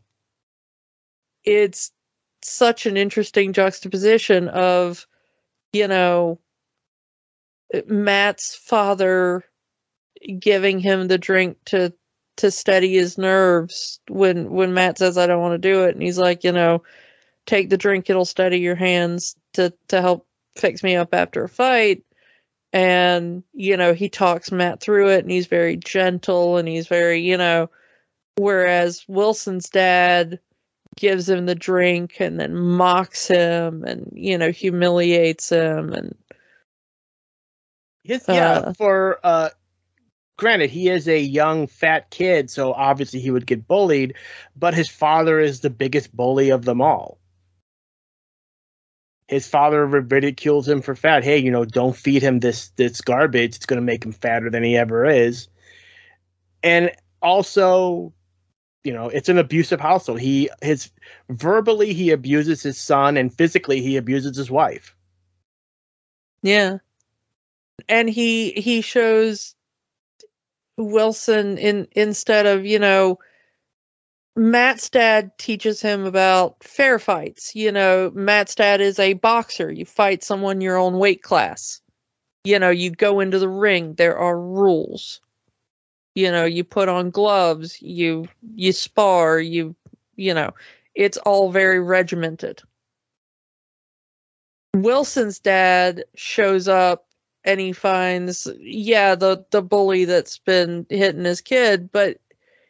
It's 1.44 1.91
such 2.41 2.86
an 2.86 2.95
interesting 2.95 3.52
juxtaposition 3.52 4.48
of, 4.48 5.06
you 5.73 5.90
know, 5.90 6.40
Matt's 7.86 8.56
father 8.56 9.44
giving 10.40 10.80
him 10.80 11.07
the 11.07 11.18
drink 11.18 11.57
to 11.65 11.94
to 12.38 12.49
steady 12.49 12.94
his 12.94 13.18
nerves 13.18 13.99
when 14.07 14.52
when 14.52 14.73
Matt 14.73 14.98
says 14.98 15.18
I 15.18 15.27
don't 15.27 15.41
want 15.41 15.61
to 15.61 15.69
do 15.69 15.84
it 15.84 15.95
and 15.95 16.02
he's 16.02 16.18
like, 16.18 16.45
you 16.45 16.53
know, 16.53 16.84
take 17.45 17.69
the 17.69 17.77
drink 17.77 18.10
it'll 18.10 18.23
steady 18.23 18.60
your 18.60 18.76
hands 18.76 19.36
to 19.53 19.73
to 19.90 20.02
help 20.02 20.26
fix 20.60 20.84
me 20.84 20.95
up 20.95 21.14
after 21.14 21.44
a 21.44 21.49
fight. 21.49 22.03
And 22.72 23.44
you 23.53 23.77
know 23.77 23.94
he 23.94 24.10
talks 24.10 24.52
Matt 24.52 24.80
through 24.80 25.10
it 25.10 25.23
and 25.23 25.31
he's 25.31 25.48
very 25.48 25.76
gentle 25.76 26.57
and 26.57 26.68
he's 26.68 26.88
very, 26.88 27.22
you 27.22 27.38
know, 27.38 27.69
whereas 28.38 29.03
Wilson's 29.07 29.69
dad 29.69 30.40
gives 30.99 31.30
him 31.30 31.45
the 31.45 31.56
drink 31.56 32.19
and 32.19 32.40
then 32.40 32.56
mocks 32.56 33.27
him 33.27 33.84
and 33.84 34.11
you 34.14 34.38
know 34.38 34.52
humiliates 34.52 35.49
him 35.49 35.94
and 35.94 36.15
his, 38.03 38.26
yeah 38.27 38.52
uh, 38.52 38.73
for 38.73 39.19
uh 39.23 39.49
granted 40.38 40.69
he 40.69 40.90
is 40.90 41.07
a 41.07 41.19
young 41.19 41.68
fat 41.68 42.10
kid 42.10 42.49
so 42.49 42.73
obviously 42.73 43.19
he 43.19 43.31
would 43.31 43.45
get 43.45 43.68
bullied 43.68 44.15
but 44.56 44.73
his 44.73 44.90
father 44.90 45.40
is 45.40 45.60
the 45.60 45.69
biggest 45.69 46.15
bully 46.15 46.49
of 46.49 46.65
them 46.65 46.81
all 46.81 47.18
his 49.30 49.47
father 49.47 49.85
ridicules 49.85 50.68
him 50.68 50.81
for 50.81 50.95
fat. 50.95 51.23
Hey 51.23 51.38
you 51.38 51.51
know 51.51 51.64
don't 51.64 51.95
feed 51.95 52.23
him 52.23 52.39
this 52.39 52.69
this 52.69 52.99
garbage. 52.99 53.56
It's 53.56 53.68
going 53.68 53.80
to 53.80 53.85
make 53.85 54.03
him 54.03 54.11
fatter 54.11 54.49
than 54.49 54.64
he 54.64 54.76
ever 54.76 55.06
is. 55.06 55.47
And 56.64 56.91
also 57.22 58.11
you 58.84 58.91
know 58.91 59.10
it's 59.10 59.30
an 59.30 59.38
abusive 59.38 59.80
household. 59.80 60.19
He 60.19 60.49
his 60.64 60.89
verbally 61.30 61.93
he 61.93 62.10
abuses 62.10 62.64
his 62.64 62.80
son 62.80 63.18
and 63.18 63.31
physically 63.31 63.81
he 63.81 63.97
abuses 63.97 64.35
his 64.35 64.49
wife. 64.49 64.95
Yeah. 66.41 66.80
And 67.88 68.10
he 68.10 68.51
he 68.53 68.81
shows 68.81 69.53
wilson 70.76 71.60
in 71.60 71.88
instead 71.91 72.47
of 72.47 72.65
you 72.65 72.80
know 72.80 73.19
matt's 74.39 74.89
dad 74.89 75.37
teaches 75.37 75.81
him 75.81 76.05
about 76.05 76.63
fair 76.63 76.97
fights. 76.97 77.55
You 77.55 77.71
know 77.71 78.11
matt's 78.15 78.55
dad 78.55 78.81
is 78.81 78.97
a 78.97 79.13
boxer. 79.13 79.71
You 79.71 79.85
fight 79.85 80.23
someone 80.23 80.61
your 80.61 80.77
own 80.77 80.97
weight 80.97 81.21
class. 81.21 81.81
You 82.45 82.57
know 82.57 82.69
you 82.69 82.89
go 82.91 83.19
into 83.19 83.37
the 83.37 83.49
ring. 83.49 83.95
There 83.95 84.17
are 84.17 84.39
rules. 84.39 85.19
You 86.15 86.31
know 86.31 86.45
you 86.45 86.63
put 86.63 86.89
on 86.89 87.11
gloves. 87.11 87.81
You 87.81 88.27
you 88.55 88.71
spar. 88.71 89.39
You 89.39 89.75
you 90.15 90.33
know 90.33 90.53
it's 90.95 91.17
all 91.17 91.51
very 91.51 91.79
regimented. 91.79 92.61
Wilson's 94.75 95.39
dad 95.39 96.05
shows 96.15 96.67
up 96.67 97.07
and 97.43 97.59
he 97.59 97.73
finds 97.73 98.47
yeah 98.59 99.15
the 99.15 99.45
the 99.51 99.61
bully 99.61 100.05
that's 100.05 100.37
been 100.37 100.85
hitting 100.89 101.25
his 101.25 101.41
kid 101.41 101.91
but 101.91 102.19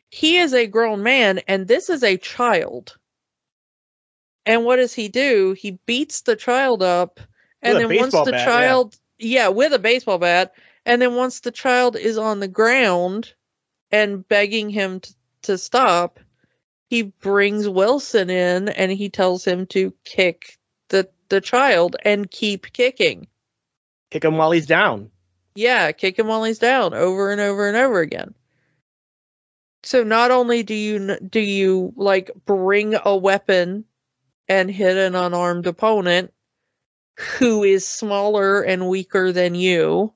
he 0.09 0.37
is 0.37 0.53
a 0.53 0.67
grown 0.67 1.03
man 1.03 1.39
and 1.47 1.67
this 1.67 1.89
is 1.89 2.03
a 2.03 2.17
child 2.17 2.97
and 4.45 4.65
what 4.65 4.77
does 4.77 4.93
he 4.93 5.07
do 5.07 5.53
he 5.53 5.79
beats 5.85 6.21
the 6.21 6.35
child 6.35 6.81
up 6.81 7.19
and 7.61 7.77
then 7.77 7.95
once 7.95 8.13
the 8.13 8.31
bat, 8.31 8.45
child 8.45 8.95
yeah. 9.17 9.41
yeah 9.41 9.47
with 9.49 9.73
a 9.73 9.79
baseball 9.79 10.17
bat 10.17 10.53
and 10.85 11.01
then 11.01 11.15
once 11.15 11.41
the 11.41 11.51
child 11.51 11.95
is 11.95 12.17
on 12.17 12.39
the 12.39 12.47
ground 12.47 13.33
and 13.91 14.27
begging 14.27 14.69
him 14.69 14.99
to, 14.99 15.13
to 15.43 15.57
stop, 15.57 16.19
he 16.89 17.03
brings 17.03 17.67
Wilson 17.67 18.29
in 18.29 18.69
and 18.69 18.91
he 18.91 19.09
tells 19.09 19.45
him 19.45 19.67
to 19.67 19.93
kick 20.05 20.57
the 20.89 21.09
the 21.29 21.41
child 21.41 21.95
and 22.03 22.29
keep 22.29 22.73
kicking. 22.73 23.27
Kick 24.09 24.25
him 24.25 24.37
while 24.37 24.51
he's 24.51 24.65
down. 24.65 25.11
Yeah, 25.53 25.91
kick 25.91 26.17
him 26.17 26.27
while 26.27 26.43
he's 26.43 26.59
down 26.59 26.93
over 26.93 27.31
and 27.31 27.39
over 27.39 27.67
and 27.67 27.77
over 27.77 27.99
again. 27.99 28.33
So 29.83 30.03
not 30.03 30.31
only 30.31 30.63
do 30.63 30.73
you 30.73 31.17
do 31.19 31.39
you 31.39 31.93
like 31.95 32.31
bring 32.45 32.95
a 33.03 33.15
weapon 33.15 33.85
and 34.47 34.69
hit 34.69 34.97
an 34.97 35.15
unarmed 35.15 35.67
opponent 35.67 36.33
who 37.37 37.63
is 37.63 37.87
smaller 37.87 38.61
and 38.61 38.89
weaker 38.89 39.31
than 39.31 39.55
you, 39.55 40.13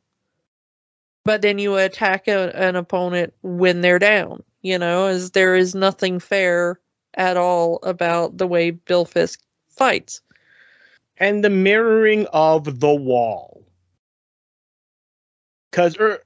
but 1.25 1.41
then 1.41 1.59
you 1.59 1.77
attack 1.77 2.27
a, 2.27 2.51
an 2.55 2.75
opponent 2.75 3.33
when 3.41 3.81
they're 3.81 3.99
down. 3.99 4.43
You 4.61 4.79
know, 4.79 5.07
as 5.07 5.31
there 5.31 5.55
is 5.55 5.75
nothing 5.75 6.19
fair 6.19 6.79
at 7.13 7.37
all 7.37 7.79
about 7.83 8.37
the 8.37 8.47
way 8.47 8.71
Bill 8.71 9.05
Fisk 9.05 9.41
fights. 9.69 10.21
And 11.17 11.43
the 11.43 11.49
mirroring 11.49 12.27
of 12.33 12.79
the 12.79 12.93
wall. 12.93 13.65
Because 15.69 15.97
er, 15.99 16.23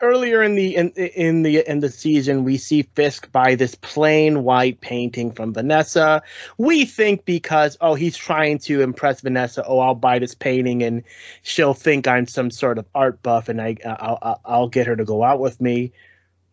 earlier 0.00 0.42
in 0.42 0.54
the 0.54 0.76
in, 0.76 0.90
in 0.90 1.42
the 1.42 1.68
in 1.68 1.80
the 1.80 1.90
season 1.90 2.44
we 2.44 2.56
see 2.56 2.82
Fisk 2.82 3.30
buy 3.30 3.54
this 3.54 3.74
plain 3.74 4.42
white 4.42 4.80
painting 4.80 5.32
from 5.32 5.52
Vanessa. 5.52 6.22
We 6.56 6.84
think 6.84 7.24
because 7.24 7.76
oh 7.80 7.94
he's 7.94 8.16
trying 8.16 8.58
to 8.60 8.80
impress 8.80 9.20
Vanessa. 9.20 9.64
Oh 9.66 9.78
I'll 9.78 9.94
buy 9.94 10.18
this 10.18 10.34
painting 10.34 10.82
and 10.82 11.02
she'll 11.42 11.74
think 11.74 12.08
I'm 12.08 12.26
some 12.26 12.50
sort 12.50 12.78
of 12.78 12.86
art 12.94 13.22
buff 13.22 13.48
and 13.48 13.60
I 13.60 13.76
uh, 13.84 14.16
I'll, 14.22 14.40
I'll 14.44 14.68
get 14.68 14.86
her 14.86 14.96
to 14.96 15.04
go 15.04 15.22
out 15.22 15.40
with 15.40 15.60
me. 15.60 15.92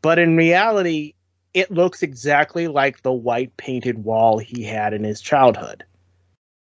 But 0.02 0.20
in 0.20 0.36
reality, 0.36 1.14
it 1.54 1.72
looks 1.72 2.04
exactly 2.04 2.68
like 2.68 3.02
the 3.02 3.14
white 3.14 3.56
painted 3.56 4.04
wall 4.04 4.38
he 4.38 4.64
had 4.64 4.94
in 4.94 5.04
his 5.04 5.22
childhood. 5.22 5.86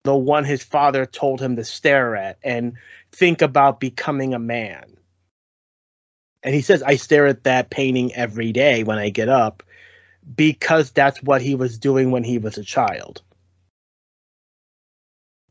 The 0.03 0.15
one 0.15 0.43
his 0.43 0.63
father 0.63 1.05
told 1.05 1.41
him 1.41 1.55
to 1.55 1.63
stare 1.63 2.15
at 2.15 2.37
and 2.43 2.73
think 3.11 3.41
about 3.41 3.79
becoming 3.79 4.33
a 4.33 4.39
man 4.39 4.93
and 6.43 6.53
he 6.53 6.61
says 6.61 6.83
I 6.83 6.97
stare 6.97 7.27
at 7.27 7.43
that 7.45 7.69
painting 7.69 8.13
every 8.13 8.51
day 8.51 8.83
when 8.83 8.97
I 8.97 9.09
get 9.09 9.29
up 9.29 9.63
because 10.35 10.91
that's 10.91 11.21
what 11.23 11.41
he 11.41 11.55
was 11.55 11.77
doing 11.77 12.11
when 12.11 12.23
he 12.23 12.37
was 12.37 12.57
a 12.57 12.63
child. 12.63 13.21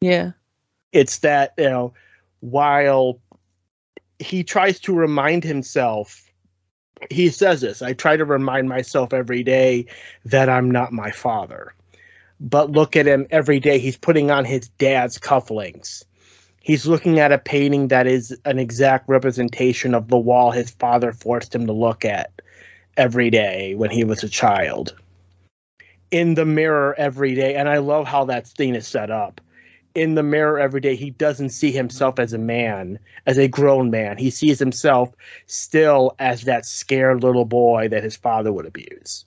Yeah. 0.00 0.32
It's 0.92 1.18
that, 1.18 1.54
you 1.56 1.70
know, 1.70 1.94
while 2.40 3.20
he 4.18 4.44
tries 4.44 4.80
to 4.80 4.94
remind 4.94 5.44
himself, 5.44 6.30
he 7.10 7.30
says 7.30 7.60
this 7.60 7.82
I 7.82 7.94
try 7.94 8.16
to 8.16 8.24
remind 8.24 8.68
myself 8.68 9.12
every 9.12 9.42
day 9.42 9.86
that 10.26 10.48
I'm 10.48 10.70
not 10.70 10.92
my 10.92 11.10
father. 11.10 11.74
But 12.40 12.72
look 12.72 12.96
at 12.96 13.06
him 13.06 13.26
every 13.30 13.60
day. 13.60 13.78
He's 13.78 13.96
putting 13.96 14.30
on 14.30 14.44
his 14.44 14.68
dad's 14.68 15.18
cufflinks 15.18 16.04
he's 16.62 16.86
looking 16.86 17.18
at 17.18 17.32
a 17.32 17.38
painting 17.38 17.88
that 17.88 18.06
is 18.06 18.36
an 18.44 18.58
exact 18.58 19.08
representation 19.08 19.94
of 19.94 20.08
the 20.08 20.18
wall 20.18 20.50
his 20.50 20.70
father 20.70 21.12
forced 21.12 21.54
him 21.54 21.66
to 21.66 21.72
look 21.72 22.04
at 22.04 22.30
every 22.96 23.30
day 23.30 23.74
when 23.74 23.90
he 23.90 24.04
was 24.04 24.22
a 24.22 24.28
child. 24.28 24.94
in 26.12 26.34
the 26.34 26.44
mirror 26.44 26.94
every 26.98 27.34
day, 27.34 27.54
and 27.56 27.68
I 27.68 27.78
love 27.78 28.06
how 28.06 28.24
that 28.26 28.46
scene 28.46 28.76
is 28.76 28.86
set 28.86 29.10
up. 29.10 29.40
In 29.94 30.14
the 30.14 30.22
mirror 30.22 30.58
every 30.58 30.80
day, 30.80 30.94
he 30.94 31.10
doesn't 31.10 31.50
see 31.50 31.72
himself 31.72 32.18
as 32.18 32.32
a 32.32 32.38
man, 32.38 32.98
as 33.26 33.38
a 33.38 33.48
grown 33.48 33.90
man. 33.90 34.18
He 34.18 34.30
sees 34.30 34.58
himself 34.58 35.12
still 35.46 36.14
as 36.18 36.42
that 36.42 36.66
scared 36.66 37.22
little 37.22 37.44
boy 37.44 37.88
that 37.88 38.04
his 38.04 38.16
father 38.16 38.52
would 38.52 38.66
abuse. 38.66 39.24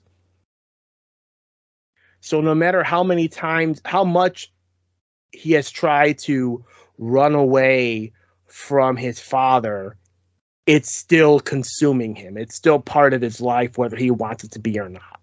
So 2.20 2.40
no 2.40 2.54
matter 2.54 2.82
how 2.82 3.04
many 3.04 3.28
times, 3.28 3.80
how 3.84 4.04
much 4.04 4.52
he 5.32 5.52
has 5.52 5.70
tried 5.70 6.18
to 6.20 6.64
run 6.98 7.34
away 7.34 8.12
from 8.46 8.96
his 8.96 9.20
father, 9.20 9.96
it's 10.66 10.90
still 10.90 11.40
consuming 11.40 12.14
him. 12.14 12.36
It's 12.36 12.54
still 12.54 12.80
part 12.80 13.14
of 13.14 13.22
his 13.22 13.40
life, 13.40 13.78
whether 13.78 13.96
he 13.96 14.10
wants 14.10 14.44
it 14.44 14.52
to 14.52 14.58
be 14.58 14.78
or 14.78 14.88
not. 14.88 15.20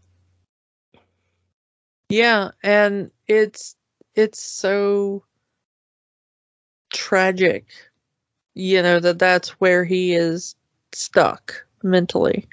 Yeah, 2.10 2.52
and 2.62 3.12
it's 3.28 3.76
it's 4.16 4.42
so 4.42 5.24
tragic, 6.94 7.66
you 8.54 8.82
know, 8.82 9.00
that 9.00 9.20
that's 9.20 9.50
where 9.60 9.84
he 9.84 10.14
is 10.14 10.56
stuck 10.92 11.66
mentally. 11.82 12.48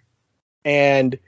And 0.64 1.18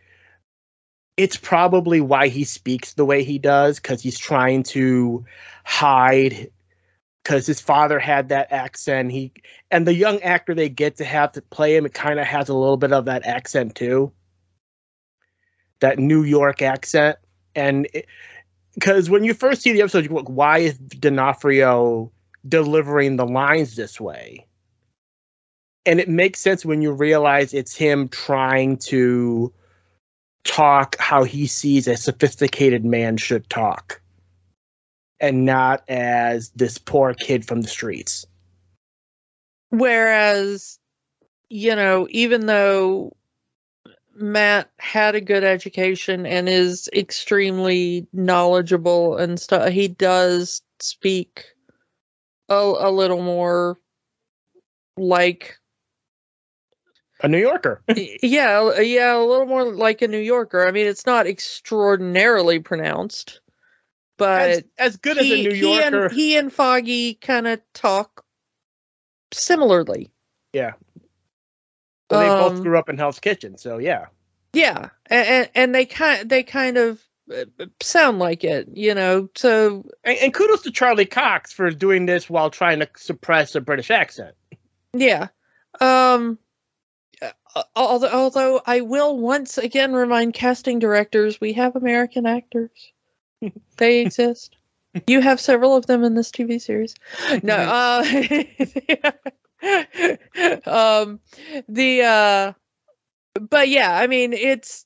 it's 1.17 1.37
probably 1.37 2.01
why 2.01 2.29
he 2.29 2.45
speaks 2.45 2.95
the 2.95 3.05
way 3.05 3.23
he 3.23 3.39
does 3.39 3.79
because 3.79 4.03
he's 4.03 4.19
trying 4.19 4.63
to 4.63 5.25
hide 5.65 6.51
because 7.23 7.47
his 7.47 7.61
father 7.61 7.99
had 7.99 8.29
that 8.31 8.51
accent. 8.51 9.13
He 9.13 9.33
and 9.71 9.87
the 9.87 9.95
young 9.95 10.21
actor 10.23 10.55
they 10.55 10.69
get 10.69 10.97
to 10.97 11.05
have 11.05 11.33
to 11.33 11.43
play 11.43 11.77
him 11.77 11.87
it 11.87 11.95
kind 11.95 12.19
of 12.19 12.27
has 12.27 12.49
a 12.49 12.55
little 12.55 12.77
bit 12.77 12.93
of 12.93 13.05
that 13.05 13.27
accent 13.27 13.75
too. 13.75 14.13
That 15.81 15.99
new 15.99 16.23
york 16.23 16.63
accent. 16.63 17.19
And 17.55 17.87
because 18.75 19.11
when 19.11 19.25
you 19.25 19.35
first 19.35 19.63
see 19.63 19.73
the 19.73 19.83
episode 19.83 20.05
you 20.05 20.11
go 20.11 20.23
why 20.23 20.59
is 20.59 20.79
d'onofrio 20.79 22.11
delivering 22.49 23.17
the 23.17 23.27
lines 23.27 23.77
this 23.77 24.01
way? 24.01 24.47
And 25.85 26.01
it 26.01 26.09
makes 26.09 26.41
sense 26.41 26.65
when 26.65 26.81
you 26.81 26.93
realize 26.93 27.53
it's 27.53 27.75
him 27.75 28.09
trying 28.09 28.77
to 28.79 29.53
talk 30.45 30.97
how 30.99 31.25
he 31.25 31.47
sees 31.47 31.87
a 31.87 31.97
sophisticated 31.97 32.85
man 32.85 33.17
should 33.17 33.49
talk 33.49 34.02
and 35.23 35.47
not 35.47 35.85
as 35.89 36.51
this 36.51 36.77
poor 36.77 37.15
kid 37.15 37.47
from 37.47 37.63
the 37.63 37.69
streets. 37.69 38.27
Whereas, 39.71 40.79
you 41.49 41.77
know, 41.77 42.07
even 42.11 42.45
though 42.47 43.17
Matt 44.15 44.71
had 44.79 45.15
a 45.15 45.21
good 45.21 45.45
education 45.45 46.27
and 46.27 46.49
is 46.49 46.91
extremely 46.93 48.07
knowledgeable 48.13 49.17
and 49.17 49.41
stuff, 49.41 49.71
he 49.71 49.89
does 49.89 50.61
speak 50.81 51.47
a, 52.49 52.55
a 52.55 52.91
little 52.91 53.23
more 53.23 53.79
like 54.99 55.57
a 57.23 57.29
New 57.29 57.39
Yorker. 57.39 57.81
yeah, 58.23 58.81
yeah, 58.81 59.17
a 59.17 59.25
little 59.25 59.47
more 59.47 59.65
like 59.65 60.03
a 60.03 60.09
New 60.09 60.19
Yorker. 60.19 60.67
I 60.67 60.73
mean, 60.73 60.87
it's 60.87 61.07
not 61.07 61.29
extraordinarily 61.29 62.59
pronounced, 62.59 63.41
but 64.23 64.51
as, 64.51 64.65
as 64.79 64.97
good 64.99 65.17
he, 65.17 65.33
as 65.33 65.41
a 65.41 65.43
New 65.43 65.55
he 65.55 65.61
Yorker. 65.61 66.05
And, 66.05 66.15
he 66.15 66.37
and 66.37 66.53
Foggy 66.53 67.15
kind 67.15 67.49
of 67.49 67.61
talk 67.75 68.25
similarly. 69.33 70.13
Yeah. 70.53 70.75
Well, 72.09 72.21
they 72.21 72.29
um, 72.29 72.55
both 72.55 72.63
grew 72.63 72.79
up 72.79 72.89
in 72.89 72.99
Hell's 72.99 73.19
Kitchen, 73.19 73.59
so 73.59 73.79
yeah. 73.79 74.07
Yeah, 74.53 74.91
and 75.07 75.51
and 75.57 75.75
they 75.75 75.87
kind 75.87 76.31
they 76.31 76.45
kind 76.45 76.79
of 76.79 77.03
uh, 77.35 77.47
sound 77.81 78.21
like 78.21 78.45
it, 78.45 78.69
you 78.75 78.95
know. 78.95 79.29
So 79.35 79.91
and, 80.05 80.19
and 80.19 80.33
kudos 80.33 80.63
to 80.63 80.71
Charlie 80.71 81.07
Cox 81.07 81.53
for 81.53 81.71
doing 81.71 82.07
this 82.07 82.31
while 82.31 82.51
trying 82.51 82.79
to 82.79 82.89
suppress 82.97 83.57
a 83.57 83.61
British 83.61 83.91
accent. 83.91 84.37
Yeah. 84.93 85.29
Um 85.81 86.39
uh, 87.21 87.63
although, 87.75 88.11
although 88.11 88.61
I 88.65 88.83
will 88.83 89.19
once 89.19 89.59
again 89.59 89.93
remind 89.93 90.35
casting 90.35 90.79
directors 90.79 91.41
we 91.41 91.55
have 91.55 91.75
American 91.75 92.27
actors. 92.27 92.71
they 93.77 94.01
exist. 94.01 94.57
You 95.07 95.21
have 95.21 95.41
several 95.41 95.75
of 95.77 95.87
them 95.87 96.05
in 96.05 96.15
this 96.15 96.31
TV 96.31 96.61
series. 96.61 96.95
No, 97.43 97.57
uh, 97.57 98.05
um, 100.67 101.21
the 101.69 102.03
uh, 102.03 102.53
but 103.41 103.69
yeah, 103.69 103.97
I 103.97 104.07
mean 104.07 104.33
it's 104.33 104.85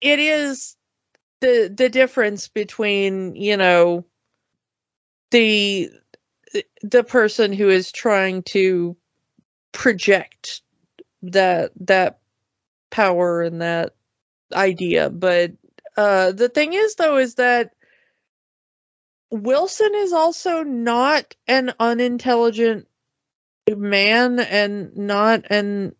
it 0.00 0.18
is 0.18 0.76
the 1.40 1.72
the 1.74 1.88
difference 1.88 2.48
between 2.48 3.34
you 3.36 3.56
know 3.56 4.04
the 5.30 5.90
the 6.82 7.04
person 7.04 7.52
who 7.52 7.68
is 7.68 7.92
trying 7.92 8.42
to 8.42 8.96
project 9.72 10.62
that 11.22 11.72
that 11.80 12.20
power 12.90 13.42
and 13.42 13.62
that 13.62 13.94
idea. 14.52 15.10
But 15.10 15.52
uh, 15.96 16.32
the 16.32 16.48
thing 16.48 16.72
is, 16.72 16.94
though, 16.94 17.18
is 17.18 17.36
that 17.36 17.72
Wilson 19.30 19.94
is 19.94 20.12
also 20.12 20.62
not 20.62 21.34
an 21.46 21.72
unintelligent 21.80 22.86
man 23.68 24.40
and 24.40 24.96
not 24.96 25.44
an 25.50 25.94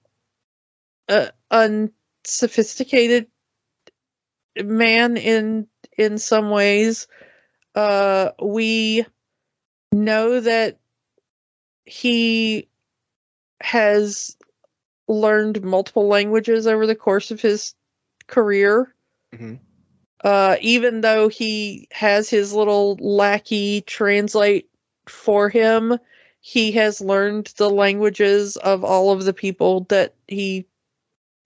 uh, 1.09 1.28
unsophisticated 1.51 3.27
man 4.56 5.16
in 5.16 5.66
in 5.97 6.19
some 6.19 6.51
ways. 6.51 7.06
Uh, 7.74 8.31
we 8.43 9.06
know 9.93 10.40
that 10.40 10.78
he 11.85 12.69
has 13.60 14.36
learned 15.09 15.62
multiple 15.62 16.06
languages 16.06 16.66
over 16.66 16.86
the 16.86 16.94
course 16.94 17.31
of 17.31 17.40
his 17.40 17.74
career. 18.27 18.94
Mm-hmm. 19.35 19.55
Uh, 20.22 20.56
even 20.60 21.00
though 21.00 21.28
he 21.28 21.88
has 21.90 22.30
his 22.30 22.52
little 22.52 22.96
lackey 23.00 23.80
translate 23.82 24.68
for 25.06 25.48
him, 25.48 25.98
he 26.40 26.72
has 26.72 27.00
learned 27.00 27.52
the 27.56 27.70
languages 27.70 28.56
of 28.56 28.84
all 28.84 29.10
of 29.10 29.24
the 29.24 29.32
people 29.32 29.84
that 29.88 30.14
he 30.28 30.66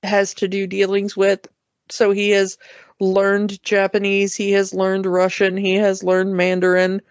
has 0.03 0.35
to 0.35 0.49
do 0.49 0.67
dealings 0.67 1.17
with. 1.17 1.47
So 1.91 2.11
he 2.11 2.31
has 2.31 2.59
learned 3.01 3.63
Japanese, 3.63 4.35
he 4.35 4.53
has 4.53 4.75
learned 4.75 5.07
Russian, 5.07 5.57
he 5.57 5.75
has 5.75 6.03
learned 6.03 6.37
Mandarin. 6.37 7.03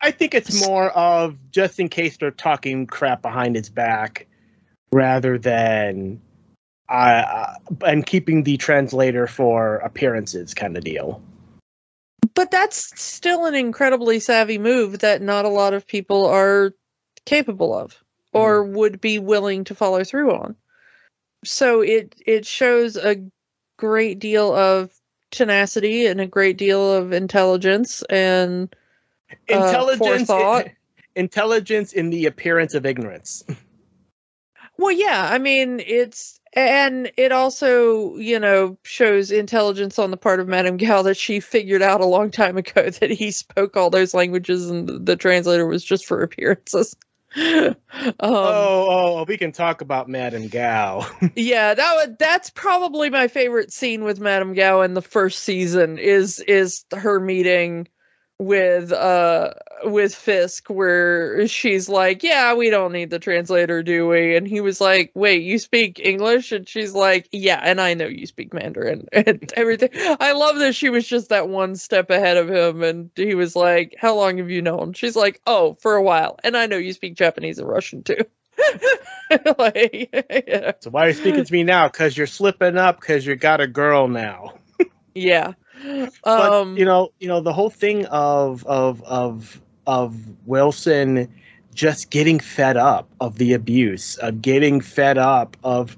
I 0.00 0.10
think 0.10 0.34
it's 0.34 0.66
more 0.66 0.90
of 0.90 1.36
just 1.50 1.80
in 1.80 1.88
case 1.88 2.16
they're 2.16 2.30
talking 2.30 2.86
crap 2.86 3.22
behind 3.22 3.56
his 3.56 3.68
back 3.68 4.26
rather 4.92 5.38
than 5.38 6.20
uh, 6.88 7.54
and 7.84 8.06
keeping 8.06 8.42
the 8.42 8.56
translator 8.56 9.26
for 9.26 9.76
appearances 9.76 10.54
kind 10.54 10.76
of 10.76 10.84
deal. 10.84 11.20
But 12.34 12.50
that's 12.50 13.00
still 13.00 13.46
an 13.46 13.54
incredibly 13.54 14.20
savvy 14.20 14.58
move 14.58 15.00
that 15.00 15.22
not 15.22 15.44
a 15.44 15.50
lot 15.50 15.74
of 15.74 15.86
people 15.86 16.26
are 16.26 16.72
capable 17.24 17.76
of 17.76 18.02
or 18.32 18.64
mm. 18.64 18.72
would 18.72 19.00
be 19.00 19.18
willing 19.18 19.64
to 19.64 19.74
follow 19.74 20.04
through 20.04 20.32
on. 20.32 20.56
So 21.44 21.80
it 21.80 22.14
it 22.26 22.46
shows 22.46 22.96
a 22.96 23.24
great 23.76 24.18
deal 24.18 24.54
of 24.54 24.92
tenacity 25.30 26.06
and 26.06 26.20
a 26.20 26.26
great 26.26 26.58
deal 26.58 26.92
of 26.92 27.12
intelligence 27.12 28.02
and 28.10 28.74
uh, 29.50 29.54
intelligence 29.54 30.28
forethought. 30.28 30.66
intelligence 31.16 31.92
in 31.92 32.10
the 32.10 32.26
appearance 32.26 32.74
of 32.74 32.86
ignorance. 32.86 33.44
Well, 34.78 34.92
yeah, 34.92 35.28
I 35.30 35.38
mean, 35.38 35.80
it's 35.80 36.38
and 36.56 37.12
it 37.18 37.32
also, 37.32 38.16
you 38.16 38.40
know, 38.40 38.78
shows 38.82 39.30
intelligence 39.30 39.98
on 39.98 40.10
the 40.10 40.16
part 40.16 40.40
of 40.40 40.48
Madame 40.48 40.78
Gao 40.78 41.02
that 41.02 41.18
she 41.18 41.40
figured 41.40 41.82
out 41.82 42.00
a 42.00 42.06
long 42.06 42.30
time 42.30 42.56
ago 42.56 42.88
that 43.00 43.10
he 43.10 43.30
spoke 43.30 43.76
all 43.76 43.90
those 43.90 44.14
languages 44.14 44.70
and 44.70 45.06
the 45.06 45.16
translator 45.16 45.66
was 45.66 45.84
just 45.84 46.06
for 46.06 46.22
appearances. 46.22 46.96
um, 47.36 47.76
oh, 47.92 48.86
oh, 48.88 49.24
we 49.28 49.36
can 49.36 49.52
talk 49.52 49.82
about 49.82 50.08
Madame 50.08 50.48
Gao. 50.48 51.06
yeah, 51.36 51.74
that 51.74 51.96
would, 51.96 52.18
that's 52.18 52.48
probably 52.48 53.10
my 53.10 53.28
favorite 53.28 53.70
scene 53.70 54.04
with 54.04 54.18
Madame 54.18 54.54
Gao 54.54 54.80
in 54.80 54.94
the 54.94 55.02
first 55.02 55.40
season 55.40 55.98
is 55.98 56.38
is 56.40 56.86
her 56.92 57.20
meeting 57.20 57.88
with 58.38 58.92
uh 58.92 59.50
with 59.84 60.14
Fisk 60.14 60.68
where 60.68 61.46
she's 61.48 61.88
like, 61.88 62.22
"Yeah, 62.22 62.54
we 62.54 62.70
don't 62.70 62.92
need 62.92 63.10
the 63.10 63.18
translator, 63.18 63.82
do 63.82 64.08
we?" 64.08 64.36
And 64.36 64.46
he 64.46 64.60
was 64.60 64.80
like, 64.80 65.10
"Wait, 65.14 65.42
you 65.42 65.58
speak 65.58 66.00
English?" 66.00 66.52
And 66.52 66.68
she's 66.68 66.92
like, 66.92 67.28
"Yeah, 67.32 67.60
and 67.62 67.80
I 67.80 67.94
know 67.94 68.06
you 68.06 68.26
speak 68.26 68.52
Mandarin 68.52 69.06
and 69.12 69.52
everything." 69.56 69.90
I 69.94 70.32
love 70.32 70.58
that 70.58 70.74
she 70.74 70.90
was 70.90 71.06
just 71.06 71.30
that 71.30 71.48
one 71.48 71.76
step 71.76 72.10
ahead 72.10 72.36
of 72.36 72.50
him 72.50 72.82
and 72.82 73.10
he 73.16 73.34
was 73.34 73.56
like, 73.56 73.94
"How 73.98 74.14
long 74.14 74.38
have 74.38 74.50
you 74.50 74.62
known?" 74.62 74.92
She's 74.92 75.16
like, 75.16 75.40
"Oh, 75.46 75.76
for 75.80 75.94
a 75.94 76.02
while. 76.02 76.38
And 76.44 76.56
I 76.56 76.66
know 76.66 76.76
you 76.76 76.92
speak 76.92 77.14
Japanese 77.14 77.58
and 77.58 77.68
Russian 77.68 78.02
too." 78.02 78.18
like, 79.58 80.10
yeah. 80.46 80.72
So 80.80 80.90
why 80.90 81.06
are 81.06 81.08
you 81.08 81.14
speaking 81.14 81.44
to 81.44 81.52
me 81.52 81.62
now? 81.62 81.88
Cuz 81.88 82.16
you're 82.16 82.26
slipping 82.26 82.76
up 82.76 83.00
cuz 83.00 83.26
you 83.26 83.36
got 83.36 83.60
a 83.60 83.66
girl 83.66 84.08
now. 84.08 84.54
yeah. 85.14 85.52
But 86.24 86.52
Um, 86.52 86.76
you 86.76 86.84
know, 86.84 87.12
you 87.20 87.28
know, 87.28 87.40
the 87.40 87.52
whole 87.52 87.70
thing 87.70 88.06
of 88.06 88.66
of 88.66 89.02
of 89.04 89.60
of 89.86 90.16
Wilson 90.46 91.32
just 91.74 92.10
getting 92.10 92.40
fed 92.40 92.76
up 92.76 93.08
of 93.20 93.38
the 93.38 93.52
abuse, 93.52 94.16
of 94.16 94.40
getting 94.40 94.80
fed 94.80 95.18
up 95.18 95.56
of 95.62 95.96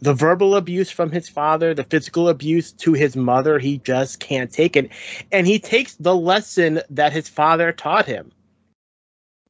the 0.00 0.14
verbal 0.14 0.56
abuse 0.56 0.90
from 0.90 1.10
his 1.10 1.28
father, 1.28 1.74
the 1.74 1.84
physical 1.84 2.28
abuse 2.28 2.72
to 2.72 2.92
his 2.92 3.16
mother, 3.16 3.58
he 3.58 3.78
just 3.78 4.20
can't 4.20 4.50
take 4.50 4.76
it. 4.76 4.90
And 5.32 5.46
he 5.46 5.58
takes 5.58 5.94
the 5.96 6.14
lesson 6.14 6.80
that 6.90 7.12
his 7.12 7.28
father 7.28 7.72
taught 7.72 8.06
him. 8.06 8.30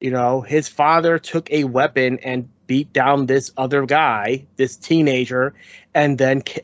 You 0.01 0.11
know, 0.11 0.41
his 0.41 0.69
father 0.69 1.19
took 1.19 1.51
a 1.51 1.65
weapon 1.65 2.19
and 2.21 2.49
beat 2.67 2.93
down 2.93 3.27
this 3.27 3.53
other 3.57 3.85
guy, 3.85 4.47
this 4.57 4.77
teenager, 4.77 5.55
and 5.95 6.19
then 6.19 6.43
ki- 6.43 6.63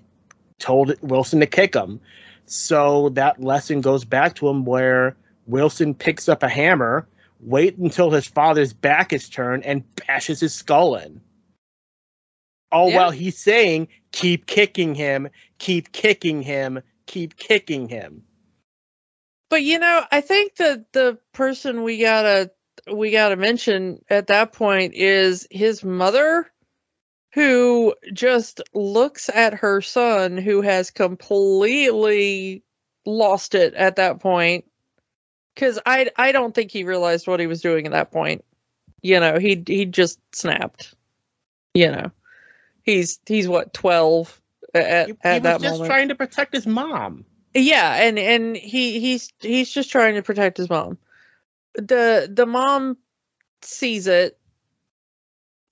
told 0.58 0.94
Wilson 1.02 1.40
to 1.40 1.46
kick 1.46 1.74
him. 1.74 2.00
So 2.46 3.08
that 3.10 3.42
lesson 3.42 3.80
goes 3.80 4.04
back 4.04 4.34
to 4.36 4.48
him 4.48 4.64
where 4.64 5.16
Wilson 5.46 5.94
picks 5.94 6.28
up 6.28 6.42
a 6.42 6.48
hammer, 6.48 7.06
wait 7.40 7.76
until 7.78 8.10
his 8.10 8.26
father's 8.26 8.72
back 8.72 9.12
is 9.12 9.28
turned, 9.28 9.64
and 9.64 9.82
bashes 10.06 10.40
his 10.40 10.54
skull 10.54 10.96
in. 10.96 11.20
All 12.72 12.90
Yeah. 12.90 12.96
while 12.96 13.10
he's 13.10 13.38
saying, 13.38 13.88
keep 14.12 14.46
kicking 14.46 14.94
him, 14.94 15.28
keep 15.58 15.92
kicking 15.92 16.42
him, 16.42 16.82
keep 17.06 17.36
kicking 17.36 17.88
him. 17.88 18.24
but 19.50 19.62
you 19.62 19.78
know, 19.78 20.04
I 20.10 20.20
think 20.20 20.56
that 20.56 20.92
the 20.92 21.18
person 21.32 21.82
we 21.84 21.98
gotta 21.98 22.50
we 22.92 23.12
gotta 23.12 23.36
mention 23.36 24.04
at 24.10 24.26
that 24.26 24.52
point 24.52 24.94
is 24.94 25.46
his 25.50 25.84
mother, 25.84 26.50
who 27.34 27.94
just 28.12 28.62
looks 28.72 29.28
at 29.28 29.54
her 29.54 29.80
son, 29.82 30.36
who 30.36 30.62
has 30.62 30.92
completely 30.92 32.62
lost 33.04 33.56
it 33.56 33.74
at 33.74 33.96
that 33.96 34.20
point. 34.20 34.64
Because 35.54 35.80
I 35.84 36.10
I 36.16 36.32
don't 36.32 36.54
think 36.54 36.70
he 36.70 36.84
realized 36.84 37.26
what 37.26 37.40
he 37.40 37.46
was 37.46 37.60
doing 37.60 37.86
at 37.86 37.92
that 37.92 38.12
point. 38.12 38.44
You 39.02 39.20
know, 39.20 39.38
he 39.38 39.62
he 39.66 39.84
just 39.84 40.18
snapped. 40.32 40.94
You 41.74 41.90
know, 41.90 42.10
he's 42.82 43.18
he's 43.26 43.48
what 43.48 43.74
twelve 43.74 44.40
at, 44.72 45.08
He, 45.08 45.12
he 45.12 45.18
at 45.24 45.42
was 45.42 45.60
just 45.60 45.74
moment. 45.74 45.86
trying 45.86 46.08
to 46.08 46.14
protect 46.14 46.54
his 46.54 46.66
mom. 46.66 47.24
Yeah, 47.52 47.94
and 47.96 48.18
and 48.18 48.56
he 48.56 49.00
he's 49.00 49.32
he's 49.40 49.70
just 49.70 49.90
trying 49.90 50.14
to 50.14 50.22
protect 50.22 50.56
his 50.56 50.70
mom. 50.70 50.98
The 51.74 52.30
the 52.32 52.46
mom 52.46 52.96
sees 53.62 54.06
it 54.06 54.38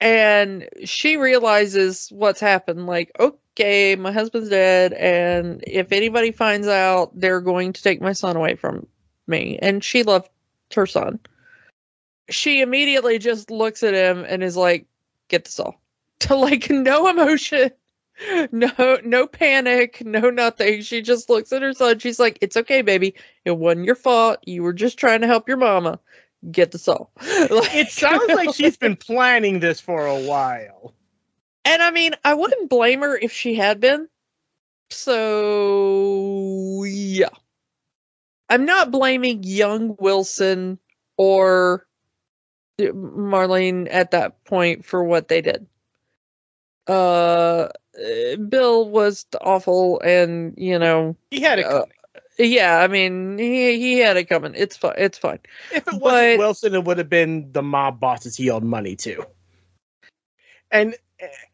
and 0.03 0.69
she 0.85 1.17
realizes 1.17 2.09
what's 2.11 2.41
happened 2.41 2.87
like 2.89 3.13
okay, 3.21 3.95
my 3.95 4.11
husband's 4.11 4.49
dead 4.49 4.93
and 4.93 5.63
if 5.67 5.93
anybody 5.93 6.33
finds 6.33 6.67
out, 6.67 7.13
they're 7.15 7.41
going 7.41 7.73
to 7.73 7.83
take 7.83 8.01
my 8.01 8.13
son 8.13 8.37
away 8.37 8.57
from 8.57 8.87
me. 9.29 9.59
And 9.63 9.83
she 9.83 10.03
loved 10.03 10.29
her 10.75 10.87
son. 10.87 11.21
She 12.31 12.63
immediately 12.63 13.19
just 13.21 13.51
looks 13.51 13.85
at 13.85 13.95
him 13.95 14.25
and 14.27 14.43
is 14.43 14.57
like, 14.57 14.87
"Get 15.29 15.45
this 15.45 15.61
all." 15.61 15.81
To 16.21 16.37
like 16.37 16.71
no 16.71 17.09
emotion 17.09 17.73
no 18.53 18.99
no 19.05 19.27
panic 19.27 20.05
no 20.05 20.31
nothing 20.31 20.83
she 20.83 21.03
just 21.03 21.29
looks 21.29 21.53
at 21.53 21.63
her 21.63 21.73
son 21.73 21.99
she's 21.99 22.21
like 22.21 22.39
it's 22.41 22.57
okay 22.57 22.83
baby 22.83 23.15
it 23.45 23.51
wasn't 23.51 23.85
your 23.85 23.95
fault 23.95 24.39
you 24.45 24.63
were 24.63 24.73
just 24.73 24.99
trying 24.99 25.23
to 25.23 25.27
help 25.27 25.49
your 25.49 25.57
mama 25.57 25.99
get 26.51 26.71
the 26.73 26.79
soul 26.79 27.11
Like- 27.21 27.75
It 27.75 27.91
sounds 27.91 28.29
like 28.33 28.55
she's 28.55 28.77
been 28.77 28.97
planning 28.97 29.61
this 29.61 29.81
for 29.81 30.07
a 30.07 30.21
while. 30.21 30.95
and 31.65 31.81
i 31.83 31.91
mean 31.91 32.15
i 32.25 32.35
wouldn't 32.35 32.69
blame 32.71 33.01
her 33.03 33.17
if 33.17 33.33
she 33.33 33.55
had 33.55 33.79
been 33.81 34.09
so 34.91 36.85
yeah 36.85 37.29
i'm 38.49 38.65
not 38.65 38.91
blaming 38.91 39.43
young 39.43 39.97
wilson 39.99 40.79
or 41.17 41.87
marlene 42.81 43.87
at 43.91 44.11
that 44.13 44.45
point 44.45 44.85
for 44.85 45.03
what 45.05 45.29
they 45.29 45.41
did 45.41 45.67
uh 46.89 47.69
uh, 47.99 48.37
bill 48.49 48.89
was 48.89 49.27
awful 49.41 50.01
and 50.01 50.55
you 50.57 50.79
know 50.79 51.15
He 51.31 51.41
had 51.41 51.59
it 51.59 51.67
Uh, 51.67 51.81
coming. 51.83 51.93
Yeah, 52.45 52.79
I 52.81 52.89
mean, 52.89 53.39
he 53.39 53.79
he 53.79 53.99
had 53.99 54.17
it 54.17 54.25
coming. 54.25 54.55
It's 54.57 54.77
fine. 54.77 54.95
It's 54.99 55.17
fine. 55.19 55.39
If 55.73 55.87
it 55.87 55.95
wasn't 55.95 56.03
But- 56.03 56.39
Wilson, 56.39 56.75
it 56.75 56.85
would 56.85 56.99
have 56.99 57.09
been 57.09 57.53
the 57.53 57.63
mob 57.63 58.01
bosses 58.01 58.37
he 58.37 58.51
owed 58.51 58.65
money 58.65 58.97
to. 58.97 59.25
And 60.71 60.97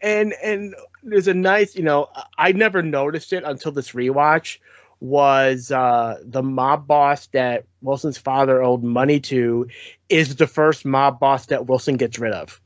and 0.01 0.33
and 0.43 0.75
there's 1.03 1.29
a 1.29 1.35
nice, 1.35 1.77
you 1.77 1.83
know, 1.83 2.09
I 2.39 2.53
never 2.53 2.83
noticed 2.83 3.33
it 3.33 3.45
until 3.45 3.73
this 3.73 3.93
rewatch. 3.93 4.59
Was 5.01 5.71
uh, 5.71 6.19
the 6.25 6.43
mob 6.43 6.89
boss 6.89 7.27
that 7.29 7.67
Wilson's 7.83 8.19
father 8.19 8.63
owed 8.63 8.83
money 8.83 9.21
to 9.21 9.69
is 10.09 10.37
the 10.37 10.47
first 10.49 10.85
mob 10.85 11.21
boss 11.21 11.47
that 11.47 11.67
Wilson 11.67 11.97
gets 11.97 12.19
rid 12.19 12.33
of 12.33 12.61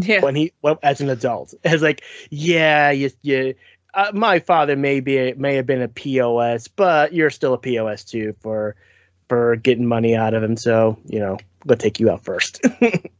Yeah. 0.00 0.22
when 0.22 0.34
he 0.34 0.52
well, 0.62 0.78
as 0.82 1.00
an 1.00 1.08
adult. 1.08 1.54
It's 1.62 1.82
like, 1.84 2.02
yeah, 2.30 2.90
you, 2.90 3.10
you 3.22 3.54
uh, 3.94 4.12
my 4.14 4.38
father 4.40 4.76
may 4.76 5.00
be 5.00 5.32
may 5.34 5.56
have 5.56 5.66
been 5.66 5.82
a 5.82 5.88
POS, 5.88 6.68
but 6.68 7.12
you're 7.12 7.30
still 7.30 7.54
a 7.54 7.58
POS 7.58 8.04
too 8.04 8.34
for 8.40 8.76
for 9.28 9.56
getting 9.56 9.86
money 9.86 10.14
out 10.14 10.34
of 10.34 10.42
him. 10.42 10.56
So 10.56 10.98
you 11.06 11.20
know, 11.20 11.38
we'll 11.64 11.78
take 11.78 12.00
you 12.00 12.10
out 12.10 12.24
first. 12.24 12.60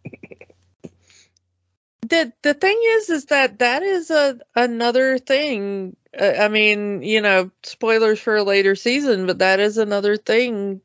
The 2.09 2.33
the 2.43 2.55
thing 2.55 2.81
is, 2.83 3.11
is 3.11 3.25
that 3.27 3.59
that 3.59 3.83
is 3.83 4.11
a 4.11 4.39
another 4.55 5.19
thing. 5.19 5.97
Uh, 6.19 6.33
I 6.41 6.49
mean, 6.49 7.03
you 7.03 7.21
know, 7.21 7.51
spoilers 7.65 8.19
for 8.19 8.37
a 8.37 8.45
later 8.45 8.75
season, 8.77 9.27
but 9.27 9.41
that 9.41 9.61
is 9.61 9.77
another 9.77 10.17
thing 10.17 10.81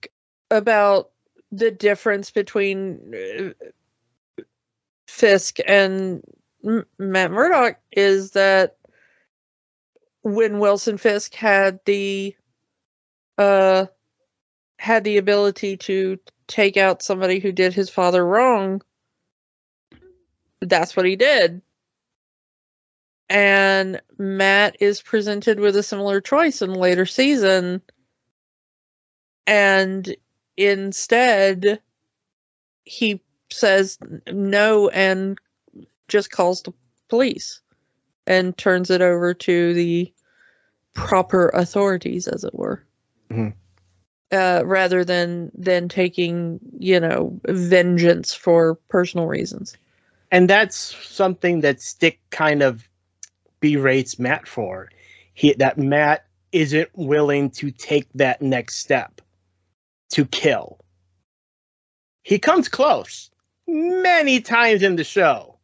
about 0.51 1.11
the 1.51 1.71
difference 1.71 2.31
between 2.31 3.13
uh, 3.15 4.43
Fisk 5.07 5.59
and 5.65 6.23
M- 6.65 6.85
Matt 6.97 7.31
Murdock 7.31 7.79
is 7.91 8.31
that 8.31 8.77
when 10.23 10.59
Wilson 10.59 10.97
Fisk 10.97 11.33
had 11.33 11.79
the 11.85 12.35
uh 13.37 13.85
had 14.77 15.03
the 15.03 15.17
ability 15.17 15.77
to 15.77 16.19
take 16.47 16.77
out 16.77 17.01
somebody 17.01 17.39
who 17.39 17.51
did 17.51 17.73
his 17.73 17.89
father 17.89 18.25
wrong 18.25 18.81
that's 20.69 20.95
what 20.95 21.05
he 21.05 21.15
did. 21.15 21.61
And 23.29 24.01
Matt 24.17 24.77
is 24.79 25.01
presented 25.01 25.59
with 25.59 25.75
a 25.75 25.83
similar 25.83 26.21
choice 26.21 26.61
in 26.61 26.73
later 26.73 27.05
season. 27.05 27.81
And 29.47 30.15
instead 30.55 31.79
he 32.83 33.21
says 33.49 33.97
no 34.27 34.89
and 34.89 35.39
just 36.07 36.31
calls 36.31 36.61
the 36.61 36.73
police 37.09 37.61
and 38.27 38.57
turns 38.57 38.89
it 38.89 39.01
over 39.01 39.33
to 39.33 39.73
the 39.73 40.12
proper 40.93 41.49
authorities 41.49 42.27
as 42.27 42.43
it 42.43 42.53
were 42.53 42.83
Mhm. 43.29 43.53
uh, 44.31 44.61
rather 44.65 45.03
than 45.03 45.51
than 45.55 45.89
taking 45.89 46.59
you 46.79 46.99
know 46.99 47.39
vengeance 47.45 48.33
for 48.33 48.75
personal 48.89 49.27
reasons 49.27 49.75
and 50.31 50.49
that's 50.49 50.75
something 50.75 51.61
that 51.61 51.79
Stick 51.79 52.19
kind 52.31 52.63
of 52.63 52.89
berates 53.59 54.17
Matt 54.17 54.47
for. 54.47 54.89
He 55.35 55.53
that 55.53 55.77
Matt 55.77 56.25
isn't 56.51 56.89
willing 56.95 57.51
to 57.51 57.69
take 57.69 58.07
that 58.15 58.41
next 58.41 58.77
step 58.77 59.21
to 60.09 60.25
kill. 60.25 60.79
He 62.23 62.39
comes 62.39 62.67
close 62.67 63.29
many 63.67 64.41
times 64.41 64.81
in 64.81 64.95
the 64.95 65.03
show 65.03 65.59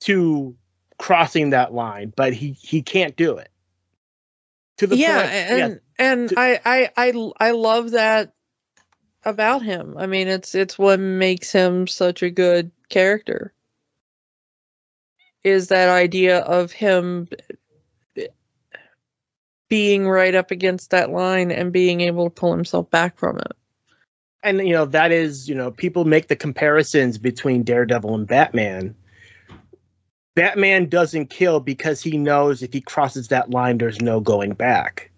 to 0.00 0.56
crossing 0.98 1.50
that 1.50 1.74
line, 1.74 2.14
but 2.16 2.32
he 2.32 2.52
he 2.52 2.80
can't 2.80 3.14
do 3.14 3.36
it. 3.36 3.50
To 4.78 4.86
the 4.86 4.96
yeah 4.96 5.20
point, 5.20 5.32
and 5.32 5.80
and 5.98 6.28
To- 6.30 6.38
I, 6.38 6.60
I 6.64 6.90
i 6.96 7.30
i 7.38 7.50
love 7.52 7.92
that 7.92 8.32
about 9.24 9.62
him. 9.62 9.96
I 9.96 10.06
mean 10.06 10.28
it's 10.28 10.54
it's 10.54 10.78
what 10.78 11.00
makes 11.00 11.52
him 11.52 11.86
such 11.86 12.22
a 12.22 12.30
good 12.30 12.70
character 12.88 13.52
is 15.44 15.68
that 15.68 15.90
idea 15.90 16.38
of 16.38 16.72
him 16.72 17.28
being 19.68 20.08
right 20.08 20.34
up 20.34 20.50
against 20.50 20.90
that 20.90 21.10
line 21.10 21.50
and 21.50 21.72
being 21.72 22.00
able 22.00 22.24
to 22.24 22.30
pull 22.30 22.52
himself 22.52 22.90
back 22.90 23.18
from 23.18 23.38
it. 23.38 23.52
And 24.42 24.58
you 24.66 24.72
know 24.72 24.84
that 24.86 25.12
is 25.12 25.48
you 25.48 25.54
know 25.54 25.70
people 25.70 26.04
make 26.04 26.28
the 26.28 26.36
comparisons 26.36 27.18
between 27.18 27.62
daredevil 27.62 28.14
and 28.14 28.26
batman 28.26 28.94
batman 30.34 30.88
doesn't 30.88 31.30
kill 31.30 31.60
because 31.60 32.02
he 32.02 32.16
knows 32.16 32.62
if 32.62 32.72
he 32.72 32.80
crosses 32.80 33.28
that 33.28 33.50
line 33.50 33.78
there's 33.78 34.00
no 34.00 34.20
going 34.20 34.52
back 34.52 35.10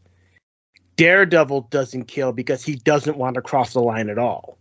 daredevil 0.97 1.63
doesn't 1.71 2.05
kill 2.05 2.33
because 2.33 2.65
he 2.65 2.77
doesn't 2.77 3.17
want 3.17 3.35
to 3.35 3.43
cross 3.43 3.73
the 3.73 3.81
line 3.81 4.09
at 4.09 4.19
all 4.19 4.57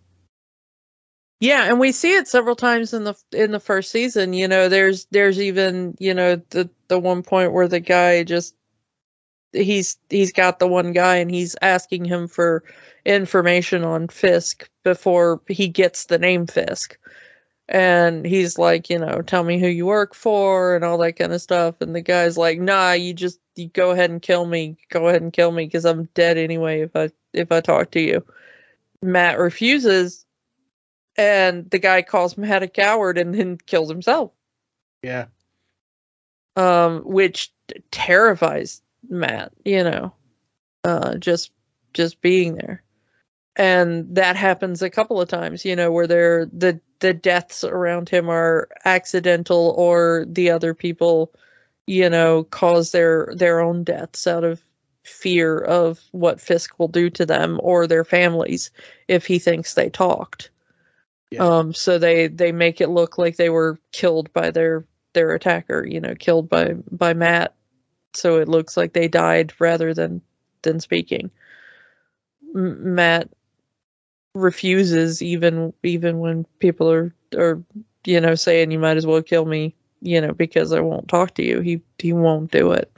Yeah, 1.42 1.66
and 1.66 1.80
we 1.80 1.92
see 1.92 2.16
it 2.16 2.28
several 2.28 2.56
times 2.56 2.94
in 2.94 3.04
the 3.04 3.14
in 3.32 3.52
the 3.52 3.60
first 3.60 3.92
season. 3.92 4.34
You 4.34 4.48
know, 4.48 4.70
there's 4.70 5.06
there's 5.12 5.40
even 5.40 5.96
you 6.00 6.14
know 6.14 6.42
the 6.50 6.70
the 6.88 6.98
one 6.98 7.24
point 7.24 7.52
where 7.52 7.68
the 7.68 7.82
guy 7.82 8.24
just 8.24 8.56
he's 9.52 9.98
he's 10.10 10.32
got 10.32 10.60
the 10.60 10.68
one 10.68 10.92
guy 10.92 11.18
and 11.18 11.32
he's 11.32 11.56
asking 11.62 12.06
him 12.06 12.28
for 12.28 12.64
information 13.06 13.84
on 13.84 14.08
Fisk 14.08 14.70
before 14.84 15.42
he 15.48 15.68
gets 15.68 16.06
the 16.06 16.18
name 16.18 16.48
Fisk. 16.48 16.98
And 17.68 18.26
he's 18.26 18.60
like, 18.60 18.90
you 18.90 19.00
know, 19.00 19.22
tell 19.22 19.44
me 19.44 19.60
who 19.60 19.68
you 19.68 19.88
work 19.88 20.14
for 20.14 20.76
and 20.76 20.86
all 20.86 21.00
that 21.00 21.14
kind 21.14 21.34
of 21.34 21.42
stuff. 21.42 21.82
And 21.82 21.96
the 21.96 22.02
guy's 22.02 22.38
like, 22.38 22.60
nah, 22.60 22.92
you 22.92 23.14
just 23.14 23.40
you 23.56 23.70
go 23.70 23.92
ahead 23.92 24.12
and 24.12 24.22
kill 24.22 24.46
me. 24.46 24.78
Go 24.90 25.08
ahead 25.08 25.22
and 25.22 25.34
kill 25.34 25.52
me 25.52 25.66
because 25.66 25.86
I'm 25.86 26.06
dead 26.14 26.38
anyway 26.38 26.82
if 26.82 26.96
I 26.96 27.10
if 27.34 27.52
I 27.52 27.62
talk 27.62 27.92
to 27.92 28.00
you. 28.00 28.24
Matt 29.02 29.40
refuses 29.40 30.26
and 31.18 31.70
the 31.70 31.80
guy 31.80 32.02
calls 32.02 32.38
Matt 32.38 32.64
a 32.64 32.68
coward 32.68 33.18
and 33.18 33.34
then 33.34 33.58
kills 33.58 33.90
himself. 33.90 34.32
Yeah. 35.02 35.26
Um, 36.56 37.02
which 37.02 37.52
terrifies 37.92 38.82
Matt, 39.10 39.52
you 39.64 39.84
know, 39.84 40.14
uh, 40.84 41.16
just 41.16 41.52
just 41.94 42.22
being 42.22 42.56
there, 42.56 42.84
and 43.56 44.16
that 44.16 44.36
happens 44.36 44.82
a 44.82 44.90
couple 44.90 45.22
of 45.22 45.30
times, 45.30 45.66
you 45.66 45.76
know, 45.76 45.92
where 45.92 46.08
they're 46.08 46.46
the 46.46 46.80
the 47.00 47.14
deaths 47.14 47.64
around 47.64 48.10
him 48.10 48.30
are 48.30 48.70
accidental 48.86 49.74
or 49.78 50.26
the 50.28 50.50
other 50.50 50.74
people, 50.74 51.34
you 51.88 52.10
know, 52.10 52.44
cause 52.44 52.92
their 52.92 53.34
their 53.36 53.62
own 53.62 53.84
deaths 53.84 54.28
out 54.28 54.44
of 54.44 54.62
fear 55.04 55.60
of 55.60 56.00
what 56.12 56.42
Fisk 56.42 56.80
will 56.80 56.88
do 56.88 57.10
to 57.12 57.26
them 57.26 57.60
or 57.62 57.86
their 57.86 58.06
families 58.06 58.72
if 59.08 59.26
he 59.26 59.38
thinks 59.40 59.74
they 59.74 59.90
talked. 59.90 60.50
Yeah. 61.32 61.44
Um, 61.44 61.74
so 61.74 61.98
they 61.98 62.28
they 62.28 62.52
make 62.52 62.82
it 62.82 62.90
look 62.90 63.18
like 63.18 63.36
they 63.36 63.50
were 63.50 63.80
killed 63.92 64.32
by 64.34 64.52
their 64.52 64.86
their 65.14 65.34
attacker, 65.34 65.86
you 65.86 66.02
know, 66.02 66.16
killed 66.16 66.50
by 66.50 66.74
by 66.92 67.14
Matt 67.14 67.56
so 68.16 68.40
it 68.40 68.48
looks 68.48 68.78
like 68.78 68.94
they 68.94 69.08
died 69.08 69.54
rather 69.60 69.94
than 69.94 70.22
than 70.62 70.80
speaking. 70.80 71.32
M- 72.56 72.96
Matt 72.96 73.30
refuses 74.36 75.22
even 75.22 75.74
even 75.82 76.20
when 76.20 76.46
people 76.60 76.92
are 76.92 77.14
are 77.36 77.64
you 78.06 78.20
know 78.20 78.36
saying 78.36 78.70
you 78.70 78.78
might 78.78 78.98
as 78.98 79.06
well 79.08 79.22
kill 79.22 79.46
me 79.46 79.74
you 80.02 80.22
know 80.22 80.34
because 80.34 80.72
I 80.72 80.82
won't 80.82 81.08
talk 81.08 81.36
to 81.36 81.44
you. 81.44 81.62
He 81.62 81.82
he 81.98 82.14
won't 82.14 82.52
do 82.52 82.72
it. 82.74 82.92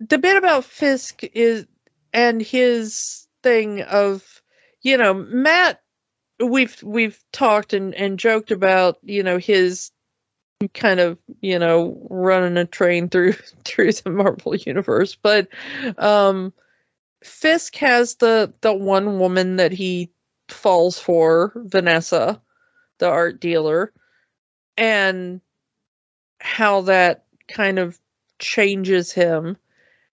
The 0.00 0.18
bit 0.18 0.36
about 0.36 0.64
Fisk 0.64 1.22
is 1.34 1.66
and 2.12 2.42
his 2.42 3.26
thing 3.42 3.82
of 3.82 4.42
you 4.82 4.96
know 4.96 5.14
Matt 5.14 5.80
we've 6.42 6.82
we've 6.82 7.22
talked 7.32 7.72
and 7.72 7.94
and 7.94 8.18
joked 8.18 8.50
about 8.50 8.98
you 9.02 9.22
know 9.22 9.38
his 9.38 9.92
kind 10.74 11.00
of 11.00 11.18
you 11.40 11.58
know 11.58 12.06
running 12.10 12.56
a 12.56 12.66
train 12.66 13.08
through 13.08 13.32
through 13.64 13.92
the 13.92 14.10
Marvel 14.10 14.56
universe, 14.56 15.16
but 15.20 15.48
um, 15.98 16.52
Fisk 17.22 17.76
has 17.76 18.16
the 18.16 18.52
the 18.60 18.72
one 18.72 19.18
woman 19.18 19.56
that 19.56 19.72
he 19.72 20.10
falls 20.48 20.98
for, 20.98 21.52
Vanessa, 21.54 22.40
the 22.98 23.08
art 23.08 23.40
dealer, 23.40 23.92
and 24.76 25.40
how 26.40 26.82
that 26.82 27.24
kind 27.48 27.78
of 27.78 27.98
changes 28.38 29.12
him. 29.12 29.56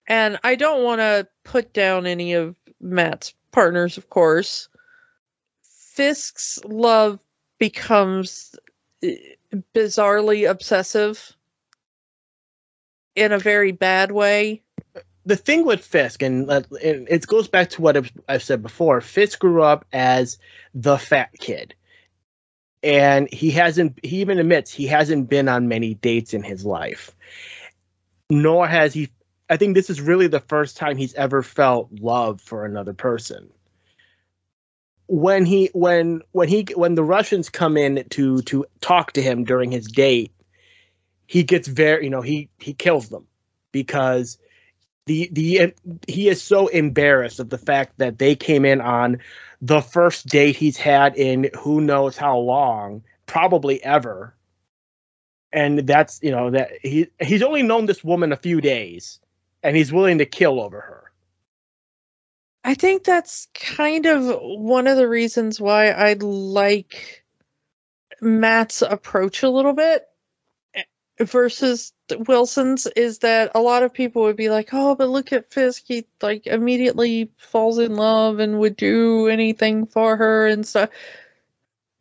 And 0.07 0.39
I 0.43 0.55
don't 0.55 0.83
want 0.83 0.99
to 0.99 1.27
put 1.43 1.73
down 1.73 2.05
any 2.05 2.33
of 2.33 2.55
Matt's 2.79 3.33
partners, 3.51 3.97
of 3.97 4.09
course. 4.09 4.69
Fisk's 5.63 6.59
love 6.63 7.19
becomes 7.59 8.55
eh, 9.03 9.15
bizarrely 9.73 10.49
obsessive 10.49 11.35
in 13.15 13.31
a 13.31 13.39
very 13.39 13.71
bad 13.71 14.11
way. 14.11 14.61
The 15.27 15.35
thing 15.35 15.65
with 15.65 15.83
Fisk, 15.83 16.23
uh, 16.23 16.25
and 16.25 16.65
it 16.81 17.27
goes 17.27 17.49
back 17.49 17.71
to 17.71 17.81
what 17.81 17.97
I've 18.29 18.43
said 18.43 18.63
before, 18.63 19.01
Fisk 19.01 19.39
grew 19.39 19.61
up 19.61 19.85
as 19.91 20.37
the 20.73 20.97
fat 20.97 21.31
kid. 21.37 21.75
And 22.81 23.27
he 23.31 23.51
hasn't, 23.51 23.99
he 24.03 24.21
even 24.21 24.39
admits 24.39 24.71
he 24.71 24.87
hasn't 24.87 25.29
been 25.29 25.49
on 25.49 25.67
many 25.67 25.95
dates 25.95 26.33
in 26.33 26.43
his 26.43 26.65
life. 26.65 27.13
Nor 28.29 28.67
has 28.67 28.93
he, 28.93 29.09
I 29.49 29.57
think 29.57 29.75
this 29.75 29.89
is 29.89 29.99
really 29.99 30.27
the 30.27 30.39
first 30.39 30.77
time 30.77 30.95
he's 30.95 31.13
ever 31.15 31.43
felt 31.43 31.89
love 31.91 32.39
for 32.39 32.63
another 32.63 32.93
person 32.93 33.49
when 35.07 35.45
he 35.45 35.69
when 35.73 36.21
when 36.33 36.49
he 36.49 36.67
when 36.75 36.95
the 36.95 37.03
Russians 37.03 37.49
come 37.49 37.77
in 37.77 38.03
to 38.09 38.41
to 38.43 38.65
talk 38.81 39.13
to 39.13 39.21
him 39.21 39.45
during 39.45 39.71
his 39.71 39.87
date, 39.87 40.33
he 41.25 41.43
gets 41.43 41.67
very 41.67 42.03
you 42.03 42.09
know 42.09 42.21
he 42.21 42.49
he 42.59 42.73
kills 42.73 43.07
them 43.07 43.25
because 43.71 44.37
the 45.07 45.29
the 45.31 45.73
he 46.07 46.27
is 46.27 46.41
so 46.41 46.67
embarrassed 46.67 47.39
of 47.39 47.49
the 47.49 47.57
fact 47.57 47.97
that 47.97 48.19
they 48.19 48.35
came 48.35 48.65
in 48.65 48.81
on 48.81 49.19
the 49.61 49.81
first 49.81 50.27
date 50.27 50.55
he's 50.55 50.77
had 50.77 51.15
in 51.15 51.49
who 51.57 51.81
knows 51.81 52.15
how 52.15 52.37
long, 52.37 53.03
probably 53.25 53.83
ever. 53.83 54.35
And 55.51 55.79
that's 55.79 56.19
you 56.21 56.31
know 56.31 56.51
that 56.51 56.71
he 56.83 57.07
he's 57.19 57.41
only 57.41 57.63
known 57.63 57.85
this 57.85 58.03
woman 58.03 58.31
a 58.31 58.37
few 58.37 58.61
days, 58.61 59.19
and 59.63 59.75
he's 59.75 59.93
willing 59.93 60.19
to 60.19 60.25
kill 60.25 60.59
over 60.59 60.79
her. 60.79 61.11
I 62.63 62.75
think 62.75 63.05
that's 63.05 63.47
kind 63.53 64.05
of 64.05 64.37
one 64.41 64.87
of 64.87 64.97
the 64.97 65.07
reasons 65.07 65.61
why 65.61 65.87
I 65.87 66.13
like 66.19 67.23
Matt's 68.19 68.81
approach 68.81 69.41
a 69.41 69.49
little 69.49 69.73
bit 69.73 70.05
versus 71.19 71.93
Wilson's 72.27 72.85
is 72.87 73.19
that 73.19 73.51
a 73.55 73.61
lot 73.61 73.83
of 73.83 73.93
people 73.93 74.23
would 74.23 74.35
be 74.35 74.49
like, 74.49 74.69
"Oh, 74.73 74.95
but 74.95 75.09
look 75.09 75.33
at 75.33 75.51
Fisk. 75.51 75.83
He 75.87 76.05
like 76.21 76.47
immediately 76.47 77.31
falls 77.37 77.79
in 77.79 77.95
love 77.95 78.39
and 78.39 78.59
would 78.59 78.75
do 78.75 79.27
anything 79.27 79.87
for 79.87 80.15
her 80.17 80.47
and 80.47 80.65
stuff." 80.65 80.89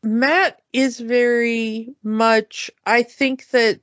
Matt 0.02 0.60
is 0.72 1.00
very 1.00 1.94
much. 2.02 2.70
I 2.84 3.02
think 3.02 3.48
that 3.50 3.80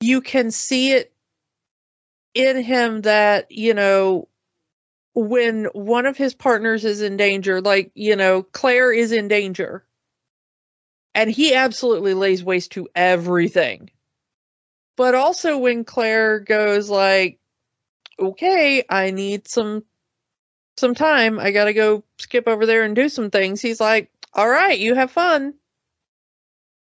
you 0.00 0.20
can 0.20 0.50
see 0.50 0.92
it 0.92 1.12
in 2.34 2.62
him 2.62 3.02
that 3.02 3.50
you 3.50 3.74
know 3.74 4.28
when 5.18 5.64
one 5.72 6.06
of 6.06 6.16
his 6.16 6.32
partners 6.32 6.84
is 6.84 7.02
in 7.02 7.16
danger, 7.16 7.60
like, 7.60 7.90
you 7.94 8.14
know, 8.14 8.44
Claire 8.44 8.92
is 8.92 9.10
in 9.10 9.26
danger. 9.26 9.84
And 11.14 11.28
he 11.28 11.54
absolutely 11.54 12.14
lays 12.14 12.44
waste 12.44 12.72
to 12.72 12.88
everything. 12.94 13.90
But 14.98 15.14
also 15.14 15.58
when 15.58 15.84
Claire 15.84 16.40
goes 16.40 16.90
like, 16.90 17.38
"Okay, 18.18 18.82
I 18.90 19.12
need 19.12 19.46
some 19.46 19.84
some 20.76 20.96
time. 20.96 21.38
I 21.38 21.52
got 21.52 21.66
to 21.66 21.72
go 21.72 22.02
skip 22.18 22.48
over 22.48 22.66
there 22.66 22.82
and 22.82 22.96
do 22.96 23.08
some 23.08 23.30
things." 23.30 23.60
He's 23.60 23.80
like, 23.80 24.10
"All 24.34 24.48
right, 24.48 24.76
you 24.76 24.96
have 24.96 25.12
fun. 25.12 25.54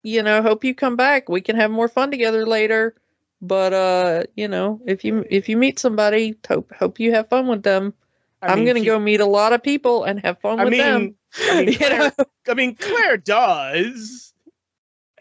You 0.02 0.24
know, 0.24 0.42
hope 0.42 0.64
you 0.64 0.74
come 0.74 0.96
back. 0.96 1.30
We 1.30 1.42
can 1.42 1.56
have 1.58 1.70
more 1.70 1.88
fun 1.88 2.10
together 2.10 2.48
later." 2.48 2.96
But 3.44 3.74
uh, 3.74 4.24
you 4.36 4.48
know, 4.48 4.82
if 4.88 5.06
you 5.06 5.24
if 5.30 5.48
you 5.48 5.56
meet 5.56 5.78
somebody, 5.78 6.36
hope 6.48 6.74
hope 6.74 7.00
you 7.00 7.12
have 7.12 7.30
fun 7.30 7.48
with 7.48 7.62
them. 7.62 7.94
I 8.42 8.54
am 8.54 8.66
gonna 8.66 8.84
go 8.84 8.98
meet 8.98 9.20
a 9.20 9.26
lot 9.28 9.54
of 9.54 9.62
people 9.62 10.04
and 10.04 10.20
have 10.22 10.40
fun 10.40 10.60
I 10.60 10.64
with 10.64 10.72
mean, 10.72 10.82
them. 10.82 11.16
I 11.48 11.64
mean, 11.64 11.74
Claire, 11.78 12.12
I 12.48 12.54
mean, 12.56 12.76
Claire 12.76 13.18
does. 13.18 14.34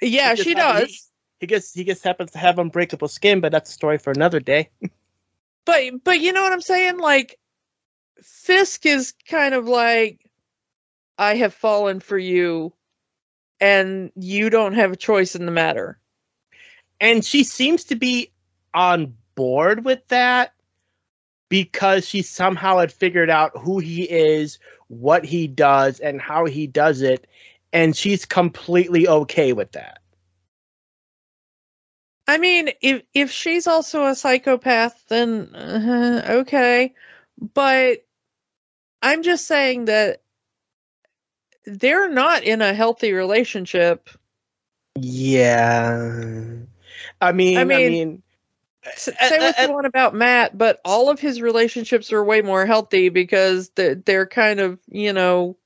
Yeah, 0.01 0.37
she 0.37 0.55
does. 0.55 1.08
He, 1.41 1.47
gets 1.47 1.73
he 1.73 1.85
just 1.85 2.05
happens 2.05 2.33
to 2.33 2.39
have 2.39 2.59
unbreakable 2.59 3.09
skin, 3.09 3.41
but 3.41 3.53
that's 3.53 3.71
a 3.71 3.73
story 3.73 3.99
for 3.99 4.11
another 4.11 4.41
day. 4.41 4.71
but 5.65 5.83
but 6.05 6.21
you 6.21 6.33
know 6.33 6.43
what 6.43 6.53
I'm 6.53 6.61
saying? 6.61 6.99
Like 6.99 7.39
Fisk 8.23 8.87
is 8.87 9.15
kind 9.29 9.55
of 9.55 9.69
like 9.69 10.21
I 11.17 11.37
have 11.37 11.55
fallen 11.55 12.01
for 12.01 12.19
you 12.19 12.73
and 13.61 14.13
you 14.15 14.51
don't 14.51 14.75
have 14.75 14.93
a 14.93 14.97
choice 14.97 15.35
in 15.35 15.47
the 15.47 15.53
matter. 15.53 15.99
And 17.01 17.25
she 17.25 17.45
seems 17.45 17.85
to 17.85 17.97
be 17.97 18.33
on 18.75 19.15
board 19.35 19.85
with 19.85 20.07
that 20.09 20.53
because 21.49 22.07
she 22.07 22.23
somehow 22.23 22.79
had 22.79 22.93
figured 22.93 23.31
out 23.31 23.53
who 23.57 23.79
he 23.79 24.03
is, 24.03 24.59
what 24.89 25.25
he 25.25 25.47
does, 25.47 26.01
and 26.01 26.21
how 26.21 26.47
he 26.47 26.67
does 26.67 27.03
it, 27.03 27.27
and 27.73 27.97
she's 27.97 28.25
completely 28.25 29.09
okay 29.09 29.53
with 29.53 29.73
that. 29.73 29.99
I 32.29 32.37
mean, 32.37 32.71
if 32.83 33.03
if 33.15 33.31
she's 33.31 33.67
also 33.67 34.05
a 34.05 34.15
psychopath, 34.15 35.03
then 35.09 35.55
uh, 35.55 36.27
okay, 36.41 36.95
but 37.41 38.05
I'm 39.01 39.23
just 39.23 39.47
saying 39.47 39.87
that 39.87 40.21
they're 41.65 42.11
not 42.11 42.45
in 42.45 42.61
a 42.61 42.75
healthy 42.75 43.13
relationship. 43.13 44.11
Yeah. 44.95 46.43
I 47.21 47.33
mean, 47.33 47.59
I 47.59 47.65
mean, 47.65 47.87
I 47.87 47.89
mean 47.89 48.23
say 48.97 49.39
what 49.39 49.59
you 49.59 49.73
want 49.73 49.87
about 49.87 50.15
Matt, 50.15 50.57
but 50.57 50.81
all 50.85 51.11
of 51.11 51.21
his 51.21 51.41
relationships 51.41 52.13
are 52.13 52.23
way 52.23 52.43
more 52.43 52.67
healthy 52.67 53.09
because 53.09 53.71
they're, 53.71 53.95
they're 53.95 54.27
kind 54.27 54.61
of, 54.61 54.79
you 54.87 55.13
know, 55.13 55.57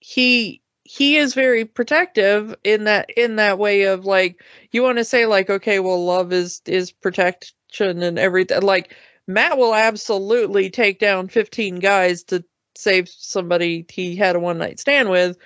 he 0.00 0.61
he 0.84 1.16
is 1.16 1.34
very 1.34 1.64
protective 1.64 2.54
in 2.64 2.84
that 2.84 3.10
in 3.16 3.36
that 3.36 3.58
way 3.58 3.82
of 3.84 4.04
like 4.04 4.42
you 4.72 4.82
want 4.82 4.98
to 4.98 5.04
say 5.04 5.26
like 5.26 5.48
okay 5.48 5.78
well 5.78 6.04
love 6.04 6.32
is 6.32 6.60
is 6.66 6.90
protection 6.92 8.02
and 8.02 8.18
everything 8.18 8.60
like 8.62 8.94
Matt 9.28 9.56
will 9.56 9.74
absolutely 9.74 10.70
take 10.70 10.98
down 10.98 11.28
15 11.28 11.76
guys 11.76 12.24
to 12.24 12.44
save 12.74 13.08
somebody 13.08 13.86
he 13.88 14.16
had 14.16 14.34
a 14.34 14.40
one 14.40 14.58
night 14.58 14.80
stand 14.80 15.08
with. 15.10 15.36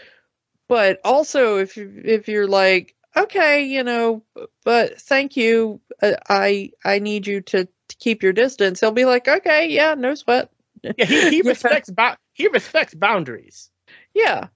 But 0.69 1.01
also, 1.05 1.59
if 1.59 1.77
you- 1.77 2.01
if 2.05 2.29
you're 2.29 2.47
like, 2.49 2.95
okay, 3.17 3.65
you 3.65 3.83
know, 3.85 4.25
but 4.65 5.01
thank 5.01 5.37
you, 5.37 5.81
uh, 6.03 6.15
I 6.29 6.71
I 6.85 6.99
need 6.99 7.27
you 7.27 7.43
to, 7.43 7.67
to 7.67 7.97
keep 7.99 8.23
your 8.23 8.33
distance. 8.33 8.81
He'll 8.81 8.91
be 8.93 9.05
like, 9.05 9.29
okay, 9.29 9.69
yeah, 9.69 9.95
no 9.95 10.15
sweat. 10.15 10.51
Yeah, 10.83 11.05
he, 11.05 11.29
he 11.29 11.43
respects 11.47 11.91
bou- 11.91 12.17
he 12.33 12.49
respects 12.49 12.95
boundaries. 12.95 13.71
Yeah. 14.15 14.49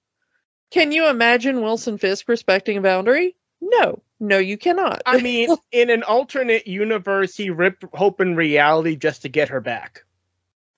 Can 0.71 0.93
you 0.93 1.09
imagine 1.09 1.63
Wilson 1.63 1.99
Fisk 1.99 2.29
respecting 2.29 2.77
a 2.79 2.81
boundary? 2.81 3.37
No, 3.61 4.03
no, 4.21 4.39
you 4.39 4.57
cannot. 4.57 5.03
I 5.07 5.21
mean, 5.21 5.49
in 5.73 5.91
an 5.91 6.03
alternate 6.03 6.67
universe, 6.67 7.37
he 7.37 7.51
ripped 7.51 7.85
Hope 7.95 8.21
in 8.21 8.37
reality 8.37 8.97
just 8.97 9.23
to 9.23 9.29
get 9.29 9.49
her 9.51 9.61
back. 9.61 10.05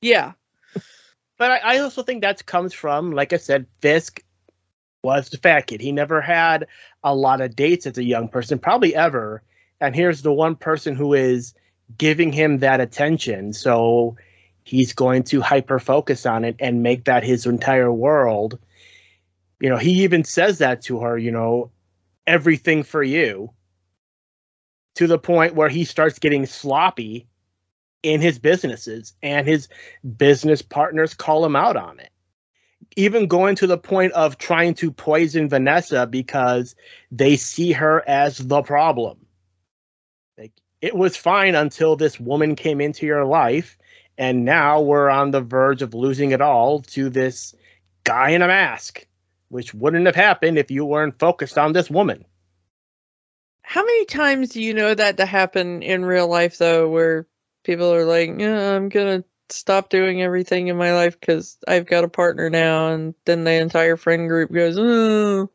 yeah, 0.00 0.32
But 1.38 1.50
I, 1.50 1.56
I 1.58 1.78
also 1.78 2.02
think 2.02 2.22
that 2.22 2.44
comes 2.46 2.72
from, 2.72 3.12
like 3.12 3.32
I 3.32 3.36
said, 3.36 3.66
Fisk 3.80 4.22
was 5.02 5.28
the 5.28 5.38
fat 5.38 5.66
kid. 5.66 5.80
He 5.80 5.92
never 5.92 6.20
had 6.20 6.68
a 7.02 7.14
lot 7.14 7.40
of 7.40 7.56
dates 7.56 7.86
as 7.86 7.98
a 7.98 8.04
young 8.04 8.28
person, 8.28 8.58
probably 8.58 8.94
ever. 8.94 9.42
And 9.80 9.94
here's 9.94 10.22
the 10.22 10.32
one 10.32 10.54
person 10.56 10.94
who 10.94 11.14
is 11.14 11.54
giving 11.98 12.32
him 12.32 12.58
that 12.58 12.80
attention. 12.80 13.52
So 13.52 14.16
he's 14.64 14.92
going 14.92 15.24
to 15.24 15.40
hyper 15.40 15.78
focus 15.80 16.24
on 16.26 16.44
it 16.44 16.56
and 16.60 16.82
make 16.82 17.04
that 17.04 17.24
his 17.24 17.46
entire 17.46 17.92
world. 17.92 18.58
You 19.62 19.68
know, 19.68 19.76
he 19.76 20.02
even 20.02 20.24
says 20.24 20.58
that 20.58 20.82
to 20.82 20.98
her, 20.98 21.16
you 21.16 21.30
know, 21.30 21.70
everything 22.26 22.82
for 22.82 23.00
you. 23.00 23.52
To 24.96 25.06
the 25.06 25.20
point 25.20 25.54
where 25.54 25.68
he 25.68 25.84
starts 25.84 26.18
getting 26.18 26.46
sloppy 26.46 27.28
in 28.02 28.20
his 28.20 28.40
businesses 28.40 29.14
and 29.22 29.46
his 29.46 29.68
business 30.16 30.62
partners 30.62 31.14
call 31.14 31.46
him 31.46 31.54
out 31.54 31.76
on 31.76 32.00
it. 32.00 32.10
Even 32.96 33.28
going 33.28 33.54
to 33.54 33.68
the 33.68 33.78
point 33.78 34.12
of 34.14 34.36
trying 34.36 34.74
to 34.74 34.90
poison 34.90 35.48
Vanessa 35.48 36.08
because 36.08 36.74
they 37.12 37.36
see 37.36 37.70
her 37.70 38.02
as 38.08 38.38
the 38.38 38.62
problem. 38.62 39.24
Like 40.36 40.52
it 40.80 40.96
was 40.96 41.16
fine 41.16 41.54
until 41.54 41.94
this 41.94 42.18
woman 42.18 42.56
came 42.56 42.80
into 42.80 43.06
your 43.06 43.24
life, 43.24 43.78
and 44.18 44.44
now 44.44 44.80
we're 44.80 45.08
on 45.08 45.30
the 45.30 45.40
verge 45.40 45.82
of 45.82 45.94
losing 45.94 46.32
it 46.32 46.40
all 46.40 46.80
to 46.80 47.08
this 47.08 47.54
guy 48.02 48.30
in 48.30 48.42
a 48.42 48.48
mask, 48.48 49.06
which 49.52 49.74
wouldn't 49.74 50.06
have 50.06 50.16
happened 50.16 50.56
if 50.56 50.70
you 50.70 50.82
weren't 50.82 51.18
focused 51.18 51.58
on 51.58 51.74
this 51.74 51.90
woman. 51.90 52.24
How 53.60 53.84
many 53.84 54.06
times 54.06 54.48
do 54.48 54.62
you 54.62 54.72
know 54.72 54.94
that 54.94 55.18
to 55.18 55.26
happen 55.26 55.82
in 55.82 56.06
real 56.06 56.26
life, 56.26 56.56
though, 56.56 56.88
where 56.88 57.26
people 57.62 57.92
are 57.92 58.06
like, 58.06 58.30
yeah, 58.38 58.74
I'm 58.74 58.88
going 58.88 59.20
to 59.20 59.28
stop 59.50 59.90
doing 59.90 60.22
everything 60.22 60.68
in 60.68 60.78
my 60.78 60.94
life 60.94 61.20
because 61.20 61.58
I've 61.68 61.84
got 61.84 62.02
a 62.02 62.08
partner 62.08 62.48
now. 62.48 62.94
And 62.94 63.14
then 63.26 63.44
the 63.44 63.52
entire 63.52 63.98
friend 63.98 64.26
group 64.26 64.50
goes, 64.50 64.76
oh, 64.78 65.50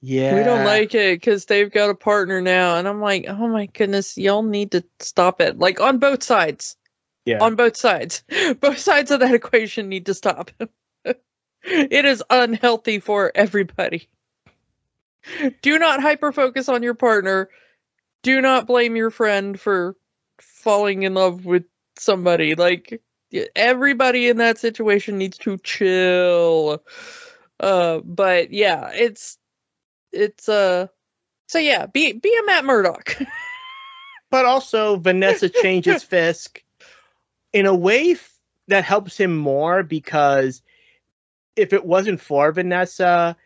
Yeah. 0.00 0.36
we 0.36 0.44
don't 0.44 0.64
like 0.64 0.94
it 0.94 1.16
because 1.16 1.46
they've 1.46 1.72
got 1.72 1.90
a 1.90 1.96
partner 1.96 2.40
now. 2.40 2.76
And 2.76 2.86
I'm 2.86 3.00
like, 3.00 3.26
oh 3.28 3.48
my 3.48 3.66
goodness, 3.66 4.16
y'all 4.16 4.44
need 4.44 4.70
to 4.72 4.84
stop 5.00 5.40
it. 5.40 5.58
Like 5.58 5.80
on 5.80 5.98
both 5.98 6.22
sides. 6.22 6.76
Yeah. 7.24 7.42
On 7.42 7.56
both 7.56 7.76
sides. 7.76 8.22
Both 8.60 8.78
sides 8.78 9.12
of 9.12 9.20
that 9.20 9.34
equation 9.34 9.88
need 9.88 10.06
to 10.06 10.14
stop. 10.14 10.50
it 11.64 12.04
is 12.04 12.22
unhealthy 12.30 13.00
for 13.00 13.32
everybody. 13.34 14.08
Do 15.62 15.78
not 15.78 16.00
hyper 16.00 16.32
focus 16.32 16.68
on 16.68 16.82
your 16.82 16.94
partner. 16.94 17.48
Do 18.22 18.40
not 18.40 18.66
blame 18.66 18.96
your 18.96 19.10
friend 19.10 19.58
for 19.58 19.96
falling 20.40 21.02
in 21.04 21.14
love 21.14 21.44
with 21.44 21.64
somebody. 21.98 22.54
Like 22.54 23.02
everybody 23.54 24.28
in 24.28 24.38
that 24.38 24.58
situation 24.58 25.18
needs 25.18 25.38
to 25.38 25.58
chill. 25.58 26.82
Uh 27.60 28.00
but 28.04 28.52
yeah, 28.52 28.90
it's 28.92 29.38
it's 30.12 30.48
uh 30.48 30.88
so 31.46 31.58
yeah, 31.58 31.86
be 31.86 32.12
be 32.12 32.36
a 32.36 32.46
Matt 32.46 32.64
Murdock. 32.64 33.16
but 34.30 34.44
also 34.44 34.96
Vanessa 34.96 35.48
changes 35.48 36.02
Fisk 36.02 36.62
in 37.52 37.66
a 37.66 37.74
way 37.74 38.12
f- 38.12 38.38
that 38.68 38.84
helps 38.84 39.16
him 39.16 39.36
more 39.36 39.82
because 39.82 40.62
if 41.56 41.72
it 41.72 41.84
wasn't 41.84 42.20
for 42.20 42.52
Vanessa, 42.52 43.36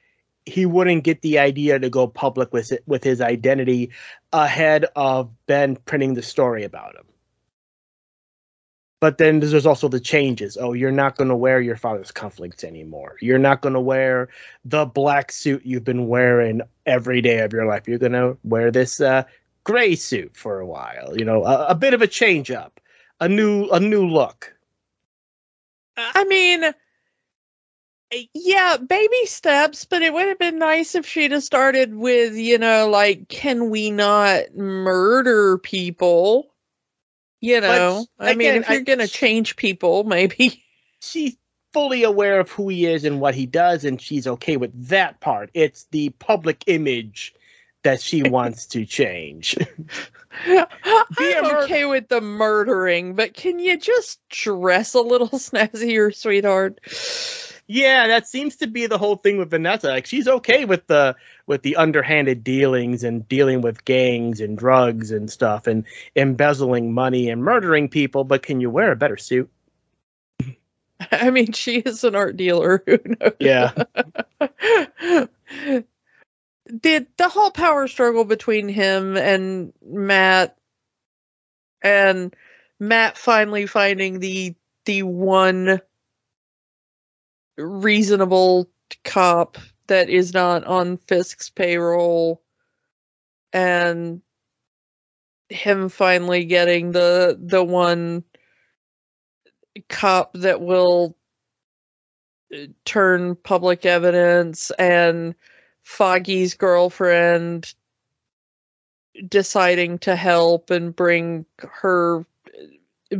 he 0.44 0.64
wouldn't 0.64 1.04
get 1.04 1.22
the 1.22 1.38
idea 1.38 1.78
to 1.78 1.90
go 1.90 2.06
public 2.06 2.52
with 2.52 2.72
it, 2.72 2.82
with 2.86 3.02
his 3.02 3.20
identity 3.20 3.90
ahead 4.32 4.86
of 4.94 5.30
Ben 5.46 5.76
printing 5.76 6.14
the 6.14 6.22
story 6.22 6.64
about 6.64 6.94
him. 6.94 7.04
But 9.00 9.18
then 9.18 9.40
there's 9.40 9.66
also 9.66 9.88
the 9.88 10.00
changes. 10.00 10.56
Oh, 10.58 10.72
you're 10.72 10.90
not 10.90 11.16
going 11.16 11.28
to 11.28 11.36
wear 11.36 11.60
your 11.60 11.76
father's 11.76 12.10
conflicts 12.10 12.64
anymore. 12.64 13.16
You're 13.20 13.38
not 13.38 13.60
going 13.60 13.74
to 13.74 13.80
wear 13.80 14.28
the 14.64 14.86
black 14.86 15.30
suit 15.30 15.66
you've 15.66 15.84
been 15.84 16.08
wearing 16.08 16.62
every 16.86 17.20
day 17.20 17.40
of 17.40 17.52
your 17.52 17.66
life. 17.66 17.86
You're 17.86 17.98
going 17.98 18.12
to 18.12 18.38
wear 18.42 18.70
this 18.70 19.00
uh, 19.00 19.24
gray 19.64 19.96
suit 19.96 20.34
for 20.34 20.60
a 20.60 20.66
while. 20.66 21.16
You 21.16 21.26
know, 21.26 21.44
a, 21.44 21.66
a 21.66 21.74
bit 21.74 21.92
of 21.92 22.00
a 22.00 22.06
change 22.06 22.50
up, 22.50 22.80
a 23.20 23.28
new 23.28 23.68
a 23.68 23.80
new 23.80 24.08
look. 24.08 24.54
I 25.98 26.24
mean, 26.24 26.72
yeah, 28.34 28.76
baby 28.76 29.26
steps, 29.26 29.84
but 29.84 30.02
it 30.02 30.12
would 30.12 30.28
have 30.28 30.38
been 30.38 30.58
nice 30.58 30.94
if 30.94 31.06
she'd 31.06 31.32
have 31.32 31.42
started 31.42 31.94
with, 31.94 32.34
you 32.34 32.58
know, 32.58 32.88
like, 32.88 33.28
can 33.28 33.70
we 33.70 33.90
not 33.90 34.54
murder 34.54 35.58
people? 35.58 36.52
You 37.40 37.60
know, 37.60 38.06
I 38.18 38.34
mean, 38.34 38.54
if 38.54 38.68
you're 38.68 38.80
going 38.80 38.98
to 38.98 39.08
change 39.08 39.56
people, 39.56 40.04
maybe. 40.04 40.64
She's 41.00 41.36
fully 41.72 42.04
aware 42.04 42.40
of 42.40 42.50
who 42.50 42.68
he 42.68 42.86
is 42.86 43.04
and 43.04 43.20
what 43.20 43.34
he 43.34 43.44
does, 43.44 43.84
and 43.84 44.00
she's 44.00 44.26
okay 44.26 44.56
with 44.56 44.88
that 44.88 45.20
part. 45.20 45.50
It's 45.52 45.84
the 45.90 46.08
public 46.08 46.64
image 46.66 47.34
that 47.82 48.00
she 48.00 48.22
wants 48.30 48.66
to 48.68 48.86
change. 48.86 49.58
I'm 50.46 51.44
mur- 51.44 51.64
okay 51.64 51.84
with 51.84 52.08
the 52.08 52.20
murdering, 52.20 53.14
but 53.14 53.34
can 53.34 53.58
you 53.58 53.78
just 53.78 54.20
dress 54.28 54.94
a 54.94 55.00
little 55.00 55.28
snazzier, 55.38 56.14
sweetheart? 56.14 56.80
yeah, 57.66 58.06
that 58.06 58.28
seems 58.28 58.56
to 58.56 58.66
be 58.66 58.86
the 58.86 58.98
whole 58.98 59.16
thing 59.16 59.38
with 59.38 59.50
Vanessa. 59.50 59.88
Like 59.88 60.06
she's 60.06 60.28
okay 60.28 60.64
with 60.64 60.86
the 60.86 61.16
with 61.46 61.62
the 61.62 61.76
underhanded 61.76 62.44
dealings 62.44 63.02
and 63.02 63.28
dealing 63.28 63.60
with 63.60 63.84
gangs 63.84 64.40
and 64.40 64.56
drugs 64.56 65.10
and 65.10 65.30
stuff 65.30 65.66
and 65.66 65.84
embezzling 66.14 66.92
money 66.92 67.28
and 67.28 67.42
murdering 67.42 67.88
people, 67.88 68.24
but 68.24 68.42
can 68.42 68.60
you 68.60 68.70
wear 68.70 68.92
a 68.92 68.96
better 68.96 69.16
suit? 69.16 69.50
I 71.12 71.30
mean, 71.30 71.52
she 71.52 71.78
is 71.78 72.04
an 72.04 72.14
art 72.14 72.36
dealer. 72.36 72.82
Who 72.86 72.98
knows? 73.04 73.32
Yeah. 73.40 73.72
The 76.68 77.06
the 77.16 77.28
whole 77.28 77.50
power 77.50 77.86
struggle 77.86 78.24
between 78.24 78.68
him 78.68 79.16
and 79.16 79.72
Matt 79.84 80.56
and 81.82 82.34
Matt 82.80 83.16
finally 83.16 83.66
finding 83.66 84.20
the 84.20 84.54
the 84.84 85.02
one 85.02 85.80
reasonable 87.56 88.68
cop 89.04 89.58
that 89.86 90.08
is 90.08 90.34
not 90.34 90.64
on 90.64 90.96
Fisk's 90.96 91.50
payroll 91.50 92.42
and 93.52 94.20
him 95.48 95.88
finally 95.88 96.44
getting 96.44 96.92
the 96.92 97.38
the 97.40 97.62
one 97.62 98.24
cop 99.88 100.32
that 100.34 100.60
will 100.60 101.16
uh, 102.54 102.66
turn 102.84 103.36
public 103.36 103.86
evidence 103.86 104.70
and 104.72 105.34
Foggy's 105.86 106.54
girlfriend 106.54 107.72
deciding 109.28 109.98
to 110.00 110.16
help 110.16 110.70
and 110.70 110.94
bring 110.94 111.46
her 111.58 112.26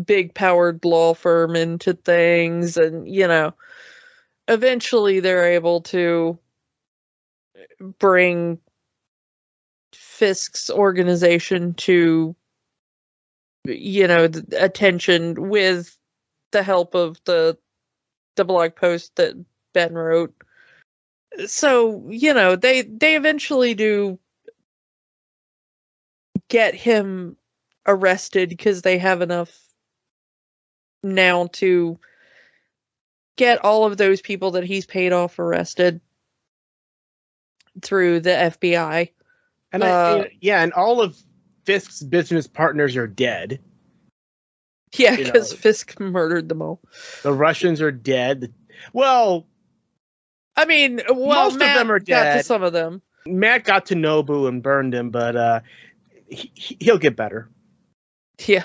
big 0.05 0.35
powered 0.35 0.85
law 0.85 1.15
firm 1.15 1.55
into 1.55 1.95
things. 1.95 2.77
And 2.77 3.09
you 3.09 3.29
know 3.29 3.55
eventually 4.49 5.21
they're 5.21 5.53
able 5.53 5.83
to 5.83 6.41
bring 8.01 8.59
Fisk's 9.95 10.69
organization 10.69 11.75
to 11.75 12.35
you 13.65 14.09
know 14.09 14.29
attention 14.59 15.49
with 15.49 15.97
the 16.51 16.65
help 16.65 16.97
of 16.97 17.17
the 17.27 17.57
the 18.35 18.45
blog 18.45 18.75
post 18.75 19.15
that 19.17 19.35
Ben 19.73 19.95
wrote 19.95 20.35
so 21.47 22.09
you 22.09 22.33
know 22.33 22.57
they 22.57 22.83
they 22.83 23.17
eventually 23.17 23.75
do 23.75 24.19
get 26.49 26.75
him 26.75 27.37
arrested 27.87 28.49
because 28.49 28.83
they 28.83 28.99
have 28.99 29.21
enough 29.23 29.57
now 31.03 31.47
to 31.49 31.99
get 33.37 33.65
all 33.65 33.85
of 33.85 33.97
those 33.97 34.21
people 34.21 34.53
that 34.53 34.65
he's 34.65 34.87
paid 34.87 35.13
off 35.13 35.39
arrested 35.39 36.01
through 37.83 38.21
the 38.21 38.31
FBI. 38.31 39.11
And 39.73 39.85
I, 39.85 39.89
Uh, 39.89 40.25
yeah, 40.41 40.63
and 40.63 40.73
all 40.73 41.01
of 41.01 41.17
Fisk's 41.65 42.03
business 42.03 42.47
partners 42.47 42.97
are 42.97 43.07
dead. 43.07 43.61
Yeah, 44.97 45.17
because. 45.17 45.53
Fisk 45.53 45.99
murdered 46.01 46.49
them 46.49 46.63
all. 46.63 46.81
The 47.23 47.33
Russians 47.33 47.81
are 47.83 47.93
dead. 47.93 48.55
Well, 48.93 49.47
I 50.57 50.65
mean, 50.65 51.01
well, 51.09 51.45
Most 51.45 51.55
of 51.55 51.59
Matt 51.61 51.77
them 51.79 51.91
are 51.91 51.99
got 51.99 52.23
to 52.25 52.31
dead. 52.37 52.45
some 52.47 52.63
of 52.63 52.73
them. 52.73 53.03
Matt 53.27 53.65
got 53.65 53.87
to 53.87 53.95
Nobu 53.95 54.49
and 54.49 54.63
burned 54.63 54.95
him, 54.95 55.11
but 55.11 55.37
uh, 55.37 55.61
he, 56.29 56.51
he- 56.55 56.77
he'll 56.81 56.99
get 56.99 57.17
better. 57.17 57.49
Yeah. 58.47 58.65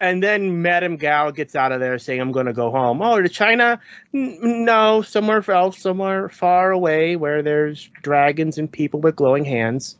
And 0.00 0.22
then 0.22 0.62
Madame 0.62 0.96
Gao 0.96 1.30
gets 1.32 1.56
out 1.56 1.72
of 1.72 1.80
there 1.80 1.98
saying, 1.98 2.20
I'm 2.20 2.30
going 2.30 2.46
to 2.46 2.52
go 2.52 2.70
home. 2.70 3.02
Oh, 3.02 3.20
to 3.20 3.28
China? 3.28 3.80
N- 4.14 4.64
no, 4.64 5.02
somewhere 5.02 5.42
else, 5.50 5.78
somewhere 5.78 6.28
far 6.28 6.70
away 6.70 7.16
where 7.16 7.42
there's 7.42 7.90
dragons 8.02 8.58
and 8.58 8.70
people 8.70 9.00
with 9.00 9.16
glowing 9.16 9.44
hands. 9.44 9.96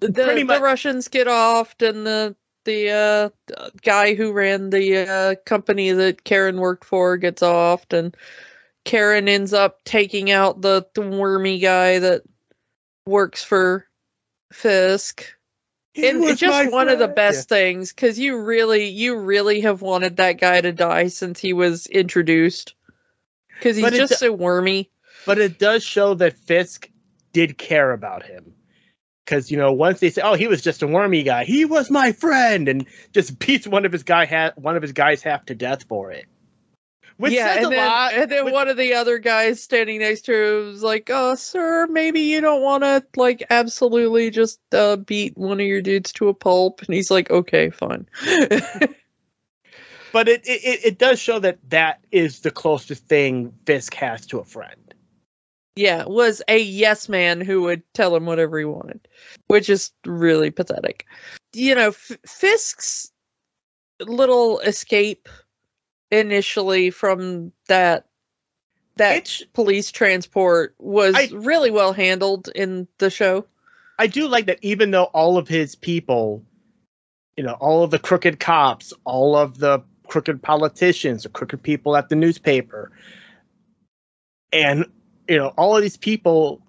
The, 0.00 0.08
the 0.08 0.44
much- 0.44 0.60
Russians 0.60 1.06
get 1.08 1.28
off, 1.28 1.74
and 1.80 2.04
the 2.06 2.34
the 2.64 2.90
uh, 2.90 3.68
guy 3.82 4.14
who 4.14 4.32
ran 4.32 4.70
the 4.70 5.08
uh, 5.08 5.34
company 5.44 5.90
that 5.92 6.22
Karen 6.24 6.58
worked 6.58 6.84
for 6.84 7.16
gets 7.16 7.42
off, 7.42 7.84
and 7.92 8.16
Karen 8.84 9.28
ends 9.28 9.52
up 9.52 9.84
taking 9.84 10.30
out 10.30 10.60
the, 10.60 10.86
the 10.94 11.02
wormy 11.02 11.58
guy 11.58 11.98
that 12.00 12.22
works 13.06 13.42
for 13.44 13.86
Fisk. 14.52 15.24
He 15.94 16.08
and 16.08 16.20
was 16.20 16.32
it's 16.32 16.40
just 16.40 16.72
one 16.72 16.88
of 16.88 16.98
the 16.98 17.04
friend. 17.04 17.14
best 17.16 17.48
things 17.48 17.92
because 17.92 18.18
you 18.18 18.40
really 18.40 18.88
you 18.88 19.16
really 19.18 19.60
have 19.60 19.82
wanted 19.82 20.16
that 20.16 20.40
guy 20.40 20.60
to 20.60 20.72
die 20.72 21.08
since 21.08 21.38
he 21.38 21.52
was 21.52 21.86
introduced 21.86 22.74
because 23.58 23.76
he's 23.76 23.90
just 23.90 24.12
do- 24.12 24.16
so 24.16 24.32
wormy 24.32 24.90
But 25.26 25.38
it 25.38 25.58
does 25.58 25.84
show 25.84 26.14
that 26.14 26.38
Fisk 26.38 26.88
did 27.32 27.58
care 27.58 27.92
about 27.92 28.24
him. 28.24 28.54
Because, 29.24 29.50
you 29.50 29.56
know, 29.56 29.72
once 29.72 30.00
they 30.00 30.10
say, 30.10 30.20
oh, 30.22 30.34
he 30.34 30.48
was 30.48 30.62
just 30.62 30.82
a 30.82 30.86
wormy 30.86 31.22
guy, 31.22 31.44
he 31.44 31.64
was 31.64 31.90
my 31.90 32.10
friend, 32.12 32.68
and 32.68 32.86
just 33.12 33.38
beats 33.46 33.66
one 33.66 33.84
of 33.84 33.92
his 33.92 34.02
guy 34.02 34.26
ha- 34.26 34.52
one 34.56 34.76
of 34.76 34.82
his 34.82 34.92
guys 34.92 35.22
half 35.22 35.44
to 35.46 35.54
death 35.54 35.84
for 35.84 36.10
it. 36.10 36.24
Which 37.18 37.32
yeah 37.32 37.54
says 37.54 37.64
and 37.64 37.66
a 37.66 37.76
then, 37.76 37.86
lot. 37.88 38.14
and 38.14 38.30
then 38.30 38.44
which- 38.46 38.54
one 38.54 38.68
of 38.68 38.76
the 38.76 38.94
other 38.94 39.18
guys 39.18 39.62
standing 39.62 40.00
next 40.00 40.22
to 40.26 40.32
him 40.34 40.66
was 40.68 40.82
like 40.82 41.10
oh 41.12 41.34
sir 41.34 41.86
maybe 41.88 42.20
you 42.20 42.40
don't 42.40 42.62
want 42.62 42.82
to 42.84 43.04
like 43.16 43.44
absolutely 43.50 44.30
just 44.30 44.60
uh, 44.72 44.96
beat 44.96 45.36
one 45.36 45.60
of 45.60 45.66
your 45.66 45.82
dudes 45.82 46.12
to 46.14 46.28
a 46.28 46.34
pulp 46.34 46.82
and 46.82 46.94
he's 46.94 47.10
like 47.10 47.30
okay 47.30 47.70
fine 47.70 48.06
but 50.12 50.28
it, 50.28 50.46
it 50.46 50.60
it- 50.64 50.84
it 50.84 50.98
does 50.98 51.18
show 51.20 51.38
that 51.38 51.58
that 51.70 52.00
is 52.10 52.40
the 52.40 52.50
closest 52.50 53.06
thing 53.06 53.52
Fisk 53.66 53.94
has 53.94 54.26
to 54.26 54.38
a 54.38 54.44
friend. 54.44 54.94
yeah 55.76 56.04
was 56.04 56.42
a 56.48 56.58
yes 56.58 57.08
man 57.08 57.40
who 57.40 57.62
would 57.62 57.82
tell 57.94 58.14
him 58.16 58.26
whatever 58.26 58.58
he 58.58 58.64
wanted 58.64 59.00
which 59.48 59.68
is 59.70 59.90
really 60.06 60.50
pathetic 60.50 61.06
you 61.54 61.74
know 61.74 61.88
F- 61.88 62.16
fisk's 62.26 63.10
little 64.00 64.58
escape 64.60 65.28
initially 66.12 66.90
from 66.90 67.50
that 67.66 68.06
that 68.96 69.16
It's 69.16 69.42
police 69.54 69.90
transport 69.90 70.74
was 70.78 71.14
I- 71.16 71.30
really 71.32 71.70
well 71.70 71.94
handled 71.94 72.48
in 72.54 72.86
the 72.98 73.10
show 73.10 73.46
I 73.98 74.06
do 74.06 74.28
like 74.28 74.46
that 74.46 74.58
even 74.62 74.90
though 74.90 75.04
all 75.04 75.38
of 75.38 75.48
his 75.48 75.74
people, 75.74 76.42
you 77.36 77.44
know, 77.44 77.52
all 77.54 77.84
of 77.84 77.90
the 77.90 77.98
crooked 77.98 78.40
cops, 78.40 78.92
all 79.04 79.36
of 79.36 79.58
the 79.58 79.82
crooked 80.08 80.42
politicians, 80.42 81.22
the 81.22 81.28
crooked 81.28 81.62
people 81.62 81.96
at 81.96 82.08
the 82.08 82.16
newspaper, 82.16 82.90
and 84.52 84.86
you 85.28 85.36
know, 85.36 85.48
all 85.56 85.76
of 85.76 85.82
these 85.82 85.96
people 85.96 86.60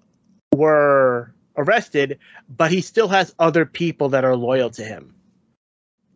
were 0.54 1.34
arrested, 1.56 2.18
but 2.48 2.70
he 2.70 2.80
still 2.80 3.08
has 3.08 3.34
other 3.38 3.66
people 3.66 4.10
that 4.10 4.24
are 4.24 4.36
loyal 4.36 4.70
to 4.70 4.84
him. 4.84 5.14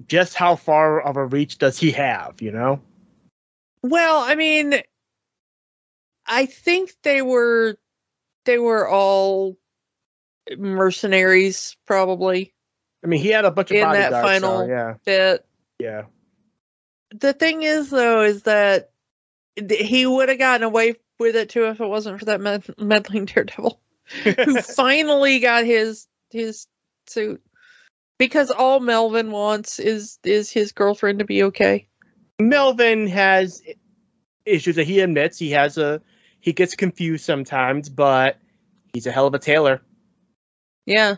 Just 0.06 0.34
how 0.34 0.54
far 0.56 1.00
of 1.00 1.16
a 1.16 1.26
reach 1.26 1.58
does 1.58 1.78
he 1.78 1.90
have, 1.92 2.40
you 2.40 2.52
know? 2.52 2.80
Well, 3.82 4.18
I 4.20 4.34
mean, 4.34 4.74
I 6.26 6.46
think 6.46 6.92
they 7.02 7.22
were 7.22 7.76
they 8.44 8.58
were 8.58 8.88
all 8.88 9.56
mercenaries, 10.56 11.76
probably. 11.86 12.54
I 13.04 13.06
mean, 13.06 13.20
he 13.20 13.28
had 13.28 13.44
a 13.44 13.50
bunch 13.50 13.70
of 13.70 13.76
In 13.76 13.82
that 13.92 14.10
bodyguards. 14.10 14.40
so, 14.40 14.48
final- 14.48 14.68
yeah, 14.68 14.94
That 15.04 15.44
yeah. 15.78 16.02
the 17.10 17.32
thing 17.32 17.62
is, 17.62 17.90
though, 17.90 18.22
is 18.22 18.42
that 18.42 18.90
he 19.70 20.06
would 20.06 20.28
have 20.28 20.38
gotten 20.38 20.64
away 20.64 20.94
with 21.18 21.36
it 21.36 21.50
too 21.50 21.66
if 21.66 21.80
it 21.80 21.86
wasn't 21.86 22.18
for 22.18 22.26
that 22.26 22.40
med- 22.40 22.78
meddling 22.78 23.24
daredevil 23.24 23.80
who 24.24 24.60
finally 24.60 25.40
got 25.40 25.64
his 25.64 26.06
his 26.30 26.66
suit. 27.06 27.42
Because 28.18 28.50
all 28.50 28.80
Melvin 28.80 29.30
wants 29.30 29.78
is 29.78 30.18
is 30.24 30.50
his 30.50 30.72
girlfriend 30.72 31.20
to 31.20 31.24
be 31.24 31.44
okay. 31.44 31.86
Melvin 32.40 33.06
has 33.08 33.62
issues 34.44 34.76
that 34.76 34.86
he 34.86 35.00
admits 35.00 35.38
he 35.38 35.50
has 35.50 35.78
a 35.78 36.00
he 36.40 36.52
gets 36.52 36.76
confused 36.76 37.24
sometimes, 37.24 37.88
but 37.88 38.38
he's 38.92 39.06
a 39.06 39.10
hell 39.12 39.26
of 39.26 39.34
a 39.34 39.38
tailor. 39.38 39.82
Yeah. 40.86 41.16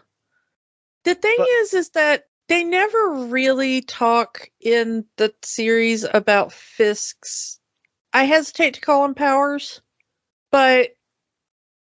The 1.05 1.15
thing 1.15 1.37
But- 1.39 1.49
is, 1.49 1.75
is 1.75 1.91
that 1.91 2.27
they 2.49 2.65
never 2.65 3.27
really 3.29 3.81
talk 3.81 4.51
in 4.61 5.05
the 5.17 5.33
series 5.43 6.05
about 6.05 6.53
Fisk's. 6.53 7.61
I 8.13 8.25
hesitate 8.25 8.75
to 8.75 8.81
call 8.81 9.05
him 9.05 9.15
powers, 9.15 9.81
but 10.51 10.91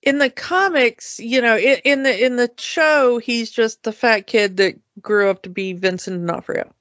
in 0.03 0.19
the 0.19 0.29
comics, 0.29 1.19
you 1.19 1.41
know, 1.41 1.57
in, 1.57 1.79
in 1.83 2.03
the 2.03 2.25
in 2.25 2.35
the 2.35 2.51
show, 2.59 3.17
he's 3.17 3.49
just 3.49 3.81
the 3.81 3.91
fat 3.91 4.27
kid 4.27 4.57
that 4.57 4.75
grew 5.01 5.29
up 5.31 5.41
to 5.43 5.49
be 5.49 5.73
Vincent 5.73 6.19
D'Onofrio. 6.19 6.71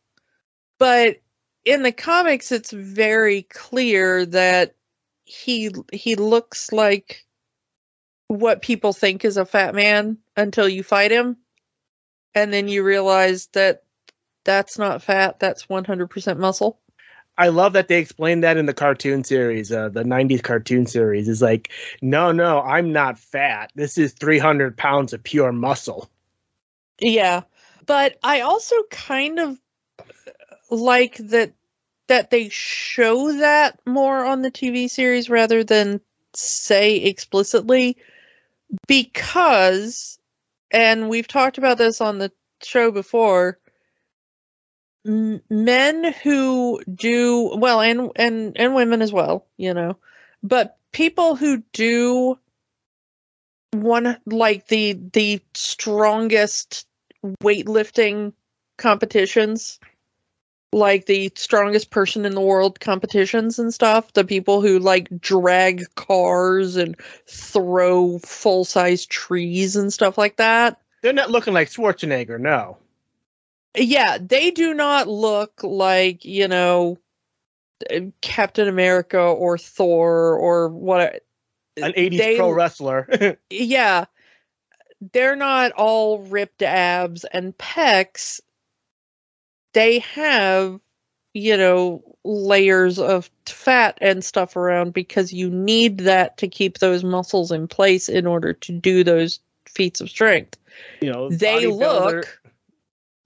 But 0.78 1.22
in 1.68 1.82
the 1.82 1.92
comics, 1.92 2.50
it's 2.50 2.70
very 2.70 3.42
clear 3.42 4.24
that 4.24 4.74
he 5.24 5.70
he 5.92 6.14
looks 6.14 6.72
like 6.72 7.26
what 8.28 8.62
people 8.62 8.94
think 8.94 9.24
is 9.24 9.36
a 9.36 9.44
fat 9.44 9.74
man 9.74 10.16
until 10.34 10.66
you 10.66 10.82
fight 10.82 11.10
him 11.10 11.36
and 12.34 12.52
then 12.52 12.68
you 12.68 12.82
realize 12.82 13.48
that 13.48 13.82
that's 14.44 14.78
not 14.78 15.02
fat 15.02 15.38
that's 15.38 15.66
100% 15.66 16.38
muscle 16.38 16.80
I 17.36 17.48
love 17.48 17.74
that 17.74 17.88
they 17.88 17.98
explained 18.00 18.42
that 18.42 18.56
in 18.56 18.66
the 18.66 18.74
cartoon 18.74 19.22
series, 19.22 19.70
uh, 19.70 19.90
the 19.90 20.02
'90s 20.02 20.42
cartoon 20.42 20.86
series. 20.86 21.28
Is 21.28 21.40
like, 21.40 21.70
no, 22.02 22.32
no, 22.32 22.60
I'm 22.60 22.92
not 22.92 23.16
fat. 23.16 23.70
This 23.76 23.96
is 23.96 24.12
300 24.14 24.76
pounds 24.76 25.12
of 25.12 25.22
pure 25.22 25.52
muscle. 25.52 26.10
yeah 27.00 27.42
but 27.86 28.18
i 28.24 28.40
also 28.40 28.74
kind 28.90 29.38
of 29.38 29.56
like 30.70 31.16
that 31.18 31.52
that 32.08 32.30
they 32.30 32.48
show 32.48 33.32
that 33.38 33.78
more 33.86 34.24
on 34.24 34.42
the 34.42 34.50
tv 34.50 34.90
series 34.90 35.30
rather 35.30 35.64
than 35.64 36.00
say 36.34 36.96
explicitly 36.96 37.96
because 38.86 40.18
and 40.70 41.08
we've 41.08 41.28
talked 41.28 41.58
about 41.58 41.78
this 41.78 42.00
on 42.00 42.18
the 42.18 42.30
show 42.62 42.90
before 42.90 43.58
m- 45.06 45.40
men 45.48 46.12
who 46.22 46.82
do 46.92 47.54
well 47.56 47.80
and 47.80 48.10
and 48.16 48.56
and 48.56 48.74
women 48.74 49.00
as 49.02 49.12
well 49.12 49.46
you 49.56 49.72
know 49.72 49.96
but 50.42 50.76
people 50.92 51.36
who 51.36 51.62
do 51.72 52.38
one 53.72 54.18
like 54.26 54.66
the 54.68 54.98
the 55.12 55.40
strongest 55.54 56.86
weightlifting 57.42 58.32
competitions 58.76 59.78
like 60.72 61.06
the 61.06 61.32
strongest 61.34 61.90
person 61.90 62.26
in 62.26 62.34
the 62.34 62.40
world 62.40 62.78
competitions 62.78 63.58
and 63.58 63.72
stuff 63.72 64.12
the 64.12 64.24
people 64.24 64.60
who 64.60 64.78
like 64.78 65.08
drag 65.20 65.82
cars 65.94 66.76
and 66.76 66.94
throw 67.26 68.18
full 68.18 68.64
size 68.64 69.06
trees 69.06 69.76
and 69.76 69.92
stuff 69.92 70.18
like 70.18 70.36
that 70.36 70.78
They're 71.02 71.12
not 71.14 71.30
looking 71.30 71.54
like 71.54 71.68
Schwarzenegger. 71.68 72.38
No, 72.38 72.76
yeah 73.76 74.18
they 74.20 74.50
do 74.50 74.74
not 74.74 75.08
look 75.08 75.60
like 75.62 76.24
you 76.24 76.48
know 76.48 76.98
captain 78.20 78.66
america 78.68 79.18
or 79.20 79.56
thor 79.56 80.34
or 80.36 80.68
what 80.68 81.22
an 81.76 81.92
80s 81.92 82.18
They- 82.18 82.36
pro 82.36 82.50
wrestler. 82.50 83.38
yeah 83.50 84.04
they're 85.12 85.36
not 85.36 85.70
all 85.72 86.18
ripped 86.18 86.60
abs 86.62 87.24
and 87.24 87.56
pecs 87.56 88.40
they 89.78 90.00
have 90.00 90.80
you 91.34 91.56
know 91.56 92.02
layers 92.24 92.98
of 92.98 93.30
fat 93.46 93.96
and 94.00 94.24
stuff 94.24 94.56
around 94.56 94.92
because 94.92 95.32
you 95.32 95.48
need 95.48 95.98
that 95.98 96.36
to 96.38 96.48
keep 96.48 96.78
those 96.78 97.04
muscles 97.04 97.52
in 97.52 97.68
place 97.68 98.08
in 98.08 98.26
order 98.26 98.52
to 98.52 98.72
do 98.72 99.04
those 99.04 99.38
feats 99.66 100.00
of 100.00 100.10
strength 100.10 100.58
you 101.00 101.12
know, 101.12 101.30
they 101.30 101.68
look 101.68 102.40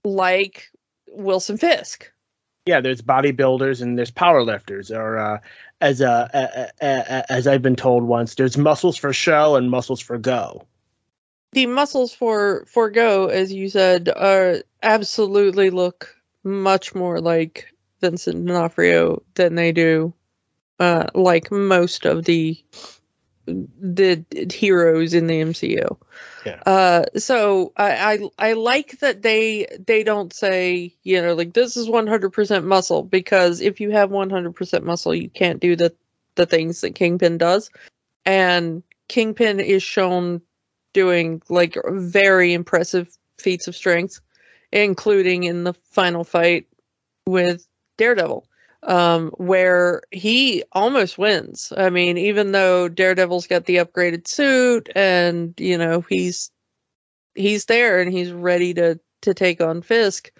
like 0.03 0.69
wilson 1.07 1.57
fisk 1.57 2.11
yeah, 2.65 2.79
there's 2.79 3.01
bodybuilders 3.01 3.81
and 3.81 3.97
there's 3.97 4.09
powerlifters, 4.09 4.89
or 4.89 5.17
uh, 5.17 5.39
as 5.81 6.01
uh, 6.01 6.29
uh, 6.33 6.67
uh, 6.81 6.85
uh, 6.85 7.23
as 7.27 7.45
I've 7.45 7.61
been 7.61 7.75
told 7.75 8.03
once, 8.03 8.35
there's 8.35 8.57
muscles 8.57 8.95
for 8.95 9.11
show 9.11 9.57
and 9.57 9.69
muscles 9.69 9.99
for 9.99 10.17
go. 10.17 10.65
the 11.51 11.65
muscles 11.65 12.13
for 12.13 12.63
for 12.67 12.89
go 12.89 13.27
as 13.27 13.51
you 13.51 13.67
said 13.67 14.07
are 14.07 14.59
absolutely 14.81 15.71
look 15.71 16.22
much 16.43 16.93
more 16.93 17.19
like 17.19 17.67
Vincent 18.01 18.45
D'Onofrio 18.45 19.23
than 19.35 19.55
they 19.55 19.71
do 19.71 20.13
uh, 20.79 21.07
like 21.13 21.51
most 21.51 22.05
of 22.05 22.25
the 22.25 22.61
the 23.45 24.23
heroes 24.53 25.13
in 25.13 25.27
the 25.27 25.41
MCU. 25.41 25.97
Yeah. 26.45 26.61
Uh, 26.65 27.03
so 27.17 27.73
I, 27.75 28.13
I 28.13 28.49
I 28.49 28.53
like 28.53 28.99
that 28.99 29.21
they 29.21 29.67
they 29.85 30.03
don't 30.03 30.31
say 30.31 30.95
you 31.03 31.21
know 31.21 31.33
like 31.33 31.53
this 31.53 31.75
is 31.75 31.87
100% 31.89 32.63
muscle 32.63 33.03
because 33.03 33.59
if 33.59 33.81
you 33.81 33.91
have 33.91 34.11
100% 34.11 34.83
muscle 34.83 35.13
you 35.13 35.29
can't 35.29 35.59
do 35.59 35.75
the 35.75 35.93
the 36.35 36.45
things 36.45 36.81
that 36.81 36.95
Kingpin 36.95 37.37
does, 37.37 37.69
and 38.25 38.81
Kingpin 39.07 39.59
is 39.59 39.83
shown 39.83 40.41
doing 40.93 41.41
like 41.49 41.77
very 41.87 42.53
impressive 42.53 43.15
feats 43.37 43.67
of 43.67 43.75
strength, 43.75 44.19
including 44.73 45.43
in 45.43 45.63
the 45.63 45.73
final 45.91 46.23
fight 46.23 46.67
with 47.25 47.65
Daredevil 47.97 48.45
um, 48.85 49.29
where 49.37 50.01
he 50.11 50.63
almost 50.71 51.17
wins. 51.17 51.71
I 51.75 51.89
mean, 51.89 52.17
even 52.17 52.51
though 52.51 52.89
Daredevil's 52.89 53.47
got 53.47 53.65
the 53.65 53.77
upgraded 53.77 54.27
suit 54.27 54.89
and 54.95 55.53
you 55.57 55.77
know 55.77 56.01
he's 56.01 56.51
he's 57.35 57.65
there 57.65 58.01
and 58.01 58.11
he's 58.11 58.31
ready 58.31 58.73
to 58.75 58.99
to 59.21 59.33
take 59.33 59.61
on 59.61 59.81
Fisk. 59.81 60.31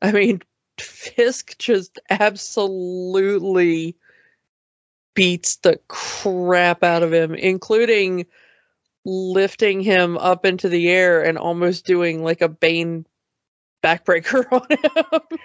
I 0.00 0.12
mean, 0.12 0.42
Fisk 0.80 1.56
just 1.58 1.98
absolutely 2.10 3.96
beats 5.14 5.56
the 5.56 5.78
crap 5.88 6.82
out 6.82 7.02
of 7.02 7.12
him, 7.12 7.34
including 7.34 8.26
lifting 9.04 9.80
him 9.80 10.16
up 10.16 10.46
into 10.46 10.68
the 10.68 10.88
air 10.88 11.22
and 11.22 11.36
almost 11.36 11.84
doing 11.84 12.22
like 12.22 12.40
a 12.40 12.48
Bane 12.48 13.04
backbreaker 13.82 14.44
on 14.52 14.66
him. 14.70 15.38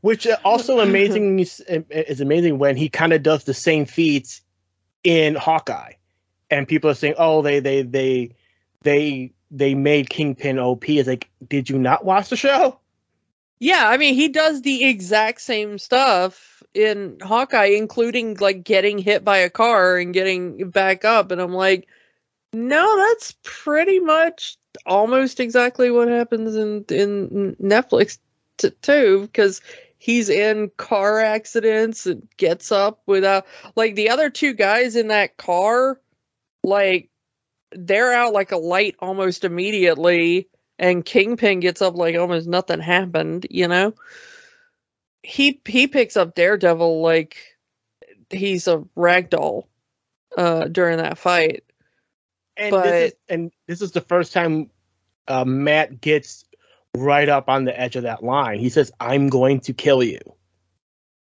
Which 0.00 0.26
uh, 0.26 0.36
also 0.44 0.80
amazing 0.80 1.38
is 1.38 2.20
amazing 2.20 2.58
when 2.58 2.76
he 2.76 2.88
kind 2.88 3.12
of 3.12 3.22
does 3.22 3.44
the 3.44 3.54
same 3.54 3.86
feats 3.86 4.42
in 5.02 5.34
Hawkeye, 5.34 5.94
and 6.50 6.68
people 6.68 6.90
are 6.90 6.94
saying, 6.94 7.14
"Oh, 7.18 7.42
they 7.42 7.60
they 7.60 7.82
they 7.82 8.34
they 8.82 9.32
they 9.50 9.74
made 9.74 10.10
Kingpin 10.10 10.58
OP." 10.58 10.88
Is 10.88 11.06
like, 11.06 11.30
did 11.48 11.70
you 11.70 11.78
not 11.78 12.04
watch 12.04 12.28
the 12.28 12.36
show? 12.36 12.78
Yeah, 13.60 13.88
I 13.88 13.96
mean, 13.96 14.14
he 14.14 14.28
does 14.28 14.62
the 14.62 14.84
exact 14.84 15.40
same 15.40 15.78
stuff 15.78 16.62
in 16.74 17.18
Hawkeye, 17.22 17.76
including 17.76 18.36
like 18.36 18.64
getting 18.64 18.98
hit 18.98 19.24
by 19.24 19.38
a 19.38 19.50
car 19.50 19.96
and 19.96 20.12
getting 20.12 20.70
back 20.70 21.04
up, 21.04 21.30
and 21.30 21.40
I'm 21.40 21.54
like, 21.54 21.88
no, 22.52 22.96
that's 22.96 23.34
pretty 23.42 24.00
much 24.00 24.58
almost 24.86 25.40
exactly 25.40 25.90
what 25.90 26.08
happens 26.08 26.56
in 26.56 26.84
in 26.88 27.56
Netflix 27.62 28.18
t- 28.58 28.70
too, 28.82 29.22
because 29.22 29.60
he's 29.98 30.28
in 30.28 30.70
car 30.76 31.20
accidents 31.20 32.06
and 32.06 32.28
gets 32.36 32.72
up 32.72 33.02
without 33.06 33.46
like 33.76 33.94
the 33.94 34.10
other 34.10 34.30
two 34.30 34.52
guys 34.54 34.96
in 34.96 35.08
that 35.08 35.36
car, 35.36 36.00
like 36.62 37.10
they're 37.72 38.12
out 38.12 38.32
like 38.32 38.52
a 38.52 38.56
light 38.56 38.96
almost 39.00 39.44
immediately, 39.44 40.48
and 40.78 41.04
Kingpin 41.04 41.60
gets 41.60 41.82
up 41.82 41.94
like 41.96 42.16
almost 42.16 42.46
nothing 42.46 42.80
happened, 42.80 43.46
you 43.50 43.68
know. 43.68 43.94
He 45.22 45.60
he 45.66 45.86
picks 45.86 46.16
up 46.16 46.34
Daredevil 46.34 47.00
like 47.00 47.36
he's 48.30 48.68
a 48.68 48.78
ragdoll 48.96 49.64
uh 50.36 50.64
during 50.68 50.98
that 50.98 51.18
fight. 51.18 51.64
And 52.56 52.70
But- 52.70 52.84
this 52.84 53.10
is, 53.12 53.18
and 53.28 53.52
this 53.66 53.82
is 53.82 53.92
the 53.92 54.00
first 54.00 54.32
time 54.32 54.70
uh, 55.26 55.44
Matt 55.44 56.00
gets 56.00 56.44
right 56.96 57.28
up 57.28 57.48
on 57.48 57.64
the 57.64 57.78
edge 57.78 57.96
of 57.96 58.04
that 58.04 58.22
line. 58.22 58.58
He 58.58 58.68
says, 58.68 58.92
"I'm 59.00 59.28
going 59.28 59.60
to 59.60 59.72
kill 59.72 60.02
you." 60.02 60.20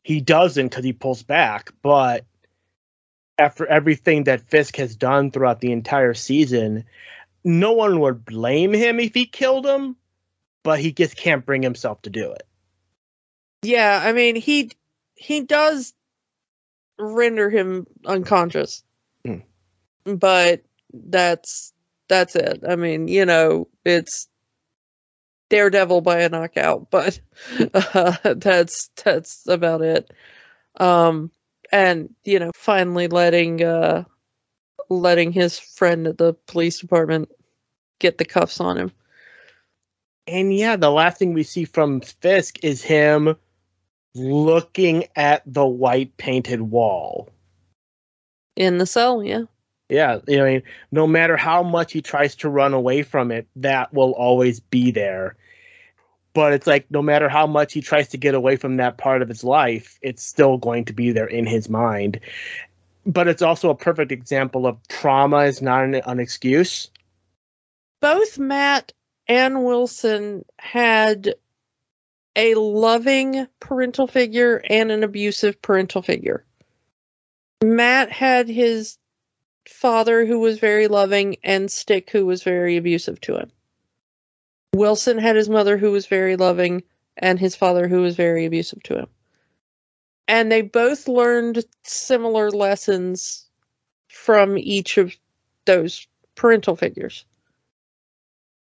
He 0.04 0.22
doesn't 0.22 0.70
because 0.70 0.84
he 0.86 0.94
pulls 0.94 1.24
back, 1.24 1.74
but 1.82 2.26
after 3.38 3.66
everything 3.66 4.26
that 4.26 4.42
Fisk 4.42 4.76
has 4.78 4.96
done 4.96 5.32
throughout 5.32 5.62
the 5.62 5.72
entire 5.72 6.14
season, 6.14 6.86
no 7.44 7.74
one 7.74 8.00
would 8.00 8.26
blame 8.26 8.74
him 8.74 9.00
if 9.00 9.14
he 9.14 9.26
killed 9.26 9.66
him, 9.66 9.96
but 10.64 10.80
he 10.80 10.92
just 10.92 11.16
can't 11.16 11.46
bring 11.46 11.64
himself 11.64 12.02
to 12.04 12.10
do 12.10 12.32
it. 12.32 12.44
Yeah, 13.62 14.02
I 14.04 14.14
mean 14.14 14.36
he 14.36 14.72
he 15.16 15.42
does 15.42 15.94
render 16.98 17.50
him 17.50 17.88
unconscious. 18.06 18.84
Hmm. 19.26 19.40
But 20.06 20.64
that's 20.94 21.74
that's 22.08 22.36
it. 22.36 22.64
I 22.68 22.76
mean, 22.76 23.08
you 23.08 23.26
know, 23.26 23.68
it's 23.86 24.28
Daredevil 25.50 26.02
by 26.02 26.22
a 26.22 26.30
knockout, 26.30 26.90
but 26.92 27.20
uh, 27.74 28.16
that's 28.36 28.90
that's 29.04 29.48
about 29.48 29.82
it. 29.82 30.12
Um 30.80 31.32
and 31.72 32.14
you 32.24 32.40
know, 32.40 32.52
finally 32.56 33.08
letting 33.08 33.64
uh 33.64 34.04
letting 34.90 35.32
his 35.32 35.60
friend 35.60 36.08
at 36.08 36.18
the 36.18 36.34
police 36.48 36.80
department 36.80 37.30
get 38.00 38.18
the 38.18 38.26
cuffs 38.26 38.60
on 38.60 38.78
him. 38.78 38.92
And 40.26 40.54
yeah, 40.54 40.76
the 40.76 40.92
last 40.92 41.18
thing 41.18 41.34
we 41.34 41.44
see 41.44 41.66
from 41.66 42.02
Fisk 42.02 42.64
is 42.64 42.84
him 42.84 43.36
looking 44.16 45.06
at 45.16 45.42
the 45.46 45.66
white 45.66 46.18
painted 46.18 46.62
wall. 46.62 47.30
In 48.56 48.78
the 48.78 48.86
cell, 48.86 49.24
yeah. 49.24 49.44
Yeah, 49.90 50.20
you 50.28 50.38
know, 50.38 50.46
I 50.46 50.50
mean, 50.54 50.64
no 50.92 51.08
matter 51.08 51.36
how 51.36 51.64
much 51.64 51.92
he 51.92 52.02
tries 52.02 52.36
to 52.36 52.50
run 52.50 52.74
away 52.74 53.02
from 53.02 53.32
it, 53.32 53.48
that 53.56 53.92
will 53.92 54.12
always 54.12 54.60
be 54.60 54.92
there. 54.92 55.36
But 56.34 56.54
it's 56.54 56.68
like 56.68 56.92
no 56.92 57.02
matter 57.02 57.28
how 57.28 57.48
much 57.48 57.74
he 57.74 57.82
tries 57.82 58.10
to 58.10 58.18
get 58.18 58.36
away 58.36 58.56
from 58.56 58.78
that 58.78 59.00
part 59.00 59.24
of 59.24 59.28
his 59.28 59.44
life, 59.44 59.98
it's 60.04 60.24
still 60.24 60.58
going 60.58 60.86
to 60.86 60.94
be 60.94 61.12
there 61.12 61.26
in 61.26 61.48
his 61.48 61.70
mind. 61.70 62.20
But 63.04 63.28
it's 63.28 63.42
also 63.42 63.72
a 63.72 63.76
perfect 63.76 64.12
example 64.12 64.68
of 64.68 64.78
trauma 64.88 65.40
is 65.46 65.60
not 65.60 65.86
an, 65.86 65.96
an 65.96 66.20
excuse. 66.20 66.92
both 68.00 68.38
Matt 68.38 68.94
and 69.28 69.66
Wilson 69.66 70.46
had 70.60 71.34
a 72.36 72.54
loving 72.54 73.48
parental 73.60 74.06
figure 74.06 74.62
and 74.70 74.92
an 74.92 75.04
abusive 75.04 75.60
parental 75.64 76.04
figure. 76.04 76.46
Matt 77.64 78.12
had 78.12 78.48
his 78.48 78.99
father 79.70 80.26
who 80.26 80.40
was 80.40 80.60
very 80.60 80.88
loving 80.88 81.38
and 81.44 81.72
Stick 81.72 82.10
who 82.10 82.26
was 82.26 82.44
very 82.44 82.78
abusive 82.78 83.22
to 83.22 83.38
him. 83.38 83.52
Wilson 84.74 85.18
had 85.18 85.36
his 85.36 85.50
mother 85.50 85.78
who 85.78 85.92
was 85.92 86.06
very 86.06 86.36
loving 86.36 86.84
and 87.18 87.40
his 87.40 87.56
father 87.56 87.88
who 87.88 88.02
was 88.02 88.16
very 88.16 88.46
abusive 88.46 88.82
to 88.84 89.00
him. 89.00 89.08
And 90.28 90.52
they 90.52 90.62
both 90.62 91.08
learned 91.08 91.64
similar 91.84 92.52
lessons 92.52 93.48
from 94.10 94.58
each 94.58 94.98
of 94.98 95.16
those 95.66 96.08
parental 96.36 96.76
figures 96.76 97.26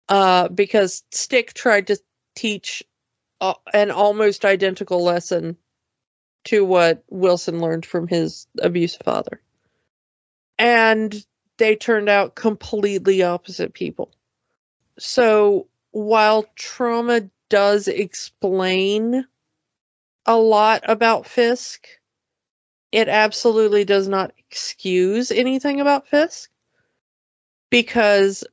uh, 0.09 0.49
because 0.49 1.05
Stick 1.11 1.53
tried 1.53 1.89
to 1.89 1.99
teach 2.35 2.83
an 3.73 3.91
almost 3.91 4.45
identical 4.45 5.03
lesson 5.05 5.57
to 6.45 6.65
what 6.65 7.05
Wilson 7.09 7.61
learned 7.61 7.85
from 7.85 8.09
his 8.09 8.47
abusive 8.59 9.03
father. 9.05 9.41
And 10.59 11.15
they 11.59 11.77
turned 11.77 12.09
out 12.09 12.35
completely 12.35 13.23
opposite 13.23 13.75
people. 13.75 14.11
So 14.99 15.69
while 15.91 16.47
trauma 16.57 17.29
does 17.49 17.89
explain 17.89 19.27
a 20.27 20.37
lot 20.37 20.83
about 20.85 21.27
Fisk, 21.27 21.87
it 22.93 23.09
absolutely 23.09 23.85
does 23.85 24.09
not 24.09 24.33
excuse 24.39 25.31
anything 25.31 25.81
about 25.81 26.09
Fisk 26.09 26.51
because 27.71 28.45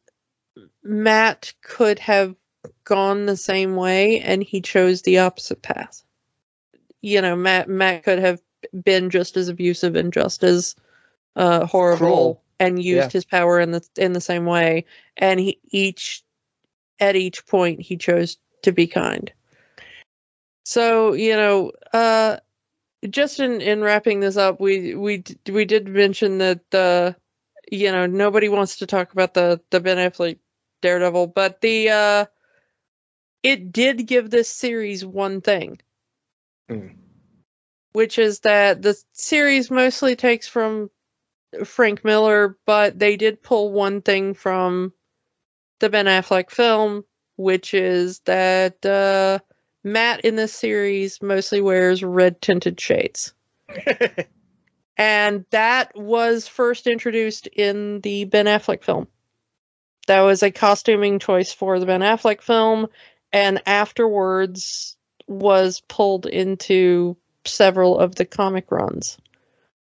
Matt 0.84 1.54
could 1.62 2.00
have 2.00 2.36
gone 2.84 3.26
the 3.26 3.38
same 3.38 3.76
way 3.76 4.20
and 4.22 4.44
he 4.44 4.62
chose 4.62 5.02
the 5.02 5.20
opposite 5.20 5.62
path. 5.62 6.04
You 7.02 7.22
know, 7.22 7.36
Matt 7.36 7.70
Matt 7.70 8.04
could 8.04 8.20
have 8.20 8.42
been 8.84 9.10
just 9.10 9.38
as 9.38 9.50
abusive 9.50 9.96
and 9.96 10.12
just 10.12 10.44
as 10.44 10.76
uh, 11.36 11.66
horrible 11.66 11.98
Cruel. 12.00 12.44
and 12.60 12.82
used 12.84 13.12
Yeah. 13.12 13.12
his 13.12 13.26
power 13.26 13.60
in 13.60 13.72
the 13.72 13.88
in 13.98 14.14
the 14.14 14.22
same 14.22 14.46
way. 14.46 14.86
And 15.18 15.40
he 15.40 15.60
each 15.72 16.24
at 17.00 17.16
each 17.16 17.46
point 17.48 17.82
he 17.82 17.98
chose 17.98 18.38
to 18.64 18.72
be 18.72 18.88
kind. 18.88 19.32
So 20.66 21.14
you 21.14 21.36
know, 21.36 21.72
uh, 21.94 22.38
just 23.10 23.40
in 23.40 23.62
in 23.62 23.82
wrapping 23.82 24.20
this 24.20 24.38
up, 24.38 24.60
we 24.60 24.96
we 24.96 25.24
we 25.52 25.66
did 25.66 25.88
mention 25.88 26.40
that 26.40 26.62
the 26.72 27.16
you 27.72 27.92
know 27.92 28.06
nobody 28.08 28.50
wants 28.50 28.78
to 28.78 28.88
talk 28.88 29.14
about 29.14 29.34
the 29.34 29.62
the 29.72 29.80
Ben 29.80 29.98
Affleck 29.98 30.40
Daredevil, 30.82 31.28
but 31.28 31.62
the 31.62 31.90
uh, 31.90 32.26
it 33.44 33.72
did 33.72 34.08
give 34.08 34.30
this 34.30 34.50
series 34.50 35.06
one 35.06 35.42
thing, 35.42 35.80
Mm. 36.70 36.96
which 37.94 38.20
is 38.20 38.42
that 38.42 38.82
the 38.82 38.98
series 39.14 39.72
mostly 39.72 40.16
takes 40.16 40.48
from 40.48 40.90
Frank 41.64 42.04
Miller, 42.04 42.58
but 42.66 42.98
they 43.00 43.18
did 43.18 43.44
pull 43.44 43.72
one 43.72 44.02
thing 44.02 44.34
from 44.34 44.94
the 45.80 45.90
Ben 45.90 46.06
Affleck 46.06 46.50
film, 46.50 47.04
which 47.36 47.74
is 47.74 48.20
that 48.22 48.86
uh, 48.86 49.40
Matt 49.84 50.22
in 50.22 50.36
this 50.36 50.54
series 50.54 51.22
mostly 51.22 51.62
wears 51.62 52.04
red 52.04 52.42
tinted 52.42 52.80
shades. 52.80 53.34
and 54.98 55.46
that 55.52 55.96
was 55.96 56.48
first 56.48 56.88
introduced 56.88 57.48
in 57.48 58.02
the 58.02 58.26
Ben 58.26 58.46
Affleck 58.46 58.84
film. 58.84 59.08
That 60.08 60.22
was 60.22 60.44
a 60.44 60.52
costuming 60.52 61.20
choice 61.20 61.52
for 61.52 61.80
the 61.80 61.86
Ben 61.86 62.02
Affleck 62.02 62.42
film, 62.42 62.88
and 63.34 63.62
afterwards 63.66 64.96
was 65.28 65.82
pulled 65.88 66.26
into 66.26 67.18
several 67.44 68.00
of 68.00 68.16
the 68.16 68.26
comic 68.26 68.72
runs. 68.72 69.18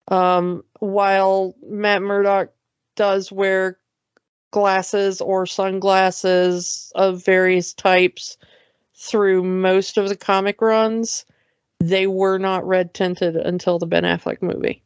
Um, 0.07 0.63
while 0.79 1.55
Matt 1.63 2.01
Murdock 2.01 2.51
does 2.95 3.31
wear 3.31 3.77
glasses 4.51 5.21
or 5.21 5.45
sunglasses 5.45 6.91
of 6.95 7.25
various 7.25 7.73
types 7.73 8.37
through 8.95 9.43
most 9.43 9.97
of 9.97 10.07
the 10.07 10.15
comic 10.15 10.61
runs, 10.61 11.25
they 11.79 12.07
were 12.07 12.37
not 12.37 12.67
red 12.67 12.93
tinted 12.93 13.35
until 13.35 13.79
the 13.79 13.87
Ben 13.87 14.03
Affleck 14.03 14.41
movie. 14.41 14.83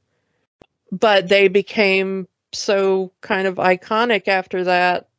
But 0.91 1.27
they 1.27 1.47
became 1.49 2.27
so 2.53 3.11
kind 3.21 3.47
of 3.47 3.55
iconic 3.55 4.27
after 4.27 4.63
that 4.63 5.09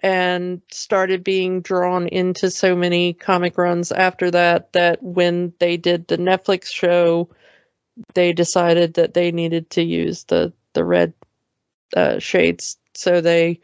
and 0.00 0.60
started 0.70 1.24
being 1.24 1.62
drawn 1.62 2.08
into 2.08 2.50
so 2.50 2.76
many 2.76 3.14
comic 3.14 3.56
runs 3.56 3.90
after 3.90 4.30
that 4.30 4.72
that 4.74 5.02
when 5.02 5.54
they 5.60 5.78
did 5.78 6.06
the 6.06 6.18
Netflix 6.18 6.66
show 6.66 7.30
they 8.14 8.32
decided 8.32 8.94
that 8.94 9.14
they 9.14 9.30
needed 9.32 9.70
to 9.70 9.82
use 9.82 10.24
the 10.24 10.52
the 10.72 10.84
red 10.84 11.12
uh, 11.96 12.18
shades 12.18 12.76
so 12.94 13.20
they 13.20 13.60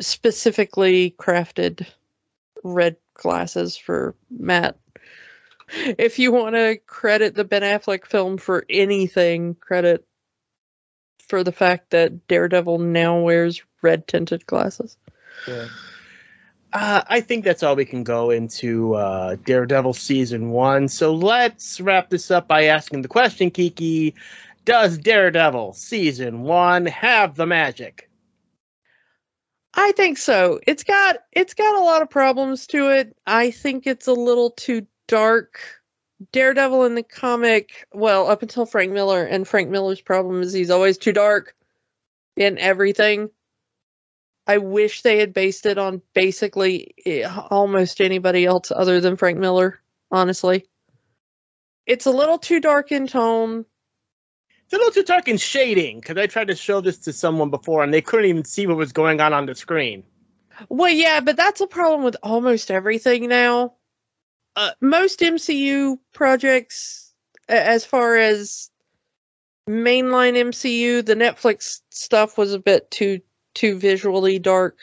specifically 0.00 1.14
crafted 1.18 1.86
red 2.62 2.96
glasses 3.14 3.76
for 3.76 4.14
Matt. 4.30 4.76
If 5.68 6.18
you 6.18 6.32
want 6.32 6.56
to 6.56 6.78
credit 6.86 7.34
the 7.34 7.44
Ben 7.44 7.62
Affleck 7.62 8.06
film 8.06 8.36
for 8.36 8.66
anything, 8.68 9.54
credit 9.54 10.06
for 11.26 11.42
the 11.42 11.52
fact 11.52 11.90
that 11.90 12.26
Daredevil 12.28 12.78
now 12.78 13.18
wears 13.20 13.62
red 13.82 14.06
tinted 14.06 14.46
glasses. 14.46 14.96
Yeah. 15.48 15.68
Uh, 16.74 17.02
I 17.06 17.20
think 17.20 17.44
that's 17.44 17.62
all 17.62 17.76
we 17.76 17.84
can 17.84 18.02
go 18.02 18.30
into 18.30 18.94
uh, 18.94 19.36
Daredevil 19.44 19.92
season 19.92 20.50
one. 20.50 20.88
So 20.88 21.14
let's 21.14 21.80
wrap 21.80 22.10
this 22.10 22.32
up 22.32 22.48
by 22.48 22.64
asking 22.64 23.02
the 23.02 23.08
question, 23.08 23.52
Kiki: 23.52 24.12
Does 24.64 24.98
Daredevil 24.98 25.74
season 25.74 26.42
one 26.42 26.86
have 26.86 27.36
the 27.36 27.46
magic? 27.46 28.10
I 29.74 29.92
think 29.92 30.18
so. 30.18 30.58
It's 30.66 30.82
got 30.82 31.18
it's 31.30 31.54
got 31.54 31.76
a 31.76 31.84
lot 31.84 32.02
of 32.02 32.10
problems 32.10 32.66
to 32.68 32.90
it. 32.90 33.16
I 33.24 33.52
think 33.52 33.86
it's 33.86 34.08
a 34.08 34.12
little 34.12 34.50
too 34.50 34.84
dark. 35.06 35.60
Daredevil 36.32 36.84
in 36.86 36.96
the 36.96 37.02
comic, 37.04 37.86
well, 37.92 38.28
up 38.28 38.42
until 38.42 38.66
Frank 38.66 38.92
Miller, 38.92 39.24
and 39.24 39.46
Frank 39.46 39.70
Miller's 39.70 40.00
problem 40.00 40.42
is 40.42 40.52
he's 40.52 40.70
always 40.70 40.98
too 40.98 41.12
dark 41.12 41.54
in 42.36 42.58
everything. 42.58 43.30
I 44.46 44.58
wish 44.58 45.02
they 45.02 45.18
had 45.18 45.32
based 45.32 45.66
it 45.66 45.78
on 45.78 46.02
basically 46.12 46.94
eh, 47.06 47.24
almost 47.50 48.00
anybody 48.00 48.44
else 48.44 48.70
other 48.70 49.00
than 49.00 49.16
Frank 49.16 49.38
Miller, 49.38 49.80
honestly. 50.10 50.66
It's 51.86 52.06
a 52.06 52.10
little 52.10 52.38
too 52.38 52.60
dark 52.60 52.92
in 52.92 53.06
tone. 53.06 53.64
It's 54.64 54.72
a 54.72 54.76
little 54.76 54.92
too 54.92 55.02
dark 55.02 55.28
in 55.28 55.36
shading 55.36 56.00
because 56.00 56.16
I 56.16 56.26
tried 56.26 56.48
to 56.48 56.56
show 56.56 56.80
this 56.80 56.98
to 57.00 57.12
someone 57.12 57.50
before 57.50 57.82
and 57.82 57.92
they 57.92 58.02
couldn't 58.02 58.26
even 58.26 58.44
see 58.44 58.66
what 58.66 58.76
was 58.76 58.92
going 58.92 59.20
on 59.20 59.32
on 59.32 59.46
the 59.46 59.54
screen. 59.54 60.04
Well, 60.68 60.90
yeah, 60.90 61.20
but 61.20 61.36
that's 61.36 61.60
a 61.60 61.66
problem 61.66 62.04
with 62.04 62.16
almost 62.22 62.70
everything 62.70 63.28
now. 63.28 63.74
Uh, 64.56 64.70
most 64.80 65.20
MCU 65.20 65.98
projects, 66.12 67.12
as 67.48 67.84
far 67.84 68.16
as 68.16 68.70
mainline 69.68 70.34
MCU, 70.36 71.04
the 71.04 71.16
Netflix 71.16 71.80
stuff 71.90 72.38
was 72.38 72.52
a 72.52 72.58
bit 72.58 72.90
too 72.90 73.20
too 73.54 73.78
visually 73.78 74.38
dark, 74.38 74.78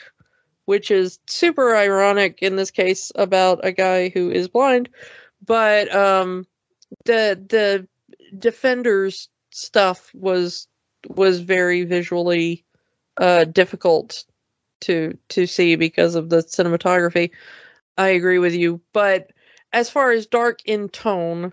which 0.64 0.90
is 0.90 1.18
super 1.26 1.76
ironic 1.76 2.38
in 2.42 2.56
this 2.56 2.70
case 2.70 3.12
about 3.14 3.64
a 3.64 3.72
guy 3.72 4.08
who 4.08 4.30
is 4.30 4.48
blind. 4.48 4.88
But 5.44 5.94
um, 5.94 6.46
the 7.04 7.40
the 7.48 7.88
Defenders 8.38 9.28
stuff 9.50 10.10
was 10.14 10.68
was 11.08 11.40
very 11.40 11.84
visually 11.84 12.64
uh, 13.16 13.44
difficult 13.44 14.24
to 14.82 15.18
to 15.28 15.46
see 15.46 15.76
because 15.76 16.14
of 16.14 16.28
the 16.28 16.38
cinematography. 16.38 17.30
I 17.96 18.08
agree 18.08 18.38
with 18.38 18.54
you, 18.54 18.80
but 18.92 19.32
as 19.72 19.90
far 19.90 20.12
as 20.12 20.26
dark 20.26 20.60
in 20.64 20.88
tone, 20.88 21.52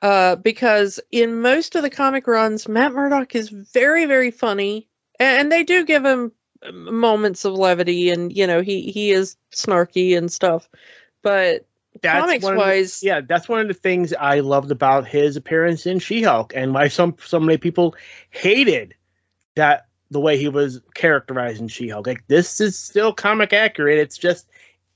uh, 0.00 0.36
because 0.36 0.98
in 1.10 1.40
most 1.40 1.74
of 1.74 1.82
the 1.82 1.90
comic 1.90 2.26
runs, 2.26 2.68
Matt 2.68 2.92
Murdock 2.92 3.34
is 3.34 3.48
very 3.48 4.06
very 4.06 4.30
funny, 4.30 4.88
and 5.18 5.50
they 5.50 5.64
do 5.64 5.84
give 5.84 6.04
him 6.04 6.32
moments 6.72 7.44
of 7.44 7.54
levity, 7.54 8.10
and 8.10 8.34
you 8.34 8.46
know 8.46 8.60
he 8.60 8.90
he 8.90 9.10
is 9.10 9.36
snarky 9.52 10.16
and 10.16 10.30
stuff, 10.32 10.68
but 11.22 11.66
that's 12.00 12.20
comics 12.20 12.44
wise, 12.44 13.00
the, 13.00 13.06
yeah, 13.06 13.20
that's 13.20 13.48
one 13.48 13.60
of 13.60 13.68
the 13.68 13.74
things 13.74 14.12
I 14.12 14.40
loved 14.40 14.70
about 14.70 15.06
his 15.06 15.36
appearance 15.36 15.86
in 15.86 15.98
She-Hulk, 15.98 16.52
and 16.54 16.72
why 16.72 16.88
some 16.88 17.16
so 17.24 17.38
many 17.38 17.58
people 17.58 17.94
hated 18.30 18.94
that 19.54 19.86
the 20.10 20.20
way 20.20 20.38
he 20.38 20.48
was 20.48 20.80
characterized 20.94 21.60
in 21.60 21.68
She-Hulk. 21.68 22.06
Like 22.06 22.26
this 22.28 22.60
is 22.60 22.78
still 22.78 23.12
comic 23.12 23.52
accurate. 23.52 23.98
It's 23.98 24.18
just 24.18 24.48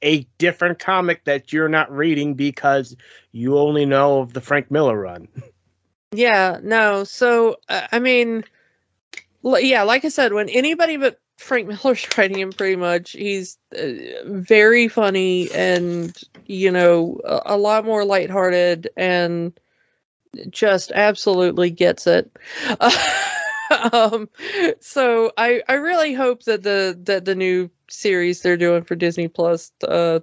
a 0.02 0.26
different 0.38 0.78
comic 0.78 1.24
that 1.24 1.52
you're 1.52 1.68
not 1.68 1.90
reading 1.90 2.34
because 2.34 2.96
you 3.32 3.58
only 3.58 3.86
know 3.86 4.20
of 4.20 4.32
the 4.32 4.40
Frank 4.40 4.70
Miller 4.70 4.98
run. 4.98 5.28
Yeah, 6.12 6.60
no. 6.62 7.04
So 7.04 7.56
uh, 7.68 7.86
I 7.92 7.98
mean, 7.98 8.44
yeah, 9.54 9.82
like 9.84 10.04
I 10.04 10.08
said, 10.08 10.32
when 10.32 10.48
anybody 10.48 10.96
but 10.96 11.20
Frank 11.36 11.68
Miller's 11.68 12.06
writing 12.18 12.38
him 12.38 12.52
pretty 12.52 12.76
much. 12.76 13.12
He's 13.12 13.58
uh, 13.76 13.92
very 14.24 14.88
funny 14.88 15.50
and, 15.52 16.16
you 16.46 16.70
know, 16.70 17.20
a, 17.24 17.42
a, 17.46 17.56
lot 17.56 17.84
more 17.84 18.04
lighthearted 18.04 18.88
and 18.96 19.58
just 20.50 20.92
absolutely 20.92 21.70
gets 21.70 22.06
it. 22.06 22.30
um, 23.92 24.28
so 24.80 25.32
I, 25.36 25.62
I 25.68 25.74
really 25.74 26.14
hope 26.14 26.44
that 26.44 26.62
the 26.62 26.98
that 27.04 27.24
the 27.24 27.34
new 27.34 27.70
series 27.88 28.42
they're 28.42 28.56
doing 28.56 28.84
for 28.84 28.94
Disney 28.94 29.28
Plus 29.28 29.72
uh, 29.86 30.20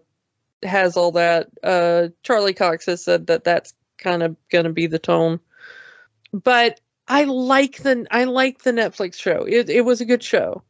has 0.62 0.98
all 0.98 1.14
that. 1.14 1.50
Uh, 1.64 2.10
Charlie 2.24 2.54
Cox 2.54 2.86
has 2.86 3.04
said 3.04 3.28
that 3.28 3.44
that's 3.44 3.74
kind 3.98 4.24
of 4.24 4.36
going 4.50 4.66
to 4.66 4.72
be 4.72 4.88
the 4.88 5.00
tone. 5.00 5.40
But 6.32 6.80
I 7.08 7.26
like 7.26 7.78
the 7.78 8.06
I 8.12 8.24
like 8.26 8.64
the 8.64 8.72
Netflix 8.72 9.16
show. 9.16 9.46
It 9.48 9.70
it 9.70 9.82
was 9.82 10.02
a 10.02 10.06
good 10.06 10.24
show 10.24 10.64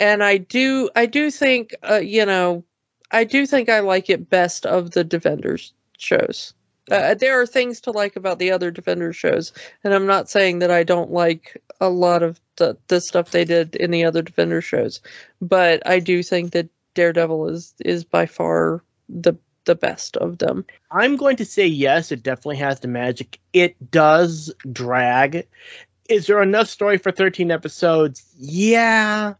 and 0.00 0.24
I 0.24 0.38
do 0.38 0.88
I 0.96 1.06
do 1.06 1.30
think 1.30 1.74
uh, 1.88 2.00
you 2.02 2.26
know 2.26 2.64
I 3.12 3.24
do 3.24 3.46
think 3.46 3.68
I 3.68 3.80
like 3.80 4.10
it 4.10 4.30
best 4.30 4.66
of 4.66 4.92
the 4.92 5.04
Defenders 5.04 5.74
shows. 5.98 6.54
Uh, 6.90 7.14
there 7.14 7.40
are 7.40 7.46
things 7.46 7.80
to 7.82 7.92
like 7.92 8.16
about 8.16 8.38
the 8.38 8.50
other 8.50 8.70
Defenders 8.70 9.14
shows, 9.14 9.52
and 9.84 9.94
I'm 9.94 10.06
not 10.06 10.30
saying 10.30 10.60
that 10.60 10.70
I 10.70 10.82
don't 10.82 11.12
like 11.12 11.62
a 11.80 11.90
lot 11.90 12.22
of 12.22 12.40
the 12.56 12.76
the 12.88 13.00
stuff 13.00 13.30
they 13.30 13.44
did 13.44 13.76
in 13.76 13.90
the 13.92 14.04
other 14.04 14.22
Defenders 14.22 14.64
shows, 14.64 15.00
but 15.40 15.86
I 15.86 16.00
do 16.00 16.22
think 16.22 16.52
that 16.52 16.68
Daredevil 16.94 17.48
is 17.48 17.74
is 17.84 18.02
by 18.02 18.26
far 18.26 18.82
the 19.08 19.34
the 19.70 19.76
best 19.76 20.16
of 20.16 20.38
them. 20.38 20.64
I'm 20.90 21.14
going 21.14 21.36
to 21.36 21.44
say 21.44 21.64
yes, 21.64 22.10
it 22.10 22.24
definitely 22.24 22.56
has 22.56 22.80
the 22.80 22.88
magic. 22.88 23.38
It 23.52 23.92
does 23.92 24.52
drag. 24.72 25.46
Is 26.08 26.26
there 26.26 26.42
enough 26.42 26.66
story 26.66 26.98
for 26.98 27.12
13 27.12 27.52
episodes? 27.52 28.24
Yeah, 28.36 29.34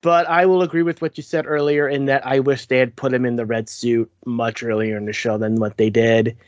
but 0.00 0.26
I 0.26 0.46
will 0.46 0.62
agree 0.62 0.82
with 0.82 1.02
what 1.02 1.18
you 1.18 1.22
said 1.22 1.44
earlier 1.46 1.86
in 1.86 2.06
that 2.06 2.26
I 2.26 2.38
wish 2.38 2.64
they 2.64 2.78
had 2.78 2.96
put 2.96 3.12
him 3.12 3.26
in 3.26 3.36
the 3.36 3.44
red 3.44 3.68
suit 3.68 4.10
much 4.24 4.62
earlier 4.62 4.96
in 4.96 5.04
the 5.04 5.12
show 5.12 5.36
than 5.36 5.56
what 5.56 5.76
they 5.76 5.90
did. 5.90 6.38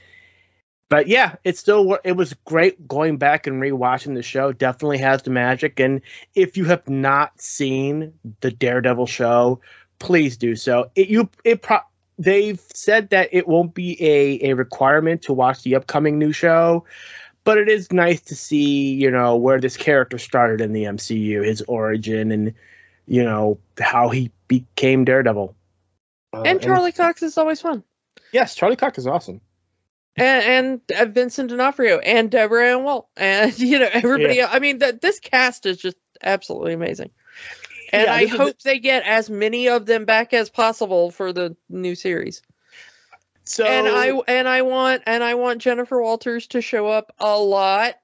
But 0.88 1.06
yeah, 1.06 1.34
it 1.44 1.58
still 1.58 1.98
it 2.02 2.12
was 2.12 2.32
great 2.46 2.88
going 2.88 3.18
back 3.18 3.46
and 3.46 3.62
rewatching 3.62 4.14
the 4.14 4.22
show. 4.22 4.52
Definitely 4.52 4.98
has 4.98 5.22
the 5.22 5.30
magic, 5.30 5.78
and 5.78 6.00
if 6.34 6.56
you 6.56 6.64
have 6.64 6.88
not 6.88 7.38
seen 7.38 8.14
the 8.40 8.50
Daredevil 8.50 9.06
show, 9.06 9.60
please 9.98 10.38
do 10.38 10.56
so. 10.56 10.90
It 10.96 11.08
you 11.08 11.28
it 11.44 11.60
pro- 11.60 11.80
they've 12.20 12.60
said 12.74 13.10
that 13.10 13.30
it 13.32 13.48
won't 13.48 13.74
be 13.74 13.96
a 14.00 14.50
a 14.50 14.54
requirement 14.54 15.22
to 15.22 15.32
watch 15.32 15.62
the 15.62 15.74
upcoming 15.74 16.18
new 16.18 16.32
show, 16.32 16.84
but 17.44 17.58
it 17.58 17.68
is 17.68 17.90
nice 17.90 18.20
to 18.20 18.36
see 18.36 18.92
you 18.94 19.10
know 19.10 19.36
where 19.36 19.58
this 19.58 19.76
character 19.76 20.18
started 20.18 20.60
in 20.60 20.72
the 20.72 20.84
MCU, 20.84 21.44
his 21.44 21.62
origin, 21.62 22.30
and 22.30 22.54
you 23.06 23.24
know 23.24 23.58
how 23.80 24.10
he 24.10 24.30
became 24.46 25.04
Daredevil. 25.04 25.56
Uh, 26.32 26.42
and 26.42 26.60
Charlie 26.60 26.86
and, 26.86 26.94
Cox 26.94 27.22
is 27.22 27.38
always 27.38 27.60
fun. 27.60 27.82
Yes, 28.32 28.54
Charlie 28.54 28.76
Cox 28.76 28.98
is 28.98 29.06
awesome. 29.06 29.40
And, 30.16 30.80
and 30.90 31.00
uh, 31.00 31.10
Vincent 31.10 31.50
D'Onofrio 31.50 31.98
and 31.98 32.30
Deborah 32.30 32.72
Ann 32.72 32.84
Woll 32.84 33.08
and 33.16 33.58
you 33.58 33.78
know 33.78 33.88
everybody. 33.90 34.36
Yeah. 34.36 34.42
Else. 34.42 34.54
I 34.54 34.58
mean, 34.58 34.78
that 34.78 35.00
this 35.00 35.18
cast 35.20 35.64
is 35.64 35.78
just 35.78 35.96
absolutely 36.22 36.74
amazing. 36.74 37.10
And 37.90 38.04
yeah, 38.04 38.14
I 38.14 38.26
hope 38.26 38.60
they 38.60 38.78
get 38.78 39.04
as 39.04 39.28
many 39.28 39.68
of 39.68 39.86
them 39.86 40.04
back 40.04 40.32
as 40.32 40.48
possible 40.48 41.10
for 41.10 41.32
the 41.32 41.56
new 41.68 41.94
series. 41.94 42.42
So 43.44 43.64
and 43.64 43.88
I 43.88 44.12
and 44.28 44.48
I 44.48 44.62
want 44.62 45.02
and 45.06 45.24
I 45.24 45.34
want 45.34 45.60
Jennifer 45.60 46.00
Walters 46.00 46.46
to 46.48 46.60
show 46.60 46.86
up 46.86 47.12
a 47.18 47.38
lot 47.38 47.94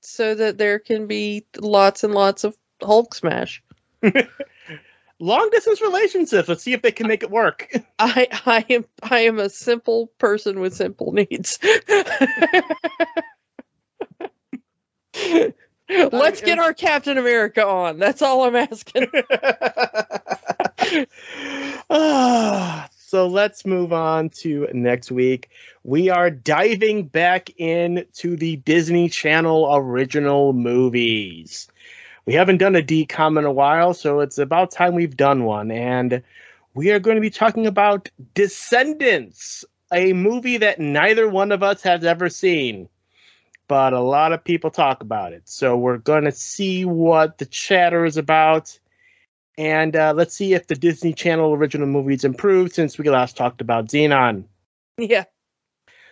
so 0.00 0.34
that 0.34 0.58
there 0.58 0.78
can 0.78 1.06
be 1.06 1.46
lots 1.58 2.04
and 2.04 2.14
lots 2.14 2.44
of 2.44 2.56
Hulk 2.80 3.14
smash. 3.14 3.62
long 5.18 5.50
distance 5.50 5.80
relationships. 5.80 6.48
Let's 6.48 6.62
see 6.62 6.72
if 6.72 6.82
they 6.82 6.92
can 6.92 7.06
make 7.08 7.22
it 7.22 7.30
work. 7.30 7.72
I 7.98 8.28
I 8.46 8.64
am 8.70 8.84
I 9.02 9.20
am 9.20 9.38
a 9.38 9.48
simple 9.48 10.08
person 10.18 10.60
with 10.60 10.74
simple 10.74 11.12
needs. 11.12 11.58
Let's 16.12 16.40
get 16.40 16.58
our 16.58 16.74
Captain 16.74 17.18
America 17.18 17.66
on. 17.66 17.98
That's 17.98 18.22
all 18.22 18.44
I'm 18.44 18.56
asking. 18.56 19.06
Ah, 21.90 22.88
so 22.96 23.26
let's 23.26 23.66
move 23.66 23.92
on 23.92 24.30
to 24.30 24.66
next 24.72 25.10
week. 25.10 25.50
We 25.84 26.08
are 26.08 26.30
diving 26.30 27.04
back 27.04 27.50
into 27.58 28.36
the 28.36 28.56
Disney 28.56 29.10
Channel 29.10 29.68
original 29.70 30.54
movies. 30.54 31.68
We 32.24 32.34
haven't 32.34 32.58
done 32.58 32.76
a 32.76 32.82
DCOM 32.82 33.38
in 33.38 33.44
a 33.44 33.52
while, 33.52 33.92
so 33.94 34.20
it's 34.20 34.38
about 34.38 34.70
time 34.70 34.94
we've 34.94 35.16
done 35.16 35.44
one. 35.44 35.70
And 35.70 36.22
we 36.74 36.90
are 36.92 37.00
going 37.00 37.16
to 37.16 37.20
be 37.20 37.30
talking 37.30 37.66
about 37.66 38.08
Descendants, 38.34 39.64
a 39.92 40.14
movie 40.14 40.56
that 40.58 40.80
neither 40.80 41.28
one 41.28 41.52
of 41.52 41.62
us 41.62 41.82
has 41.82 42.04
ever 42.04 42.30
seen 42.30 42.88
but 43.68 43.92
a 43.92 44.00
lot 44.00 44.32
of 44.32 44.44
people 44.44 44.70
talk 44.70 45.02
about 45.02 45.32
it. 45.32 45.48
So 45.48 45.76
we're 45.76 45.98
going 45.98 46.24
to 46.24 46.32
see 46.32 46.84
what 46.84 47.38
the 47.38 47.46
chatter 47.46 48.04
is 48.04 48.16
about. 48.16 48.78
And 49.58 49.94
uh, 49.94 50.14
let's 50.16 50.34
see 50.34 50.54
if 50.54 50.66
the 50.66 50.74
Disney 50.74 51.12
Channel 51.12 51.54
original 51.54 51.86
movies 51.86 52.24
improved 52.24 52.74
since 52.74 52.98
we 52.98 53.08
last 53.08 53.36
talked 53.36 53.60
about 53.60 53.88
Zenon. 53.88 54.44
Yeah. 54.98 55.24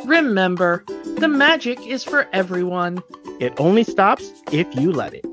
Remember, 0.06 0.84
the 1.18 1.28
magic 1.28 1.86
is 1.86 2.02
for 2.02 2.26
everyone. 2.32 3.00
It 3.38 3.52
only 3.58 3.84
stops 3.84 4.32
if 4.50 4.66
you 4.74 4.90
let 4.92 5.14
it. 5.14 5.24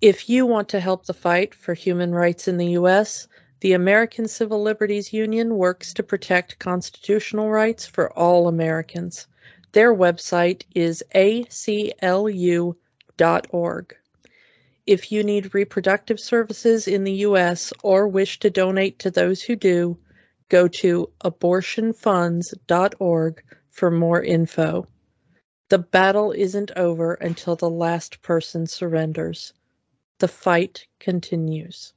If 0.00 0.28
you 0.28 0.44
want 0.44 0.68
to 0.70 0.80
help 0.80 1.06
the 1.06 1.14
fight 1.14 1.54
for 1.54 1.72
human 1.72 2.12
rights 2.12 2.48
in 2.48 2.56
the 2.58 2.72
U.S., 2.72 3.28
the 3.60 3.72
American 3.72 4.28
Civil 4.28 4.62
Liberties 4.62 5.12
Union 5.12 5.56
works 5.56 5.94
to 5.94 6.02
protect 6.02 6.58
constitutional 6.58 7.50
rights 7.50 7.86
for 7.86 8.12
all 8.12 8.48
Americans. 8.48 9.26
Their 9.72 9.94
website 9.94 10.64
is 10.74 11.02
aclu.org. 11.14 12.76
If 14.86 15.10
you 15.10 15.24
need 15.24 15.54
reproductive 15.54 16.20
services 16.20 16.86
in 16.86 17.04
the 17.04 17.12
U.S. 17.12 17.72
or 17.82 18.06
wish 18.06 18.38
to 18.40 18.50
donate 18.50 18.98
to 19.00 19.10
those 19.10 19.42
who 19.42 19.56
do, 19.56 19.98
go 20.48 20.68
to 20.68 21.10
abortionfunds.org 21.24 23.42
for 23.70 23.90
more 23.90 24.22
info. 24.22 24.86
The 25.68 25.78
battle 25.78 26.30
isn't 26.30 26.70
over 26.76 27.14
until 27.14 27.56
the 27.56 27.70
last 27.70 28.22
person 28.22 28.66
surrenders. 28.66 29.52
The 30.18 30.28
fight 30.28 30.86
continues. 31.00 31.92